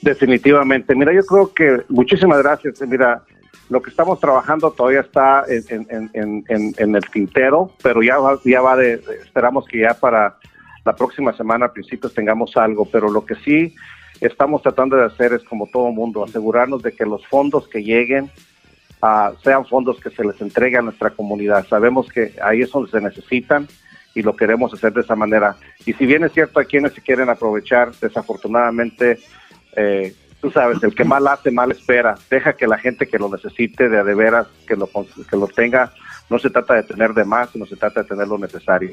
Definitivamente. 0.02 0.94
Mira, 0.94 1.12
yo 1.12 1.24
creo 1.24 1.52
que 1.52 1.82
muchísimas 1.88 2.38
gracias. 2.38 2.80
Mira, 2.82 3.24
lo 3.70 3.80
que 3.80 3.90
estamos 3.90 4.18
trabajando 4.18 4.72
todavía 4.72 5.00
está 5.00 5.44
en, 5.48 6.44
el 6.94 7.10
tintero, 7.10 7.70
pero 7.82 8.02
ya 8.02 8.18
va, 8.18 8.38
ya 8.44 8.60
va 8.60 8.76
de, 8.76 9.00
esperamos 9.22 9.64
que 9.66 9.78
ya 9.78 9.94
para 9.94 10.36
la 10.84 10.96
próxima 10.96 11.32
semana 11.32 11.66
a 11.66 11.72
principios 11.72 12.12
tengamos 12.12 12.56
algo, 12.56 12.84
pero 12.84 13.08
lo 13.08 13.24
que 13.24 13.36
sí 13.36 13.74
estamos 14.20 14.62
tratando 14.62 14.96
de 14.96 15.04
hacer 15.04 15.32
es 15.32 15.44
como 15.44 15.68
todo 15.68 15.92
mundo, 15.92 16.24
asegurarnos 16.24 16.82
de 16.82 16.92
que 16.92 17.06
los 17.06 17.24
fondos 17.28 17.68
que 17.68 17.82
lleguen 17.84 18.30
uh, 19.02 19.36
sean 19.42 19.64
fondos 19.64 20.00
que 20.00 20.10
se 20.10 20.24
les 20.24 20.40
entregue 20.40 20.76
a 20.76 20.82
nuestra 20.82 21.10
comunidad. 21.10 21.64
Sabemos 21.68 22.08
que 22.08 22.34
ahí 22.42 22.62
es 22.62 22.70
donde 22.72 22.90
se 22.90 23.00
necesitan 23.00 23.68
y 24.16 24.22
lo 24.22 24.34
queremos 24.34 24.74
hacer 24.74 24.92
de 24.92 25.02
esa 25.02 25.14
manera. 25.14 25.56
Y 25.86 25.92
si 25.92 26.06
bien 26.06 26.24
es 26.24 26.32
cierto, 26.32 26.58
hay 26.58 26.66
quienes 26.66 26.92
se 26.92 27.02
quieren 27.02 27.28
aprovechar, 27.28 27.92
desafortunadamente, 28.00 29.20
eh, 29.76 30.12
tú 30.40 30.50
sabes, 30.50 30.82
el 30.82 30.94
que 30.94 31.04
mal 31.04 31.26
hace, 31.26 31.50
mal 31.50 31.70
espera. 31.70 32.16
Deja 32.30 32.54
que 32.54 32.66
la 32.66 32.78
gente 32.78 33.06
que 33.06 33.18
lo 33.18 33.28
necesite 33.28 33.88
de, 33.88 34.02
de 34.02 34.14
veras, 34.14 34.46
que 34.66 34.76
lo, 34.76 34.88
que 34.88 35.36
lo 35.36 35.46
tenga, 35.48 35.92
no 36.28 36.38
se 36.38 36.50
trata 36.50 36.74
de 36.74 36.82
tener 36.84 37.12
de 37.12 37.24
más, 37.24 37.50
sino 37.50 37.66
se 37.66 37.76
trata 37.76 38.02
de 38.02 38.08
tener 38.08 38.28
lo 38.28 38.38
necesario. 38.38 38.90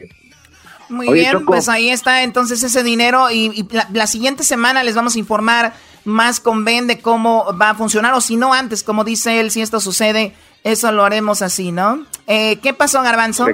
Muy 0.89 1.11
bien, 1.11 1.45
pues 1.45 1.67
ahí 1.67 1.89
está 1.89 2.23
entonces 2.23 2.63
ese 2.63 2.81
dinero 2.81 3.29
y, 3.29 3.67
la, 3.91 4.07
siguiente 4.07 4.43
semana 4.43 4.83
les 4.83 4.95
vamos 4.95 5.15
a 5.15 5.19
informar 5.19 5.73
más 6.05 6.39
con 6.39 6.63
Ben 6.63 6.87
de 6.87 6.99
cómo 6.99 7.45
va 7.59 7.71
a 7.71 7.75
funcionar 7.75 8.13
o 8.13 8.21
si 8.21 8.37
no 8.37 8.53
antes, 8.53 8.83
como 8.83 9.03
dice 9.03 9.41
él, 9.41 9.51
si 9.51 9.61
esto 9.61 9.81
sucede, 9.81 10.33
eso 10.63 10.91
lo 10.93 11.03
haremos 11.03 11.41
así, 11.41 11.73
¿no? 11.73 12.05
Eh, 12.25 12.59
¿Qué 12.59 12.73
pasó, 12.73 13.01
Garbanzo? 13.01 13.47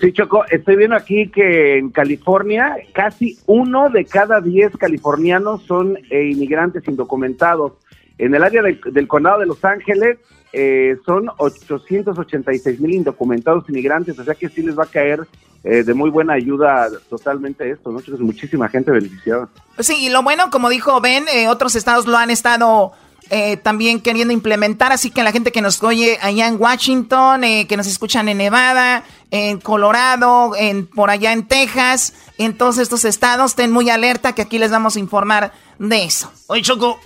Sí, 0.00 0.12
Choco, 0.14 0.44
estoy 0.48 0.76
viendo 0.76 0.96
aquí 0.96 1.28
que 1.28 1.76
en 1.76 1.90
California 1.90 2.76
casi 2.94 3.38
uno 3.46 3.90
de 3.90 4.06
cada 4.06 4.40
diez 4.40 4.74
californianos 4.78 5.62
son 5.64 5.98
eh, 6.10 6.30
inmigrantes 6.32 6.88
indocumentados. 6.88 7.72
En 8.16 8.34
el 8.34 8.42
área 8.42 8.62
del 8.62 9.08
condado 9.08 9.40
de 9.40 9.46
Los 9.46 9.62
Ángeles 9.64 10.18
eh, 10.52 10.96
son 11.04 11.28
886 11.36 12.80
mil 12.80 12.94
indocumentados 12.94 13.68
inmigrantes, 13.68 14.18
o 14.18 14.24
sea 14.24 14.34
que 14.34 14.48
sí 14.48 14.62
les 14.62 14.78
va 14.78 14.84
a 14.84 14.86
caer 14.86 15.26
eh, 15.62 15.82
de 15.84 15.92
muy 15.92 16.08
buena 16.08 16.32
ayuda 16.32 16.88
totalmente 17.10 17.70
esto, 17.70 17.92
¿no? 17.92 18.00
Muchísima 18.18 18.68
gente 18.68 18.90
beneficiada. 18.90 19.48
Sí, 19.78 20.06
y 20.06 20.08
lo 20.08 20.22
bueno, 20.22 20.50
como 20.50 20.70
dijo 20.70 21.00
Ben, 21.02 21.26
eh, 21.28 21.48
otros 21.48 21.76
estados 21.76 22.06
lo 22.06 22.16
han 22.16 22.30
estado 22.30 22.92
eh, 23.30 23.56
también 23.56 24.00
queriendo 24.00 24.34
implementar, 24.34 24.92
así 24.92 25.10
que 25.10 25.22
la 25.22 25.32
gente 25.32 25.52
que 25.52 25.62
nos 25.62 25.82
oye 25.82 26.18
allá 26.20 26.46
en 26.46 26.60
Washington, 26.60 27.40
que 27.40 27.76
nos 27.76 27.86
escuchan 27.86 28.28
en 28.28 28.38
Nevada, 28.38 29.04
en 29.30 29.60
Colorado, 29.60 30.52
en 30.56 30.86
por 30.86 31.10
allá 31.10 31.32
en 31.32 31.46
Texas 31.46 32.14
en 32.38 32.56
todos 32.56 32.78
estos 32.78 33.04
estados. 33.04 33.52
Estén 33.52 33.70
muy 33.70 33.90
alerta 33.90 34.34
que 34.34 34.42
aquí 34.42 34.58
les 34.58 34.70
vamos 34.70 34.96
a 34.96 34.98
informar 34.98 35.52
de 35.78 36.04
eso. 36.04 36.32
Oye, 36.46 36.62
Choco, 36.62 36.98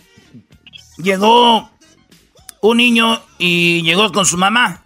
llegó 0.96 1.70
un 2.60 2.76
niño 2.76 3.20
y 3.38 3.82
llegó 3.82 4.12
con 4.12 4.26
su 4.26 4.36
mamá 4.36 4.82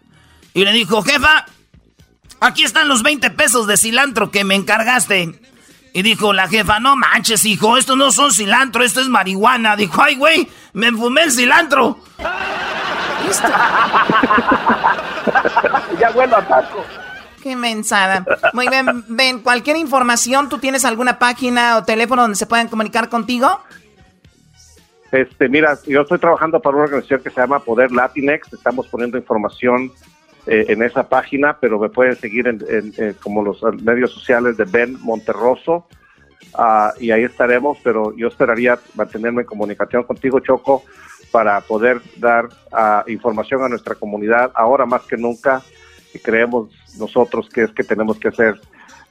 y 0.54 0.64
le 0.64 0.72
dijo, 0.72 1.02
jefa, 1.02 1.46
aquí 2.40 2.64
están 2.64 2.88
los 2.88 3.02
20 3.02 3.30
pesos 3.30 3.66
de 3.66 3.76
cilantro 3.76 4.30
que 4.30 4.44
me 4.44 4.54
encargaste. 4.54 5.40
Y 5.98 6.02
dijo 6.02 6.32
la 6.32 6.46
jefa, 6.46 6.78
no 6.78 6.94
manches, 6.94 7.44
hijo, 7.44 7.76
esto 7.76 7.96
no 7.96 8.12
son 8.12 8.30
cilantro, 8.30 8.84
esto 8.84 9.00
es 9.00 9.08
marihuana. 9.08 9.74
Dijo, 9.74 10.00
ay, 10.00 10.14
güey, 10.14 10.48
me 10.72 10.92
fumé 10.92 11.24
el 11.24 11.32
cilantro. 11.32 11.98
ya 15.98 16.10
bueno, 16.10 16.36
ataco. 16.36 16.84
Qué 17.42 17.56
mensada. 17.56 18.24
Muy 18.52 18.68
bien, 18.68 19.06
ven, 19.08 19.40
cualquier 19.40 19.76
información, 19.76 20.48
¿tú 20.48 20.58
tienes 20.58 20.84
alguna 20.84 21.18
página 21.18 21.78
o 21.78 21.82
teléfono 21.82 22.22
donde 22.22 22.36
se 22.36 22.46
puedan 22.46 22.68
comunicar 22.68 23.08
contigo? 23.08 23.60
Este, 25.10 25.48
mira, 25.48 25.76
yo 25.84 26.02
estoy 26.02 26.20
trabajando 26.20 26.60
para 26.60 26.76
una 26.76 26.84
organización 26.84 27.24
que 27.24 27.30
se 27.30 27.40
llama 27.40 27.58
Poder 27.58 27.90
Latinex. 27.90 28.52
Estamos 28.52 28.86
poniendo 28.86 29.18
información 29.18 29.90
eh, 30.50 30.72
en 30.72 30.82
esa 30.82 31.06
página, 31.10 31.58
pero 31.60 31.78
me 31.78 31.90
pueden 31.90 32.16
seguir 32.16 32.48
en, 32.48 33.14
como 33.22 33.42
los 33.42 33.62
medios 33.82 34.12
sociales 34.12 34.56
de 34.56 34.64
Ben 34.64 34.98
Monterroso. 35.02 35.86
Ah, 36.54 36.94
y 36.98 37.10
ahí 37.10 37.24
estaremos, 37.24 37.76
pero 37.84 38.16
yo 38.16 38.28
esperaría 38.28 38.78
mantenerme 38.94 39.42
en 39.42 39.46
comunicación 39.46 40.04
contigo, 40.04 40.40
Choco, 40.40 40.84
para 41.30 41.60
poder 41.60 42.00
dar 42.16 42.48
ah, 42.72 43.04
información 43.08 43.62
a 43.62 43.68
nuestra 43.68 43.94
comunidad 43.94 44.50
ahora 44.54 44.86
más 44.86 45.02
que 45.02 45.18
nunca 45.18 45.60
y 46.14 46.18
creemos 46.18 46.70
nosotros 46.98 47.50
que 47.50 47.64
es 47.64 47.70
que 47.72 47.84
tenemos 47.84 48.18
que 48.18 48.28
hacer 48.28 48.58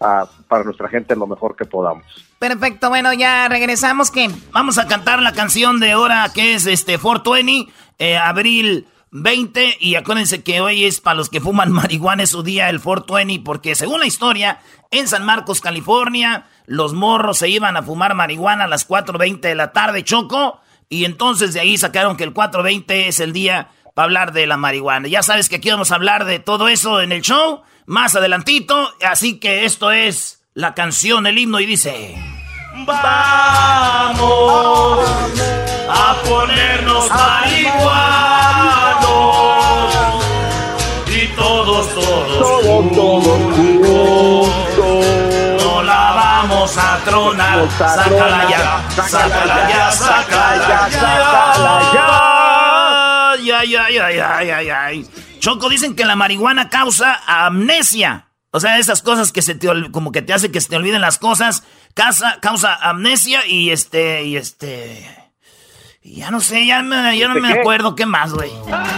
ah, 0.01 0.27
para 0.47 0.63
nuestra 0.63 0.89
gente 0.89 1.15
lo 1.15 1.27
mejor 1.27 1.55
que 1.55 1.65
podamos. 1.65 2.03
Perfecto, 2.39 2.89
bueno, 2.89 3.13
ya 3.13 3.47
regresamos 3.47 4.09
que 4.09 4.27
vamos 4.51 4.79
a 4.79 4.87
cantar 4.87 5.21
la 5.21 5.33
canción 5.33 5.79
de 5.79 5.93
hora 5.93 6.31
que 6.33 6.55
es 6.55 6.65
este 6.65 6.97
420, 6.97 7.71
eh, 7.99 8.17
abril 8.17 8.87
20 9.11 9.77
y 9.79 9.95
acuérdense 9.95 10.43
que 10.43 10.61
hoy 10.61 10.85
es 10.85 10.99
para 10.99 11.15
los 11.15 11.29
que 11.29 11.41
fuman 11.41 11.71
marihuana 11.73 12.23
es 12.23 12.29
su 12.31 12.43
día 12.43 12.69
el 12.69 12.81
420 12.81 13.43
porque 13.43 13.75
según 13.75 13.99
la 13.99 14.05
historia 14.05 14.59
en 14.91 15.07
San 15.07 15.25
Marcos, 15.25 15.61
California, 15.61 16.47
los 16.65 16.93
morros 16.93 17.39
se 17.39 17.49
iban 17.49 17.77
a 17.77 17.83
fumar 17.83 18.15
marihuana 18.15 18.65
a 18.65 18.67
las 18.67 18.87
4.20 18.87 19.41
de 19.41 19.55
la 19.55 19.73
tarde, 19.73 20.03
Choco, 20.03 20.61
y 20.89 21.05
entonces 21.05 21.53
de 21.53 21.59
ahí 21.59 21.77
sacaron 21.77 22.15
que 22.15 22.23
el 22.23 22.33
420 22.33 23.07
es 23.07 23.19
el 23.19 23.33
día 23.33 23.69
para 23.93 24.05
hablar 24.05 24.31
de 24.31 24.47
la 24.47 24.57
marihuana. 24.57 25.07
Ya 25.07 25.23
sabes 25.23 25.49
que 25.49 25.57
aquí 25.57 25.69
vamos 25.69 25.91
a 25.91 25.95
hablar 25.95 26.25
de 26.25 26.39
todo 26.39 26.67
eso 26.69 27.01
en 27.01 27.11
el 27.11 27.21
show, 27.21 27.63
más 27.85 28.15
adelantito, 28.15 28.93
así 29.05 29.39
que 29.39 29.65
esto 29.65 29.91
es 29.91 30.43
la 30.53 30.73
canción, 30.73 31.27
el 31.27 31.37
himno 31.37 31.59
y 31.59 31.65
dice... 31.65 32.15
Vamos 32.85 32.97
a 35.89 36.15
ponernos 36.23 37.09
marihuanos 37.09 38.56
todos, 41.77 41.93
todos, 41.93 42.91
todos, 42.95 43.41
todos 44.75 45.63
No 45.63 45.83
la 45.83 46.11
vamos 46.15 46.77
a 46.77 46.97
tronar, 47.05 47.69
sácala 47.77 48.49
ya, 48.49 49.03
sácala 49.03 49.69
ya, 49.69 49.91
sácala 49.91 50.67
ya, 50.67 50.89
sácala 50.89 51.91
ya. 51.93 53.31
Ay, 53.31 53.51
ay, 53.51 53.75
ay, 53.75 54.19
ay, 54.19 54.49
ay, 54.49 54.69
ay. 54.69 55.09
Choco, 55.39 55.69
dicen 55.69 55.95
que 55.95 56.05
la 56.05 56.15
marihuana 56.15 56.69
causa 56.69 57.21
amnesia. 57.27 58.29
O 58.51 58.59
sea, 58.59 58.79
esas 58.79 59.03
cosas 59.03 59.31
que 59.31 59.41
se 59.41 59.53
te 59.53 59.67
como 59.91 60.11
que 60.11 60.21
te 60.23 60.33
hace 60.33 60.51
que 60.51 60.61
se 60.61 60.69
te 60.69 60.77
olviden 60.77 61.01
las 61.01 61.19
cosas, 61.19 61.63
causa, 61.93 62.39
causa 62.41 62.73
amnesia 62.75 63.45
y 63.45 63.69
este, 63.69 64.23
y 64.23 64.35
este. 64.35 65.16
Ya 66.09 66.31
no 66.31 66.39
sé, 66.39 66.65
ya, 66.65 66.81
ya 67.13 67.27
no 67.27 67.35
me 67.35 67.51
acuerdo 67.51 67.93
qué 67.95 68.05
más, 68.05 68.33
güey. 68.33 68.49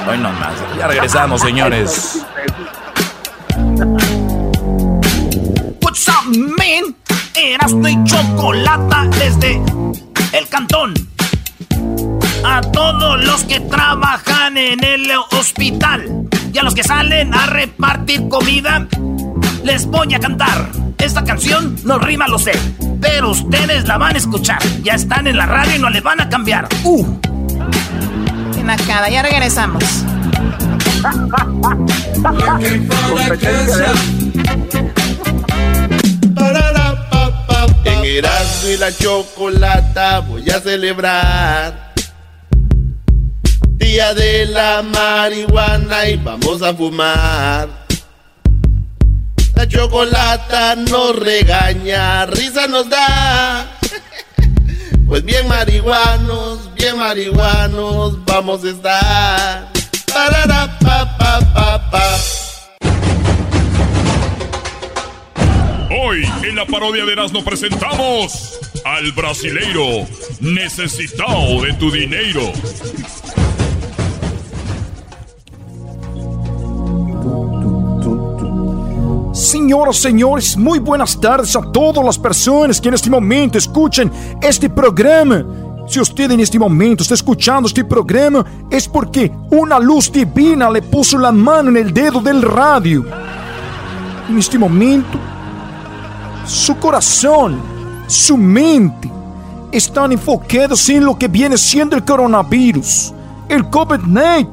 Hoy 0.07 0.17
no 0.19 0.31
más. 0.33 0.53
Ya 0.77 0.87
regresamos, 0.87 1.41
señores. 1.41 2.23
What's 5.81 6.07
up, 6.07 6.25
man? 6.27 6.95
Eras 7.35 7.73
y 7.73 8.03
chocolata 8.03 9.05
desde 9.17 9.61
el 10.33 10.47
cantón 10.49 10.93
a 12.43 12.61
todos 12.61 13.23
los 13.25 13.43
que 13.45 13.59
trabajan 13.59 14.57
en 14.57 14.83
el 14.83 15.11
hospital 15.31 16.27
y 16.53 16.57
a 16.57 16.63
los 16.63 16.75
que 16.75 16.83
salen 16.83 17.33
a 17.33 17.47
repartir 17.47 18.29
comida, 18.29 18.87
les 19.63 19.85
voy 19.85 20.13
a 20.13 20.19
cantar. 20.19 20.69
Esta 20.97 21.23
canción 21.23 21.75
no 21.83 21.97
rima, 21.99 22.27
lo 22.27 22.37
sé, 22.37 22.51
pero 23.01 23.31
ustedes 23.31 23.87
la 23.87 23.97
van 23.97 24.15
a 24.15 24.17
escuchar. 24.17 24.59
Ya 24.83 24.93
están 24.93 25.27
en 25.27 25.37
la 25.37 25.45
radio 25.45 25.75
y 25.75 25.79
no 25.79 25.89
le 25.89 26.01
van 26.01 26.21
a 26.21 26.29
cambiar. 26.29 26.67
¡Uh! 26.83 27.05
Qué 28.53 28.63
nacada, 28.63 29.09
ya 29.09 29.21
regresamos. 29.21 29.83
En 37.85 38.05
Erasmo 38.05 38.69
y 38.69 38.77
la 38.77 38.91
chocolata 38.95 40.19
voy 40.19 40.49
a 40.49 40.59
celebrar 40.59 41.89
día 43.79 44.13
de 44.13 44.45
la 44.45 44.83
marihuana 44.83 46.09
y 46.09 46.17
vamos 46.17 46.61
a 46.61 46.73
fumar. 46.73 47.88
La 49.59 49.67
chocolata 49.67 50.73
nos 50.77 51.17
regaña, 51.17 52.25
risa 52.27 52.65
nos 52.67 52.89
da. 52.89 53.77
Pues 55.05 55.25
bien 55.25 55.49
marihuanos, 55.49 56.73
bien 56.75 56.97
marihuanos 56.97 58.23
vamos 58.23 58.63
a 58.63 58.69
estar. 58.69 59.73
Parara, 60.13 60.79
pa, 60.79 61.17
pa, 61.17 61.39
pa, 61.53 61.91
pa. 61.91 62.17
Hoy 65.93 66.23
en 66.43 66.55
la 66.55 66.65
parodia 66.65 67.03
de 67.03 67.11
Erasmo 67.11 67.43
presentamos 67.43 68.57
al 68.85 69.11
brasileiro 69.11 70.07
necesitado 70.39 71.63
de 71.63 71.73
tu 71.73 71.91
dinero. 71.91 72.53
Señoras, 79.69 79.97
señores, 79.97 80.57
muy 80.57 80.79
buenas 80.79 81.21
tardes 81.21 81.55
a 81.55 81.61
todas 81.61 82.03
las 82.03 82.17
personas 82.17 82.81
que 82.81 82.87
en 82.87 82.95
este 82.95 83.07
momento 83.07 83.59
escuchan 83.59 84.11
este 84.41 84.67
programa. 84.67 85.45
Si 85.87 85.99
usted 85.99 86.31
en 86.31 86.39
este 86.39 86.57
momento 86.57 87.03
está 87.03 87.13
escuchando 87.13 87.67
este 87.67 87.83
programa, 87.83 88.43
es 88.71 88.87
porque 88.87 89.31
una 89.51 89.77
luz 89.77 90.11
divina 90.11 90.71
le 90.71 90.81
puso 90.81 91.19
la 91.19 91.31
mano 91.31 91.69
en 91.69 91.77
el 91.77 91.93
dedo 91.93 92.19
del 92.19 92.41
radio. 92.41 93.05
En 94.27 94.39
este 94.39 94.57
momento, 94.57 95.19
su 96.47 96.75
corazón, 96.77 97.61
su 98.07 98.37
mente, 98.37 99.07
están 99.71 100.11
enfocados 100.11 100.89
en 100.89 101.05
lo 101.05 101.15
que 101.15 101.27
viene 101.27 101.59
siendo 101.59 101.95
el 101.95 102.03
coronavirus, 102.03 103.13
el 103.47 103.65
COVID-19, 103.65 104.49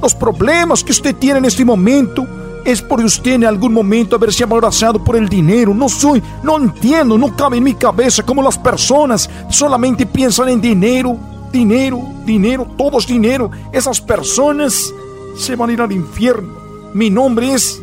los 0.00 0.14
problemas 0.14 0.82
que 0.82 0.92
usted 0.92 1.14
tiene 1.14 1.40
en 1.40 1.44
este 1.44 1.62
momento 1.62 2.26
es 2.66 2.82
por 2.82 3.00
usted 3.00 3.34
en 3.34 3.44
algún 3.44 3.72
momento 3.72 4.16
haberse 4.16 4.42
abrazado 4.42 5.02
por 5.02 5.14
el 5.16 5.28
dinero. 5.28 5.72
No 5.72 5.88
soy, 5.88 6.20
no 6.42 6.58
entiendo, 6.58 7.16
no 7.16 7.34
cabe 7.36 7.58
en 7.58 7.62
mi 7.62 7.74
cabeza 7.74 8.24
cómo 8.24 8.42
las 8.42 8.58
personas 8.58 9.30
solamente 9.48 10.04
piensan 10.04 10.48
en 10.48 10.60
dinero, 10.60 11.16
dinero, 11.52 12.02
dinero, 12.24 12.66
todo 12.76 12.98
es 12.98 13.06
dinero. 13.06 13.52
Esas 13.72 14.00
personas 14.00 14.92
se 15.36 15.54
van 15.54 15.70
a 15.70 15.72
ir 15.74 15.80
al 15.80 15.92
infierno. 15.92 16.52
Mi 16.92 17.08
nombre 17.08 17.52
es 17.52 17.80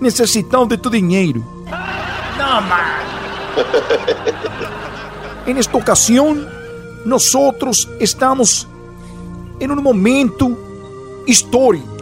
necesitado 0.00 0.66
de 0.66 0.78
tu 0.78 0.90
dinero. 0.90 1.40
No. 1.66 2.60
En 5.46 5.58
esta 5.58 5.76
ocasión, 5.76 6.44
nosotros 7.04 7.88
estamos 8.00 8.66
en 9.60 9.70
un 9.70 9.80
momento 9.80 10.58
histórico 11.24 11.95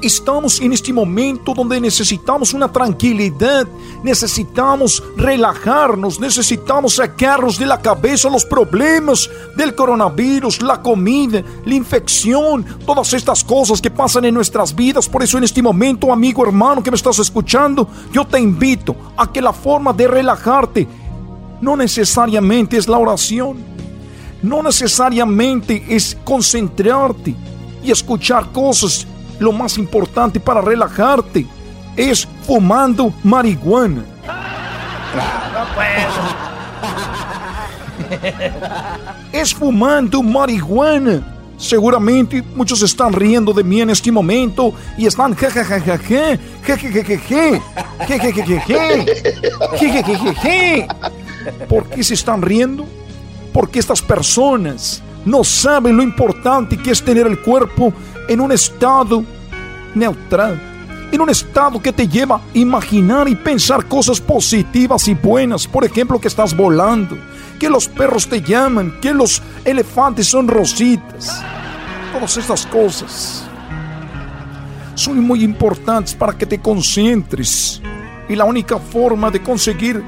Estamos 0.00 0.60
en 0.60 0.72
este 0.72 0.92
momento 0.92 1.52
donde 1.52 1.80
necesitamos 1.80 2.54
una 2.54 2.70
tranquilidad, 2.70 3.66
necesitamos 4.04 5.02
relajarnos, 5.16 6.20
necesitamos 6.20 6.94
sacarnos 6.94 7.58
de 7.58 7.66
la 7.66 7.80
cabeza 7.82 8.30
los 8.30 8.44
problemas 8.44 9.28
del 9.56 9.74
coronavirus, 9.74 10.62
la 10.62 10.80
comida, 10.80 11.42
la 11.64 11.74
infección, 11.74 12.64
todas 12.86 13.12
estas 13.12 13.42
cosas 13.42 13.80
que 13.80 13.90
pasan 13.90 14.24
en 14.24 14.34
nuestras 14.34 14.72
vidas. 14.72 15.08
Por 15.08 15.24
eso 15.24 15.36
en 15.36 15.42
este 15.42 15.60
momento, 15.60 16.12
amigo 16.12 16.46
hermano 16.46 16.80
que 16.80 16.92
me 16.92 16.96
estás 16.96 17.18
escuchando, 17.18 17.88
yo 18.12 18.24
te 18.24 18.38
invito 18.38 18.94
a 19.16 19.32
que 19.32 19.42
la 19.42 19.52
forma 19.52 19.92
de 19.92 20.06
relajarte 20.06 20.86
no 21.60 21.76
necesariamente 21.76 22.76
es 22.76 22.86
la 22.86 22.98
oración, 22.98 23.56
no 24.44 24.62
necesariamente 24.62 25.84
es 25.88 26.16
concentrarte 26.22 27.34
y 27.82 27.90
escuchar 27.90 28.52
cosas 28.52 29.08
lo 29.38 29.52
más 29.52 29.78
importante 29.78 30.40
para 30.40 30.60
relajarte 30.60 31.46
es 31.96 32.26
fumando 32.42 33.12
marihuana. 33.22 34.04
es 39.32 39.54
fumando 39.54 40.22
marihuana. 40.22 41.34
Seguramente 41.56 42.42
muchos 42.54 42.82
están 42.82 43.12
riendo 43.12 43.52
de 43.52 43.64
mí 43.64 43.80
en 43.80 43.90
este 43.90 44.12
momento 44.12 44.72
y 44.96 45.06
están 45.06 45.34
jajajajaje, 45.34 46.38
jejejejeje, 46.62 47.60
jejejejeje, 48.06 49.06
jejejejeje. 49.76 50.88
¿Por 51.68 51.88
qué 51.88 52.04
se 52.04 52.14
están 52.14 52.42
riendo? 52.42 52.86
Porque 53.52 53.80
estas 53.80 54.00
personas 54.00 55.02
no 55.28 55.44
saben 55.44 55.96
lo 55.96 56.02
importante 56.02 56.78
que 56.78 56.90
es 56.90 57.02
tener 57.02 57.26
el 57.26 57.38
cuerpo 57.40 57.92
en 58.28 58.40
un 58.40 58.50
estado 58.50 59.22
neutral, 59.94 60.58
en 61.12 61.20
un 61.20 61.28
estado 61.28 61.82
que 61.82 61.92
te 61.92 62.08
lleva 62.08 62.36
a 62.36 62.40
imaginar 62.54 63.28
y 63.28 63.34
pensar 63.34 63.84
cosas 63.86 64.20
positivas 64.20 65.06
y 65.06 65.14
buenas. 65.14 65.66
Por 65.66 65.84
ejemplo, 65.84 66.18
que 66.18 66.28
estás 66.28 66.56
volando, 66.56 67.18
que 67.58 67.68
los 67.68 67.88
perros 67.88 68.26
te 68.26 68.40
llaman, 68.40 68.98
que 69.02 69.12
los 69.12 69.42
elefantes 69.66 70.26
son 70.26 70.48
rositas. 70.48 71.42
Todas 72.12 72.36
estas 72.38 72.64
cosas 72.66 73.44
son 74.94 75.20
muy 75.20 75.44
importantes 75.44 76.14
para 76.14 76.32
que 76.38 76.46
te 76.46 76.58
concentres. 76.58 77.82
Y 78.30 78.34
la 78.34 78.46
única 78.46 78.78
forma 78.78 79.30
de 79.30 79.42
conseguir, 79.42 80.02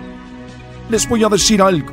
les 0.88 1.06
voy 1.06 1.24
a 1.24 1.28
decir 1.28 1.60
algo, 1.60 1.92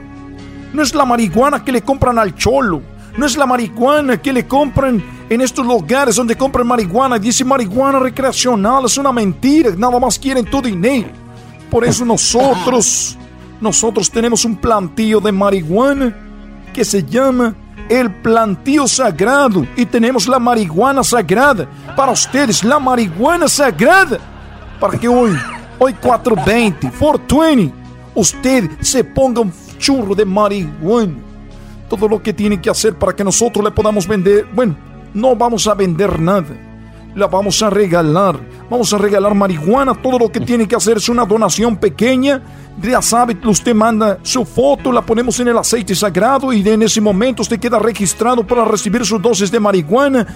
no 0.74 0.82
es 0.82 0.96
la 0.96 1.04
marihuana 1.04 1.64
que 1.64 1.74
le 1.74 1.82
compran 1.82 2.20
al 2.20 2.34
cholo, 2.36 2.82
no 3.18 3.26
es 3.26 3.36
la 3.36 3.48
marihuana 3.48 4.22
que 4.22 4.32
le 4.32 4.48
compran 4.48 5.04
en 5.28 5.42
estos 5.42 5.66
lugares 5.66 6.16
donde 6.16 6.38
compran 6.38 6.68
marihuana. 6.68 7.18
Dice 7.18 7.44
marihuana 7.44 8.00
recreacional, 8.00 8.86
es 8.86 8.98
una 8.98 9.12
mentira, 9.12 9.72
nada 9.76 10.00
más 10.00 10.20
quieren 10.20 10.46
tu 10.46 10.62
dinero. 10.62 11.10
Por 11.70 11.84
eso 11.84 12.06
nosotros, 12.06 13.18
nosotros 13.60 14.10
tenemos 14.10 14.46
un 14.46 14.56
plantío 14.56 15.20
de 15.20 15.32
marihuana 15.32 16.16
que 16.74 16.86
se 16.86 17.04
llama 17.04 17.56
el 17.90 18.14
plantío 18.22 18.88
sagrado 18.88 19.66
y 19.76 19.86
tenemos 19.86 20.28
la 20.28 20.38
marihuana 20.38 21.04
sagrada 21.04 21.68
para 21.96 22.12
ustedes, 22.12 22.64
la 22.64 22.80
marihuana 22.80 23.48
sagrada 23.48 24.20
para 24.80 24.98
que 24.98 25.08
hoy, 25.08 25.36
hoy 25.80 25.94
420, 25.94 26.92
420, 26.92 27.74
usted 28.14 28.70
se 28.80 29.04
ponga 29.04 29.42
un 29.42 29.52
churro 29.80 30.14
de 30.14 30.26
marihuana. 30.26 31.27
Todo 31.90 32.08
lo 32.08 32.22
que 32.22 32.34
tiene 32.34 32.60
que 32.60 32.70
hacer 32.70 32.96
para 32.96 33.16
que 33.16 33.24
nosotros 33.24 33.64
le 33.64 33.72
podamos 33.72 34.08
vender, 34.08 34.46
bueno, 34.54 34.76
no 35.14 35.36
vamos 35.36 35.68
a 35.68 35.74
vender 35.74 36.20
nada. 36.20 36.56
La 37.16 37.28
vamos 37.28 37.62
a 37.64 37.70
regalar. 37.70 38.40
Vamos 38.70 38.94
a 38.94 38.98
regalar 38.98 39.34
marihuana. 39.34 40.00
Todo 40.00 40.20
lo 40.20 40.32
que 40.32 40.40
tiene 40.40 40.68
que 40.68 40.76
hacer 40.76 40.98
es 40.98 41.10
una 41.10 41.26
donación 41.26 41.78
pequeña. 41.78 42.44
Ya 42.80 43.02
sabe, 43.02 43.36
usted 43.46 43.74
manda 43.74 44.20
su 44.22 44.46
foto, 44.46 44.92
la 44.92 45.02
ponemos 45.02 45.40
en 45.40 45.48
el 45.48 45.58
aceite 45.58 45.96
sagrado 45.96 46.54
y 46.54 46.68
en 46.68 46.84
ese 46.84 47.02
momento 47.02 47.42
usted 47.42 47.60
queda 47.60 47.80
registrado 47.80 48.46
para 48.46 48.64
recibir 48.66 49.04
sus 49.04 49.20
dosis 49.20 49.50
de 49.50 49.60
marihuana. 49.60 50.28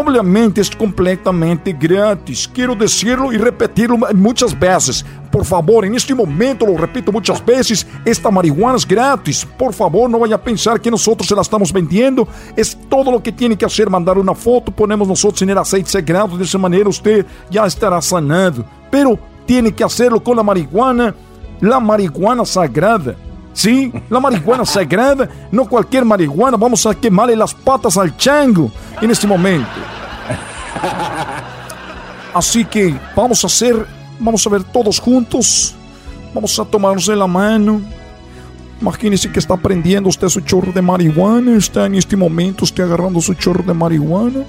Obviamente 0.00 0.60
es 0.60 0.70
completamente 0.70 1.72
gratis. 1.72 2.48
Quiero 2.54 2.76
decirlo 2.76 3.32
y 3.32 3.36
repetirlo 3.36 3.98
muchas 4.14 4.56
veces. 4.56 5.04
Por 5.28 5.44
favor, 5.44 5.84
en 5.84 5.96
este 5.96 6.14
momento 6.14 6.64
lo 6.64 6.76
repito 6.76 7.10
muchas 7.10 7.44
veces, 7.44 7.84
esta 8.04 8.30
marihuana 8.30 8.76
es 8.76 8.86
gratis. 8.86 9.44
Por 9.58 9.74
favor, 9.74 10.08
no 10.08 10.20
vaya 10.20 10.36
a 10.36 10.40
pensar 10.40 10.80
que 10.80 10.88
nosotros 10.88 11.26
se 11.26 11.34
la 11.34 11.42
estamos 11.42 11.72
vendiendo. 11.72 12.28
Es 12.54 12.78
todo 12.88 13.10
lo 13.10 13.20
que 13.20 13.32
tiene 13.32 13.58
que 13.58 13.64
hacer, 13.64 13.90
mandar 13.90 14.18
una 14.18 14.36
foto, 14.36 14.70
ponemos 14.70 15.08
nosotros 15.08 15.42
en 15.42 15.50
el 15.50 15.58
aceite 15.58 15.90
sagrado. 15.90 16.38
De 16.38 16.44
esa 16.44 16.58
manera 16.58 16.88
usted 16.88 17.26
ya 17.50 17.66
estará 17.66 18.00
sanado. 18.00 18.64
Pero 18.92 19.18
tiene 19.46 19.72
que 19.72 19.82
hacerlo 19.82 20.22
con 20.22 20.36
la 20.36 20.44
marihuana, 20.44 21.12
la 21.60 21.80
marihuana 21.80 22.44
sagrada. 22.44 23.16
Sí, 23.58 23.92
la 24.08 24.20
marihuana 24.20 24.64
sagrada, 24.64 25.28
no 25.50 25.64
cualquier 25.64 26.04
marihuana. 26.04 26.56
Vamos 26.56 26.86
a 26.86 26.94
quemarle 26.94 27.34
las 27.34 27.52
patas 27.52 27.96
al 27.96 28.16
chango 28.16 28.70
en 29.02 29.10
este 29.10 29.26
momento. 29.26 29.68
Así 32.32 32.64
que 32.64 32.94
vamos 33.16 33.42
a 33.42 33.48
hacer, 33.48 33.84
vamos 34.20 34.46
a 34.46 34.50
ver 34.50 34.62
todos 34.62 35.00
juntos. 35.00 35.74
Vamos 36.32 36.56
a 36.60 36.64
tomarnos 36.64 37.06
de 37.06 37.16
la 37.16 37.26
mano. 37.26 37.80
Imagínese 38.80 39.28
que 39.32 39.40
está 39.40 39.56
prendiendo 39.56 40.08
usted 40.08 40.28
su 40.28 40.40
chorro 40.42 40.70
de 40.70 40.80
marihuana. 40.80 41.56
Está 41.56 41.86
en 41.86 41.96
este 41.96 42.16
momento 42.16 42.62
usted 42.62 42.84
agarrando 42.84 43.20
su 43.20 43.34
chorro 43.34 43.64
de 43.64 43.74
marihuana. 43.74 44.44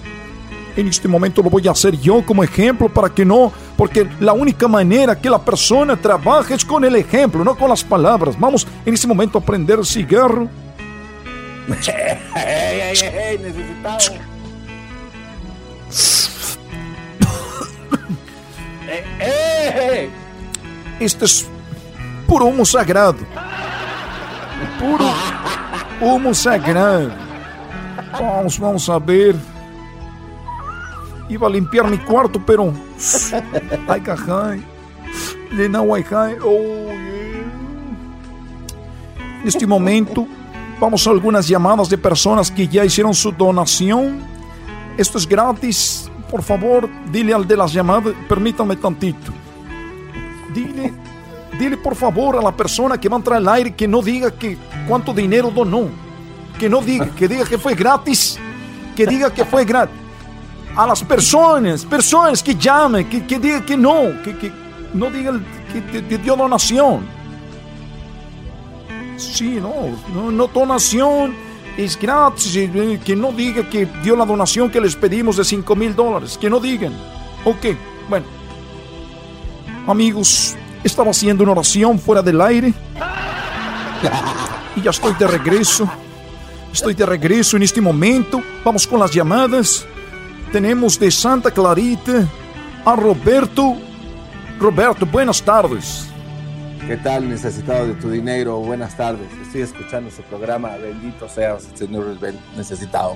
En 0.78 0.88
este 0.88 1.08
momento 1.08 1.42
lo 1.42 1.50
voy 1.50 1.68
a 1.68 1.72
hacer 1.72 2.00
yo 2.00 2.24
como 2.24 2.44
ejemplo 2.44 2.88
para 2.88 3.10
que 3.10 3.26
no, 3.26 3.52
porque 3.80 4.06
la 4.20 4.34
única 4.34 4.68
manera 4.68 5.18
que 5.18 5.30
la 5.30 5.40
persona 5.40 5.96
trabaja 5.96 6.54
es 6.54 6.66
con 6.66 6.84
el 6.84 6.98
ejemplo, 6.98 7.46
no 7.46 7.56
con 7.56 7.70
las 7.70 7.82
palabras. 7.82 8.38
Vamos 8.38 8.68
en 8.86 8.94
este 8.94 9.08
momento 9.08 9.38
a 9.38 9.42
prender 9.42 9.86
cigarro. 9.86 10.50
necesitado. 13.38 14.16
Este 21.00 21.24
es 21.24 21.48
puro 22.28 22.48
humo 22.48 22.66
sagrado. 22.66 23.16
Puro 24.78 25.10
humo 26.02 26.34
sagrado. 26.34 27.12
Vamos, 28.12 28.60
vamos 28.60 28.90
a 28.90 29.00
ver. 29.00 29.38
Iba 31.30 31.48
a 31.48 31.50
limpiar 31.50 31.90
mi 31.90 32.00
cuarto, 32.00 32.42
pero. 32.44 32.74
Ay, 33.88 34.02
cajay. 34.02 34.66
No 35.70 35.94
hay 35.94 36.04
Oh, 36.44 36.92
yeah. 36.92 37.30
En 39.42 39.48
este 39.48 39.66
momento, 39.66 40.28
vamos 40.80 41.06
a 41.08 41.12
algunas 41.12 41.48
llamadas 41.48 41.90
de 41.90 41.98
personas 41.98 42.52
que 42.52 42.68
ya 42.68 42.84
hicieron 42.84 43.14
su 43.14 43.32
donación. 43.32 44.20
Esto 44.98 45.18
es 45.18 45.28
gratis. 45.28 46.12
Por 46.30 46.44
favor, 46.44 46.90
dile 47.12 47.34
al 47.34 47.48
de 47.48 47.58
las 47.58 47.72
llamadas, 47.74 48.14
permítame 48.28 48.76
tantito. 48.76 49.32
Dile, 50.54 50.94
dile 51.58 51.78
por 51.78 51.96
favor 51.96 52.38
a 52.38 52.42
la 52.42 52.52
persona 52.52 53.00
que 53.00 53.10
va 53.10 53.16
a 53.16 53.20
entrar 53.20 53.38
al 53.38 53.48
aire 53.48 53.74
que 53.74 53.88
no 53.88 54.02
diga 54.02 54.32
que 54.32 54.58
cuánto 54.88 55.14
dinero 55.14 55.50
donó. 55.52 55.88
Que 56.60 56.70
no 56.70 56.82
diga, 56.82 57.08
que 57.16 57.28
diga 57.28 57.46
que 57.46 57.58
fue 57.58 57.74
gratis. 57.74 58.38
Que 58.96 59.08
diga 59.08 59.34
que 59.34 59.46
fue 59.46 59.64
gratis. 59.64 59.96
A 60.80 60.88
las 60.88 61.04
personas, 61.04 61.84
personas 61.84 62.42
que 62.42 62.56
llamen, 62.56 63.10
que, 63.10 63.26
que 63.28 63.38
diga 63.38 63.66
que 63.66 63.76
no, 63.76 64.24
que, 64.24 64.38
que 64.38 64.50
no 64.94 65.10
diga 65.10 65.38
que 65.74 66.02
te, 66.02 66.18
dio 66.18 66.38
donación. 66.38 67.02
Sí, 69.18 69.60
no, 69.60 70.32
no, 70.32 70.48
donación 70.48 71.36
es 71.76 72.00
gratis. 72.00 72.56
eh, 72.56 72.98
Que 73.04 73.14
no 73.14 73.34
diga 73.34 73.70
que 73.70 73.88
dio 74.02 74.16
la 74.16 74.26
donación 74.26 74.70
que 74.70 74.80
les 74.80 74.96
pedimos 74.96 75.36
de 75.36 75.44
5 75.44 75.76
mil 75.76 75.94
dólares. 75.94 76.38
Que 76.40 76.50
no 76.50 76.62
digan. 76.62 76.94
Ok, 77.44 77.76
bueno. 78.08 78.26
Amigos, 79.86 80.56
estaba 80.82 81.12
haciendo 81.12 81.44
una 81.44 81.52
oración 81.52 82.00
fuera 82.00 82.22
del 82.22 82.40
aire. 82.40 82.74
Y 84.78 84.82
ya 84.82 84.92
estoy 84.92 85.14
de 85.20 85.28
regreso. 85.28 85.90
Estoy 86.72 86.94
de 86.94 87.06
regreso 87.06 87.58
en 87.58 87.64
este 87.64 87.82
momento. 87.82 88.42
Vamos 88.64 88.88
con 88.88 88.98
las 88.98 89.12
llamadas. 89.12 89.86
Tenemos 90.52 91.00
de 91.00 91.12
Santa 91.12 91.52
Clarita 91.52 92.28
a 92.86 92.96
Roberto. 92.96 93.76
Roberto, 94.60 95.06
buenas 95.06 95.42
tardes. 95.42 96.08
¿Qué 96.88 96.98
tal, 96.98 97.30
necesitado 97.30 97.88
de 97.88 97.94
tu 97.96 98.10
dinero? 98.10 98.58
Buenas 98.60 98.98
tardes. 98.98 99.28
Estoy 99.44 99.62
escuchando 99.62 100.10
su 100.10 100.24
programa. 100.24 100.70
Bendito 100.82 101.30
seas, 101.30 101.68
Señor 101.76 102.18
necesitado. 102.58 103.16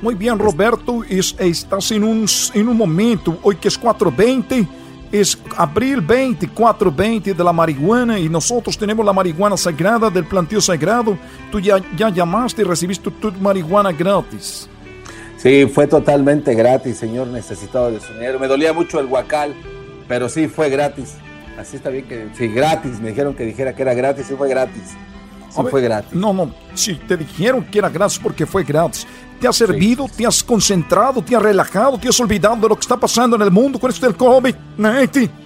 Muy 0.00 0.14
bien, 0.14 0.38
Roberto, 0.38 1.02
es- 1.08 1.34
estás 1.38 1.90
en 1.90 2.04
un, 2.04 2.26
en 2.54 2.68
un 2.68 2.76
momento, 2.76 3.36
hoy 3.42 3.56
que 3.56 3.66
es 3.66 3.76
420, 3.76 4.68
es 5.10 5.36
abril 5.56 6.00
20, 6.00 6.48
420 6.50 7.34
de 7.34 7.42
la 7.44 7.52
marihuana 7.52 8.16
y 8.20 8.28
nosotros 8.28 8.78
tenemos 8.78 9.04
la 9.04 9.12
marihuana 9.12 9.56
sagrada 9.56 10.08
del 10.10 10.24
planteo 10.24 10.60
sagrado. 10.60 11.18
Tú 11.50 11.58
ya, 11.58 11.78
ya 11.96 12.10
llamaste 12.10 12.62
y 12.62 12.64
recibiste 12.64 13.10
tu 13.10 13.32
marihuana 13.32 13.90
gratis. 13.90 14.68
Sí, 15.38 15.66
fue 15.72 15.86
totalmente 15.86 16.54
gratis, 16.54 16.98
señor 16.98 17.28
necesitado 17.28 17.92
de 17.92 18.00
su 18.00 18.12
dinero. 18.12 18.40
Me 18.40 18.48
dolía 18.48 18.72
mucho 18.72 18.98
el 18.98 19.06
guacal, 19.06 19.54
pero 20.08 20.28
sí 20.28 20.48
fue 20.48 20.68
gratis. 20.68 21.14
Así 21.56 21.76
está 21.76 21.90
bien 21.90 22.08
que 22.08 22.28
sí, 22.36 22.48
gratis. 22.48 23.00
Me 23.00 23.10
dijeron 23.10 23.34
que 23.34 23.44
dijera 23.44 23.72
que 23.74 23.82
era 23.82 23.94
gratis, 23.94 24.26
sí 24.26 24.34
fue 24.36 24.48
gratis. 24.48 24.82
Sí 25.48 25.62
ver, 25.62 25.70
fue 25.70 25.80
gratis. 25.80 26.12
No, 26.12 26.32
no, 26.32 26.52
si 26.74 26.96
te 26.96 27.16
dijeron 27.16 27.64
que 27.64 27.78
era 27.78 27.88
gratis 27.88 28.18
porque 28.20 28.46
fue 28.46 28.64
gratis. 28.64 29.06
¿Te 29.40 29.46
has 29.46 29.54
servido? 29.54 30.06
¿Te 30.08 30.26
has 30.26 30.42
concentrado? 30.42 31.22
¿Te 31.22 31.36
has 31.36 31.42
relajado? 31.42 31.98
¿Te 31.98 32.08
has 32.08 32.18
olvidado 32.18 32.56
de 32.56 32.68
lo 32.68 32.74
que 32.74 32.80
está 32.80 32.96
pasando 32.96 33.36
en 33.36 33.42
el 33.42 33.52
mundo 33.52 33.78
con 33.78 33.90
esto 33.90 34.06
del 34.06 34.16
COVID-19? 34.16 35.30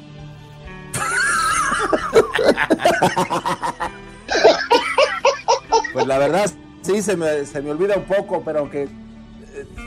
Pues 5.92 6.06
la 6.06 6.16
verdad, 6.16 6.50
sí, 6.80 7.02
se 7.02 7.18
me, 7.18 7.44
se 7.44 7.60
me 7.60 7.70
olvida 7.70 7.96
un 7.96 8.04
poco, 8.04 8.42
pero 8.42 8.60
aunque 8.60 8.88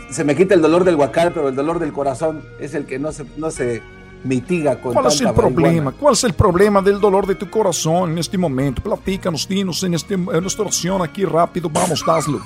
se 0.10 0.24
me 0.24 0.36
quita 0.36 0.54
el 0.54 0.62
dolor 0.62 0.84
del 0.84 0.96
guacal, 0.96 1.32
pero 1.34 1.50
el 1.50 1.56
dolor 1.56 1.80
del 1.80 1.94
corazón 1.94 2.44
es 2.60 2.74
el 2.74 2.86
que 2.86 3.00
no 3.00 3.12
se, 3.12 3.26
no 3.38 3.52
se, 3.52 3.82
mitiga 4.26 4.82
con 4.82 4.94
¿Cuál 4.94 5.08
es 5.08 5.22
el 5.22 5.34
problema? 5.34 5.92
¿Cuál 5.92 6.14
es 6.14 6.24
el 6.24 6.34
problema 6.34 6.82
del 6.82 7.00
dolor 7.00 7.28
de 7.28 7.36
tu 7.36 7.50
corazón 7.50 8.12
en 8.12 8.18
este 8.18 8.38
momento? 8.38 8.82
Platícanos, 8.82 9.48
dinos 9.48 9.84
en, 9.84 9.94
este, 9.94 10.16
en 10.16 10.26
nuestra 10.26 10.64
oración 10.64 11.02
aquí 11.02 11.24
rápido. 11.26 11.70
Vamos, 11.70 12.04
hazlo. 12.08 12.42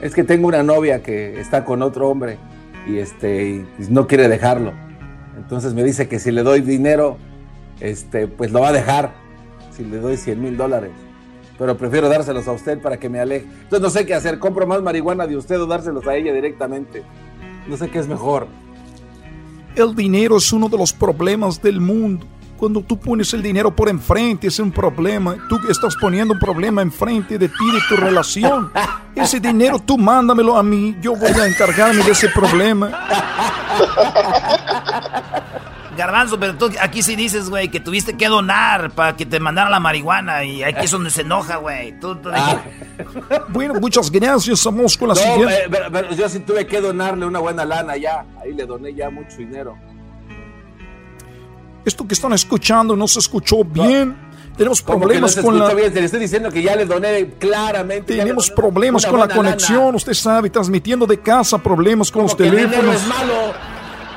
Es 0.00 0.14
que 0.14 0.22
tengo 0.22 0.46
una 0.46 0.62
novia 0.62 1.02
que 1.02 1.40
está 1.40 1.64
con 1.64 1.82
otro 1.82 2.08
hombre 2.08 2.38
y 2.86 2.98
este 2.98 3.48
y 3.48 3.66
no 3.88 4.06
quiere 4.06 4.28
dejarlo. 4.28 4.72
Entonces 5.36 5.74
me 5.74 5.82
dice 5.82 6.08
que 6.08 6.18
si 6.18 6.30
le 6.30 6.42
doy 6.42 6.60
dinero, 6.60 7.16
este, 7.80 8.28
pues 8.28 8.52
lo 8.52 8.60
va 8.60 8.68
a 8.68 8.72
dejar. 8.72 9.12
Si 9.70 9.84
le 9.84 9.98
doy 9.98 10.16
100 10.16 10.42
mil 10.42 10.56
dólares. 10.56 10.90
Pero 11.58 11.76
prefiero 11.76 12.08
dárselos 12.08 12.46
a 12.46 12.52
usted 12.52 12.80
para 12.80 12.98
que 12.98 13.08
me 13.08 13.20
aleje. 13.20 13.46
Entonces 13.46 13.80
no 13.80 13.90
sé 13.90 14.06
qué 14.06 14.14
hacer. 14.14 14.38
Compro 14.38 14.66
más 14.66 14.80
marihuana 14.80 15.26
de 15.26 15.36
usted 15.36 15.60
o 15.60 15.66
dárselos 15.66 16.06
a 16.06 16.14
ella 16.14 16.32
directamente. 16.32 17.02
No 17.66 17.76
sé 17.76 17.90
qué 17.90 17.98
es 17.98 18.06
mejor. 18.06 18.46
El 19.74 19.94
dinero 19.94 20.36
es 20.36 20.52
uno 20.52 20.68
de 20.68 20.78
los 20.78 20.92
problemas 20.92 21.60
del 21.60 21.80
mundo. 21.80 22.26
Cuando 22.56 22.80
tú 22.82 22.98
pones 22.98 23.32
el 23.34 23.42
dinero 23.42 23.74
por 23.74 23.88
enfrente 23.88 24.48
es 24.48 24.58
un 24.58 24.72
problema. 24.72 25.36
Tú 25.48 25.60
estás 25.68 25.94
poniendo 26.00 26.34
un 26.34 26.40
problema 26.40 26.82
enfrente 26.82 27.38
de 27.38 27.48
ti, 27.48 27.72
de 27.72 27.78
tu 27.88 27.96
relación. 27.96 28.72
Ese 29.14 29.38
dinero 29.38 29.78
tú 29.78 29.96
mándamelo 29.98 30.56
a 30.56 30.62
mí. 30.62 30.96
Yo 31.00 31.14
voy 31.14 31.30
a 31.30 31.46
encargarme 31.46 32.02
de 32.02 32.12
ese 32.12 32.28
problema. 32.28 32.90
Garbanzo, 35.98 36.40
pero 36.40 36.54
tú 36.56 36.70
aquí 36.80 37.02
sí 37.02 37.14
dices, 37.16 37.50
güey, 37.50 37.68
que 37.68 37.80
tuviste 37.80 38.16
que 38.16 38.28
donar 38.28 38.92
para 38.92 39.16
que 39.16 39.26
te 39.26 39.38
mandara 39.40 39.68
la 39.68 39.80
marihuana 39.80 40.44
y 40.44 40.62
aquí 40.62 40.86
es 40.86 40.90
donde 40.90 41.10
se 41.10 41.20
enoja, 41.22 41.56
güey. 41.56 41.98
Tú, 42.00 42.16
tú- 42.16 42.30
Bueno, 43.48 43.74
muchas 43.74 44.10
gracias. 44.10 44.64
Vamos 44.64 44.96
con 44.96 45.08
la 45.08 45.14
No, 45.14 45.20
siguiente. 45.20 45.54
eh, 45.54 45.66
pero- 45.70 45.90
pero 45.92 46.12
yo 46.14 46.28
sí 46.28 46.38
tuve 46.40 46.66
que 46.66 46.80
donarle 46.80 47.26
una 47.26 47.40
buena 47.40 47.64
lana 47.66 47.96
ya. 47.96 48.24
Ahí 48.42 48.54
le 48.54 48.64
doné 48.64 48.94
ya 48.94 49.10
mucho 49.10 49.36
dinero. 49.36 49.76
Esto 51.84 52.06
que 52.06 52.14
están 52.14 52.32
escuchando 52.32 52.94
no 52.96 53.06
se 53.08 53.18
escuchó 53.18 53.64
bien. 53.64 54.16
Tenemos 54.56 54.82
¿Cómo 54.82 54.98
que 54.98 55.00
no 55.00 55.06
problemas 55.06 55.36
con 55.36 55.58
la... 55.58 55.72
bien? 55.72 55.92
Te 55.92 56.00
le 56.00 56.06
estoy 56.06 56.20
diciendo 56.20 56.50
que 56.50 56.62
ya 56.62 56.74
le 56.74 56.84
doné 56.84 57.30
claramente. 57.38 58.16
Tenemos 58.16 58.48
doné 58.48 58.56
problemas 58.56 59.06
con 59.06 59.18
la 59.20 59.26
lana. 59.26 59.34
conexión, 59.36 59.94
usted 59.94 60.14
sabe, 60.14 60.50
transmitiendo 60.50 61.06
de 61.06 61.18
casa, 61.20 61.58
problemas 61.58 62.10
con 62.10 62.22
los 62.24 62.34
que 62.34 62.42
el 62.44 62.50
dinero 62.50 62.70
teléfonos. 62.70 63.02
es 63.02 63.08
malo. 63.08 63.34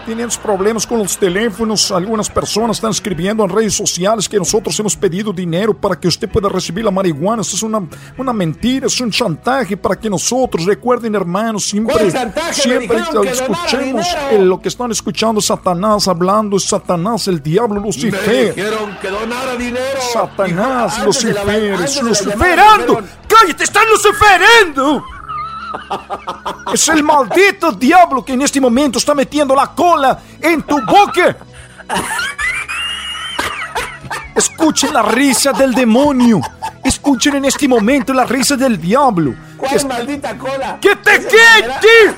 Tenemos 0.05 0.37
problemas 0.37 0.85
con 0.87 0.99
los 0.99 1.17
teléfonos. 1.17 1.91
Algunas 1.91 2.29
personas 2.29 2.77
están 2.77 2.91
escribiendo 2.91 3.43
en 3.43 3.49
redes 3.49 3.75
sociales 3.75 4.27
que 4.27 4.37
nosotros 4.37 4.77
hemos 4.79 4.95
pedido 4.95 5.31
dinero 5.31 5.73
para 5.73 5.99
que 5.99 6.07
usted 6.07 6.29
pueda 6.29 6.49
recibir 6.49 6.83
la 6.83 6.91
marihuana. 6.91 7.41
Eso 7.41 7.55
es 7.55 7.63
una, 7.63 7.81
una 8.17 8.33
mentira, 8.33 8.87
es 8.87 8.99
un 8.99 9.11
chantaje 9.11 9.77
para 9.77 9.95
que 9.95 10.09
nosotros, 10.09 10.65
recuerden 10.65 11.15
hermanos, 11.15 11.65
siempre, 11.65 12.11
siempre 12.51 12.97
escuchemos 12.97 14.05
lo 14.39 14.59
que 14.59 14.69
están 14.69 14.91
escuchando 14.91 15.39
es 15.39 15.45
Satanás 15.45 16.07
hablando, 16.07 16.59
Satanás, 16.59 17.27
el 17.27 17.41
diablo, 17.41 17.79
Lucifer. 17.79 18.53
que 18.53 19.09
donara 19.09 19.55
dinero. 19.55 19.99
Satanás, 20.13 21.03
Lucifer, 21.05 21.35
la 21.45 22.01
luciferando. 22.01 23.01
¡Cállate, 23.27 23.63
están 23.63 23.83
luciferando! 23.89 25.03
Es 26.73 26.87
el 26.89 27.03
maldito 27.03 27.71
diablo 27.71 28.23
que 28.23 28.33
en 28.33 28.41
este 28.41 28.59
momento 28.61 28.97
está 28.99 29.13
metiendo 29.13 29.55
la 29.55 29.67
cola 29.67 30.19
en 30.39 30.61
tu 30.63 30.79
boca. 30.85 31.35
Escuchen 34.35 34.93
la 34.93 35.01
risa 35.01 35.51
del 35.53 35.73
demonio. 35.73 36.39
Escuchen 36.83 37.35
en 37.35 37.45
este 37.45 37.67
momento 37.67 38.13
la 38.13 38.25
risa 38.25 38.55
del 38.55 38.79
diablo. 38.79 39.35
¿Cuál 39.57 39.77
Que- 39.77 39.85
maldita 39.85 40.37
cola? 40.37 40.77
¡Que 40.79 40.95
te 40.95 41.19
quede! 41.19 42.15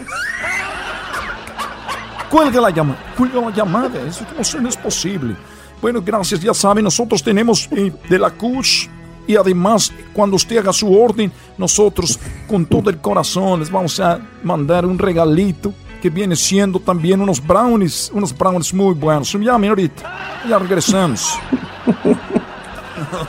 Cuelga 2.30 2.62
la 2.62 2.70
llamada, 2.72 3.00
cuelga 3.16 3.42
la 3.42 3.52
llamada, 3.52 3.92
eso 4.40 4.60
no, 4.60 4.68
es 4.70 4.78
posible. 4.78 5.36
Bueno, 5.80 6.02
gracias, 6.02 6.40
ya 6.40 6.54
saben, 6.54 6.84
nosotros 6.84 7.22
tenemos 7.22 7.68
eh, 7.72 7.94
de 8.10 8.18
la 8.18 8.32
Kush 8.32 8.88
y 9.28 9.36
además 9.36 9.92
cuando 10.14 10.36
usted 10.36 10.58
haga 10.58 10.74
su 10.74 10.94
orden, 10.94 11.32
nosotros 11.58 12.20
con 12.48 12.66
todo 12.66 12.90
el 12.90 13.00
corazón 13.00 13.60
les 13.60 13.72
vamos 13.72 14.00
a 14.00 14.20
mandar 14.44 14.86
un 14.86 14.98
regalito 14.98 15.74
que 16.02 16.10
viene 16.10 16.36
siendo 16.36 16.80
también 16.80 17.22
unos 17.22 17.46
brownies, 17.46 18.12
unos 18.14 18.38
brownies 18.38 18.74
muy 18.74 18.94
buenos. 18.94 19.34
Llamen 19.34 19.70
ahorita, 19.70 20.44
ya 20.50 20.60
regresamos. 20.60 21.38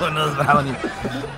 Unos 0.00 0.36
brownies. 0.36 0.76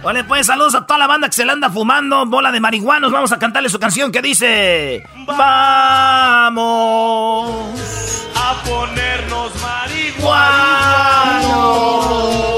Vale, 0.03 0.25
pues 0.25 0.47
saludos 0.47 0.75
a 0.75 0.87
toda 0.87 0.99
la 0.99 1.07
banda 1.07 1.29
que 1.29 1.35
se 1.35 1.45
le 1.45 1.53
anda 1.53 1.69
fumando 1.69 2.25
bola 2.27 2.51
de 2.53 2.61
marihuanos. 2.61 3.11
Vamos 3.11 3.33
a 3.33 3.39
cantarle 3.39 3.69
su 3.69 3.79
canción 3.79 4.13
que 4.13 4.23
dice... 4.23 5.03
Vamos 5.27 5.41
a 8.37 8.55
ponernos 8.65 9.53
marihuanos. 9.61 12.56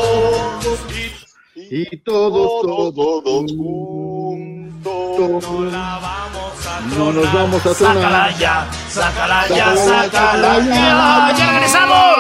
Y 1.71 1.97
todos, 1.99 2.63
todos 2.63 3.25
juntos 3.53 5.45
no 5.45 5.65
la 5.71 5.99
vamos 6.01 6.67
a 6.67 6.81
no 6.97 7.13
nos 7.13 7.33
vamos 7.33 7.67
a 7.67 7.75
Sácala 7.75 8.01
tronar. 8.01 8.39
ya, 8.39 8.67
sácala 8.89 9.49
ya, 9.49 9.77
Sácala, 9.77 9.77
sácala 9.77 10.55
sácala 10.55 11.31
ya. 11.31 11.35
¡Ya 11.39 11.53
regresamos! 11.53 12.17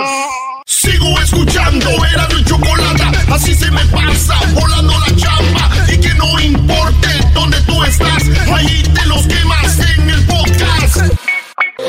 Sigo 0.67 1.19
escuchando, 1.21 1.89
era 2.13 2.29
mi 2.29 2.45
chocolate, 2.45 3.05
así 3.33 3.55
se 3.55 3.71
me 3.71 3.85
pasa, 3.87 4.35
volando 4.55 4.93
la 5.01 5.17
chamba. 5.17 5.71
Y 5.93 5.99
que 5.99 6.13
no 6.15 6.39
importe 6.41 7.09
dónde 7.33 7.59
tú 7.63 7.83
estás, 7.85 8.25
ahí 8.55 8.83
te 8.83 9.07
los 9.07 9.27
quemas 9.27 9.79
en 9.97 10.11
el 10.11 10.27
podcast. 10.27 11.15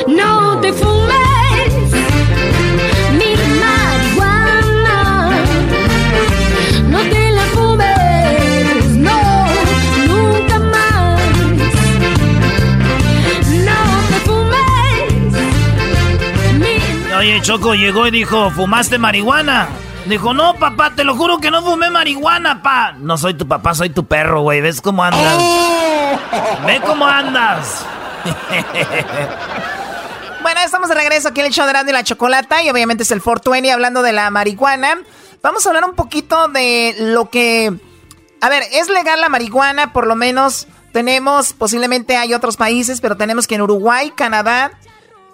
No 0.08 0.58
te 0.60 0.72
fumes 0.72 1.16
Oye, 17.20 17.42
Choco 17.42 17.74
llegó 17.74 18.06
y 18.06 18.10
dijo, 18.10 18.50
¿fumaste 18.50 18.96
marihuana? 18.96 19.68
Dijo, 20.06 20.32
no, 20.32 20.54
papá, 20.54 20.94
te 20.96 21.04
lo 21.04 21.14
juro 21.14 21.36
que 21.36 21.50
no 21.50 21.62
fumé 21.62 21.90
marihuana, 21.90 22.62
pa. 22.62 22.92
No 22.92 23.18
soy 23.18 23.34
tu 23.34 23.46
papá, 23.46 23.74
soy 23.74 23.90
tu 23.90 24.06
perro, 24.06 24.40
güey. 24.40 24.62
¿Ves 24.62 24.80
cómo 24.80 25.04
andas? 25.04 25.36
Ve 26.66 26.80
cómo 26.80 27.06
andas. 27.06 27.84
Bueno, 30.42 30.62
estamos 30.62 30.88
de 30.88 30.94
regreso 30.94 31.28
aquí 31.28 31.40
en 31.40 31.46
el 31.46 31.52
show 31.52 31.66
de 31.66 31.72
Erasmo 31.72 31.90
y 31.90 31.92
la 31.92 32.02
Chocolata 32.02 32.62
y 32.62 32.70
obviamente 32.70 33.02
es 33.02 33.10
el 33.10 33.20
420 33.20 33.70
hablando 33.70 34.00
de 34.00 34.12
la 34.12 34.30
marihuana. 34.30 34.98
Vamos 35.42 35.66
a 35.66 35.68
hablar 35.68 35.84
un 35.84 35.94
poquito 35.94 36.48
de 36.48 36.96
lo 36.98 37.28
que... 37.28 37.70
A 38.40 38.48
ver, 38.48 38.62
es 38.72 38.88
legal 38.88 39.20
la 39.20 39.28
marihuana, 39.28 39.92
por 39.92 40.06
lo 40.06 40.16
menos 40.16 40.66
tenemos, 40.94 41.52
posiblemente 41.52 42.16
hay 42.16 42.32
otros 42.32 42.56
países, 42.56 43.02
pero 43.02 43.18
tenemos 43.18 43.46
que 43.46 43.56
en 43.56 43.60
Uruguay, 43.60 44.10
Canadá 44.16 44.72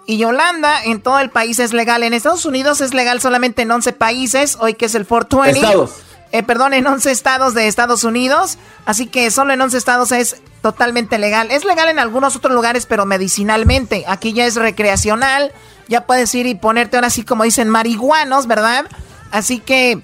y 0.07 0.23
Holanda, 0.23 0.83
en 0.85 1.01
todo 1.01 1.19
el 1.19 1.29
país 1.29 1.59
es 1.59 1.73
legal. 1.73 2.01
En 2.01 2.13
Estados 2.13 2.45
Unidos 2.45 2.79
es 2.79 2.93
legal 2.93 3.19
solamente 3.19 3.63
en 3.63 3.71
11 3.71 3.91
países, 3.91 4.57
hoy 4.59 4.73
que 4.73 4.85
es 4.85 4.95
el 4.95 5.05
420. 5.05 5.59
Estados. 5.59 5.91
Eh, 6.31 6.43
perdón, 6.43 6.73
en 6.73 6.87
11 6.87 7.11
estados 7.11 7.53
de 7.53 7.67
Estados 7.67 8.05
Unidos. 8.05 8.57
Así 8.85 9.07
que 9.07 9.29
solo 9.31 9.53
en 9.53 9.61
11 9.61 9.77
estados 9.77 10.13
es 10.13 10.37
totalmente 10.61 11.17
legal. 11.17 11.51
Es 11.51 11.65
legal 11.65 11.89
en 11.89 11.99
algunos 11.99 12.37
otros 12.37 12.53
lugares, 12.53 12.85
pero 12.85 13.05
medicinalmente. 13.05 14.05
Aquí 14.07 14.31
ya 14.31 14.45
es 14.45 14.55
recreacional. 14.55 15.51
Ya 15.89 16.05
puedes 16.05 16.33
ir 16.35 16.47
y 16.47 16.55
ponerte 16.55 16.95
ahora 16.95 17.07
así 17.07 17.23
como 17.23 17.43
dicen 17.43 17.69
marihuanos, 17.69 18.47
¿verdad? 18.47 18.85
Así 19.31 19.59
que 19.59 20.01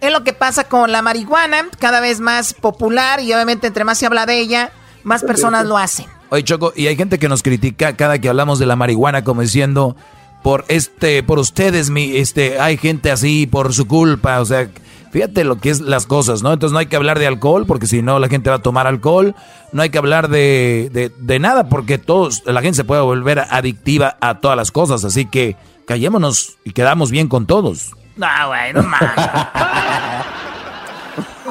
es 0.00 0.12
lo 0.12 0.22
que 0.22 0.32
pasa 0.32 0.64
con 0.64 0.92
la 0.92 1.02
marihuana. 1.02 1.66
Cada 1.80 1.98
vez 1.98 2.20
más 2.20 2.54
popular 2.54 3.18
y 3.18 3.32
obviamente 3.32 3.66
entre 3.66 3.82
más 3.82 3.98
se 3.98 4.06
habla 4.06 4.26
de 4.26 4.38
ella, 4.38 4.70
más 5.02 5.24
personas 5.24 5.66
lo 5.66 5.76
hacen. 5.76 6.06
Oye, 6.30 6.44
Choco, 6.44 6.72
y 6.76 6.86
hay 6.86 6.96
gente 6.96 7.18
que 7.18 7.28
nos 7.28 7.42
critica 7.42 7.96
cada 7.96 8.18
que 8.18 8.28
hablamos 8.28 8.58
de 8.58 8.66
la 8.66 8.76
marihuana 8.76 9.24
como 9.24 9.42
diciendo, 9.42 9.96
por 10.42 10.64
este, 10.68 11.22
por 11.22 11.38
ustedes, 11.38 11.90
mi, 11.90 12.16
este, 12.16 12.60
hay 12.60 12.76
gente 12.76 13.10
así 13.10 13.46
por 13.46 13.72
su 13.72 13.86
culpa, 13.86 14.40
o 14.40 14.44
sea, 14.44 14.68
fíjate 15.10 15.44
lo 15.44 15.58
que 15.58 15.70
es 15.70 15.80
las 15.80 16.06
cosas, 16.06 16.42
¿no? 16.42 16.52
Entonces 16.52 16.72
no 16.72 16.78
hay 16.78 16.86
que 16.86 16.96
hablar 16.96 17.18
de 17.18 17.26
alcohol, 17.26 17.64
porque 17.66 17.86
si 17.86 18.02
no 18.02 18.18
la 18.18 18.28
gente 18.28 18.50
va 18.50 18.56
a 18.56 18.62
tomar 18.62 18.86
alcohol, 18.86 19.34
no 19.72 19.82
hay 19.82 19.90
que 19.90 19.98
hablar 19.98 20.28
de, 20.28 20.90
de, 20.92 21.08
de 21.08 21.38
nada, 21.38 21.68
porque 21.68 21.98
todos, 21.98 22.42
la 22.46 22.60
gente 22.60 22.76
se 22.76 22.84
puede 22.84 23.00
volver 23.00 23.40
adictiva 23.40 24.16
a 24.20 24.40
todas 24.40 24.56
las 24.56 24.70
cosas, 24.70 25.04
así 25.04 25.24
que 25.24 25.56
callémonos 25.86 26.58
y 26.64 26.72
quedamos 26.72 27.10
bien 27.10 27.28
con 27.28 27.46
todos. 27.46 27.92
No, 28.16 28.26
güey, 28.48 28.72
no 28.74 28.82
mames. 28.82 29.10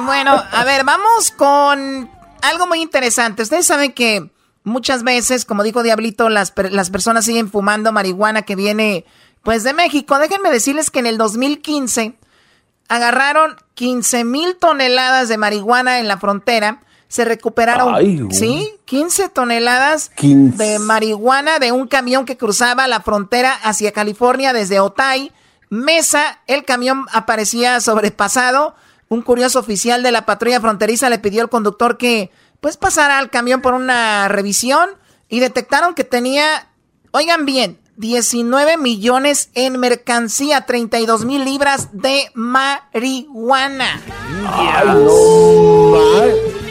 Bueno, 0.04 0.42
a 0.52 0.64
ver, 0.64 0.84
vamos 0.84 1.32
con 1.32 2.08
algo 2.42 2.66
muy 2.68 2.80
interesante. 2.80 3.42
Ustedes 3.42 3.66
saben 3.66 3.92
que 3.92 4.30
muchas 4.64 5.02
veces, 5.02 5.44
como 5.44 5.62
dijo 5.62 5.82
Diablito, 5.82 6.28
las, 6.28 6.52
las 6.70 6.90
personas 6.90 7.24
siguen 7.24 7.50
fumando 7.50 7.92
marihuana 7.92 8.42
que 8.42 8.56
viene 8.56 9.04
pues 9.42 9.64
de 9.64 9.72
México. 9.72 10.18
Déjenme 10.18 10.50
decirles 10.50 10.90
que 10.90 10.98
en 10.98 11.06
el 11.06 11.18
2015 11.18 12.14
agarraron 12.88 13.56
15 13.74 14.24
mil 14.24 14.56
toneladas 14.56 15.28
de 15.28 15.38
marihuana 15.38 15.98
en 15.98 16.08
la 16.08 16.18
frontera. 16.18 16.82
Se 17.08 17.24
recuperaron, 17.24 17.94
Ay. 17.94 18.20
¿sí? 18.30 18.70
15 18.84 19.30
toneladas 19.30 20.10
15. 20.16 20.62
de 20.62 20.78
marihuana 20.78 21.58
de 21.58 21.72
un 21.72 21.86
camión 21.86 22.26
que 22.26 22.36
cruzaba 22.36 22.86
la 22.86 23.00
frontera 23.00 23.54
hacia 23.54 23.92
California 23.92 24.52
desde 24.52 24.80
Otay 24.80 25.32
Mesa, 25.70 26.40
el 26.46 26.64
camión 26.64 27.06
aparecía 27.12 27.80
sobrepasado. 27.80 28.74
Un 29.08 29.22
curioso 29.22 29.58
oficial 29.58 30.02
de 30.02 30.12
la 30.12 30.26
patrulla 30.26 30.60
fronteriza 30.60 31.10
le 31.10 31.18
pidió 31.18 31.42
al 31.42 31.48
conductor 31.48 31.96
que 31.96 32.30
pues 32.60 32.76
pasara 32.76 33.18
al 33.18 33.30
camión 33.30 33.62
por 33.62 33.74
una 33.74 34.28
revisión 34.28 34.90
y 35.28 35.40
detectaron 35.40 35.94
que 35.94 36.04
tenía, 36.04 36.68
oigan 37.12 37.46
bien, 37.46 37.78
19 37.96 38.76
millones 38.76 39.50
en 39.54 39.78
mercancía, 39.80 40.66
32 40.66 41.24
mil 41.24 41.44
libras 41.44 41.88
de 41.92 42.30
marihuana. 42.34 44.00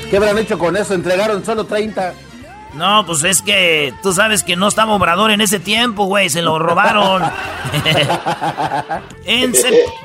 ¿Qué 0.10 0.18
habrán 0.18 0.38
hecho 0.38 0.58
con 0.58 0.78
eso? 0.78 0.94
Entregaron 0.94 1.44
solo 1.44 1.66
30. 1.66 2.14
No, 2.76 3.06
pues 3.06 3.24
es 3.24 3.42
que 3.42 3.94
tú 4.02 4.14
sabes 4.14 4.44
que 4.44 4.56
no 4.56 4.68
estaba 4.68 4.94
Obrador 4.94 5.32
en 5.32 5.42
ese 5.42 5.60
tiempo, 5.60 6.06
güey. 6.06 6.30
Se 6.30 6.42
lo 6.42 6.60
robaron. 6.60 7.24
en 9.26 9.54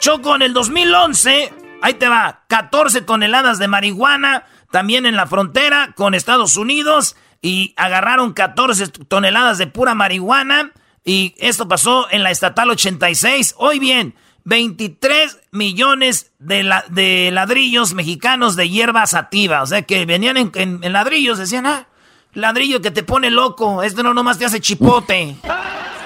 Choco, 0.00 0.34
en 0.34 0.42
el 0.42 0.52
2011, 0.54 1.52
ahí 1.82 1.94
te 1.94 2.09
va, 2.09 2.44
14 2.48 3.02
toneladas 3.02 3.59
de 3.59 3.68
marihuana, 3.68 4.44
también 4.73 5.07
en 5.07 5.15
la 5.15 5.28
frontera 5.28 5.93
con 5.94 6.15
Estados 6.15 6.57
Unidos. 6.57 7.15
Y 7.40 7.74
agarraron 7.77 8.32
14 8.32 8.89
toneladas 9.07 9.59
de 9.59 9.69
pura 9.69 9.94
marihuana. 9.94 10.73
Y 11.05 11.35
esto 11.39 11.69
pasó 11.69 12.09
en 12.11 12.24
la 12.24 12.32
estatal 12.32 12.70
86. 12.70 13.55
Hoy 13.59 13.78
bien, 13.78 14.16
23 14.44 15.39
millones 15.53 16.32
de, 16.40 17.31
ladrillos 17.32 17.94
mexicanos 17.94 18.57
de 18.57 18.69
hierba 18.69 19.07
sativa. 19.07 19.62
O 19.62 19.66
sea 19.66 19.82
que 19.82 20.05
venían 20.07 20.36
en 20.36 20.93
ladrillos, 20.93 21.39
decían, 21.39 21.66
ah 21.66 21.86
ladrillo 22.35 22.81
que 22.81 22.90
te 22.90 23.03
pone 23.03 23.31
loco. 23.31 23.82
Esto 23.82 24.03
no 24.03 24.15
nomás 24.15 24.39
te 24.39 24.44
hace 24.44 24.61
chipote. 24.61 25.36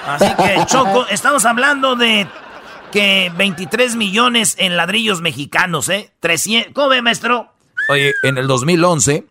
Así 0.06 0.26
que, 0.36 0.66
Choco, 0.66 1.06
estamos 1.08 1.44
hablando 1.44 1.96
de 1.96 2.26
que 2.92 3.32
23 3.36 3.96
millones 3.96 4.54
en 4.58 4.76
ladrillos 4.76 5.20
mexicanos, 5.20 5.88
¿eh? 5.88 6.12
300. 6.20 6.72
¿Cómo 6.72 6.88
ve, 6.88 7.02
maestro? 7.02 7.52
Oye, 7.88 8.14
en 8.22 8.38
el 8.38 8.46
2011, 8.46 9.24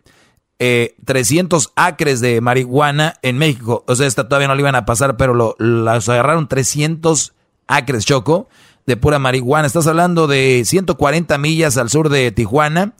eh, 0.58 0.94
300 1.04 1.72
acres 1.76 2.20
de 2.20 2.40
marihuana 2.40 3.14
en 3.22 3.36
México. 3.38 3.84
O 3.86 3.94
sea, 3.94 4.06
esta 4.06 4.28
todavía 4.28 4.48
no 4.48 4.54
le 4.54 4.62
iban 4.62 4.74
a 4.74 4.86
pasar, 4.86 5.16
pero 5.16 5.34
lo, 5.34 5.54
las 5.58 6.08
agarraron 6.08 6.48
300 6.48 7.34
acres, 7.66 8.06
Choco, 8.06 8.48
de 8.86 8.96
pura 8.96 9.18
marihuana. 9.18 9.66
Estás 9.66 9.86
hablando 9.86 10.26
de 10.26 10.62
140 10.64 11.36
millas 11.38 11.76
al 11.76 11.90
sur 11.90 12.08
de 12.08 12.32
Tijuana. 12.32 12.94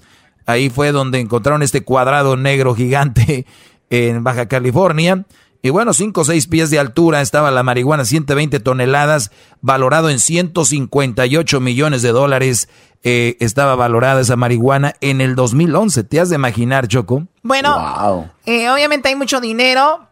Ahí 0.45 0.71
fue 0.71 0.93
donde 0.93 1.19
encontraron 1.19 1.63
este 1.63 1.83
cuadrado 1.83 2.37
negro 2.37 2.75
gigante 2.75 3.47
en 3.91 4.23
Baja 4.23 4.47
California. 4.47 5.25
Y 5.63 5.71
bueno, 5.71 5.95
5 5.95 6.21
o 6.21 6.25
6 6.25 6.47
pies 6.47 6.71
de 6.71 6.79
altura 6.79 7.23
estaba 7.23 7.51
la 7.51 7.63
marihuana, 7.63 8.05
120 8.05 8.61
toneladas, 8.61 9.33
valorado 9.63 10.11
en 10.11 10.21
158 10.21 11.61
millones 11.61 12.03
de 12.03 12.11
dólares. 12.11 12.69
Eh, 13.03 13.37
estaba 13.41 13.75
valorada 13.77 14.21
esa 14.21 14.37
marihuana 14.37 14.95
en 15.01 15.21
el 15.21 15.35
2011. 15.35 16.05
¿Te 16.05 16.21
has 16.21 16.29
de 16.29 16.37
imaginar, 16.37 16.89
Choco? 16.89 17.27
Bueno, 17.43 18.31
eh, 18.47 18.69
obviamente 18.71 19.09
hay 19.09 19.15
mucho 19.15 19.41
dinero. 19.41 20.09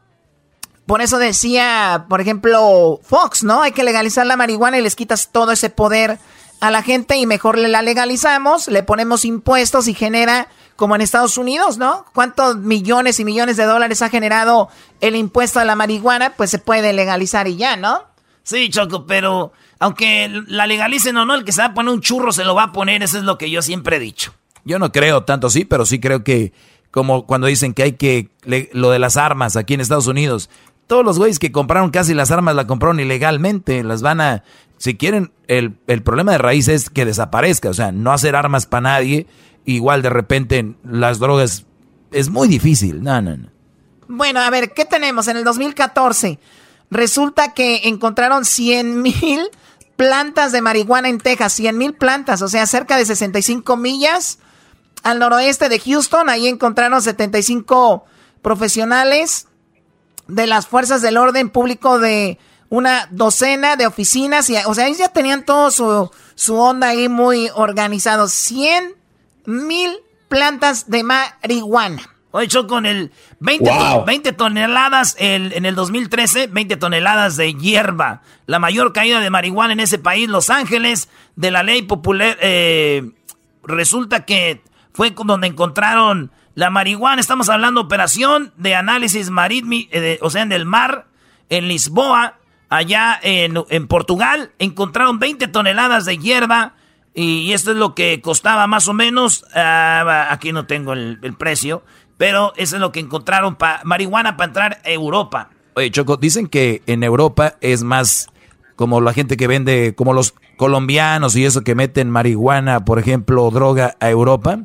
Por 0.86 1.01
eso 1.01 1.19
decía, 1.19 2.06
por 2.09 2.20
ejemplo, 2.20 3.01
Fox, 3.02 3.43
¿no? 3.43 3.62
Hay 3.62 3.73
que 3.73 3.85
legalizar 3.85 4.27
la 4.27 4.36
marihuana 4.36 4.78
y 4.78 4.82
les 4.82 4.97
quitas 4.97 5.31
todo 5.32 5.52
ese 5.52 5.70
poder 5.70 6.19
a 6.61 6.70
la 6.70 6.82
gente 6.82 7.16
y 7.16 7.27
mejor 7.27 7.59
la 7.59 7.82
legalizamos, 7.82 8.69
le 8.69 8.82
ponemos 8.82 9.24
impuestos 9.24 9.89
y 9.89 9.94
genera 9.94 10.48
como 10.77 10.94
en 10.94 11.02
Estados 11.02 11.39
Unidos, 11.39 11.78
¿no? 11.78 12.06
¿Cuántos 12.15 12.56
millones 12.56 13.20
y 13.20 13.24
millones 13.24 13.56
de 13.56 13.65
dólares 13.65 14.02
ha 14.02 14.09
generado 14.09 14.69
el 15.01 15.15
impuesto 15.16 15.61
a 15.61 15.65
la 15.65 15.74
marihuana? 15.74 16.35
Pues 16.36 16.51
se 16.51 16.59
puede 16.59 16.93
legalizar 16.93 17.48
y 17.48 17.56
ya, 17.56 17.77
¿no? 17.77 18.02
Sí, 18.43 18.69
Choco, 18.70 19.06
pero 19.06 19.52
aunque 19.85 20.31
la 20.47 20.66
legalicen 20.66 21.15
o 21.19 21.27
no, 21.27 21.35
el 21.35 21.44
que 21.44 21.52
se 21.52 21.61
va 21.61 21.66
a 21.69 21.74
poner 21.74 21.93
un 21.93 22.01
churro 22.01 22.32
se 22.32 22.43
lo 22.43 22.55
va 22.55 22.62
a 22.62 22.73
poner, 22.73 23.02
eso 23.02 23.19
es 23.19 23.24
lo 23.24 23.36
que 23.36 23.51
yo 23.51 23.61
siempre 23.61 23.97
he 23.97 24.01
dicho. 24.01 24.32
Yo 24.65 24.78
no 24.78 24.90
creo 24.93 25.24
tanto 25.24 25.51
sí, 25.51 25.66
pero 25.66 25.85
sí 25.85 26.01
creo 26.01 26.24
que 26.24 26.55
como 26.90 27.27
cuando 27.27 27.48
dicen 27.48 27.74
que 27.74 27.82
hay 27.82 27.93
que 27.93 28.31
lo 28.73 28.90
de 28.90 28.98
las 28.98 29.19
armas 29.19 29.56
aquí 29.56 29.74
en 29.74 29.82
Estados 29.82 30.06
Unidos, 30.06 30.48
todos 30.86 31.05
los 31.05 31.19
güeyes 31.19 31.39
que 31.39 31.52
compraron 31.52 31.90
casi 31.90 32.15
las 32.15 32.31
armas 32.31 32.55
la 32.55 32.66
compraron 32.66 32.98
ilegalmente, 32.98 33.85
las 33.85 34.01
van 34.01 34.23
a 34.23 34.43
si 34.78 34.97
quieren 34.97 35.32
el, 35.48 35.77
el 35.86 36.02
problema 36.02 36.32
de 36.32 36.39
raíz 36.39 36.69
es 36.69 36.89
que 36.89 37.05
desaparezca, 37.05 37.69
o 37.69 37.74
sea, 37.74 37.93
no 37.93 38.11
hacer 38.11 38.36
armas 38.36 38.65
para 38.65 38.81
nadie 38.81 39.27
igual 39.66 40.01
de 40.01 40.09
repente 40.09 40.77
las 40.82 41.19
drogas 41.19 41.66
es 42.11 42.31
muy 42.31 42.48
difícil. 42.48 43.02
No, 43.02 43.20
no, 43.20 43.36
no. 43.36 43.48
Bueno, 44.09 44.40
a 44.40 44.48
ver, 44.48 44.73
¿qué 44.73 44.86
tenemos? 44.86 45.28
En 45.28 45.36
el 45.36 45.44
2014 45.44 46.39
resulta 46.90 47.52
que 47.52 47.82
encontraron 47.85 48.47
100 48.47 49.02
mil 49.02 49.51
plantas 49.97 50.53
de 50.53 50.61
marihuana 50.61 51.09
en 51.09 51.19
Texas, 51.19 51.53
100 51.55 51.79
mil 51.79 51.95
plantas, 51.95 52.43
o 52.43 52.49
sea, 52.49 52.66
cerca 52.66 52.97
de 52.97 53.07
65 53.07 53.77
millas 53.77 54.39
al 55.03 55.19
noroeste 55.19 55.69
de 55.69 55.79
Houston. 55.79 56.29
Ahí 56.29 56.49
encontraron 56.49 57.01
75 57.01 58.05
profesionales 58.43 59.47
de 60.27 60.47
las 60.47 60.66
fuerzas 60.66 61.03
del 61.03 61.16
orden 61.16 61.51
público 61.51 61.99
de 61.99 62.39
una 62.71 63.09
docena 63.11 63.77
de 63.77 63.87
oficinas. 63.87 64.51
Y, 64.51 64.57
o 64.66 64.75
sea, 64.75 64.87
ellos 64.87 64.99
ya 64.99 65.09
tenían 65.09 65.45
todo 65.45 65.71
su, 65.71 66.11
su 66.35 66.57
onda 66.57 66.89
ahí 66.89 67.09
muy 67.09 67.51
organizado. 67.55 68.29
100 68.29 68.97
mil 69.47 69.99
plantas 70.29 70.91
de 70.91 71.03
marihuana. 71.03 72.14
Hoy 72.36 72.47
hecho 72.47 72.66
con 72.66 72.85
el 72.85 73.12
20, 73.39 74.32
toneladas 74.32 75.15
en 75.20 75.65
el 75.65 75.77
2013, 75.77 76.48
20 76.48 76.77
toneladas 76.78 77.36
de 77.36 77.55
hierba. 77.55 78.23
La 78.47 78.59
mayor 78.59 78.93
caída 78.93 79.20
de 79.20 79.31
marihuana 79.31 79.73
en 79.73 79.78
ese 79.78 80.01
país, 80.01 80.28
Los 80.28 80.51
Ángeles, 80.51 81.09
de 81.36 81.52
la 81.52 81.62
ley 81.62 81.82
popular. 81.82 82.36
Eh, 82.40 83.09
resulta 83.62 84.24
que 84.24 84.65
fue 84.93 85.11
donde 85.11 85.47
encontraron 85.47 86.32
la 86.56 86.70
marihuana. 86.70 87.20
Estamos 87.20 87.48
hablando 87.48 87.82
de 87.82 87.86
operación 87.86 88.52
de 88.56 88.74
análisis 88.74 89.31
marítimo, 89.31 89.89
eh, 89.93 90.19
o 90.20 90.28
sea, 90.28 90.43
en 90.43 90.51
el 90.51 90.66
mar, 90.66 91.06
en 91.51 91.69
Lisboa, 91.69 92.39
allá 92.69 93.16
en, 93.23 93.62
en 93.69 93.86
Portugal. 93.86 94.51
Encontraron 94.59 95.20
20 95.20 95.47
toneladas 95.47 96.05
de 96.05 96.19
hierba 96.19 96.74
y 97.15 97.52
esto 97.52 97.70
es 97.70 97.77
lo 97.77 97.94
que 97.94 98.20
costaba 98.20 98.66
más 98.66 98.89
o 98.89 98.93
menos. 98.93 99.44
Ah, 99.55 100.27
aquí 100.31 100.52
no 100.52 100.66
tengo 100.66 100.94
el, 100.94 101.36
precio. 101.39 101.85
Pero 102.16 102.53
eso 102.57 102.77
es 102.77 102.81
lo 102.81 102.93
que 102.93 103.01
encontraron 103.01 103.57
para 103.57 103.82
marihuana 103.85 104.36
para 104.36 104.49
entrar 104.49 104.81
a 104.85 104.91
Europa. 104.91 105.51
Oye, 105.74 105.91
Choco, 105.91 106.16
dicen 106.16 106.47
que 106.47 106.82
en 106.86 107.03
Europa 107.03 107.57
es 107.61 107.82
más 107.82 108.28
como 108.77 109.01
la 109.01 109.12
gente 109.12 109.36
que 109.36 109.47
vende, 109.47 109.95
como 109.95 110.12
los 110.12 110.35
colombianos 110.57 111.36
y 111.36 111.45
eso 111.45 111.62
que 111.62 111.74
meten 111.74 112.11
marihuana, 112.11 112.85
por 112.85 112.99
ejemplo, 112.99 113.51
droga 113.51 113.97
a 114.01 114.11
Europa, 114.11 114.61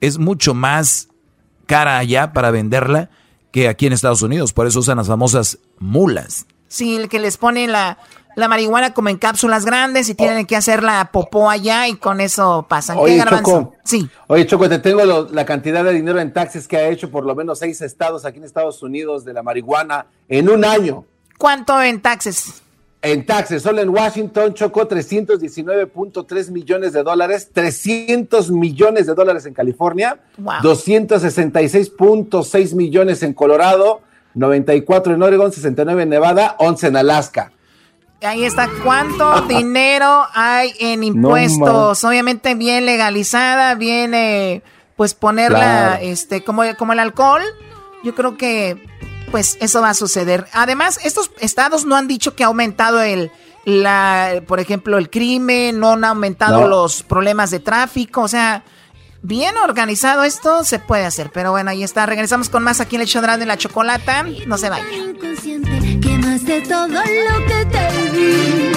es 0.00 0.18
mucho 0.18 0.54
más 0.54 1.08
cara 1.66 1.98
allá 1.98 2.32
para 2.32 2.50
venderla 2.50 3.10
que 3.52 3.68
aquí 3.68 3.86
en 3.86 3.92
Estados 3.92 4.22
Unidos. 4.22 4.52
Por 4.52 4.66
eso 4.66 4.80
usan 4.80 4.98
las 4.98 5.08
famosas 5.08 5.58
mulas. 5.78 6.46
Sí, 6.68 6.96
el 6.96 7.08
que 7.08 7.18
les 7.18 7.36
pone 7.36 7.66
la, 7.66 7.98
la 8.36 8.48
marihuana 8.48 8.94
como 8.94 9.08
en 9.08 9.18
cápsulas 9.18 9.64
grandes 9.64 10.08
y 10.08 10.14
tienen 10.14 10.46
que 10.46 10.56
hacer 10.56 10.82
la 10.82 11.10
popó 11.12 11.50
allá 11.50 11.88
y 11.88 11.96
con 11.96 12.20
eso 12.20 12.66
pasan. 12.68 12.98
Oye, 12.98 13.22
Choco, 13.28 13.74
sí. 13.84 14.08
Oye, 14.26 14.46
Choco, 14.46 14.68
te 14.68 14.78
tengo 14.78 15.28
la 15.30 15.44
cantidad 15.44 15.84
de 15.84 15.92
dinero 15.92 16.20
en 16.20 16.32
taxes 16.32 16.68
que 16.68 16.76
ha 16.76 16.88
hecho 16.88 17.10
por 17.10 17.24
lo 17.24 17.34
menos 17.34 17.58
seis 17.58 17.80
estados 17.80 18.24
aquí 18.24 18.38
en 18.38 18.44
Estados 18.44 18.82
Unidos 18.82 19.24
de 19.24 19.32
la 19.32 19.42
marihuana 19.42 20.06
en 20.28 20.48
un 20.48 20.64
año. 20.64 21.04
¿Cuánto 21.38 21.80
en 21.82 22.00
taxes? 22.00 22.62
En 23.02 23.24
taxes, 23.24 23.62
solo 23.62 23.80
en 23.80 23.88
Washington 23.88 24.52
chocó 24.52 24.86
319.3 24.86 26.50
millones 26.50 26.92
de 26.92 27.02
dólares, 27.02 27.48
300 27.50 28.50
millones 28.50 29.06
de 29.06 29.14
dólares 29.14 29.46
en 29.46 29.54
California, 29.54 30.20
266.6 30.38 32.74
millones 32.74 33.22
en 33.22 33.32
Colorado, 33.32 34.02
94 34.34 35.14
en 35.14 35.22
Oregon, 35.22 35.50
69 35.50 36.02
en 36.02 36.10
Nevada, 36.10 36.56
11 36.58 36.88
en 36.88 36.96
Alaska. 36.96 37.52
Ahí 38.22 38.44
está. 38.44 38.68
¿Cuánto 38.84 39.42
dinero 39.48 40.26
hay 40.34 40.74
en 40.78 41.04
impuestos? 41.04 42.04
Obviamente 42.04 42.54
bien 42.54 42.86
legalizada, 42.86 43.74
bien, 43.74 44.14
eh, 44.14 44.62
pues 44.96 45.14
ponerla, 45.14 45.98
este, 46.00 46.44
como, 46.44 46.62
como 46.76 46.92
el 46.92 46.98
alcohol. 46.98 47.42
Yo 48.04 48.14
creo 48.14 48.36
que, 48.36 48.82
pues 49.30 49.56
eso 49.60 49.80
va 49.80 49.90
a 49.90 49.94
suceder. 49.94 50.46
Además, 50.52 51.00
estos 51.04 51.30
estados 51.40 51.84
no 51.84 51.96
han 51.96 52.08
dicho 52.08 52.34
que 52.34 52.44
ha 52.44 52.48
aumentado 52.48 53.00
el, 53.02 53.30
la, 53.64 54.42
por 54.46 54.60
ejemplo, 54.60 54.98
el 54.98 55.10
crimen, 55.10 55.78
no 55.78 55.92
han 55.92 56.04
aumentado 56.04 56.68
los 56.68 57.02
problemas 57.02 57.50
de 57.50 57.60
tráfico. 57.60 58.22
O 58.22 58.28
sea, 58.28 58.64
bien 59.22 59.56
organizado 59.56 60.24
esto 60.24 60.64
se 60.64 60.78
puede 60.78 61.04
hacer. 61.04 61.30
Pero 61.32 61.52
bueno, 61.52 61.70
ahí 61.70 61.82
está. 61.82 62.06
Regresamos 62.06 62.48
con 62.48 62.62
más 62.62 62.80
aquí 62.80 62.96
en 62.96 63.02
el 63.02 63.08
show 63.08 63.22
de 63.22 63.46
la 63.46 63.56
chocolata. 63.56 64.24
No 64.46 64.58
se 64.58 64.68
vayan 64.68 65.16
de 66.50 66.60
todo 66.62 66.88
lo 66.88 67.46
que 67.46 67.64
te 67.66 68.10
di. 68.10 68.72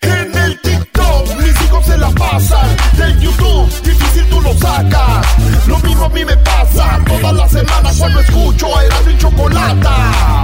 En 0.00 0.34
el 0.36 0.60
TikTok 0.60 1.36
mis 1.40 1.62
hijos 1.62 1.86
se 1.86 1.96
la 1.96 2.10
pasan. 2.10 2.68
De 2.98 3.14
YouTube 3.20 3.68
difícil 3.84 4.24
tú 4.28 4.40
lo 4.40 4.52
sacas. 4.54 5.24
Lo 5.68 5.78
mismo 5.78 6.04
a 6.06 6.08
mí 6.08 6.24
me 6.24 6.36
pasa 6.38 7.00
todas 7.06 7.32
las 7.32 7.52
semanas 7.52 7.96
cuando 7.98 8.18
escucho 8.20 8.76
a 8.76 8.84
Erasmo 8.84 9.10
y 9.10 9.18
Chocolata. 9.18 10.42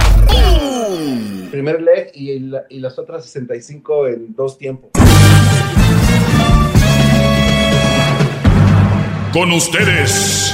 Primer 1.51 1.81
leg 1.81 2.11
49 2.11 2.11
y, 2.15 2.39
la- 2.39 2.63
y 2.69 2.79
las 2.79 2.97
otras 2.97 3.25
65 3.25 4.07
en 4.07 4.33
dos 4.35 4.57
tiempos. 4.57 4.89
Con 9.33 9.51
ustedes. 9.51 10.53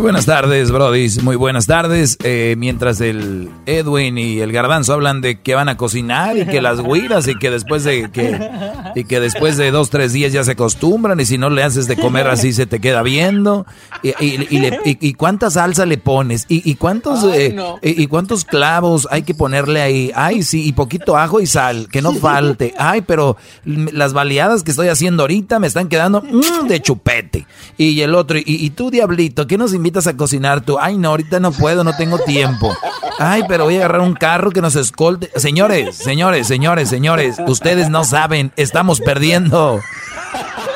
Muy 0.00 0.04
buenas 0.06 0.24
tardes, 0.24 0.70
brodis. 0.70 1.22
Muy 1.22 1.36
buenas 1.36 1.66
tardes. 1.66 2.16
Eh, 2.24 2.54
mientras 2.56 3.02
el 3.02 3.50
Edwin 3.66 4.16
y 4.16 4.40
el 4.40 4.50
Garbanzo 4.50 4.94
hablan 4.94 5.20
de 5.20 5.40
que 5.42 5.54
van 5.54 5.68
a 5.68 5.76
cocinar 5.76 6.38
y 6.38 6.46
que 6.46 6.62
las 6.62 6.82
guiras 6.82 7.28
y 7.28 7.34
que 7.34 7.50
después 7.50 7.84
de 7.84 8.10
que 8.10 8.48
y 8.94 9.04
que 9.04 9.20
después 9.20 9.58
de 9.58 9.70
dos 9.70 9.90
tres 9.90 10.14
días 10.14 10.32
ya 10.32 10.42
se 10.42 10.52
acostumbran 10.52 11.20
y 11.20 11.26
si 11.26 11.36
no 11.36 11.50
le 11.50 11.62
haces 11.62 11.86
de 11.86 11.96
comer 11.98 12.28
así 12.28 12.54
se 12.54 12.64
te 12.64 12.80
queda 12.80 13.02
viendo 13.02 13.66
y, 14.02 14.08
y- 14.24 14.46
y 14.48 14.58
le- 14.60 14.80
y- 14.86 14.96
y 15.08 15.12
cuánta 15.12 15.50
salsa 15.50 15.84
le 15.84 15.98
pones 15.98 16.46
y, 16.48 16.68
y 16.68 16.76
cuántos 16.76 17.22
eh, 17.24 17.54
y, 17.82 18.02
y 18.02 18.06
cuántos 18.06 18.46
clavos 18.46 19.06
hay 19.10 19.20
que 19.22 19.34
ponerle 19.34 19.82
ahí. 19.82 20.12
Ay 20.14 20.42
sí 20.44 20.66
y 20.66 20.72
poquito 20.72 21.18
ajo 21.18 21.42
y 21.42 21.46
sal 21.46 21.88
que 21.92 22.00
no 22.00 22.14
falte. 22.14 22.72
Ay 22.78 23.02
pero 23.02 23.36
las 23.66 24.14
baleadas 24.14 24.62
que 24.62 24.70
estoy 24.70 24.88
haciendo 24.88 25.24
ahorita 25.24 25.58
me 25.58 25.66
están 25.66 25.88
quedando 25.88 26.22
mm, 26.22 26.68
de 26.68 26.80
chupete 26.80 27.46
y 27.76 28.00
el 28.00 28.14
otro 28.14 28.38
y, 28.42 28.70
tú 28.70 28.90
diablito 28.90 29.46
¿qué 29.46 29.58
nos 29.58 29.74
invitas 29.74 29.89
a 30.06 30.16
cocinar 30.16 30.60
tú? 30.60 30.78
Ay 30.80 30.96
no 30.96 31.10
ahorita 31.10 31.40
no 31.40 31.52
puedo 31.52 31.84
no 31.84 31.96
tengo 31.96 32.18
tiempo. 32.18 32.74
Ay 33.18 33.42
pero 33.48 33.64
voy 33.64 33.76
a 33.76 33.78
agarrar 33.80 34.00
un 34.00 34.14
carro 34.14 34.50
que 34.50 34.60
nos 34.60 34.76
escolte. 34.76 35.30
Señores 35.36 35.96
señores 35.96 36.46
señores 36.46 36.88
señores 36.88 37.36
ustedes 37.46 37.88
no 37.90 38.04
saben 38.04 38.52
estamos 38.56 39.00
perdiendo. 39.00 39.80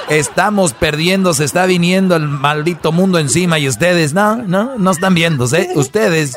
Estamos 0.09 0.75
perdiendo, 0.75 1.33
se 1.33 1.45
está 1.45 1.65
viniendo 1.65 2.15
el 2.15 2.29
maldito 2.29 2.93
mundo 2.93 3.19
encima 3.19 3.59
y 3.59 3.69
ustedes, 3.69 4.13
no, 4.13 4.37
no, 4.37 4.77
no 4.77 4.91
están 4.91 5.15
viéndose. 5.15 5.71
Ustedes 5.77 6.37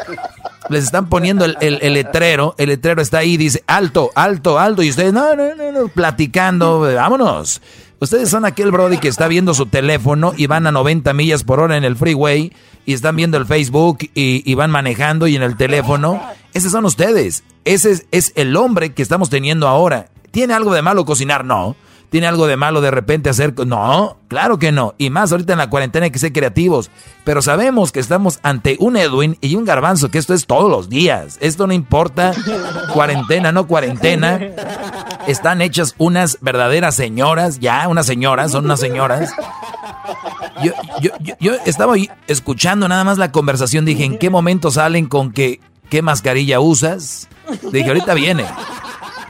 les 0.69 0.85
están 0.85 1.09
poniendo 1.09 1.43
el, 1.43 1.57
el- 1.59 1.93
letrero, 1.93 2.55
el 2.57 2.69
letrero 2.69 3.01
está 3.01 3.17
ahí, 3.19 3.35
dice 3.35 3.63
alto, 3.67 4.09
alto, 4.15 4.57
alto, 4.57 4.83
y 4.83 4.89
ustedes, 4.89 5.11
no, 5.11 5.35
no, 5.35 5.53
no, 5.55 5.71
no, 5.73 5.87
platicando, 5.89 6.79
vámonos. 6.79 7.61
Ustedes 7.99 8.29
son 8.29 8.45
aquel 8.45 8.71
Brody 8.71 8.97
que 8.99 9.07
está 9.07 9.27
viendo 9.27 9.55
su 9.55 9.65
teléfono 9.65 10.33
y 10.37 10.45
van 10.45 10.67
a 10.67 10.71
90 10.71 11.13
millas 11.13 11.43
por 11.43 11.59
hora 11.59 11.77
en 11.77 11.83
el 11.83 11.95
freeway 11.95 12.53
y 12.85 12.93
están 12.93 13.15
viendo 13.15 13.37
el 13.37 13.47
Facebook 13.47 13.97
y, 14.13 14.43
y 14.45 14.53
van 14.53 14.69
manejando 14.69 15.27
y 15.27 15.35
en 15.35 15.41
el 15.41 15.57
teléfono. 15.57 16.21
Esos 16.53 16.71
son 16.71 16.85
ustedes. 16.85 17.43
Ese 17.65 17.91
es, 17.91 18.05
es 18.11 18.33
el 18.35 18.55
hombre 18.55 18.93
que 18.93 19.01
estamos 19.01 19.29
teniendo 19.31 19.67
ahora. 19.67 20.09
¿Tiene 20.29 20.53
algo 20.53 20.73
de 20.73 20.83
malo 20.83 21.05
cocinar? 21.05 21.43
No. 21.43 21.75
¿Tiene 22.09 22.27
algo 22.27 22.47
de 22.47 22.55
malo 22.55 22.79
de 22.79 22.89
repente 22.89 23.29
hacer? 23.29 23.53
No, 23.65 24.17
claro 24.29 24.59
que 24.59 24.71
no. 24.71 24.95
Y 24.97 25.09
más 25.09 25.31
ahorita 25.31 25.53
en 25.53 25.59
la 25.59 25.69
cuarentena 25.69 26.05
hay 26.05 26.11
que 26.11 26.19
ser 26.19 26.31
creativos. 26.31 26.89
Pero 27.25 27.41
sabemos 27.41 27.91
que 27.91 27.99
estamos 27.99 28.39
ante 28.43 28.77
un 28.79 28.95
Edwin 28.95 29.37
y 29.41 29.55
un 29.55 29.65
garbanzo, 29.65 30.09
que 30.09 30.17
esto 30.17 30.33
es 30.33 30.45
todos 30.45 30.71
los 30.71 30.87
días. 30.87 31.37
Esto 31.41 31.67
no 31.67 31.73
importa, 31.73 32.31
cuarentena, 32.93 33.51
no 33.51 33.67
cuarentena. 33.67 34.39
Están 35.27 35.61
hechas 35.61 35.95
unas 35.97 36.37
verdaderas 36.39 36.95
señoras, 36.95 37.59
ya, 37.59 37.85
unas 37.89 38.05
señoras, 38.05 38.53
son 38.53 38.65
unas 38.65 38.79
señoras. 38.79 39.33
Yo, 40.63 40.71
yo, 41.01 41.11
yo, 41.19 41.33
yo 41.41 41.53
estaba 41.65 41.95
escuchando 42.27 42.87
nada 42.87 43.03
más 43.03 43.17
la 43.17 43.33
conversación, 43.33 43.83
dije, 43.83 44.05
¿en 44.05 44.17
qué 44.17 44.29
momento 44.29 44.71
salen 44.71 45.07
con 45.07 45.33
que 45.33 45.59
qué 45.89 46.01
mascarilla 46.01 46.61
usas? 46.61 47.27
Dije, 47.71 47.89
ahorita 47.89 48.13
viene. 48.13 48.45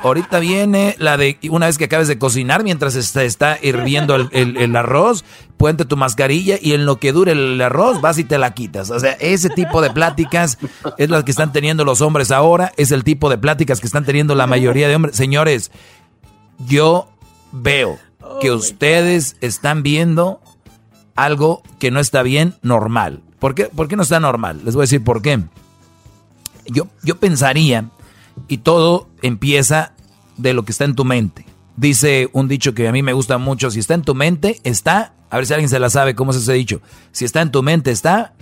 Ahorita 0.04 0.40
viene 0.40 0.96
la 1.00 1.18
de 1.18 1.40
una 1.50 1.66
vez 1.66 1.78
que 1.78 1.86
acabes 1.86 2.08
de 2.08 2.20
cocinar, 2.20 2.64
mientras 2.64 2.96
está, 2.96 3.24
está 3.24 3.58
hirviendo 3.62 4.16
el, 4.16 4.30
el- 4.32 4.58
el 4.58 4.76
arroz, 4.76 5.26
ponte 5.58 5.86
tu 5.86 5.98
mascarilla 5.98 6.58
y 6.62 6.74
en 6.74 6.86
lo 6.86 6.98
que 7.00 7.12
dure 7.12 7.32
el 7.32 7.60
arroz 7.60 8.00
vas 8.00 8.20
y 8.20 8.24
te 8.24 8.38
la 8.38 8.54
quitas. 8.54 8.92
O 8.92 9.00
sea, 9.00 9.14
ese 9.14 9.50
tipo 9.50 9.82
de 9.82 9.90
pláticas 9.90 10.60
es 10.98 11.10
las 11.10 11.24
que 11.24 11.32
están 11.32 11.52
teniendo 11.52 11.84
los 11.84 12.02
hombres 12.02 12.30
ahora, 12.32 12.72
es 12.78 12.92
el 12.92 13.04
tipo 13.04 13.30
de 13.30 13.38
pláticas 13.40 13.80
que 13.80 13.88
están 13.88 14.06
teniendo 14.06 14.36
la 14.36 14.46
mayoría 14.46 14.88
de 14.88 14.96
hombres. 14.96 15.16
Señores, 15.16 15.72
yo 16.60 17.10
veo 17.52 17.98
que 18.40 18.52
ustedes 18.52 19.36
están 19.42 19.82
viendo 19.82 20.42
algo 21.16 21.64
que 21.80 21.90
no 21.90 22.00
está 22.00 22.22
bien 22.22 22.54
normal. 22.62 23.22
¿Por 23.40 23.56
qué, 23.56 23.66
por 23.66 23.88
qué 23.88 23.96
no 23.96 24.04
está 24.04 24.20
normal? 24.20 24.62
Les 24.64 24.76
voy 24.76 24.82
a 24.82 24.86
decir 24.86 25.04
por 25.04 25.22
qué. 25.24 25.40
Yo, 26.68 26.88
yo 27.04 27.18
pensaría, 27.18 27.86
y 28.48 28.60
todo 28.60 29.08
empieza 29.22 29.94
de 30.38 30.54
lo 30.54 30.64
que 30.64 30.72
está 30.72 30.86
en 30.86 30.96
tu 30.96 31.06
mente. 31.06 31.46
Dice 31.76 32.30
un 32.34 32.48
dicho 32.48 32.74
que 32.74 32.88
a 32.88 32.92
mí 32.92 33.04
me 33.04 33.14
gusta 33.14 33.38
mucho, 33.38 33.70
si 33.70 33.80
está 33.80 33.94
en 33.94 34.02
tu 34.02 34.16
mente, 34.16 34.60
está, 34.64 35.14
a 35.30 35.38
ver 35.38 35.46
si 35.46 35.54
alguien 35.54 35.70
se 35.70 35.80
la 35.80 35.90
sabe, 35.90 36.16
¿cómo 36.16 36.32
es 36.32 36.38
ese 36.38 36.54
dicho? 36.54 36.82
Si 37.12 37.26
está 37.26 37.42
en 37.42 37.52
tu 37.52 37.62
mente, 37.62 37.92
está... 37.92 38.34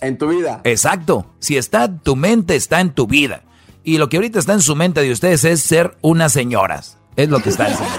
En 0.00 0.18
tu 0.18 0.28
vida. 0.28 0.60
Exacto, 0.64 1.26
si 1.38 1.56
está 1.56 1.84
en 1.84 1.98
tu 2.00 2.16
mente, 2.16 2.56
está 2.56 2.80
en 2.80 2.90
tu 2.90 3.06
vida. 3.06 3.42
Y 3.82 3.98
lo 3.98 4.08
que 4.08 4.16
ahorita 4.16 4.38
está 4.38 4.52
en 4.52 4.62
su 4.62 4.76
mente 4.76 5.00
de 5.00 5.12
ustedes 5.12 5.44
es 5.44 5.62
ser 5.62 5.96
unas 6.00 6.32
señoras. 6.32 6.98
Es 7.16 7.28
lo 7.28 7.40
que 7.40 7.50
está 7.50 7.68
en 7.68 7.76
su 7.76 7.82
mente. 7.82 7.98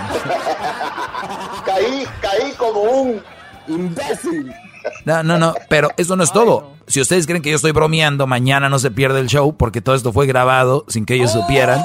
Caí, 1.65 2.05
caí 2.21 2.51
como 2.57 2.81
un 2.81 3.21
imbécil. 3.67 4.51
No, 5.05 5.23
no, 5.23 5.37
no, 5.37 5.53
pero 5.69 5.89
eso 5.97 6.15
no 6.15 6.23
es 6.23 6.31
todo. 6.31 6.76
Si 6.87 7.01
ustedes 7.01 7.27
creen 7.27 7.41
que 7.41 7.49
yo 7.49 7.57
estoy 7.57 7.73
bromeando, 7.73 8.27
mañana 8.27 8.69
no 8.69 8.79
se 8.79 8.91
pierde 8.91 9.19
el 9.19 9.27
show 9.27 9.55
porque 9.55 9.81
todo 9.81 9.95
esto 9.95 10.13
fue 10.13 10.25
grabado 10.25 10.85
sin 10.87 11.05
que 11.05 11.15
ellos 11.15 11.31
supieran. 11.33 11.81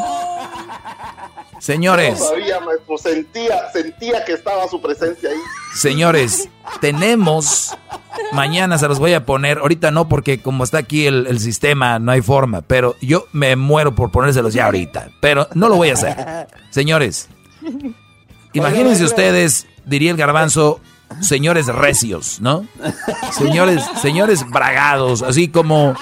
Señores, 1.58 2.18
Todavía 2.18 2.60
me 2.60 2.76
pues, 2.86 3.02
sentía, 3.02 3.70
sentía 3.72 4.24
que 4.24 4.32
estaba 4.32 4.66
su 4.68 4.80
presencia 4.80 5.30
ahí. 5.30 5.36
señores, 5.74 6.48
tenemos, 6.80 7.76
mañana 8.32 8.78
se 8.78 8.88
los 8.88 8.98
voy 8.98 9.12
a 9.12 9.24
poner, 9.24 9.58
ahorita 9.58 9.92
no 9.92 10.08
porque 10.08 10.42
como 10.42 10.64
está 10.64 10.78
aquí 10.78 11.06
el, 11.06 11.26
el 11.28 11.38
sistema 11.38 12.00
no 12.00 12.10
hay 12.10 12.20
forma, 12.20 12.62
pero 12.62 12.96
yo 13.00 13.26
me 13.32 13.54
muero 13.54 13.94
por 13.94 14.10
ponérselos 14.10 14.54
ya 14.54 14.66
ahorita, 14.66 15.10
pero 15.20 15.46
no 15.54 15.68
lo 15.68 15.76
voy 15.76 15.90
a 15.90 15.94
hacer. 15.94 16.48
Señores, 16.70 17.28
imagínense 18.52 19.04
ustedes, 19.04 19.66
diría 19.84 20.10
el 20.10 20.16
garbanzo, 20.16 20.80
señores 21.20 21.66
recios, 21.66 22.40
¿no? 22.40 22.66
Señores, 23.32 23.84
señores 24.00 24.48
bragados, 24.48 25.22
así 25.22 25.48
como, 25.48 25.94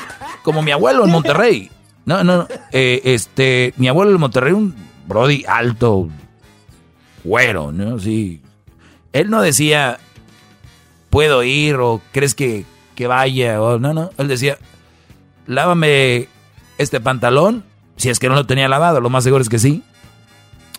como 0.42 0.62
mi 0.62 0.70
abuelo 0.70 1.04
en 1.04 1.10
Monterrey. 1.10 1.70
No, 2.04 2.24
no, 2.24 2.46
eh, 2.72 3.00
este, 3.04 3.74
mi 3.76 3.88
abuelo 3.88 4.12
en 4.12 4.20
Monterrey, 4.20 4.52
un 4.52 4.74
brody 5.06 5.44
alto, 5.46 6.08
güero, 7.24 7.72
¿no? 7.72 7.98
Sí. 7.98 8.40
Él 9.12 9.30
no 9.30 9.42
decía, 9.42 9.98
puedo 11.10 11.42
ir 11.42 11.76
o 11.76 12.00
crees 12.12 12.34
que, 12.34 12.64
que 12.94 13.06
vaya, 13.06 13.60
o 13.60 13.78
no, 13.78 13.92
no. 13.92 14.10
Él 14.18 14.28
decía, 14.28 14.58
lávame 15.46 16.28
este 16.78 17.00
pantalón, 17.00 17.64
si 17.96 18.08
es 18.08 18.18
que 18.18 18.28
no 18.28 18.34
lo 18.34 18.46
tenía 18.46 18.68
lavado, 18.68 19.00
lo 19.00 19.10
más 19.10 19.24
seguro 19.24 19.42
es 19.42 19.48
que 19.48 19.58
sí. 19.58 19.82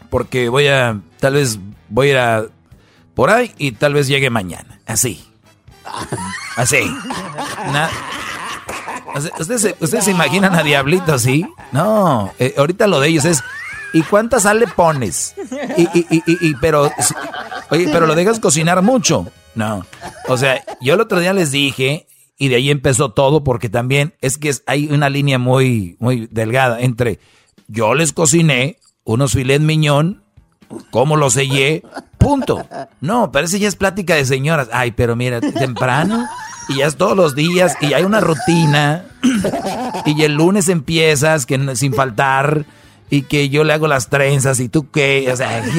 Porque 0.09 0.49
voy 0.49 0.67
a, 0.67 0.99
tal 1.19 1.35
vez 1.35 1.59
voy 1.89 2.07
a 2.07 2.11
ir 2.11 2.17
a 2.17 2.45
por 3.13 3.29
ahí 3.29 3.51
y 3.57 3.71
tal 3.73 3.93
vez 3.93 4.07
llegue 4.07 4.29
mañana. 4.29 4.79
Así. 4.85 5.23
Así. 6.55 6.79
Na- 7.71 7.89
¿Ustedes, 9.39 9.61
se- 9.61 9.75
¿Ustedes 9.79 10.05
se 10.05 10.11
imaginan 10.11 10.55
a 10.55 10.63
Diablito 10.63 11.13
así? 11.13 11.45
No, 11.71 12.31
eh, 12.39 12.53
ahorita 12.57 12.87
lo 12.87 12.99
de 12.99 13.09
ellos 13.09 13.25
es, 13.25 13.43
¿y 13.93 14.03
cuánta 14.03 14.39
sal 14.39 14.59
le 14.59 14.67
pones? 14.67 15.35
Y, 15.77 15.81
y- 15.81 16.07
y- 16.09 16.23
y- 16.25 16.47
y- 16.49 16.55
pero, 16.61 16.89
oye, 17.69 17.89
pero 17.91 18.05
lo 18.05 18.15
dejas 18.15 18.39
cocinar 18.39 18.81
mucho. 18.81 19.27
No, 19.53 19.85
o 20.29 20.37
sea, 20.37 20.63
yo 20.79 20.93
el 20.93 21.01
otro 21.01 21.19
día 21.19 21.33
les 21.33 21.51
dije, 21.51 22.07
y 22.37 22.47
de 22.47 22.55
ahí 22.55 22.71
empezó 22.71 23.11
todo, 23.11 23.43
porque 23.43 23.67
también 23.67 24.15
es 24.21 24.37
que 24.37 24.53
hay 24.65 24.87
una 24.87 25.09
línea 25.09 25.37
muy, 25.39 25.97
muy 25.99 26.27
delgada 26.31 26.79
entre 26.79 27.19
yo 27.67 27.93
les 27.93 28.13
cociné 28.13 28.77
unos 29.03 29.33
filet 29.33 29.59
miñón, 29.61 30.23
cómo 30.89 31.17
los 31.17 31.33
sellé, 31.33 31.83
punto. 32.21 32.65
No, 33.01 33.31
parece 33.31 33.59
ya 33.59 33.67
es 33.67 33.75
plática 33.75 34.15
de 34.15 34.25
señoras. 34.25 34.69
Ay, 34.71 34.91
pero 34.91 35.15
mira, 35.15 35.41
temprano 35.41 36.25
y 36.69 36.77
ya 36.77 36.87
es 36.87 36.95
todos 36.95 37.17
los 37.17 37.35
días 37.35 37.75
y 37.81 37.93
hay 37.93 38.03
una 38.03 38.19
rutina 38.21 39.05
y 40.05 40.21
el 40.23 40.35
lunes 40.35 40.69
empiezas 40.69 41.45
que 41.45 41.75
sin 41.75 41.93
faltar 41.93 42.65
y 43.09 43.23
que 43.23 43.49
yo 43.49 43.63
le 43.63 43.73
hago 43.73 43.87
las 43.87 44.09
trenzas 44.09 44.59
y 44.59 44.69
tú 44.69 44.89
qué, 44.89 45.29
o 45.31 45.35
sea, 45.35 45.61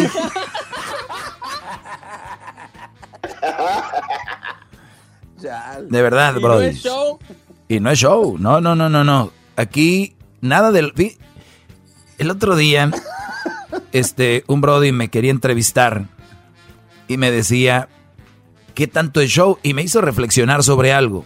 de 5.89 6.03
verdad, 6.03 6.33
¿Y 6.37 6.41
no 6.41 6.41
brody. 6.41 6.67
es 6.67 6.83
show? 6.83 7.19
Y 7.69 7.81
no 7.81 7.91
es 7.91 7.99
show, 7.99 8.37
no, 8.39 8.61
no, 8.61 8.75
no, 8.75 8.89
no, 8.89 9.03
no. 9.05 9.33
Aquí 9.57 10.15
nada 10.41 10.73
del 10.73 10.93
el 12.19 12.31
otro 12.31 12.57
día 12.57 12.91
este 13.93 14.45
un 14.47 14.61
brody 14.61 14.93
me 14.93 15.09
quería 15.09 15.31
entrevistar 15.31 16.07
y 17.13 17.17
me 17.19 17.31
decía, 17.31 17.89
¿qué 18.75 18.87
tanto 18.87 19.21
es 19.21 19.31
show? 19.31 19.59
Y 19.63 19.75
me 19.75 19.83
hizo 19.83 20.01
reflexionar 20.01 20.63
sobre 20.63 20.93
algo. 20.93 21.25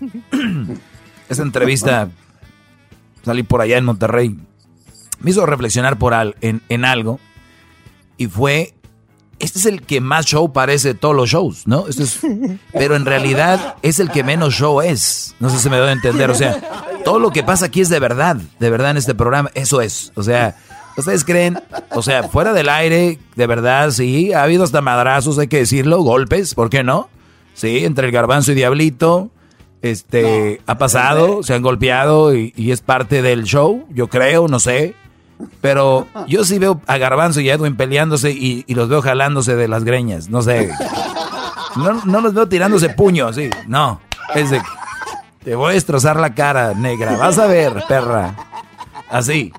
esa 1.28 1.42
entrevista, 1.42 2.10
salí 3.24 3.42
por 3.42 3.60
allá 3.60 3.78
en 3.78 3.84
Monterrey, 3.84 4.36
me 5.20 5.30
hizo 5.30 5.46
reflexionar 5.46 5.98
por 5.98 6.14
al, 6.14 6.36
en, 6.40 6.62
en 6.68 6.84
algo. 6.84 7.20
Y 8.16 8.26
fue 8.26 8.74
este 9.38 9.60
es 9.60 9.66
el 9.66 9.82
que 9.82 10.00
más 10.00 10.26
show 10.26 10.52
parece 10.52 10.88
de 10.88 10.94
todos 10.94 11.14
los 11.14 11.30
shows, 11.30 11.66
¿no? 11.66 11.86
Este 11.86 12.02
es, 12.02 12.20
pero 12.72 12.96
en 12.96 13.04
realidad 13.04 13.76
es 13.82 14.00
el 14.00 14.10
que 14.10 14.24
menos 14.24 14.54
show 14.54 14.80
es. 14.80 15.36
No 15.38 15.48
sé 15.48 15.58
si 15.58 15.70
me 15.70 15.76
doy 15.76 15.90
a 15.90 15.92
entender. 15.92 16.30
O 16.30 16.34
sea, 16.34 16.60
todo 17.04 17.20
lo 17.20 17.30
que 17.30 17.44
pasa 17.44 17.66
aquí 17.66 17.80
es 17.80 17.88
de 17.88 18.00
verdad, 18.00 18.36
de 18.58 18.70
verdad 18.70 18.90
en 18.90 18.96
este 18.96 19.14
programa. 19.14 19.50
Eso 19.54 19.80
es. 19.80 20.12
O 20.16 20.24
sea, 20.24 20.56
¿ustedes 20.98 21.24
creen? 21.24 21.60
O 21.90 22.02
sea, 22.02 22.24
fuera 22.24 22.52
del 22.52 22.68
aire, 22.68 23.18
de 23.36 23.46
verdad, 23.46 23.90
sí. 23.90 24.32
Ha 24.32 24.42
habido 24.42 24.64
hasta 24.64 24.80
madrazos, 24.80 25.38
hay 25.38 25.48
que 25.48 25.58
decirlo, 25.58 26.02
golpes, 26.02 26.54
¿por 26.54 26.70
qué 26.70 26.82
no? 26.82 27.08
Sí, 27.54 27.84
entre 27.84 28.06
el 28.06 28.12
garbanzo 28.12 28.52
y 28.52 28.54
Diablito. 28.54 29.30
Este, 29.80 30.60
ha 30.66 30.76
pasado, 30.76 31.42
se 31.42 31.54
han 31.54 31.62
golpeado 31.62 32.34
y, 32.34 32.52
y 32.56 32.72
es 32.72 32.80
parte 32.80 33.22
del 33.22 33.44
show, 33.44 33.86
yo 33.90 34.08
creo, 34.08 34.48
no 34.48 34.58
sé. 34.58 34.94
Pero 35.60 36.06
yo 36.26 36.44
sí 36.44 36.58
veo 36.58 36.80
a 36.86 36.98
Garbanzo 36.98 37.40
y 37.40 37.50
a 37.50 37.54
Edwin 37.54 37.76
peleándose 37.76 38.30
y, 38.30 38.64
los 38.74 38.88
veo 38.88 39.02
jalándose 39.02 39.56
de 39.56 39.68
las 39.68 39.84
greñas. 39.84 40.28
No 40.28 40.42
sé. 40.42 40.70
No, 41.76 42.20
los 42.20 42.34
veo 42.34 42.48
tirándose 42.48 42.88
puños, 42.90 43.36
sí. 43.36 43.50
No. 43.66 44.00
Es 44.34 44.50
de. 44.50 44.60
Te 45.44 45.54
voy 45.54 45.70
a 45.70 45.74
destrozar 45.74 46.18
la 46.18 46.34
cara, 46.34 46.74
negra. 46.74 47.16
Vas 47.16 47.38
a 47.38 47.46
ver, 47.46 47.84
perra. 47.88 48.34
Así. 49.10 49.52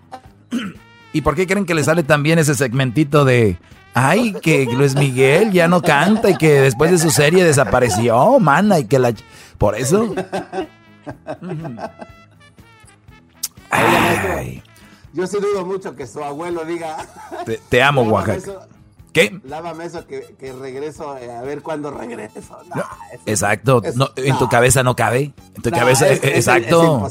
¿Y 1.14 1.22
por 1.22 1.36
qué 1.36 1.48
creen 1.48 1.66
que 1.66 1.74
le 1.74 1.84
sale 1.84 2.04
también 2.04 2.40
ese 2.40 2.56
segmentito 2.56 3.26
de. 3.26 3.58
Ay, 3.94 4.34
que 4.34 4.66
Luis 4.66 4.96
Miguel 4.96 5.52
ya 5.52 5.68
no 5.68 5.82
canta 5.82 6.30
y 6.30 6.38
que 6.38 6.62
después 6.62 6.92
de 6.92 7.00
su 7.00 7.10
serie 7.10 7.44
desapareció, 7.44 8.40
mana, 8.40 8.80
y 8.80 8.86
que 8.86 9.00
la. 9.00 9.14
Por 9.58 9.76
eso. 9.76 10.14
Ay. 13.72 14.64
Yo 15.14 15.26
sí 15.26 15.38
dudo 15.40 15.66
mucho 15.66 15.96
que 15.96 16.06
su 16.06 16.24
abuelo 16.24 16.64
diga. 16.66 16.98
Te, 17.70 17.82
amo, 17.82 18.04
Oaxaca. 18.04 18.68
¿Qué? 19.12 19.40
Lávame 19.44 19.86
eso 19.86 20.06
que, 20.06 20.36
que 20.40 20.54
regreso, 20.54 21.18
eh, 21.18 21.32
a 21.32 21.42
ver 21.42 21.64
cuándo 21.64 21.90
regreso. 21.90 22.60
exacto. 23.26 23.82
en 24.16 24.38
tu 24.38 24.48
cabeza 24.48 24.84
no 24.84 24.96
cabe. 24.96 25.34
En 25.56 25.62
tu 25.64 25.72
cabeza, 25.72 26.08
exacto. 26.14 27.10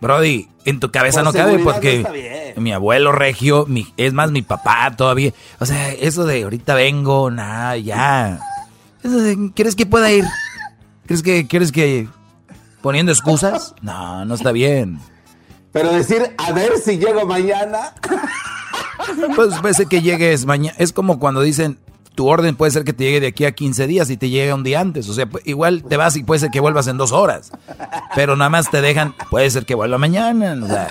Brody, 0.00 0.48
en 0.64 0.80
tu 0.80 0.90
cabeza 0.90 1.22
no 1.22 1.32
cabe 1.32 1.58
porque 1.58 2.52
mi 2.56 2.72
abuelo 2.72 3.12
regio, 3.12 3.66
mi, 3.66 3.92
es 3.96 4.12
más 4.12 4.30
mi 4.30 4.42
papá 4.42 4.94
todavía. 4.96 5.32
O 5.58 5.66
sea, 5.66 5.92
eso 5.92 6.24
de 6.24 6.44
ahorita 6.44 6.74
vengo, 6.74 7.30
nada, 7.30 7.76
ya. 7.76 8.40
¿Quieres 9.54 9.74
que 9.74 9.86
pueda 9.86 10.10
ir? 10.12 10.24
¿Crees 11.06 11.22
que 11.22 11.46
quieres 11.46 11.72
que 11.72 12.08
poniendo 12.82 13.10
excusas? 13.10 13.74
No, 13.80 14.24
no 14.24 14.34
está 14.34 14.52
bien. 14.52 15.00
Pero 15.72 15.92
decir, 15.92 16.34
a 16.38 16.52
ver 16.52 16.78
si 16.78 16.98
llego 16.98 17.26
mañana. 17.26 17.94
Pues 19.36 19.76
ser 19.76 19.86
que 19.86 20.02
llegues 20.02 20.44
mañana. 20.44 20.76
Es 20.78 20.92
como 20.92 21.18
cuando 21.18 21.40
dicen, 21.40 21.78
tu 22.18 22.26
orden 22.26 22.56
puede 22.56 22.72
ser 22.72 22.82
que 22.82 22.92
te 22.92 23.04
llegue 23.04 23.20
de 23.20 23.28
aquí 23.28 23.44
a 23.44 23.52
15 23.52 23.86
días 23.86 24.10
y 24.10 24.16
te 24.16 24.28
llegue 24.28 24.52
un 24.52 24.64
día 24.64 24.80
antes. 24.80 25.08
O 25.08 25.14
sea, 25.14 25.28
igual 25.44 25.84
te 25.84 25.96
vas 25.96 26.16
y 26.16 26.24
puede 26.24 26.40
ser 26.40 26.50
que 26.50 26.58
vuelvas 26.58 26.88
en 26.88 26.96
dos 26.96 27.12
horas. 27.12 27.52
Pero 28.16 28.34
nada 28.34 28.50
más 28.50 28.68
te 28.72 28.80
dejan, 28.80 29.14
puede 29.30 29.48
ser 29.50 29.64
que 29.64 29.76
vuelva 29.76 29.98
mañana. 29.98 30.58
O 30.60 30.66
sea, 30.66 30.88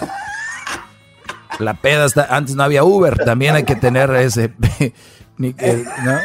la 1.59 1.73
peda 1.73 2.05
está, 2.05 2.27
antes 2.33 2.55
no 2.55 2.63
había 2.63 2.85
Uber, 2.85 3.17
también 3.25 3.55
hay 3.55 3.65
que 3.65 3.75
tener 3.75 4.09
ese, 4.11 4.53
¿no? 5.37 6.17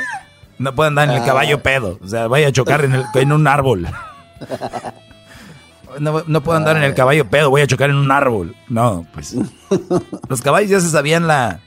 No 0.60 0.74
puede 0.76 0.86
andar 0.86 1.10
en 1.10 1.16
el 1.16 1.24
caballo 1.24 1.64
pedo, 1.64 1.98
o 2.00 2.06
sea, 2.06 2.28
vaya 2.28 2.46
a 2.46 2.52
chocar 2.52 2.84
en, 2.84 3.02
en 3.12 3.32
un 3.32 3.48
árbol 3.48 3.88
no, 5.98 6.42
puedo 6.42 6.56
andar 6.56 6.76
en 6.76 6.84
el 6.84 6.94
caballo 6.94 7.28
pedo, 7.28 7.50
voy 7.50 7.62
a 7.62 7.66
chocar 7.66 7.90
en 7.90 7.96
un 7.96 8.10
árbol. 8.10 8.54
No, 8.68 9.06
pues. 9.12 9.36
Los 10.28 10.40
caballos 10.40 10.70
ya 10.70 10.80
se 10.80 10.90
sabían 10.90 11.26
la, 11.26 11.60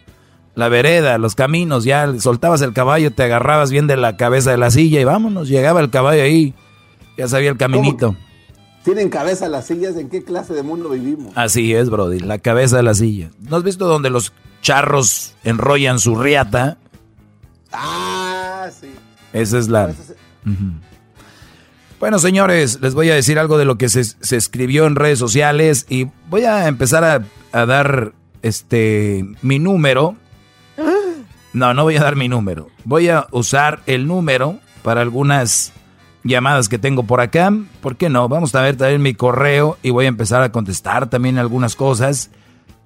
la 0.55 0.69
vereda, 0.69 1.17
los 1.17 1.35
caminos, 1.35 1.83
ya 1.83 2.19
soltabas 2.19 2.61
el 2.61 2.73
caballo, 2.73 3.11
te 3.11 3.23
agarrabas 3.23 3.71
bien 3.71 3.87
de 3.87 3.97
la 3.97 4.17
cabeza 4.17 4.51
de 4.51 4.57
la 4.57 4.71
silla 4.71 4.99
y 4.99 5.03
vámonos, 5.03 5.47
llegaba 5.47 5.81
el 5.81 5.89
caballo 5.89 6.23
ahí, 6.23 6.53
ya 7.17 7.27
sabía 7.27 7.49
el 7.49 7.57
caminito. 7.57 8.15
¿Tienen 8.83 9.09
cabeza 9.09 9.49
las 9.49 9.65
sillas? 9.65 9.97
¿En 9.97 10.09
qué 10.09 10.23
clase 10.23 10.53
de 10.53 10.61
mundo 10.61 10.89
vivimos? 10.89 11.33
Así 11.35 11.73
es, 11.73 11.89
Brody, 11.89 12.19
la 12.19 12.37
cabeza 12.37 12.77
de 12.77 12.83
la 12.83 12.93
silla. 12.93 13.31
¿No 13.39 13.57
has 13.57 13.63
visto 13.63 13.87
donde 13.87 14.11
los 14.11 14.31
charros 14.61 15.33
enrollan 15.43 15.97
su 15.99 16.15
riata? 16.15 16.77
Ah, 17.71 18.67
sí. 18.79 18.91
Esa 19.33 19.57
es 19.57 19.69
la... 19.69 19.91
Bueno, 21.99 22.19
señores, 22.19 22.79
les 22.81 22.93
voy 22.93 23.09
a 23.09 23.15
decir 23.15 23.39
algo 23.39 23.57
de 23.57 23.65
lo 23.65 23.77
que 23.77 23.89
se, 23.89 24.01
escribió 24.35 24.85
en 24.85 24.95
redes 24.95 25.17
sociales 25.17 25.85
y 25.89 26.07
voy 26.29 26.43
a 26.43 26.67
empezar 26.67 27.03
a, 27.03 27.65
dar 27.65 28.13
este 28.41 29.25
mi 29.41 29.59
número. 29.59 30.15
No, 31.55 31.73
no 31.73 31.83
voy 31.83 31.95
a 31.95 32.01
dar 32.01 32.17
mi 32.17 32.27
número. 32.27 32.67
Voy 32.83 33.07
a 33.07 33.27
usar 33.31 33.81
el 33.85 34.07
número 34.07 34.59
para 34.83 34.99
algunas 34.99 35.71
llamadas 36.25 36.67
que 36.67 36.77
tengo 36.77 37.03
por 37.03 37.21
acá. 37.21 37.49
¿Por 37.79 37.95
qué 37.95 38.09
no? 38.09 38.27
Vamos 38.27 38.53
a 38.55 38.61
ver 38.61 38.75
también 38.75 39.01
mi 39.01 39.13
correo 39.13 39.77
y 39.81 39.91
voy 39.91 40.03
a 40.03 40.09
empezar 40.09 40.43
a 40.43 40.51
contestar 40.51 41.09
también 41.09 41.37
algunas 41.37 41.77
cosas. 41.77 42.29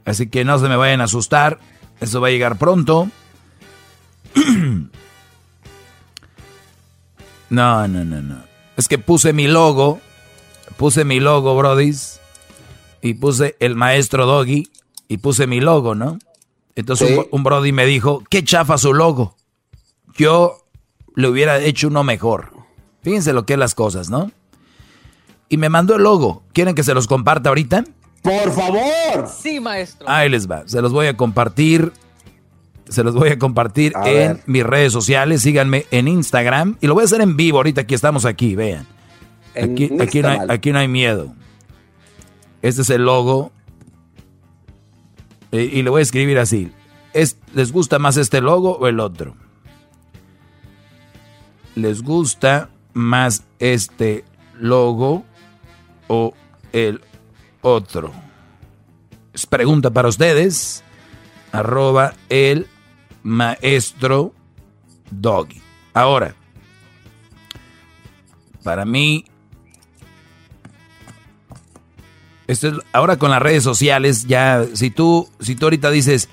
Así 0.06 0.30
que 0.30 0.46
no 0.46 0.60
se 0.60 0.70
me 0.70 0.76
vayan 0.76 1.02
a 1.02 1.06
asustar. 1.06 1.58
Eso 2.00 2.22
va 2.22 2.28
a 2.28 2.32
llegar 2.32 2.60
pronto. 2.60 3.10
No, 7.52 7.88
no, 7.88 8.06
no, 8.06 8.22
no. 8.22 8.44
Es 8.78 8.88
que 8.88 9.00
puse 9.00 9.34
mi 9.34 9.48
logo, 9.48 10.00
puse 10.78 11.04
mi 11.04 11.20
logo, 11.20 11.58
brodis, 11.58 12.20
y 13.02 13.16
puse 13.16 13.56
el 13.60 13.76
maestro 13.76 14.28
Doggy, 14.28 14.70
y 15.08 15.18
puse 15.18 15.48
mi 15.48 15.60
logo, 15.60 15.96
¿no? 15.96 16.20
Entonces 16.80 17.20
un, 17.32 17.44
brody 17.44 17.72
me 17.72 17.86
dijo, 17.86 18.24
qué 18.30 18.44
chafa 18.44 18.78
su 18.78 18.94
logo. 18.94 19.36
Yo 20.16 20.66
le 21.16 21.28
hubiera 21.28 21.60
hecho 21.60 21.88
uno 21.88 22.04
mejor. 22.04 22.52
Fíjense 23.02 23.34
lo 23.34 23.46
que 23.46 23.54
es 23.54 23.60
las 23.60 23.76
cosas, 23.76 24.10
¿no? 24.10 24.32
Y 25.50 25.58
me 25.58 25.70
mandó 25.70 25.96
el 25.96 26.04
logo. 26.04 26.44
¿Quieren 26.54 26.76
que 26.76 26.84
se 26.84 26.94
los 26.94 27.08
comparta 27.08 27.50
ahorita? 27.50 27.84
Por 28.22 28.52
favor. 28.52 29.28
Sí, 29.28 29.60
maestro. 29.60 30.08
Ahí 30.10 30.30
les 30.30 30.50
va. 30.50 30.64
Se 30.68 30.82
los 30.82 30.92
voy 30.92 31.08
a 31.08 31.18
compartir 31.18 31.92
se 32.90 33.04
los 33.04 33.14
voy 33.14 33.30
a 33.30 33.38
compartir 33.38 33.94
en 34.06 34.42
mis 34.48 34.64
redes 34.64 34.92
sociales. 34.92 35.44
Síganme 35.44 35.86
en 35.92 36.08
Instagram. 36.08 36.78
Y 36.82 36.88
lo 36.88 36.96
voy 36.96 37.04
a 37.04 37.06
hacer 37.06 37.22
en 37.22 37.38
vivo 37.38 37.58
ahorita 37.58 37.86
que 37.86 37.96
estamos 37.96 38.26
aquí, 38.26 38.56
vean. 38.56 38.88
Aquí, 39.56 39.90
aquí, 40.00 40.22
no 40.22 40.30
hay, 40.30 40.40
aquí 40.50 40.72
no 40.72 40.80
hay 40.80 40.88
miedo. 40.88 41.34
Este 42.62 42.82
es 42.82 42.90
el 42.90 43.06
logo. 43.06 43.52
Eh, 45.52 45.70
y 45.74 45.82
le 45.82 45.90
voy 45.90 46.00
a 46.00 46.04
escribir 46.04 46.38
así. 46.40 46.72
¿Les 47.54 47.72
gusta 47.72 48.00
más 48.00 48.18
este 48.18 48.42
logo 48.42 48.78
o 48.78 48.88
el 48.88 49.00
otro? 49.00 49.36
¿Les 51.76 52.02
gusta 52.04 52.70
más 52.94 53.44
este 53.58 54.26
logo 54.54 55.26
o 56.08 56.34
el 56.72 57.02
otro? 57.62 58.12
Es 59.34 59.46
pregunta 59.46 59.90
para 59.90 60.10
ustedes. 60.10 60.84
Arroba 61.52 62.14
el 62.30 62.68
maestro 63.24 64.34
Doggy. 65.10 65.62
Ahora, 65.94 66.36
para 68.64 68.86
mí, 68.86 69.26
esto 72.50 72.68
es, 72.70 72.74
ahora 72.94 73.18
con 73.18 73.30
las 73.30 73.42
redes 73.42 73.64
sociales, 73.64 74.26
ya, 74.28 74.66
si 74.74 74.90
tú, 74.90 75.30
si 75.40 75.56
tú 75.56 75.68
ahorita 75.68 75.92
dices, 75.92 76.30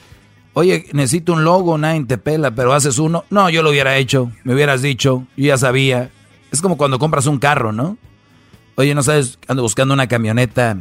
oye, 0.54 0.86
necesito 0.92 1.34
un 1.34 1.44
logo, 1.44 1.76
nadie 1.76 2.04
te 2.04 2.16
pela, 2.16 2.50
pero 2.52 2.72
haces 2.72 2.98
uno, 2.98 3.24
no, 3.28 3.50
yo 3.50 3.62
lo 3.62 3.70
hubiera 3.70 3.96
hecho, 3.98 4.32
me 4.42 4.54
hubieras 4.54 4.80
dicho, 4.80 5.26
yo 5.36 5.44
ya 5.44 5.58
sabía. 5.58 6.10
Es 6.50 6.62
como 6.62 6.78
cuando 6.78 6.98
compras 6.98 7.26
un 7.26 7.38
carro, 7.38 7.72
¿no? 7.72 7.98
Oye, 8.76 8.94
no 8.94 9.02
sabes, 9.02 9.38
ando 9.46 9.62
buscando 9.62 9.92
una 9.92 10.06
camioneta, 10.06 10.76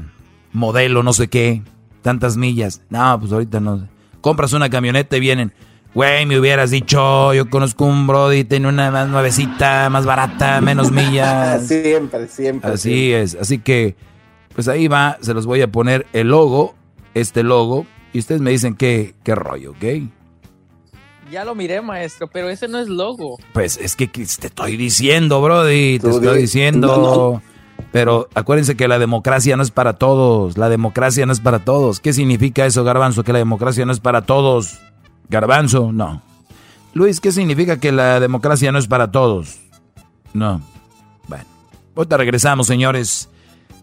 modelo, 0.54 1.04
no 1.04 1.12
sé 1.12 1.28
qué, 1.28 1.64
tantas 2.02 2.38
millas. 2.38 2.82
No, 2.90 3.20
pues 3.20 3.32
ahorita 3.34 3.60
no. 3.60 3.90
Compras 4.22 4.54
una 4.54 4.70
camioneta 4.70 5.18
y 5.18 5.20
vienen, 5.20 5.54
Güey, 5.94 6.26
me 6.26 6.38
hubieras 6.38 6.72
dicho, 6.72 7.34
yo 7.34 7.50
conozco 7.50 7.86
un 7.86 8.06
Brody, 8.06 8.44
tiene 8.44 8.68
una 8.68 8.92
más 8.92 9.08
nuevecita, 9.08 9.90
más 9.90 10.06
barata, 10.06 10.60
menos 10.60 10.92
millas. 10.94 11.68
siempre, 11.68 12.28
siempre. 12.28 12.70
Así 12.72 13.14
es, 13.14 13.36
así 13.40 13.60
que, 13.60 13.96
pues 14.56 14.68
ahí 14.68 14.88
va, 14.88 15.18
se 15.22 15.34
los 15.34 15.46
voy 15.46 15.62
a 15.62 15.72
poner 15.72 16.08
el 16.14 16.30
logo, 16.30 16.74
este 17.14 17.44
logo, 17.44 17.86
y 18.14 18.20
ustedes 18.20 18.42
me 18.42 18.52
dicen 18.52 18.76
qué, 18.76 19.14
qué 19.24 19.36
rollo, 19.36 19.72
¿ok? 19.72 19.84
Ya 21.30 21.44
lo 21.44 21.56
miré, 21.56 21.82
maestro, 21.82 22.28
pero 22.28 22.50
ese 22.50 22.68
no 22.68 22.80
es 22.80 22.88
logo. 22.88 23.38
Pues 23.54 23.78
es 23.78 23.96
que 23.96 24.08
te 24.08 24.22
estoy 24.22 24.78
diciendo, 24.78 25.42
Brody, 25.42 26.00
te 26.00 26.10
estoy 26.10 26.40
diciendo. 26.40 27.42
Pero 27.92 28.30
acuérdense 28.36 28.76
que 28.76 28.88
la 28.88 29.00
democracia 29.00 29.58
no 29.58 29.64
es 29.64 29.72
para 29.72 29.94
todos, 29.94 30.58
la 30.58 30.70
democracia 30.70 31.26
no 31.26 31.34
es 31.34 31.40
para 31.40 31.60
todos. 31.60 32.00
¿Qué 32.00 32.14
significa 32.14 32.66
eso, 32.66 32.84
Garbanzo? 32.84 33.24
Que 33.24 33.34
la 33.34 33.40
democracia 33.40 33.86
no 33.86 33.92
es 33.92 34.00
para 34.00 34.22
todos. 34.22 34.80
Garbanzo, 35.30 35.92
no. 35.92 36.22
Luis, 36.94 37.20
¿qué 37.20 37.32
significa 37.32 37.80
que 37.80 37.92
la 37.92 38.20
democracia 38.20 38.72
no 38.72 38.80
es 38.80 38.88
para 38.88 39.12
todos? 39.12 39.60
No. 40.34 40.62
Bueno, 41.28 41.46
ahorita 41.96 42.18
regresamos, 42.18 42.68
señores. 42.68 43.30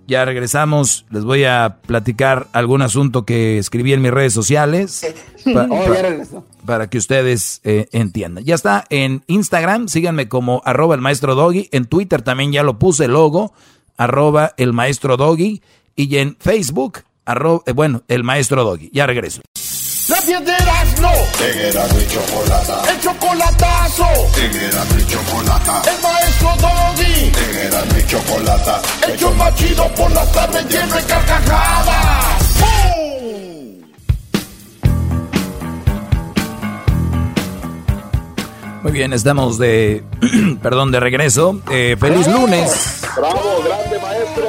Ya 0.07 0.24
regresamos. 0.24 1.07
Les 1.11 1.24
voy 1.24 1.45
a 1.45 1.79
platicar 1.87 2.49
algún 2.53 2.83
asunto 2.83 3.24
que 3.24 3.59
escribí 3.59 3.93
en 3.93 4.03
mis 4.03 4.11
redes 4.11 4.33
sociales. 4.33 5.07
oh, 5.47 5.95
ya 5.95 6.03
regresó. 6.03 6.45
Para 6.66 6.89
que 6.89 6.99
ustedes 6.99 7.61
eh, 7.65 7.89
entiendan. 7.93 8.45
Ya 8.45 8.55
está 8.55 8.85
en 8.91 9.23
Instagram. 9.27 9.89
Síganme 9.89 10.29
como 10.29 10.62
arroba 10.65 10.95
el 10.95 11.01
maestro 11.01 11.35
Doggy. 11.35 11.69
En 11.73 11.87
Twitter 11.87 12.23
también 12.23 12.53
ya 12.53 12.62
lo 12.62 12.79
puse 12.79 13.07
el 13.07 13.12
logo. 13.12 13.53
Arroba 13.97 14.55
el 14.57 14.73
maestro 14.73 15.16
Doggy. 15.16 15.62
Y 15.95 16.16
en 16.16 16.37
Facebook, 16.41 17.01
arroba, 17.24 17.62
eh, 17.66 17.73
bueno, 17.73 18.03
el 18.09 18.24
maestro 18.24 18.65
Doggy. 18.65 18.91
Ya 18.93 19.07
regreso. 19.07 19.43
La 20.09 20.16
piedras 20.20 21.01
no. 21.01 21.12
Erasmo 21.45 21.99
y 22.01 22.07
chocolata. 22.09 22.83
El 22.91 23.01
chocolatazo. 23.01 24.07
Erasmo 24.37 24.99
y 24.99 25.07
chocolata. 25.07 25.83
El 25.91 26.03
maestro 26.03 26.49
Doggy. 26.61 27.33
Erasmo 27.66 27.99
y 27.99 28.07
chocolata. 28.07 28.83
El 29.09 29.19
show 29.19 29.35
más 29.35 29.55
chido 29.55 29.87
por 29.95 30.11
las 30.11 30.33
tardes 30.33 30.66
lleno 30.69 30.95
de 30.97 31.03
carcajadas. 31.05 32.43
Muy 38.83 38.91
bien, 38.91 39.12
estamos 39.12 39.59
de, 39.59 40.03
perdón, 40.62 40.91
de 40.91 40.99
regreso. 40.99 41.61
Eh, 41.70 41.97
feliz 41.99 42.27
lunes. 42.27 43.01
Bravo, 43.16 43.62
grande 43.65 43.99
maestro. 44.01 44.49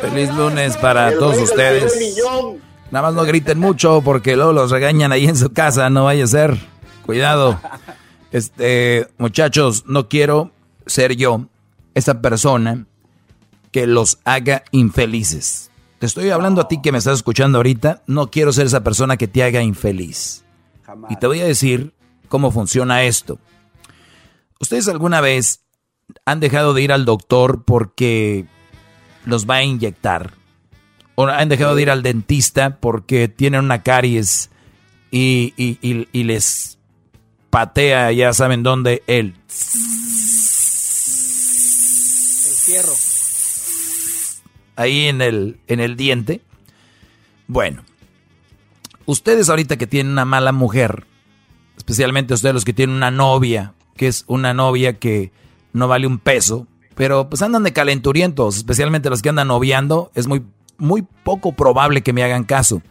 Feliz 0.00 0.30
lunes 0.34 0.76
para 0.78 1.10
El 1.10 1.18
todos 1.18 1.36
ustedes. 1.38 1.94
millón. 1.98 2.63
Nada 2.90 3.08
más 3.08 3.14
no 3.14 3.24
griten 3.24 3.58
mucho 3.58 4.02
porque 4.02 4.36
luego 4.36 4.52
los 4.52 4.70
regañan 4.70 5.12
ahí 5.12 5.26
en 5.26 5.36
su 5.36 5.52
casa, 5.52 5.90
no 5.90 6.04
vaya 6.04 6.24
a 6.24 6.28
ser. 6.28 6.58
Cuidado. 7.04 7.60
Este, 8.30 9.06
muchachos, 9.18 9.84
no 9.86 10.08
quiero 10.08 10.50
ser 10.86 11.16
yo 11.16 11.46
esa 11.94 12.20
persona 12.20 12.86
que 13.70 13.86
los 13.86 14.18
haga 14.24 14.64
infelices. 14.72 15.70
Te 15.98 16.06
estoy 16.06 16.30
hablando 16.30 16.60
a 16.60 16.68
ti 16.68 16.82
que 16.82 16.92
me 16.92 16.98
estás 16.98 17.14
escuchando 17.14 17.58
ahorita, 17.58 18.02
no 18.06 18.30
quiero 18.30 18.52
ser 18.52 18.66
esa 18.66 18.84
persona 18.84 19.16
que 19.16 19.28
te 19.28 19.42
haga 19.42 19.62
infeliz. 19.62 20.44
Y 21.08 21.16
te 21.16 21.26
voy 21.26 21.40
a 21.40 21.44
decir 21.44 21.94
cómo 22.28 22.50
funciona 22.50 23.04
esto. 23.04 23.38
¿Ustedes 24.60 24.88
alguna 24.88 25.20
vez 25.20 25.60
han 26.24 26.40
dejado 26.40 26.74
de 26.74 26.82
ir 26.82 26.92
al 26.92 27.04
doctor 27.04 27.64
porque 27.64 28.46
los 29.24 29.48
va 29.48 29.56
a 29.56 29.62
inyectar? 29.62 30.32
¿O 31.16 31.26
han 31.26 31.48
dejado 31.48 31.74
de 31.74 31.82
ir 31.82 31.90
al 31.90 32.02
dentista 32.02 32.78
porque 32.80 33.28
tienen 33.28 33.60
una 33.64 33.82
caries 33.82 34.50
y, 35.10 35.54
y- 35.56 35.78
y- 35.80 36.08
y 36.12 36.24
les 36.24 36.78
patea, 37.50 38.10
ya 38.12 38.32
saben 38.32 38.62
dónde, 38.64 39.02
el... 39.06 39.34
El 42.46 42.54
fierro. 42.64 42.92
ahí 44.76 45.04
en 45.06 45.20
el, 45.22 45.58
en 45.68 45.80
el 45.80 45.96
diente. 45.96 46.40
Bueno, 47.46 47.82
ustedes 49.06 49.48
ahorita 49.48 49.76
que 49.76 49.86
tienen 49.86 50.12
una 50.12 50.24
mala 50.24 50.50
mujer, 50.52 51.06
especialmente 51.76 52.34
ustedes 52.34 52.54
los 52.54 52.64
que 52.64 52.72
tienen 52.72 52.96
una 52.96 53.10
novia, 53.10 53.74
que 53.96 54.08
es 54.08 54.24
una 54.26 54.52
novia 54.54 54.98
que 54.98 55.30
no 55.72 55.86
vale 55.88 56.06
un 56.06 56.18
peso, 56.18 56.66
pero 56.94 57.28
pues 57.28 57.42
andan 57.42 57.62
de 57.64 57.72
calenturientos, 57.72 58.56
especialmente 58.56 59.10
los 59.10 59.20
que 59.22 59.28
andan 59.28 59.48
noviando, 59.48 60.10
es 60.14 60.26
muy, 60.26 60.42
muy 60.78 61.06
poco 61.22 61.52
probable 61.52 62.02
que 62.02 62.12
me 62.12 62.22
hagan 62.22 62.44
caso, 62.44 62.82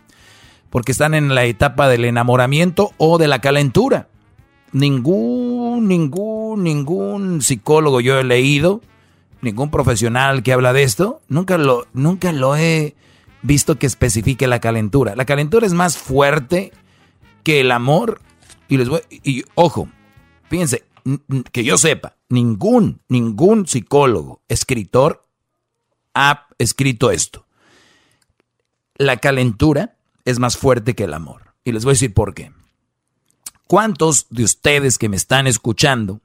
porque 0.69 0.91
están 0.91 1.13
en 1.13 1.35
la 1.35 1.45
etapa 1.45 1.87
del 1.87 2.05
enamoramiento 2.05 2.91
o 2.97 3.17
de 3.17 3.27
la 3.27 3.39
calentura. 3.39 4.09
Ningún, 4.71 5.87
ningún, 5.87 6.63
ningún 6.63 7.41
psicólogo 7.41 8.01
yo 8.01 8.19
he 8.19 8.23
leído 8.23 8.81
ningún 9.43 9.69
profesional 9.69 10.41
que 10.41 10.53
habla 10.53 10.73
de 10.73 10.83
esto, 10.83 11.21
nunca 11.27 11.57
lo, 11.57 11.85
nunca 11.93 12.31
lo 12.31 12.55
he 12.55 12.95
visto 13.41 13.77
que 13.77 13.85
especifique 13.85 14.47
la 14.47 14.59
calentura. 14.59 15.15
La 15.15 15.25
calentura 15.25 15.67
es 15.67 15.73
más 15.73 15.97
fuerte 15.97 16.71
que 17.43 17.59
el 17.59 17.71
amor. 17.71 18.21
Y 18.69 18.79
y 19.23 19.43
ojo, 19.53 19.89
fíjense, 20.49 20.85
que 21.51 21.63
yo 21.63 21.77
sepa, 21.77 22.15
ningún, 22.29 23.01
ningún 23.09 23.67
psicólogo, 23.67 24.41
escritor 24.47 25.27
ha 26.13 26.47
escrito 26.57 27.11
esto. 27.11 27.42
La 28.95 29.17
calentura 29.17 29.95
es 30.25 30.39
más 30.39 30.57
fuerte 30.57 30.95
que 30.95 31.05
el 31.05 31.13
amor. 31.13 31.53
Y 31.63 31.71
les 31.71 31.83
voy 31.83 31.91
a 31.91 31.95
decir 31.95 32.13
por 32.13 32.33
qué. 32.33 32.51
¿Cuántos 33.67 34.27
de 34.29 34.43
ustedes 34.43 34.97
que 34.97 35.09
me 35.09 35.15
están 35.15 35.47
escuchando 35.47 36.21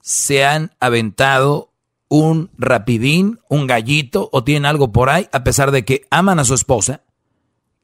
se 0.00 0.44
han 0.44 0.72
aventado 0.80 1.70
un 2.08 2.50
rapidín, 2.58 3.38
un 3.48 3.66
gallito 3.66 4.28
o 4.32 4.42
tienen 4.42 4.66
algo 4.66 4.92
por 4.92 5.10
ahí, 5.10 5.28
a 5.32 5.44
pesar 5.44 5.70
de 5.70 5.84
que 5.84 6.06
aman 6.10 6.38
a 6.38 6.44
su 6.44 6.54
esposa, 6.54 7.02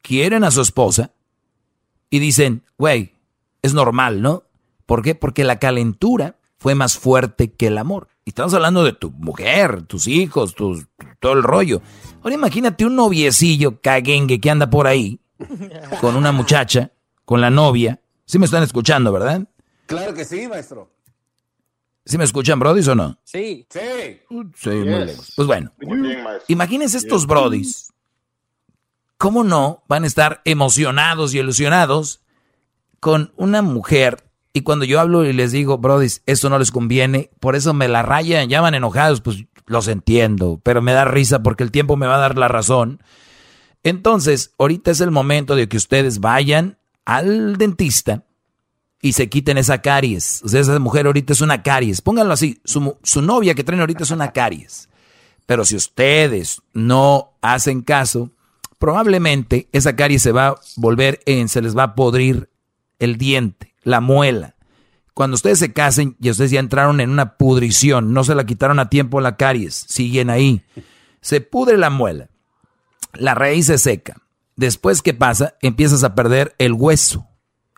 quieren 0.01 0.43
a 0.43 0.51
su 0.51 0.61
esposa 0.61 1.11
y 2.09 2.19
dicen, 2.19 2.63
güey, 2.77 3.13
es 3.61 3.73
normal, 3.73 4.21
¿no? 4.21 4.43
¿Por 4.85 5.01
qué? 5.01 5.15
Porque 5.15 5.43
la 5.43 5.59
calentura 5.59 6.35
fue 6.57 6.75
más 6.75 6.97
fuerte 6.97 7.51
que 7.51 7.67
el 7.67 7.77
amor. 7.77 8.09
Y 8.25 8.31
estamos 8.31 8.53
hablando 8.53 8.83
de 8.83 8.93
tu 8.93 9.11
mujer, 9.11 9.83
tus 9.83 10.07
hijos, 10.07 10.55
tus, 10.55 10.87
todo 11.19 11.33
el 11.33 11.43
rollo. 11.43 11.81
Ahora 12.23 12.35
imagínate 12.35 12.85
un 12.85 12.95
noviecillo 12.95 13.79
caguengue 13.81 14.39
que 14.39 14.49
anda 14.49 14.69
por 14.69 14.87
ahí 14.87 15.19
con 16.01 16.15
una 16.15 16.31
muchacha, 16.31 16.91
con 17.25 17.41
la 17.41 17.49
novia. 17.49 18.01
Sí 18.25 18.39
me 18.39 18.45
están 18.45 18.63
escuchando, 18.63 19.11
¿verdad? 19.11 19.43
Claro 19.85 20.13
que 20.13 20.25
sí, 20.25 20.47
maestro. 20.47 20.91
¿Sí 22.05 22.17
me 22.17 22.23
escuchan, 22.23 22.59
brodis, 22.59 22.87
o 22.87 22.95
no? 22.95 23.17
Sí. 23.23 23.65
Sí. 23.69 24.19
Sí, 24.55 24.69
muy 24.69 25.05
lejos. 25.05 25.33
Pues 25.35 25.45
bueno, 25.47 25.71
Muy 25.81 25.99
bien, 25.99 26.23
imagínense 26.47 26.97
estos 26.97 27.27
brodis. 27.27 27.91
¿Cómo 29.17 29.43
no 29.43 29.83
van 29.87 30.03
a 30.03 30.07
estar 30.07 30.41
emocionados 30.45 31.33
y 31.33 31.39
ilusionados 31.39 32.21
con 32.99 33.33
una 33.35 33.61
mujer? 33.61 34.23
Y 34.53 34.61
cuando 34.61 34.85
yo 34.85 34.99
hablo 34.99 35.25
y 35.25 35.33
les 35.33 35.51
digo, 35.51 35.77
brodis, 35.77 36.23
esto 36.25 36.49
no 36.49 36.59
les 36.59 36.71
conviene, 36.71 37.29
por 37.39 37.55
eso 37.55 37.73
me 37.73 37.87
la 37.87 38.03
rayan, 38.03 38.47
llaman 38.49 38.75
enojados, 38.75 39.21
pues 39.21 39.43
los 39.67 39.87
entiendo, 39.87 40.59
pero 40.63 40.81
me 40.81 40.93
da 40.93 41.05
risa 41.05 41.43
porque 41.43 41.63
el 41.63 41.71
tiempo 41.71 41.95
me 41.95 42.07
va 42.07 42.15
a 42.15 42.19
dar 42.19 42.37
la 42.37 42.47
razón. 42.47 43.01
Entonces, 43.83 44.53
ahorita 44.57 44.91
es 44.91 45.01
el 45.01 45.11
momento 45.11 45.55
de 45.55 45.69
que 45.69 45.77
ustedes 45.77 46.19
vayan 46.19 46.77
al 47.05 47.57
dentista 47.57 48.23
y 49.01 49.13
se 49.13 49.29
quiten 49.29 49.57
esa 49.57 49.81
caries. 49.81 50.41
O 50.43 50.57
esa 50.57 50.79
mujer 50.79 51.05
ahorita 51.05 51.33
es 51.33 51.41
una 51.41 51.63
caries. 51.63 52.01
Pónganlo 52.01 52.33
así, 52.33 52.59
su, 52.65 52.97
su 53.03 53.21
novia 53.21 53.53
que 53.53 53.63
traen 53.63 53.81
ahorita 53.81 54.03
es 54.03 54.11
una 54.11 54.31
caries. 54.31 54.89
Pero 55.45 55.63
si 55.63 55.75
ustedes 55.75 56.61
no 56.73 57.37
hacen 57.41 57.81
caso, 57.81 58.31
probablemente 58.79 59.69
esa 59.71 59.95
caries 59.95 60.21
se 60.21 60.31
va 60.31 60.47
a 60.47 60.55
volver 60.75 61.21
en, 61.25 61.47
se 61.47 61.61
les 61.61 61.77
va 61.77 61.83
a 61.83 61.95
podrir 61.95 62.49
el 62.99 63.17
diente, 63.17 63.75
la 63.83 64.01
muela. 64.01 64.56
Cuando 65.17 65.33
ustedes 65.33 65.57
se 65.57 65.73
casen 65.73 66.15
y 66.21 66.29
ustedes 66.29 66.51
ya 66.51 66.59
entraron 66.59 66.99
en 66.99 67.09
una 67.09 67.37
pudrición, 67.37 68.13
no 68.13 68.23
se 68.23 68.35
la 68.35 68.45
quitaron 68.45 68.77
a 68.77 68.87
tiempo 68.91 69.19
la 69.19 69.35
caries, 69.35 69.73
siguen 69.73 70.29
ahí. 70.29 70.61
Se 71.21 71.41
pudre 71.41 71.75
la 71.75 71.89
muela, 71.89 72.29
la 73.13 73.33
raíz 73.33 73.65
se 73.65 73.79
seca. 73.79 74.17
Después, 74.57 75.01
¿qué 75.01 75.15
pasa? 75.15 75.55
Empiezas 75.63 76.03
a 76.03 76.13
perder 76.13 76.53
el 76.59 76.73
hueso. 76.73 77.27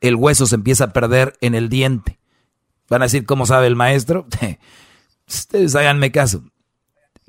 El 0.02 0.16
hueso 0.16 0.48
se 0.48 0.56
empieza 0.56 0.84
a 0.84 0.92
perder 0.92 1.38
en 1.40 1.56
el 1.56 1.70
diente. 1.70 2.20
Van 2.90 3.04
a 3.04 3.06
decir, 3.06 3.26
¿cómo 3.26 3.46
sabe 3.46 3.68
el 3.68 3.78
maestro? 3.78 4.28
Ustedes 5.26 5.74
háganme 5.78 6.12
caso. 6.12 6.44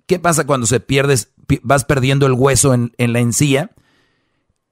¿Qué 0.07 0.19
pasa 0.19 0.45
cuando 0.45 0.67
se 0.67 0.81
pierdes, 0.81 1.33
pi- 1.47 1.61
vas 1.63 1.85
perdiendo 1.85 2.27
el 2.27 2.33
hueso 2.33 2.75
en, 2.75 2.93
en 2.99 3.13
la 3.13 3.21
encía? 3.21 3.71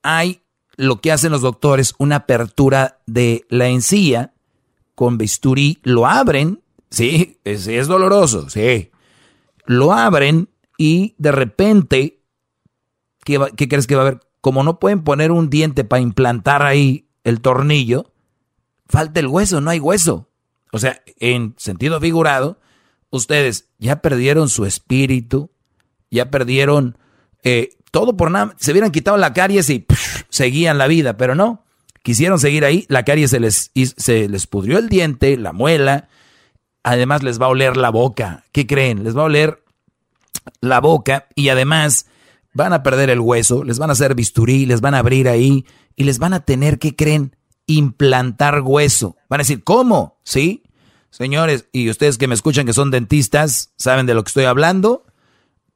Hay 0.03 0.43
lo 0.77 1.01
que 1.01 1.13
hacen 1.13 1.31
los 1.31 1.43
doctores, 1.43 1.95
una 1.99 2.17
apertura 2.17 2.99
de 3.07 3.47
la 3.51 3.69
encía 3.69 4.35
con 4.99 5.17
bisturí, 5.17 5.79
lo 5.85 6.09
abren, 6.09 6.61
sí, 6.91 7.39
es, 7.45 7.87
doloroso, 7.87 8.51
sí. 8.51 8.91
Lo 9.65 9.93
abren 9.93 10.49
y 10.77 11.15
de 11.19 11.31
repente, 11.31 12.19
¿qué, 13.23 13.39
va- 13.39 13.51
qué 13.51 13.69
crees 13.69 13.87
que 13.87 13.95
va 13.95 14.03
a 14.03 14.07
haber? 14.09 14.21
Como 14.41 14.65
no 14.65 14.81
pueden 14.81 15.05
poner 15.05 15.31
un 15.31 15.51
diente 15.51 15.85
para 15.85 16.03
implantar 16.03 16.65
ahí 16.65 17.07
el 17.23 17.41
tornillo, 17.41 18.13
falta 18.89 19.21
el 19.21 19.29
hueso, 19.29 19.61
no 19.61 19.71
hay 19.71 19.79
hueso. 19.79 20.29
O 20.73 20.81
sea, 20.81 21.01
en 21.21 21.55
sentido 21.59 22.01
figurado, 22.01 22.59
ustedes 23.11 23.69
ya 23.79 24.03
perdieron 24.03 24.49
su 24.49 24.67
espíritu, 24.67 25.53
ya 26.11 26.29
perdieron 26.29 26.99
eh, 27.45 27.71
todo 27.93 28.17
por 28.17 28.33
nada. 28.33 28.57
Se 28.59 28.73
hubieran 28.73 28.91
quitado 28.91 29.17
la 29.17 29.33
caries 29.33 29.71
y 29.71 29.87
seguían 30.29 30.77
la 30.77 30.89
vida, 30.89 31.17
pero 31.17 31.37
no. 31.37 31.65
Quisieron 32.03 32.39
seguir 32.39 32.65
ahí, 32.65 32.87
la 32.89 33.05
caries 33.05 33.31
se 33.31 33.41
les, 33.41 33.71
se 33.97 34.29
les 34.29 34.47
pudrió 34.47 34.79
el 34.79 34.89
diente, 34.89 35.37
la 35.37 35.53
muela. 35.53 36.09
Además 36.83 37.23
les 37.23 37.41
va 37.41 37.47
a 37.47 37.51
oler 37.51 37.77
la 37.77 37.91
boca. 37.91 38.45
¿Qué 38.53 38.67
creen? 38.67 39.05
Les 39.05 39.17
va 39.17 39.23
a 39.23 39.27
oler 39.27 39.63
la 40.61 40.81
boca 40.81 41.29
y 41.35 41.49
además 41.49 42.07
van 42.55 42.73
a 42.73 42.83
perder 42.83 43.11
el 43.11 43.21
hueso, 43.21 43.65
les 43.65 43.79
van 43.79 43.91
a 43.91 43.93
hacer 43.93 44.15
bisturí, 44.15 44.67
les 44.67 44.81
van 44.81 44.95
a 44.95 44.99
abrir 44.99 45.29
ahí 45.29 45.67
y 45.97 46.05
les 46.05 46.19
van 46.19 46.33
a 46.33 46.41
tener, 46.41 46.79
¿qué 46.79 46.97
creen? 46.97 47.37
Implantar 47.67 48.63
hueso. 48.63 49.17
Van 49.29 49.41
a 49.41 49.43
decir, 49.43 49.63
¿cómo? 49.63 50.19
¿Sí? 50.25 50.65
Señores, 51.11 51.69
y 51.73 51.91
ustedes 51.91 52.19
que 52.19 52.27
me 52.27 52.35
escuchan 52.35 52.67
que 52.67 52.73
son 52.73 52.91
dentistas, 52.91 53.73
saben 53.77 54.07
de 54.07 54.15
lo 54.15 54.23
que 54.25 54.29
estoy 54.29 54.45
hablando. 54.45 55.05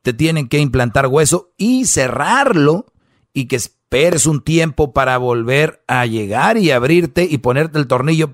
te 0.03 0.13
tienen 0.13 0.49
que 0.49 0.59
implantar 0.59 1.07
hueso 1.07 1.53
y 1.57 1.85
cerrarlo 1.85 2.87
y 3.33 3.47
que 3.47 3.61
esperes 3.93 4.25
un 4.25 4.41
tiempo 4.41 4.95
para 4.95 5.19
volver 5.19 5.85
a 5.87 6.07
llegar 6.07 6.57
y 6.57 6.71
abrirte 6.71 7.29
y 7.31 7.37
ponerte 7.37 7.79
el 7.79 7.87
tornillo. 7.87 8.33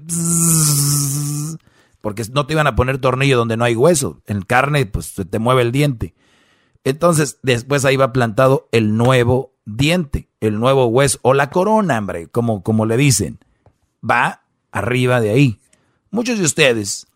Porque 2.01 2.22
no 2.32 2.47
te 2.47 2.52
iban 2.52 2.68
a 2.68 2.76
poner 2.76 2.98
tornillo 2.98 3.36
donde 3.36 3.56
no 3.56 3.64
hay 3.64 3.74
hueso. 3.74 4.22
En 4.26 4.43
carne, 4.43 4.86
pues 4.86 5.06
se 5.06 5.24
te 5.24 5.40
mueve 5.40 5.62
el 5.62 5.72
diente. 5.72 6.14
Entonces, 6.85 7.40
después 7.43 7.85
ahí 7.85 7.97
va 7.97 8.12
plantado 8.12 8.68
el 8.70 8.97
nuevo 8.97 9.52
diente, 9.64 10.28
el 10.40 10.60
nuevo 10.60 10.86
hueso, 10.86 11.18
o 11.22 11.35
la 11.35 11.51
corona, 11.51 11.98
hombre, 11.98 12.28
como, 12.28 12.62
como 12.62 12.86
le 12.86 12.97
dicen. 12.97 13.40
Va 14.09 14.43
arriba 14.70 15.20
de 15.20 15.30
ahí. 15.30 15.59
Muchos 16.12 16.39
de 16.39 16.44
ustedes, 16.44 17.09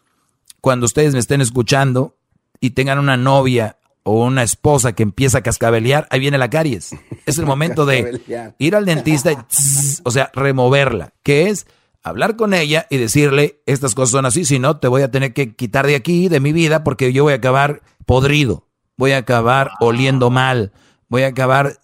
cuando 0.61 0.87
ustedes 0.87 1.13
me 1.13 1.21
estén 1.21 1.43
escuchando 1.43 2.17
y 2.59 2.71
tengan 2.71 2.99
una 2.99 3.17
novia 3.17 3.77
o 4.05 4.25
una 4.25 4.43
esposa 4.43 4.93
que 4.93 5.03
empieza 5.03 5.39
a 5.39 5.43
cascabelear, 5.43 6.07
ahí 6.11 6.21
viene 6.21 6.39
la 6.39 6.51
caries. 6.51 6.95
Es 7.27 7.39
el 7.39 7.47
momento 7.47 7.87
de 7.87 8.55
ir 8.59 8.75
al 8.75 8.85
dentista 8.85 9.33
y, 9.33 9.37
o 10.05 10.11
sea, 10.11 10.31
removerla, 10.35 11.13
que 11.23 11.49
es 11.49 11.67
hablar 12.03 12.37
con 12.37 12.53
ella 12.55 12.87
y 12.91 12.97
decirle, 12.97 13.63
estas 13.67 13.95
cosas 13.95 14.11
son 14.11 14.27
así, 14.27 14.45
si 14.45 14.59
no, 14.59 14.79
te 14.79 14.89
voy 14.89 15.03
a 15.03 15.11
tener 15.11 15.33
que 15.33 15.55
quitar 15.55 15.87
de 15.87 15.95
aquí, 15.95 16.29
de 16.29 16.41
mi 16.41 16.53
vida, 16.53 16.83
porque 16.85 17.13
yo 17.13 17.25
voy 17.25 17.33
a 17.33 17.37
acabar 17.37 17.83
podrido, 18.07 18.67
voy 18.97 19.13
a 19.13 19.19
acabar 19.19 19.71
oliendo 19.81 20.31
mal, 20.31 20.73
voy 21.09 21.23
a 21.23 21.29
acabar 21.29 21.79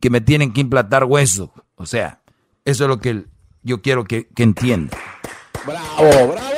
que 0.00 0.10
me 0.10 0.20
tienen 0.20 0.52
que 0.52 0.60
implantar 0.60 1.04
hueso. 1.04 1.52
O 1.76 1.86
sea, 1.86 2.20
eso 2.64 2.84
es 2.84 2.88
lo 2.88 2.98
que 2.98 3.24
yo 3.62 3.82
quiero 3.82 4.04
que, 4.04 4.26
que 4.28 4.42
entienda. 4.42 4.96
¡Bravo, 5.64 6.32
bravo! 6.32 6.52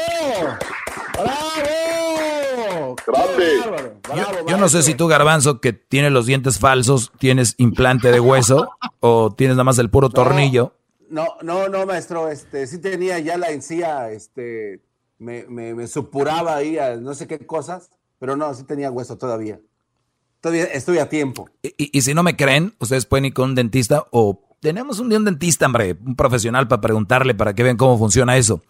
Yo, 4.46 4.56
no 4.56 4.68
sé 4.68 4.82
si 4.82 4.94
tú, 4.94 5.06
Garbanzo, 5.06 5.60
que 5.60 5.72
tienes 5.72 6.12
los 6.12 6.26
dientes 6.26 6.58
falsos, 6.58 7.12
tienes 7.18 7.54
implante 7.58 8.10
de 8.12 8.20
hueso 8.20 8.70
o 9.00 9.34
tienes 9.34 9.56
nada 9.56 9.64
más 9.64 9.78
el 9.78 9.90
puro 9.90 10.10
tornillo. 10.10 10.74
No, 11.08 11.26
no, 11.42 11.68
no, 11.68 11.86
maestro, 11.86 12.28
este, 12.28 12.66
sí 12.66 12.78
tenía 12.78 13.18
ya 13.18 13.38
la 13.38 13.50
encía, 13.50 14.10
este, 14.10 14.80
me, 15.18 15.44
me, 15.46 15.86
supuraba 15.86 16.56
ahí 16.56 16.78
a 16.78 16.96
no 16.96 17.14
sé 17.14 17.26
qué 17.26 17.38
cosas, 17.46 17.90
pero 18.18 18.36
no, 18.36 18.52
sí 18.54 18.64
tenía 18.64 18.90
hueso 18.90 19.16
todavía. 19.16 19.60
Todavía 20.40 20.64
estoy 20.64 20.98
a 20.98 21.08
tiempo. 21.08 21.48
Y, 21.62 22.00
si 22.02 22.12
no 22.14 22.22
me 22.22 22.36
creen, 22.36 22.74
ustedes 22.78 23.06
pueden 23.06 23.26
ir 23.26 23.34
con 23.34 23.50
un 23.50 23.54
dentista 23.54 24.06
o 24.10 24.42
tenemos 24.60 24.98
un, 24.98 25.12
un 25.12 25.24
dentista, 25.24 25.66
hombre, 25.66 25.96
un 26.04 26.16
profesional 26.16 26.68
para 26.68 26.82
preguntarle 26.82 27.34
para 27.34 27.54
que 27.54 27.62
vean 27.62 27.76
cómo 27.76 27.96
funciona 27.96 28.36
eso. 28.36 28.62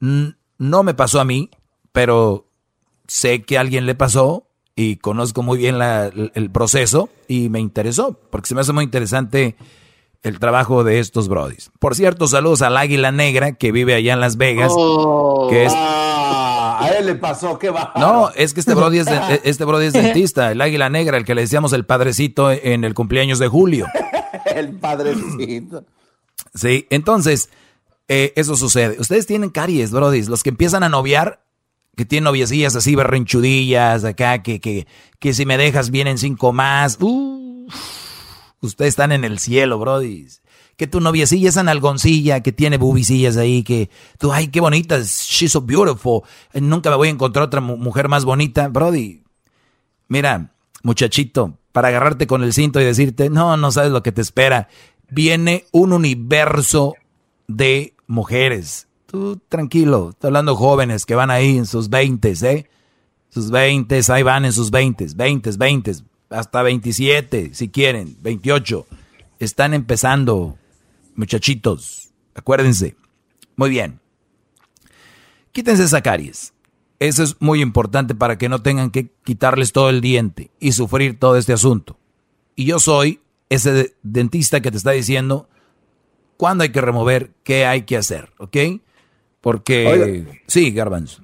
No 0.00 0.82
me 0.82 0.94
pasó 0.94 1.20
a 1.20 1.24
mí, 1.24 1.50
pero 1.92 2.50
sé 3.06 3.42
que 3.42 3.58
a 3.58 3.60
alguien 3.60 3.86
le 3.86 3.94
pasó 3.94 4.46
y 4.76 4.96
conozco 4.96 5.42
muy 5.42 5.58
bien 5.58 5.76
el 5.80 6.50
proceso 6.50 7.08
y 7.28 7.48
me 7.48 7.60
interesó, 7.60 8.18
porque 8.30 8.48
se 8.48 8.54
me 8.54 8.62
hace 8.62 8.72
muy 8.72 8.84
interesante 8.84 9.56
el 10.22 10.38
trabajo 10.38 10.84
de 10.84 10.98
estos 11.00 11.28
brodis. 11.28 11.70
Por 11.78 11.94
cierto, 11.94 12.26
saludos 12.26 12.62
al 12.62 12.76
Águila 12.76 13.12
Negra 13.12 13.52
que 13.52 13.72
vive 13.72 13.94
allá 13.94 14.14
en 14.14 14.20
Las 14.20 14.36
Vegas. 14.36 14.72
Oh, 14.74 15.48
que 15.50 15.66
es... 15.66 15.72
Ah, 15.76 16.78
a 16.80 16.88
él 16.88 17.06
le 17.06 17.14
pasó, 17.14 17.58
¿qué 17.58 17.70
va? 17.70 17.92
No, 17.96 18.30
es 18.34 18.54
que 18.54 18.60
este 18.60 18.74
brody 18.74 18.98
es, 18.98 19.06
este 19.44 19.64
brody 19.64 19.86
es 19.86 19.92
dentista, 19.92 20.50
el 20.50 20.60
Águila 20.60 20.88
Negra, 20.88 21.18
el 21.18 21.24
que 21.24 21.34
le 21.34 21.42
decíamos 21.42 21.72
el 21.74 21.84
padrecito 21.84 22.50
en 22.50 22.84
el 22.84 22.94
cumpleaños 22.94 23.38
de 23.38 23.48
julio. 23.48 23.86
el 24.46 24.72
padrecito. 24.78 25.84
Sí, 26.54 26.86
entonces, 26.90 27.50
eh, 28.08 28.32
eso 28.36 28.56
sucede. 28.56 28.96
Ustedes 28.98 29.26
tienen 29.26 29.50
caries, 29.50 29.90
brodis. 29.90 30.28
Los 30.28 30.42
que 30.42 30.50
empiezan 30.50 30.82
a 30.82 30.88
noviar, 30.88 31.43
que 31.96 32.04
tienen 32.04 32.24
noviecillas 32.24 32.76
así 32.76 32.94
berrinchudillas, 32.94 34.04
acá, 34.04 34.42
que, 34.42 34.60
que, 34.60 34.86
que 35.18 35.34
si 35.34 35.46
me 35.46 35.56
dejas 35.56 35.90
vienen 35.90 36.18
cinco 36.18 36.52
más. 36.52 36.98
ustedes 38.60 38.88
están 38.88 39.12
en 39.12 39.24
el 39.24 39.38
cielo, 39.38 39.78
brody. 39.78 40.26
Que 40.76 40.88
tu 40.88 41.00
noviecilla 41.00 41.48
es 41.48 41.56
analgoncilla, 41.56 42.42
que 42.42 42.50
tiene 42.50 42.78
bubicillas 42.78 43.36
ahí, 43.36 43.62
que 43.62 43.90
tú, 44.18 44.32
ay, 44.32 44.48
qué 44.48 44.60
bonita, 44.60 44.98
she's 45.00 45.52
so 45.52 45.60
beautiful. 45.60 46.22
Nunca 46.52 46.90
me 46.90 46.96
voy 46.96 47.08
a 47.08 47.12
encontrar 47.12 47.44
otra 47.44 47.60
mujer 47.60 48.08
más 48.08 48.24
bonita, 48.24 48.68
brody. 48.68 49.22
Mira, 50.08 50.52
muchachito, 50.82 51.58
para 51.70 51.88
agarrarte 51.88 52.26
con 52.26 52.42
el 52.42 52.52
cinto 52.52 52.80
y 52.80 52.84
decirte, 52.84 53.30
no, 53.30 53.56
no 53.56 53.70
sabes 53.70 53.92
lo 53.92 54.02
que 54.02 54.10
te 54.10 54.20
espera. 54.20 54.68
Viene 55.08 55.64
un 55.70 55.92
universo 55.92 56.94
de 57.46 57.94
mujeres 58.08 58.88
Tranquilo, 59.48 60.10
estoy 60.10 60.28
hablando 60.28 60.56
jóvenes 60.56 61.06
que 61.06 61.14
van 61.14 61.30
ahí 61.30 61.56
en 61.56 61.66
sus 61.66 61.88
20, 61.88 62.34
¿eh? 62.42 62.68
Sus 63.28 63.50
20, 63.50 64.00
ahí 64.08 64.22
van 64.22 64.44
en 64.44 64.52
sus 64.52 64.70
20, 64.70 65.06
20, 65.14 65.50
20, 65.56 65.92
hasta 66.30 66.62
27, 66.62 67.54
si 67.54 67.68
quieren, 67.68 68.16
28. 68.22 68.86
Están 69.38 69.74
empezando, 69.74 70.56
muchachitos, 71.14 72.10
acuérdense. 72.34 72.96
Muy 73.56 73.70
bien. 73.70 74.00
Quítense 75.52 75.84
esa 75.84 76.02
caries. 76.02 76.52
Eso 76.98 77.22
es 77.22 77.36
muy 77.40 77.60
importante 77.60 78.14
para 78.14 78.38
que 78.38 78.48
no 78.48 78.62
tengan 78.62 78.90
que 78.90 79.10
quitarles 79.24 79.72
todo 79.72 79.90
el 79.90 80.00
diente 80.00 80.50
y 80.58 80.72
sufrir 80.72 81.18
todo 81.18 81.36
este 81.36 81.52
asunto. 81.52 81.98
Y 82.56 82.64
yo 82.64 82.78
soy 82.78 83.20
ese 83.48 83.94
dentista 84.02 84.60
que 84.60 84.70
te 84.70 84.76
está 84.76 84.92
diciendo 84.92 85.48
cuándo 86.36 86.64
hay 86.64 86.70
que 86.70 86.80
remover, 86.80 87.32
qué 87.44 87.66
hay 87.66 87.82
que 87.82 87.96
hacer, 87.96 88.32
¿ok? 88.38 88.56
Porque, 89.44 90.40
sí, 90.46 90.70
Garbanzo. 90.70 91.20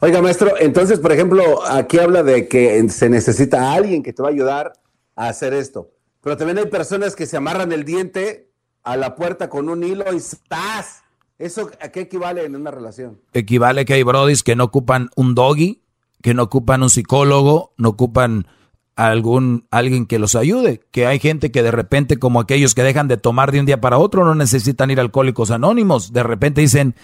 Oiga, 0.00 0.22
maestro, 0.22 0.54
entonces, 0.60 1.00
por 1.00 1.10
ejemplo, 1.10 1.60
aquí 1.68 1.98
habla 1.98 2.22
de 2.22 2.46
que 2.46 2.88
se 2.88 3.08
necesita 3.08 3.72
alguien 3.72 4.04
que 4.04 4.12
te 4.12 4.22
va 4.22 4.28
a 4.28 4.30
ayudar 4.30 4.74
a 5.16 5.26
hacer 5.26 5.52
esto. 5.54 5.90
Pero 6.20 6.36
también 6.36 6.58
hay 6.58 6.66
personas 6.66 7.16
que 7.16 7.26
se 7.26 7.36
amarran 7.36 7.72
el 7.72 7.84
diente 7.84 8.52
a 8.84 8.96
la 8.96 9.16
puerta 9.16 9.48
con 9.48 9.68
un 9.68 9.82
hilo 9.82 10.04
y 10.12 10.18
¡estás! 10.18 11.02
¿Eso 11.36 11.68
a 11.80 11.88
qué 11.88 12.02
equivale 12.02 12.44
en 12.44 12.54
una 12.54 12.70
relación? 12.70 13.20
Equivale 13.32 13.84
que 13.84 13.94
hay 13.94 14.04
brodis 14.04 14.44
que 14.44 14.54
no 14.54 14.62
ocupan 14.62 15.10
un 15.16 15.34
doggy, 15.34 15.82
que 16.22 16.32
no 16.32 16.44
ocupan 16.44 16.84
un 16.84 16.90
psicólogo, 16.90 17.72
no 17.76 17.88
ocupan 17.88 18.46
algún 18.94 19.66
alguien 19.72 20.06
que 20.06 20.20
los 20.20 20.36
ayude, 20.36 20.80
que 20.92 21.06
hay 21.06 21.18
gente 21.18 21.50
que 21.50 21.64
de 21.64 21.72
repente 21.72 22.20
como 22.20 22.38
aquellos 22.38 22.76
que 22.76 22.84
dejan 22.84 23.08
de 23.08 23.16
tomar 23.16 23.50
de 23.50 23.58
un 23.58 23.66
día 23.66 23.80
para 23.80 23.98
otro 23.98 24.24
no 24.24 24.36
necesitan 24.36 24.92
ir 24.92 25.00
a 25.00 25.02
alcohólicos 25.02 25.50
anónimos, 25.50 26.12
de 26.12 26.22
repente 26.22 26.60
dicen, 26.60 26.94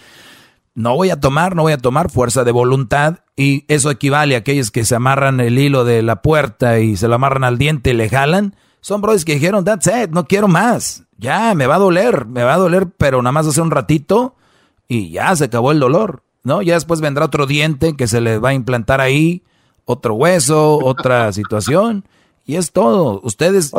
no 0.75 0.95
voy 0.95 1.11
a 1.11 1.21
tomar, 1.21 1.57
no 1.57 1.63
voy 1.63 1.73
a 1.73 1.79
tomar 1.79 2.11
fuerza 2.11 2.45
de 2.45 2.53
voluntad 2.53 3.19
y 3.37 3.65
eso 3.69 3.91
equivale 3.91 4.35
a 4.35 4.39
aquellos 4.39 4.71
que 4.71 4.85
se 4.85 4.95
amarran 4.95 5.41
el 5.41 5.59
hilo 5.59 5.85
de 5.85 6.03
la 6.03 6.23
puerta 6.23 6.79
y 6.79 6.97
se 6.97 7.09
lo 7.09 7.17
amarran 7.17 7.45
al 7.45 7.59
diente 7.59 7.91
y 7.91 7.95
le 7.95 8.09
jalan. 8.09 8.55
Son 8.81 9.01
brothers 9.01 9.25
que 9.25 9.35
dijeron, 9.35 9.65
that's 9.65 9.87
it, 9.87 10.11
no 10.11 10.27
quiero 10.27 10.49
más. 10.49 11.05
Ya, 11.19 11.55
me 11.55 11.67
va 11.67 11.75
a 11.75 11.81
doler, 11.81 12.27
me 12.27 12.45
va 12.45 12.55
a 12.55 12.59
doler, 12.59 12.89
pero 12.97 13.21
nada 13.21 13.33
más 13.33 13.47
hace 13.47 13.61
un 13.61 13.71
ratito 13.71 14.37
y 14.89 15.11
ya 15.11 15.35
se 15.37 15.45
acabó 15.45 15.73
el 15.73 15.81
dolor, 15.81 16.23
¿no? 16.45 16.63
Ya 16.63 16.75
después 16.75 17.01
vendrá 17.01 17.27
otro 17.27 17.47
diente 17.47 17.95
que 17.95 18.07
se 18.07 18.21
le 18.21 18.39
va 18.39 18.51
a 18.51 18.55
implantar 18.55 19.01
ahí, 19.01 19.43
otro 19.85 20.15
hueso, 20.15 20.79
otra 20.79 21.33
situación. 21.35 22.05
Y 22.47 22.57
es 22.57 22.73
todo. 22.73 23.21
Ustedes, 23.23 23.71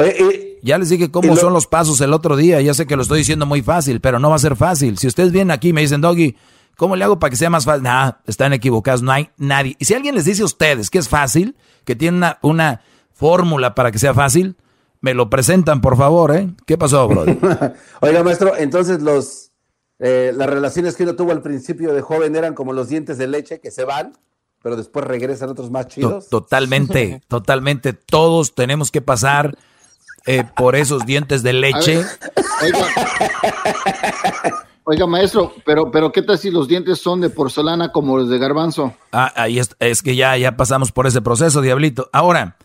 ya 0.61 0.77
les 0.77 0.89
dije 0.89 1.11
cómo 1.11 1.35
son 1.35 1.51
los 1.51 1.67
pasos 1.67 1.99
el 1.99 2.13
otro 2.13 2.37
día. 2.37 2.61
Ya 2.61 2.73
sé 2.73 2.85
que 2.85 2.95
lo 2.95 3.01
estoy 3.01 3.19
diciendo 3.19 3.45
muy 3.45 3.61
fácil, 3.61 3.99
pero 3.99 4.19
no 4.19 4.29
va 4.29 4.37
a 4.37 4.39
ser 4.39 4.55
fácil. 4.55 4.97
Si 4.97 5.07
ustedes 5.07 5.33
vienen 5.33 5.51
aquí 5.51 5.69
y 5.69 5.73
me 5.73 5.81
dicen, 5.81 5.99
Doggy, 5.99 6.37
¿Cómo 6.77 6.95
le 6.95 7.03
hago 7.03 7.19
para 7.19 7.29
que 7.29 7.37
sea 7.37 7.49
más 7.49 7.65
fácil? 7.65 7.83
Nah, 7.83 8.13
están 8.25 8.53
equivocados, 8.53 9.01
no 9.01 9.11
hay 9.11 9.29
nadie. 9.37 9.75
Y 9.79 9.85
si 9.85 9.93
alguien 9.93 10.15
les 10.15 10.25
dice 10.25 10.41
a 10.41 10.45
ustedes 10.45 10.89
que 10.89 10.97
es 10.97 11.09
fácil, 11.09 11.55
que 11.85 11.95
tiene 11.95 12.17
una, 12.17 12.39
una 12.41 12.81
fórmula 13.13 13.75
para 13.75 13.91
que 13.91 13.99
sea 13.99 14.13
fácil, 14.13 14.55
me 14.99 15.13
lo 15.13 15.29
presentan, 15.29 15.81
por 15.81 15.97
favor, 15.97 16.35
¿eh? 16.35 16.49
¿Qué 16.65 16.77
pasó, 16.77 17.07
brother? 17.07 17.37
Oiga, 18.01 18.23
maestro, 18.23 18.55
entonces 18.57 19.01
los 19.01 19.51
eh, 20.03 20.33
las 20.35 20.49
relaciones 20.49 20.95
que 20.95 21.03
uno 21.03 21.15
tuvo 21.15 21.31
al 21.31 21.43
principio 21.43 21.93
de 21.93 22.01
joven 22.01 22.35
eran 22.35 22.55
como 22.55 22.73
los 22.73 22.89
dientes 22.89 23.19
de 23.19 23.27
leche 23.27 23.59
que 23.59 23.69
se 23.69 23.85
van, 23.85 24.13
pero 24.63 24.75
después 24.75 25.05
regresan 25.05 25.49
otros 25.49 25.69
más 25.69 25.87
chidos. 25.89 26.27
Totalmente, 26.27 27.21
totalmente. 27.27 27.93
Todos 27.93 28.55
tenemos 28.55 28.89
que 28.89 29.01
pasar 29.01 29.55
eh, 30.25 30.43
por 30.57 30.75
esos 30.75 31.05
dientes 31.05 31.43
de 31.43 31.53
leche. 31.53 32.03
Oiga. 32.63 32.87
Oiga, 34.83 35.05
maestro, 35.05 35.53
pero, 35.63 35.91
pero 35.91 36.11
¿qué 36.11 36.23
tal 36.23 36.39
si 36.39 36.49
los 36.49 36.67
dientes 36.67 36.99
son 36.99 37.21
de 37.21 37.29
porcelana 37.29 37.91
como 37.91 38.17
los 38.17 38.29
de 38.29 38.39
garbanzo? 38.39 38.95
Ah, 39.11 39.31
ahí 39.35 39.59
es, 39.59 39.75
es 39.79 40.01
que 40.01 40.15
ya, 40.15 40.35
ya 40.37 40.57
pasamos 40.57 40.91
por 40.91 41.05
ese 41.05 41.21
proceso, 41.21 41.61
Diablito. 41.61 42.09
Ahora, 42.11 42.57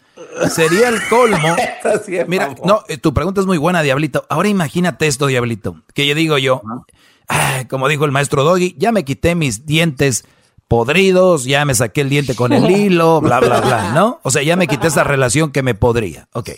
sería 0.51 0.89
el 0.89 1.07
colmo. 1.09 1.57
Mira, 2.27 2.55
no, 2.65 2.83
eh, 2.89 2.97
tu 2.97 3.13
pregunta 3.13 3.41
es 3.41 3.47
muy 3.47 3.59
buena, 3.59 3.83
Diablito. 3.83 4.25
Ahora 4.31 4.49
imagínate 4.49 5.07
esto, 5.07 5.27
Diablito. 5.27 5.83
Que 5.93 6.07
yo 6.07 6.15
digo 6.15 6.39
yo, 6.39 6.63
como 7.69 7.87
dijo 7.87 8.07
el 8.07 8.13
maestro 8.13 8.45
Doggy, 8.45 8.75
ya 8.79 8.93
me 8.93 9.05
quité 9.05 9.35
mis 9.35 9.67
dientes 9.67 10.25
podridos, 10.69 11.45
ya 11.45 11.67
me 11.67 11.75
saqué 11.75 12.01
el 12.01 12.09
diente 12.09 12.35
con 12.35 12.55
el 12.55 12.71
hilo, 12.71 13.21
bla, 13.21 13.41
bla, 13.41 13.61
bla, 13.61 13.93
¿no? 13.93 14.21
O 14.23 14.31
sea, 14.31 14.43
ya 14.43 14.57
me 14.57 14.67
quité 14.67 14.87
esa 14.87 15.05
relación 15.05 15.53
que 15.53 15.63
me 15.63 15.75
podría. 15.75 16.29
Ok. 16.33 16.51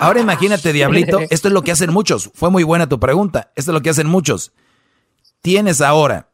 Ahora 0.00 0.20
imagínate, 0.20 0.74
Diablito, 0.74 1.18
esto 1.30 1.48
es 1.48 1.54
lo 1.54 1.62
que 1.62 1.72
hacen 1.72 1.90
muchos. 1.94 2.30
Fue 2.34 2.50
muy 2.50 2.62
buena 2.62 2.90
tu 2.90 3.00
pregunta. 3.00 3.52
Esto 3.56 3.70
es 3.70 3.74
lo 3.74 3.80
que 3.80 3.88
hacen 3.88 4.06
muchos 4.06 4.52
tienes 5.42 5.80
ahora 5.80 6.28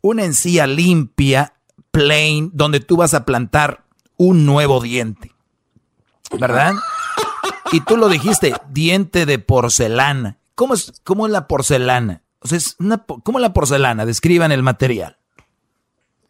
una 0.00 0.24
encía 0.24 0.66
limpia, 0.66 1.54
plain, 1.90 2.50
donde 2.52 2.80
tú 2.80 2.96
vas 2.96 3.14
a 3.14 3.24
plantar 3.24 3.84
un 4.16 4.44
nuevo 4.46 4.80
diente. 4.80 5.32
¿verdad? 6.38 6.72
Y 7.72 7.80
tú 7.80 7.96
lo 7.96 8.08
dijiste, 8.08 8.54
diente 8.70 9.26
de 9.26 9.38
porcelana. 9.38 10.38
¿Cómo 10.54 10.74
es, 10.74 10.92
cómo 11.04 11.26
es 11.26 11.32
la 11.32 11.46
porcelana? 11.46 12.22
O 12.40 12.48
sea, 12.48 12.58
es 12.58 12.76
una, 12.78 13.04
¿cómo 13.04 13.38
es 13.38 13.42
la 13.42 13.52
porcelana? 13.52 14.04
Describan 14.06 14.50
el 14.50 14.62
material. 14.62 15.18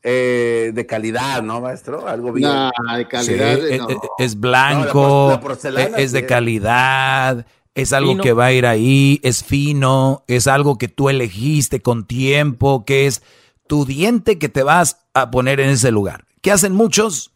Eh, 0.02 0.72
de 0.74 0.86
calidad, 0.86 1.42
¿no, 1.42 1.60
maestro? 1.60 2.08
Algo 2.08 2.32
bien. 2.32 2.50
Nah, 2.50 2.96
de 2.96 3.06
calidad. 3.06 3.56
Sí, 3.56 3.78
no. 3.78 3.88
es, 3.88 3.96
es 4.18 4.40
blanco, 4.40 5.00
No, 5.00 5.30
la 5.30 5.40
por- 5.40 5.40
la 5.40 5.40
porcelana, 5.40 5.96
es 5.98 6.10
de 6.12 6.26
calidad, 6.26 7.46
es 7.74 7.92
algo 7.92 8.12
Fino. 8.12 8.22
que 8.22 8.32
va 8.32 8.46
a 8.46 8.52
ir 8.52 8.66
ahí, 8.66 9.20
es 9.22 9.42
fino, 9.44 10.24
es 10.28 10.46
algo 10.46 10.76
que 10.78 10.88
tú 10.88 11.08
elegiste 11.08 11.80
con 11.80 12.06
tiempo, 12.06 12.84
que 12.84 13.06
es 13.06 13.22
tu 13.66 13.84
diente 13.86 14.38
que 14.38 14.48
te 14.48 14.62
vas 14.62 14.98
a 15.14 15.30
poner 15.30 15.60
en 15.60 15.70
ese 15.70 15.90
lugar. 15.90 16.26
¿Qué 16.42 16.50
hacen 16.52 16.74
muchos? 16.74 17.32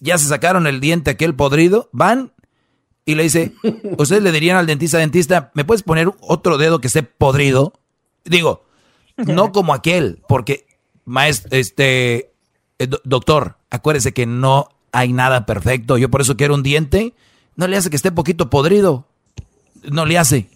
Ya 0.00 0.18
se 0.18 0.26
sacaron 0.28 0.66
el 0.66 0.80
diente 0.80 1.10
aquel 1.10 1.34
podrido, 1.34 1.88
van 1.92 2.32
y 3.04 3.14
le 3.14 3.22
dice, 3.22 3.54
ustedes 3.98 4.22
le 4.22 4.32
dirían 4.32 4.56
al 4.58 4.66
dentista, 4.66 4.98
dentista, 4.98 5.50
¿me 5.54 5.64
puedes 5.64 5.82
poner 5.82 6.10
otro 6.20 6.58
dedo 6.58 6.80
que 6.80 6.88
esté 6.88 7.02
podrido? 7.02 7.72
Digo, 8.24 8.64
no 9.16 9.52
como 9.52 9.72
aquel, 9.72 10.22
porque 10.28 10.66
maestro, 11.06 11.50
este, 11.56 12.32
eh, 12.78 12.86
do- 12.86 13.00
doctor, 13.04 13.56
acuérdese 13.70 14.12
que 14.12 14.26
no 14.26 14.68
hay 14.92 15.12
nada 15.12 15.46
perfecto. 15.46 15.96
Yo 15.96 16.10
por 16.10 16.20
eso 16.20 16.36
quiero 16.36 16.54
un 16.54 16.62
diente, 16.62 17.14
no 17.56 17.66
le 17.66 17.76
hace 17.78 17.88
que 17.90 17.96
esté 17.96 18.12
poquito 18.12 18.50
podrido, 18.50 19.06
no 19.90 20.06
le 20.06 20.18
hace. 20.18 20.48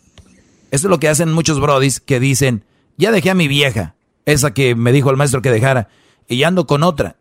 Eso 0.70 0.86
es 0.86 0.90
lo 0.90 0.98
que 0.98 1.08
hacen 1.08 1.32
muchos 1.32 1.60
brodis 1.60 2.00
que 2.00 2.18
dicen, 2.20 2.64
ya 2.96 3.10
dejé 3.12 3.30
a 3.30 3.34
mi 3.34 3.48
vieja, 3.48 3.94
esa 4.24 4.52
que 4.54 4.74
me 4.74 4.92
dijo 4.92 5.10
el 5.10 5.16
maestro 5.16 5.42
que 5.42 5.50
dejara, 5.50 5.88
y 6.28 6.38
ya 6.38 6.48
ando 6.48 6.66
con 6.66 6.82
otra. 6.82 7.16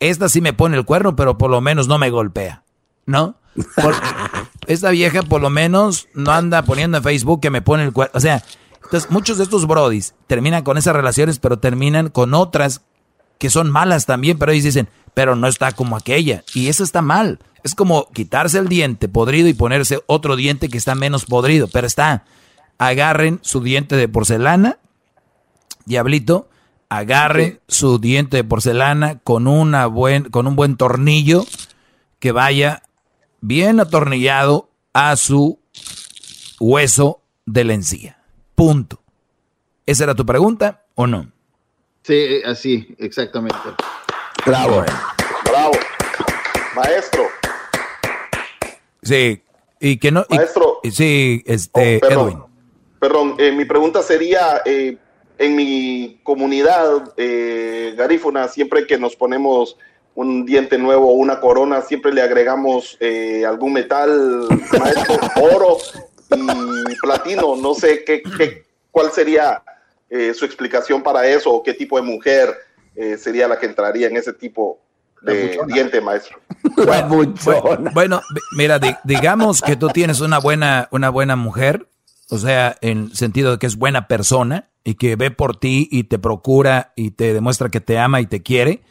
Esta 0.00 0.28
sí 0.28 0.40
me 0.40 0.52
pone 0.52 0.76
el 0.76 0.84
cuerno, 0.84 1.16
pero 1.16 1.38
por 1.38 1.50
lo 1.50 1.60
menos 1.60 1.88
no 1.88 1.98
me 1.98 2.10
golpea, 2.10 2.62
¿no? 3.06 3.36
Por- 3.76 3.94
esta 4.66 4.90
vieja 4.90 5.22
por 5.22 5.40
lo 5.40 5.50
menos 5.50 6.08
no 6.14 6.30
anda 6.32 6.62
poniendo 6.62 6.98
en 6.98 7.02
Facebook 7.04 7.40
que 7.40 7.50
me 7.50 7.62
pone 7.62 7.84
el 7.84 7.92
cuerno. 7.92 8.12
O 8.14 8.20
sea, 8.20 8.42
entonces 8.84 9.10
muchos 9.10 9.38
de 9.38 9.44
estos 9.44 9.66
brodis 9.66 10.14
terminan 10.26 10.62
con 10.62 10.78
esas 10.78 10.94
relaciones, 10.94 11.38
pero 11.38 11.58
terminan 11.58 12.08
con 12.08 12.34
otras 12.34 12.82
que 13.40 13.48
son 13.48 13.70
malas 13.70 14.04
también, 14.04 14.38
pero 14.38 14.52
ellos 14.52 14.64
dicen, 14.64 14.88
pero 15.14 15.34
no 15.34 15.48
está 15.48 15.72
como 15.72 15.96
aquella. 15.96 16.44
Y 16.54 16.68
eso 16.68 16.84
está 16.84 17.00
mal. 17.00 17.40
Es 17.64 17.74
como 17.74 18.06
quitarse 18.12 18.58
el 18.58 18.68
diente 18.68 19.08
podrido 19.08 19.48
y 19.48 19.54
ponerse 19.54 20.00
otro 20.06 20.36
diente 20.36 20.68
que 20.68 20.76
está 20.76 20.94
menos 20.94 21.24
podrido, 21.24 21.66
pero 21.66 21.86
está. 21.86 22.24
Agarren 22.76 23.38
su 23.40 23.62
diente 23.62 23.96
de 23.96 24.08
porcelana, 24.08 24.78
diablito, 25.86 26.50
agarren 26.90 27.60
su 27.66 27.98
diente 27.98 28.36
de 28.36 28.44
porcelana 28.44 29.18
con, 29.20 29.46
una 29.46 29.86
buen, 29.86 30.24
con 30.24 30.46
un 30.46 30.54
buen 30.54 30.76
tornillo 30.76 31.46
que 32.18 32.32
vaya 32.32 32.82
bien 33.40 33.80
atornillado 33.80 34.68
a 34.92 35.16
su 35.16 35.60
hueso 36.60 37.22
de 37.46 37.64
la 37.64 37.72
encía. 37.72 38.22
Punto. 38.54 39.02
¿Esa 39.86 40.04
era 40.04 40.14
tu 40.14 40.26
pregunta 40.26 40.84
o 40.94 41.06
no? 41.06 41.32
Sí, 42.10 42.42
así, 42.44 42.92
exactamente. 42.98 43.56
Bravo. 44.44 44.82
Bravo. 45.44 45.70
Maestro, 46.74 47.22
Sí, 49.00 49.40
y 49.78 49.96
que 49.96 50.10
no. 50.10 50.26
Maestro. 50.28 50.80
y 50.82 50.90
sí, 50.90 51.40
este, 51.46 51.98
Oh, 51.98 52.00
perdón. 52.00 52.28
Edwin. 52.28 52.42
perdón, 52.98 53.34
eh, 53.38 53.52
mi 53.52 53.64
pregunta 53.64 54.02
sería, 54.02 54.60
eh, 54.64 54.96
en 55.38 55.54
mi 55.54 56.18
comunidad 56.24 57.12
eh, 57.16 57.94
garífuna, 57.96 58.48
siempre 58.48 58.88
que 58.88 58.98
nos 58.98 59.14
ponemos 59.14 59.76
un 60.16 60.44
diente 60.44 60.78
nuevo 60.78 61.10
o 61.10 61.12
una 61.12 61.38
corona, 61.38 61.80
siempre 61.80 62.12
le 62.12 62.22
agregamos 62.22 62.96
eh, 62.98 63.44
algún 63.46 63.72
metal, 63.74 64.48
maestro, 64.80 65.16
oro 65.54 65.76
y 66.36 66.96
platino. 67.00 67.54
No 67.54 67.72
sé 67.74 68.02
qué, 68.02 68.20
qué- 68.36 68.64
cuál 68.90 69.12
sería 69.12 69.62
eh, 70.10 70.34
su 70.34 70.44
explicación 70.44 71.02
para 71.02 71.26
eso 71.26 71.50
o 71.52 71.62
qué 71.62 71.72
tipo 71.74 71.96
de 71.96 72.02
mujer 72.02 72.54
eh, 72.96 73.16
sería 73.16 73.48
la 73.48 73.58
que 73.58 73.66
entraría 73.66 74.08
en 74.08 74.16
ese 74.16 74.32
tipo 74.32 74.80
de 75.22 75.58
diente, 75.68 76.00
maestro. 76.00 76.38
Bueno, 76.76 77.82
bueno, 77.94 78.22
vi- 78.34 78.40
mira, 78.56 78.78
di- 78.78 78.96
digamos 79.04 79.60
que 79.62 79.76
tú 79.76 79.88
tienes 79.88 80.20
una 80.20 80.38
buena, 80.38 80.88
una 80.90 81.10
buena 81.10 81.36
mujer, 81.36 81.88
o 82.30 82.38
sea, 82.38 82.76
en 82.80 83.14
sentido 83.14 83.52
de 83.52 83.58
que 83.58 83.66
es 83.66 83.76
buena 83.76 84.06
persona 84.08 84.68
y 84.82 84.94
que 84.94 85.16
ve 85.16 85.30
por 85.30 85.56
ti 85.58 85.88
y 85.90 86.04
te 86.04 86.18
procura 86.18 86.92
y 86.96 87.10
te 87.12 87.34
demuestra 87.34 87.68
que 87.68 87.80
te 87.80 87.98
ama 87.98 88.20
y 88.20 88.26
te 88.26 88.42
quiere. 88.42 88.82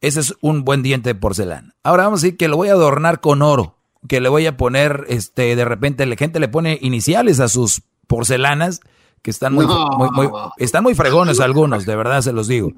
Ese 0.00 0.20
es 0.20 0.34
un 0.40 0.64
buen 0.64 0.82
diente 0.82 1.10
de 1.10 1.14
porcelana. 1.14 1.74
Ahora 1.82 2.04
vamos 2.04 2.20
a 2.20 2.26
decir 2.26 2.36
que 2.36 2.48
lo 2.48 2.56
voy 2.56 2.68
a 2.68 2.72
adornar 2.72 3.20
con 3.20 3.42
oro, 3.42 3.78
que 4.08 4.20
le 4.20 4.28
voy 4.28 4.46
a 4.46 4.56
poner, 4.56 5.04
este, 5.08 5.56
de 5.56 5.64
repente 5.64 6.06
la 6.06 6.16
gente 6.16 6.38
le 6.38 6.48
pone 6.48 6.78
iniciales 6.80 7.40
a 7.40 7.48
sus 7.48 7.82
porcelanas 8.06 8.80
que 9.22 9.30
están 9.30 9.54
muy, 9.54 9.66
No. 9.66 9.88
muy- 9.98 10.10
muy- 10.10 10.28
están 10.58 10.82
muy 10.82 10.94
fregones 10.94 11.40
algunos, 11.40 11.84
de 11.86 11.96
verdad 11.96 12.20
se 12.22 12.32
los 12.32 12.46
digo. 12.48 12.72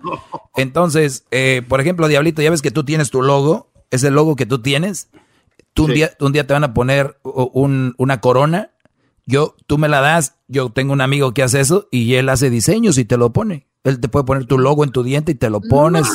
Entonces, 0.56 1.24
eh, 1.30 1.62
por 1.68 1.80
ejemplo, 1.80 2.08
Diablito, 2.08 2.42
ya 2.42 2.50
ves 2.50 2.62
que 2.62 2.70
tú 2.70 2.84
tienes 2.84 3.10
tu 3.10 3.22
logo, 3.22 3.70
ese 3.90 4.10
logo 4.10 4.36
que 4.36 4.46
tú 4.46 4.60
tienes, 4.60 5.08
tú 5.74 5.84
un, 5.84 5.94
día, 5.94 6.10
un 6.20 6.32
día 6.32 6.46
te 6.46 6.52
van 6.54 6.64
a 6.64 6.74
poner 6.74 7.18
un- 7.22 7.94
una 7.98 8.20
corona, 8.20 8.70
yo, 9.26 9.54
tú 9.66 9.76
me 9.78 9.88
la 9.88 10.00
das, 10.00 10.36
yo 10.48 10.70
tengo 10.70 10.92
un 10.92 11.00
amigo 11.02 11.32
que 11.34 11.42
hace 11.42 11.60
eso 11.60 11.86
y 11.90 12.14
él 12.14 12.28
hace 12.30 12.50
diseños 12.50 12.96
y 12.98 13.04
te 13.04 13.16
lo 13.18 13.32
pone. 13.32 13.66
Él 13.84 14.00
te 14.00 14.08
puede 14.08 14.24
poner 14.24 14.46
tu 14.46 14.58
logo 14.58 14.84
en 14.84 14.90
tu 14.90 15.02
diente 15.02 15.32
y 15.32 15.34
te 15.34 15.50
lo 15.50 15.60
pones. 15.60 16.08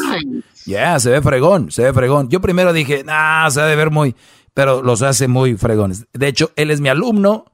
Ya, 0.66 1.00
se 1.00 1.10
ve 1.12 1.22
fregón, 1.22 1.72
se 1.72 1.84
ve 1.84 1.94
fregón. 1.94 2.30
Yo 2.30 2.41
primero 2.41 2.74
dije, 2.74 3.04
nah, 3.04 3.50
se 3.50 3.62
ha 3.62 3.66
de 3.66 3.76
ver 3.76 3.91
muy, 3.91 4.16
pero 4.54 4.82
los 4.82 5.02
hace 5.02 5.28
muy 5.28 5.56
fregones. 5.58 6.06
De 6.14 6.28
hecho, 6.28 6.52
él 6.56 6.72
es 6.72 6.82
mi 6.82 6.90
alumno 6.90 7.45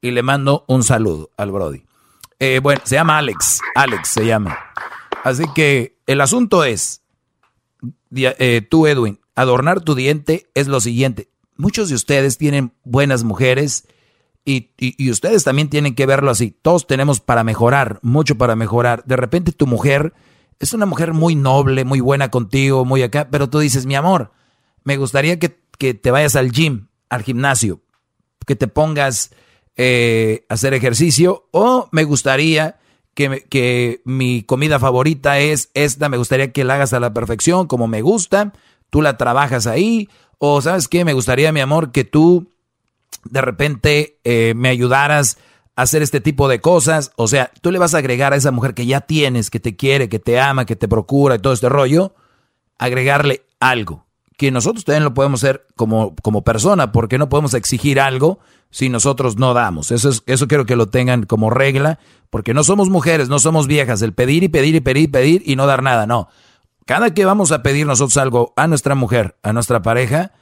y 0.00 0.10
le 0.12 0.22
mando 0.22 0.64
un 0.68 0.82
saludo 0.84 1.30
al 1.36 1.50
Brody. 1.52 1.82
Eh, 2.38 2.60
bueno, 2.62 2.80
se 2.84 2.94
llama 2.94 3.18
Alex, 3.18 3.60
Alex 3.74 4.08
se 4.08 4.26
llama. 4.26 4.56
Así 5.24 5.44
que 5.54 5.98
el 6.06 6.20
asunto 6.20 6.64
es, 6.64 7.02
eh, 8.14 8.62
tú 8.68 8.86
Edwin, 8.86 9.20
adornar 9.34 9.80
tu 9.80 9.94
diente 9.94 10.48
es 10.54 10.68
lo 10.68 10.80
siguiente. 10.80 11.28
Muchos 11.56 11.88
de 11.88 11.96
ustedes 11.96 12.38
tienen 12.38 12.72
buenas 12.84 13.24
mujeres 13.24 13.88
y, 14.44 14.70
y- 14.78 14.94
y 14.96 15.10
ustedes 15.10 15.42
también 15.44 15.68
tienen 15.68 15.94
que 15.94 16.06
verlo 16.06 16.30
así. 16.30 16.56
Todos 16.62 16.86
tenemos 16.86 17.20
para 17.20 17.42
mejorar, 17.44 17.98
mucho 18.02 18.38
para 18.38 18.54
mejorar. 18.56 19.02
De 19.04 19.16
repente 19.16 19.50
tu 19.52 19.66
mujer 19.66 20.14
es 20.60 20.72
una 20.72 20.86
mujer 20.86 21.12
muy 21.12 21.34
noble, 21.34 21.84
muy 21.84 22.00
buena 22.00 22.30
contigo, 22.30 22.84
muy 22.84 23.02
acá, 23.02 23.28
pero 23.30 23.50
tú 23.50 23.58
dices, 23.58 23.84
mi 23.86 23.96
amor, 23.96 24.32
me 24.84 24.96
gustaría 24.96 25.38
que, 25.38 25.60
que 25.76 25.94
te 25.94 26.10
vayas 26.12 26.36
al 26.36 26.50
gym, 26.52 26.86
al 27.10 27.22
gimnasio, 27.22 27.80
que 28.46 28.56
te 28.56 28.68
pongas 28.68 29.32
eh, 29.80 30.44
hacer 30.48 30.74
ejercicio 30.74 31.46
o 31.52 31.88
me 31.92 32.02
gustaría 32.02 32.80
que, 33.14 33.46
que 33.48 34.02
mi 34.04 34.42
comida 34.42 34.80
favorita 34.80 35.38
es 35.38 35.70
esta, 35.72 36.08
me 36.08 36.16
gustaría 36.16 36.52
que 36.52 36.64
la 36.64 36.74
hagas 36.74 36.92
a 36.92 37.00
la 37.00 37.14
perfección 37.14 37.68
como 37.68 37.86
me 37.86 38.02
gusta, 38.02 38.52
tú 38.90 39.02
la 39.02 39.16
trabajas 39.16 39.68
ahí 39.68 40.08
o 40.38 40.60
sabes 40.60 40.88
qué, 40.88 41.04
me 41.04 41.12
gustaría 41.12 41.52
mi 41.52 41.60
amor 41.60 41.92
que 41.92 42.02
tú 42.02 42.50
de 43.24 43.40
repente 43.40 44.18
eh, 44.24 44.52
me 44.56 44.68
ayudaras 44.68 45.38
a 45.76 45.82
hacer 45.82 46.02
este 46.02 46.20
tipo 46.20 46.48
de 46.48 46.60
cosas, 46.60 47.12
o 47.14 47.28
sea, 47.28 47.52
tú 47.60 47.70
le 47.70 47.78
vas 47.78 47.94
a 47.94 47.98
agregar 47.98 48.32
a 48.32 48.36
esa 48.36 48.50
mujer 48.50 48.74
que 48.74 48.84
ya 48.84 49.00
tienes, 49.00 49.48
que 49.48 49.60
te 49.60 49.76
quiere, 49.76 50.08
que 50.08 50.18
te 50.18 50.40
ama, 50.40 50.66
que 50.66 50.74
te 50.74 50.88
procura 50.88 51.36
y 51.36 51.38
todo 51.38 51.52
este 51.52 51.68
rollo, 51.68 52.16
agregarle 52.78 53.44
algo 53.60 54.08
que 54.38 54.52
nosotros 54.52 54.84
también 54.84 55.02
lo 55.02 55.14
podemos 55.14 55.42
hacer 55.42 55.66
como, 55.74 56.14
como 56.22 56.42
persona, 56.42 56.92
porque 56.92 57.18
no 57.18 57.28
podemos 57.28 57.54
exigir 57.54 58.00
algo 58.00 58.38
si 58.70 58.88
nosotros 58.88 59.36
no 59.36 59.54
damos. 59.54 59.90
Eso, 59.90 60.10
es, 60.10 60.22
eso 60.26 60.48
quiero 60.48 60.66
que 60.66 60.76
lo 60.76 60.88
tengan 60.88 61.24
como 61.24 61.50
regla, 61.50 61.98
porque 62.30 62.54
no 62.54 62.64
somos 62.64 62.90
mujeres, 62.90 63.28
no 63.28 63.38
somos 63.38 63.66
viejas, 63.66 64.02
el 64.02 64.12
pedir 64.12 64.42
y 64.44 64.48
pedir 64.48 64.74
y 64.74 64.80
pedir 64.80 65.04
y 65.04 65.08
pedir 65.08 65.42
y 65.44 65.56
no 65.56 65.66
dar 65.66 65.82
nada, 65.82 66.06
no. 66.06 66.28
Cada 66.84 67.12
que 67.12 67.24
vamos 67.24 67.52
a 67.52 67.62
pedir 67.62 67.86
nosotros 67.86 68.16
algo 68.16 68.52
a 68.56 68.66
nuestra 68.66 68.94
mujer, 68.94 69.36
a 69.42 69.52
nuestra 69.52 69.82
pareja, 69.82 70.32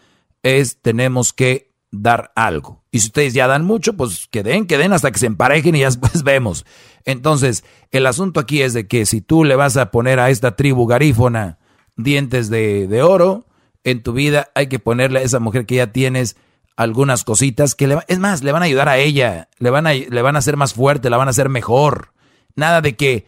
es 0.42 0.80
tenemos 0.80 1.32
que 1.32 1.72
dar 1.90 2.32
algo. 2.36 2.84
Y 2.90 3.00
si 3.00 3.08
ustedes 3.08 3.34
ya 3.34 3.46
dan 3.46 3.64
mucho, 3.64 3.96
pues 3.96 4.28
que 4.30 4.42
den, 4.42 4.66
que 4.66 4.78
den 4.78 4.92
hasta 4.92 5.10
que 5.10 5.18
se 5.18 5.26
emparejen 5.26 5.74
y 5.74 5.80
ya 5.80 5.86
después 5.90 6.22
vemos. 6.22 6.64
Entonces, 7.04 7.64
el 7.90 8.06
asunto 8.06 8.40
aquí 8.40 8.62
es 8.62 8.74
de 8.74 8.86
que 8.86 9.06
si 9.06 9.20
tú 9.20 9.44
le 9.44 9.56
vas 9.56 9.76
a 9.76 9.90
poner 9.90 10.20
a 10.20 10.30
esta 10.30 10.56
tribu 10.56 10.86
garífona 10.86 11.58
dientes 11.96 12.50
de, 12.50 12.86
de 12.86 13.02
oro, 13.02 13.46
en 13.84 14.02
tu 14.02 14.12
vida 14.12 14.50
hay 14.54 14.68
que 14.68 14.78
ponerle 14.78 15.20
a 15.20 15.22
esa 15.22 15.40
mujer 15.40 15.66
que 15.66 15.76
ya 15.76 15.92
tienes 15.92 16.36
algunas 16.76 17.24
cositas 17.24 17.74
que 17.74 17.86
le 17.86 17.98
es 18.06 18.18
más, 18.18 18.42
le 18.42 18.52
van 18.52 18.62
a 18.62 18.66
ayudar 18.66 18.88
a 18.88 18.98
ella, 18.98 19.48
le 19.58 19.70
van 19.70 19.86
a, 19.86 19.94
le 19.94 20.22
van 20.22 20.36
a 20.36 20.40
hacer 20.40 20.56
más 20.56 20.74
fuerte, 20.74 21.10
la 21.10 21.16
van 21.16 21.28
a 21.28 21.30
hacer 21.30 21.48
mejor. 21.48 22.12
Nada 22.54 22.80
de 22.82 22.96
que 22.96 23.26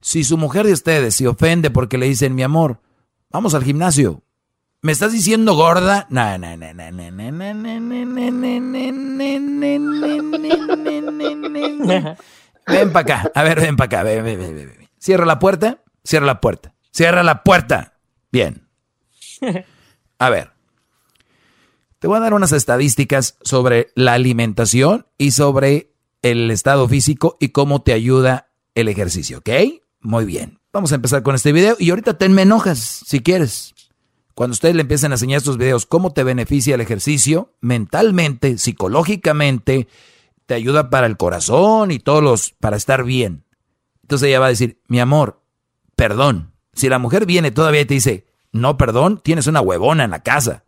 si 0.00 0.24
su 0.24 0.36
mujer 0.36 0.66
de 0.66 0.72
ustedes 0.72 1.14
se 1.14 1.28
ofende 1.28 1.70
porque 1.70 1.96
le 1.98 2.06
dicen, 2.06 2.34
mi 2.34 2.42
amor, 2.42 2.80
vamos 3.30 3.54
al 3.54 3.64
gimnasio, 3.64 4.22
¿me 4.82 4.92
estás 4.92 5.12
diciendo 5.12 5.54
gorda? 5.54 6.06
No, 6.10 6.38
no, 6.38 6.56
no, 6.56 6.74
no, 6.74 6.90
no, 6.90 7.10
no, 7.10 7.20
no, 7.20 7.54
no, 7.54 7.80
no. 12.00 12.16
Ven 12.66 12.92
para 12.92 13.00
acá, 13.00 13.32
a 13.34 13.42
ver, 13.44 13.60
ven 13.60 13.76
para 13.76 13.86
acá, 13.86 14.02
ven, 14.02 14.24
ven, 14.24 14.38
ven, 14.38 14.54
ven. 14.54 14.88
Cierra 14.98 15.24
la 15.24 15.38
puerta, 15.38 15.78
cierra 16.04 16.26
la 16.26 16.40
puerta, 16.40 16.74
cierra 16.90 17.22
la 17.22 17.42
puerta. 17.42 17.94
Bien. 18.30 18.68
A 20.18 20.30
ver. 20.30 20.57
Te 21.98 22.06
voy 22.06 22.18
a 22.18 22.20
dar 22.20 22.34
unas 22.34 22.52
estadísticas 22.52 23.38
sobre 23.42 23.88
la 23.96 24.12
alimentación 24.12 25.06
y 25.18 25.32
sobre 25.32 25.92
el 26.22 26.50
estado 26.52 26.86
físico 26.86 27.36
y 27.40 27.48
cómo 27.48 27.82
te 27.82 27.92
ayuda 27.92 28.50
el 28.76 28.88
ejercicio, 28.88 29.38
¿ok? 29.38 29.50
Muy 30.00 30.24
bien. 30.24 30.60
Vamos 30.72 30.92
a 30.92 30.94
empezar 30.94 31.24
con 31.24 31.34
este 31.34 31.50
video 31.50 31.74
y 31.76 31.90
ahorita 31.90 32.16
te 32.16 32.28
me 32.28 32.42
enojas 32.42 33.02
si 33.04 33.18
quieres. 33.18 33.74
Cuando 34.34 34.52
ustedes 34.52 34.76
le 34.76 34.82
empiecen 34.82 35.10
a 35.10 35.16
enseñar 35.16 35.38
estos 35.38 35.58
videos, 35.58 35.86
cómo 35.86 36.12
te 36.12 36.22
beneficia 36.22 36.76
el 36.76 36.80
ejercicio 36.80 37.54
mentalmente, 37.60 38.58
psicológicamente, 38.58 39.88
te 40.46 40.54
ayuda 40.54 40.90
para 40.90 41.08
el 41.08 41.16
corazón 41.16 41.90
y 41.90 41.98
todos 41.98 42.22
los, 42.22 42.52
para 42.52 42.76
estar 42.76 43.02
bien. 43.02 43.44
Entonces 44.02 44.28
ella 44.28 44.38
va 44.38 44.46
a 44.46 44.50
decir, 44.50 44.80
mi 44.86 45.00
amor, 45.00 45.42
perdón. 45.96 46.52
Si 46.74 46.88
la 46.88 47.00
mujer 47.00 47.26
viene 47.26 47.50
todavía 47.50 47.80
y 47.80 47.86
te 47.86 47.94
dice, 47.94 48.26
no, 48.52 48.76
perdón, 48.76 49.20
tienes 49.20 49.48
una 49.48 49.60
huevona 49.60 50.04
en 50.04 50.12
la 50.12 50.22
casa. 50.22 50.64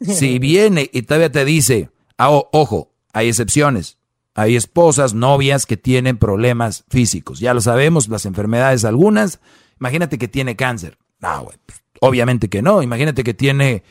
Si 0.00 0.38
viene 0.38 0.88
y 0.92 1.02
todavía 1.02 1.30
te 1.30 1.44
dice, 1.44 1.90
ah, 2.16 2.30
ojo, 2.30 2.92
hay 3.12 3.28
excepciones. 3.28 3.98
Hay 4.34 4.56
esposas, 4.56 5.12
novias 5.12 5.66
que 5.66 5.76
tienen 5.76 6.16
problemas 6.16 6.84
físicos. 6.88 7.40
Ya 7.40 7.52
lo 7.52 7.60
sabemos, 7.60 8.08
las 8.08 8.26
enfermedades 8.26 8.84
algunas. 8.84 9.40
Imagínate 9.78 10.18
que 10.18 10.28
tiene 10.28 10.56
cáncer. 10.56 10.98
No, 11.20 11.44
güey, 11.44 11.58
pues, 11.66 11.82
obviamente 12.00 12.48
que 12.48 12.62
no. 12.62 12.82
Imagínate 12.82 13.24
que 13.24 13.34
tiene 13.34 13.82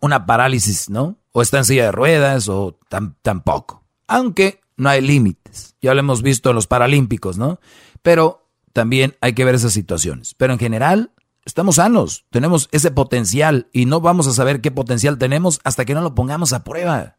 una 0.00 0.24
parálisis, 0.24 0.88
¿no? 0.88 1.18
O 1.32 1.42
está 1.42 1.58
en 1.58 1.64
silla 1.64 1.84
de 1.84 1.92
ruedas 1.92 2.48
o 2.48 2.78
tampoco. 3.22 3.84
Aunque 4.06 4.60
no 4.76 4.88
hay 4.88 5.02
límites. 5.02 5.76
Ya 5.82 5.92
lo 5.92 6.00
hemos 6.00 6.22
visto 6.22 6.50
en 6.50 6.56
los 6.56 6.66
Paralímpicos, 6.66 7.36
¿no? 7.36 7.60
Pero 8.02 8.48
también 8.72 9.16
hay 9.20 9.34
que 9.34 9.44
ver 9.44 9.54
esas 9.54 9.72
situaciones. 9.72 10.34
Pero 10.34 10.54
en 10.54 10.58
general, 10.58 11.12
estamos 11.44 11.76
sanos, 11.76 12.24
tenemos 12.30 12.68
ese 12.72 12.90
potencial 12.90 13.68
y 13.72 13.86
no 13.86 14.00
vamos 14.00 14.26
a 14.26 14.32
saber 14.32 14.60
qué 14.60 14.70
potencial 14.70 15.18
tenemos 15.18 15.60
hasta 15.64 15.84
que 15.84 15.94
no 15.94 16.00
lo 16.00 16.14
pongamos 16.14 16.52
a 16.52 16.64
prueba. 16.64 17.16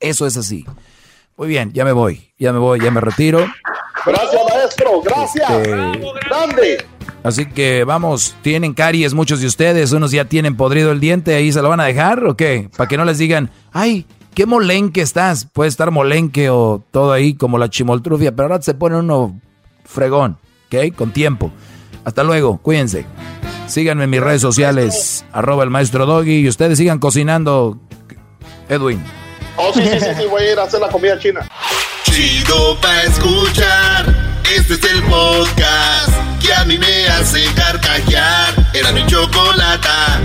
Eso 0.00 0.26
es 0.26 0.36
así. 0.36 0.64
Muy 1.36 1.48
bien, 1.48 1.72
ya 1.72 1.84
me 1.84 1.92
voy, 1.92 2.32
ya 2.38 2.52
me 2.52 2.58
voy, 2.58 2.80
ya 2.80 2.90
me 2.90 3.00
retiro. 3.00 3.46
Gracias, 4.04 4.42
maestro, 4.48 5.02
gracias. 5.02 5.50
Este, 5.50 5.70
Grande. 6.28 6.86
Así 7.22 7.46
que 7.46 7.84
vamos, 7.84 8.34
tienen 8.42 8.72
caries 8.72 9.12
muchos 9.12 9.40
de 9.40 9.46
ustedes, 9.46 9.92
unos 9.92 10.10
ya 10.10 10.24
tienen 10.24 10.56
podrido 10.56 10.90
el 10.90 11.00
diente, 11.00 11.34
ahí 11.34 11.52
se 11.52 11.60
lo 11.60 11.68
van 11.68 11.80
a 11.80 11.84
dejar 11.84 12.24
o 12.24 12.36
qué? 12.36 12.70
Para 12.76 12.88
que 12.88 12.96
no 12.96 13.04
les 13.04 13.18
digan, 13.18 13.50
ay, 13.72 14.06
qué 14.34 14.46
molenque 14.46 15.02
estás. 15.02 15.44
Puede 15.44 15.68
estar 15.68 15.90
molenque 15.90 16.48
o 16.48 16.82
todo 16.90 17.12
ahí 17.12 17.34
como 17.34 17.58
la 17.58 17.68
chimoltrufia, 17.68 18.32
pero 18.32 18.48
ahora 18.48 18.62
se 18.62 18.74
pone 18.74 18.96
uno 18.96 19.38
fregón, 19.84 20.38
¿ok? 20.66 20.94
Con 20.96 21.12
tiempo. 21.12 21.52
Hasta 22.04 22.22
luego, 22.22 22.58
cuídense. 22.58 23.04
Síganme 23.66 24.04
en 24.04 24.10
mis 24.10 24.20
redes 24.20 24.40
sociales, 24.40 25.24
arroba 25.32 25.62
el 25.64 25.70
maestro 25.70 26.06
Doggy, 26.06 26.40
y 26.40 26.48
ustedes 26.48 26.76
sigan 26.78 26.98
cocinando, 26.98 27.78
Edwin. 28.68 29.02
Oh, 29.56 29.72
sí, 29.72 29.82
sí, 29.82 30.00
sí, 30.00 30.06
sí, 30.18 30.26
voy 30.28 30.42
a 30.42 30.52
ir 30.52 30.58
a 30.58 30.64
hacer 30.64 30.80
la 30.80 30.88
comida 30.88 31.18
china. 31.18 31.46
Chido 32.04 32.76
pa' 32.80 33.02
escuchar, 33.02 34.40
este 34.56 34.74
es 34.74 34.84
el 34.92 35.02
podcast 35.04 36.10
que 36.40 36.52
a 36.52 36.64
mí 36.64 36.78
me 36.78 37.06
hace 37.08 37.44
carcajear. 37.54 38.70
Era 38.74 38.90
mi 38.92 39.06
chocolata. 39.06 40.20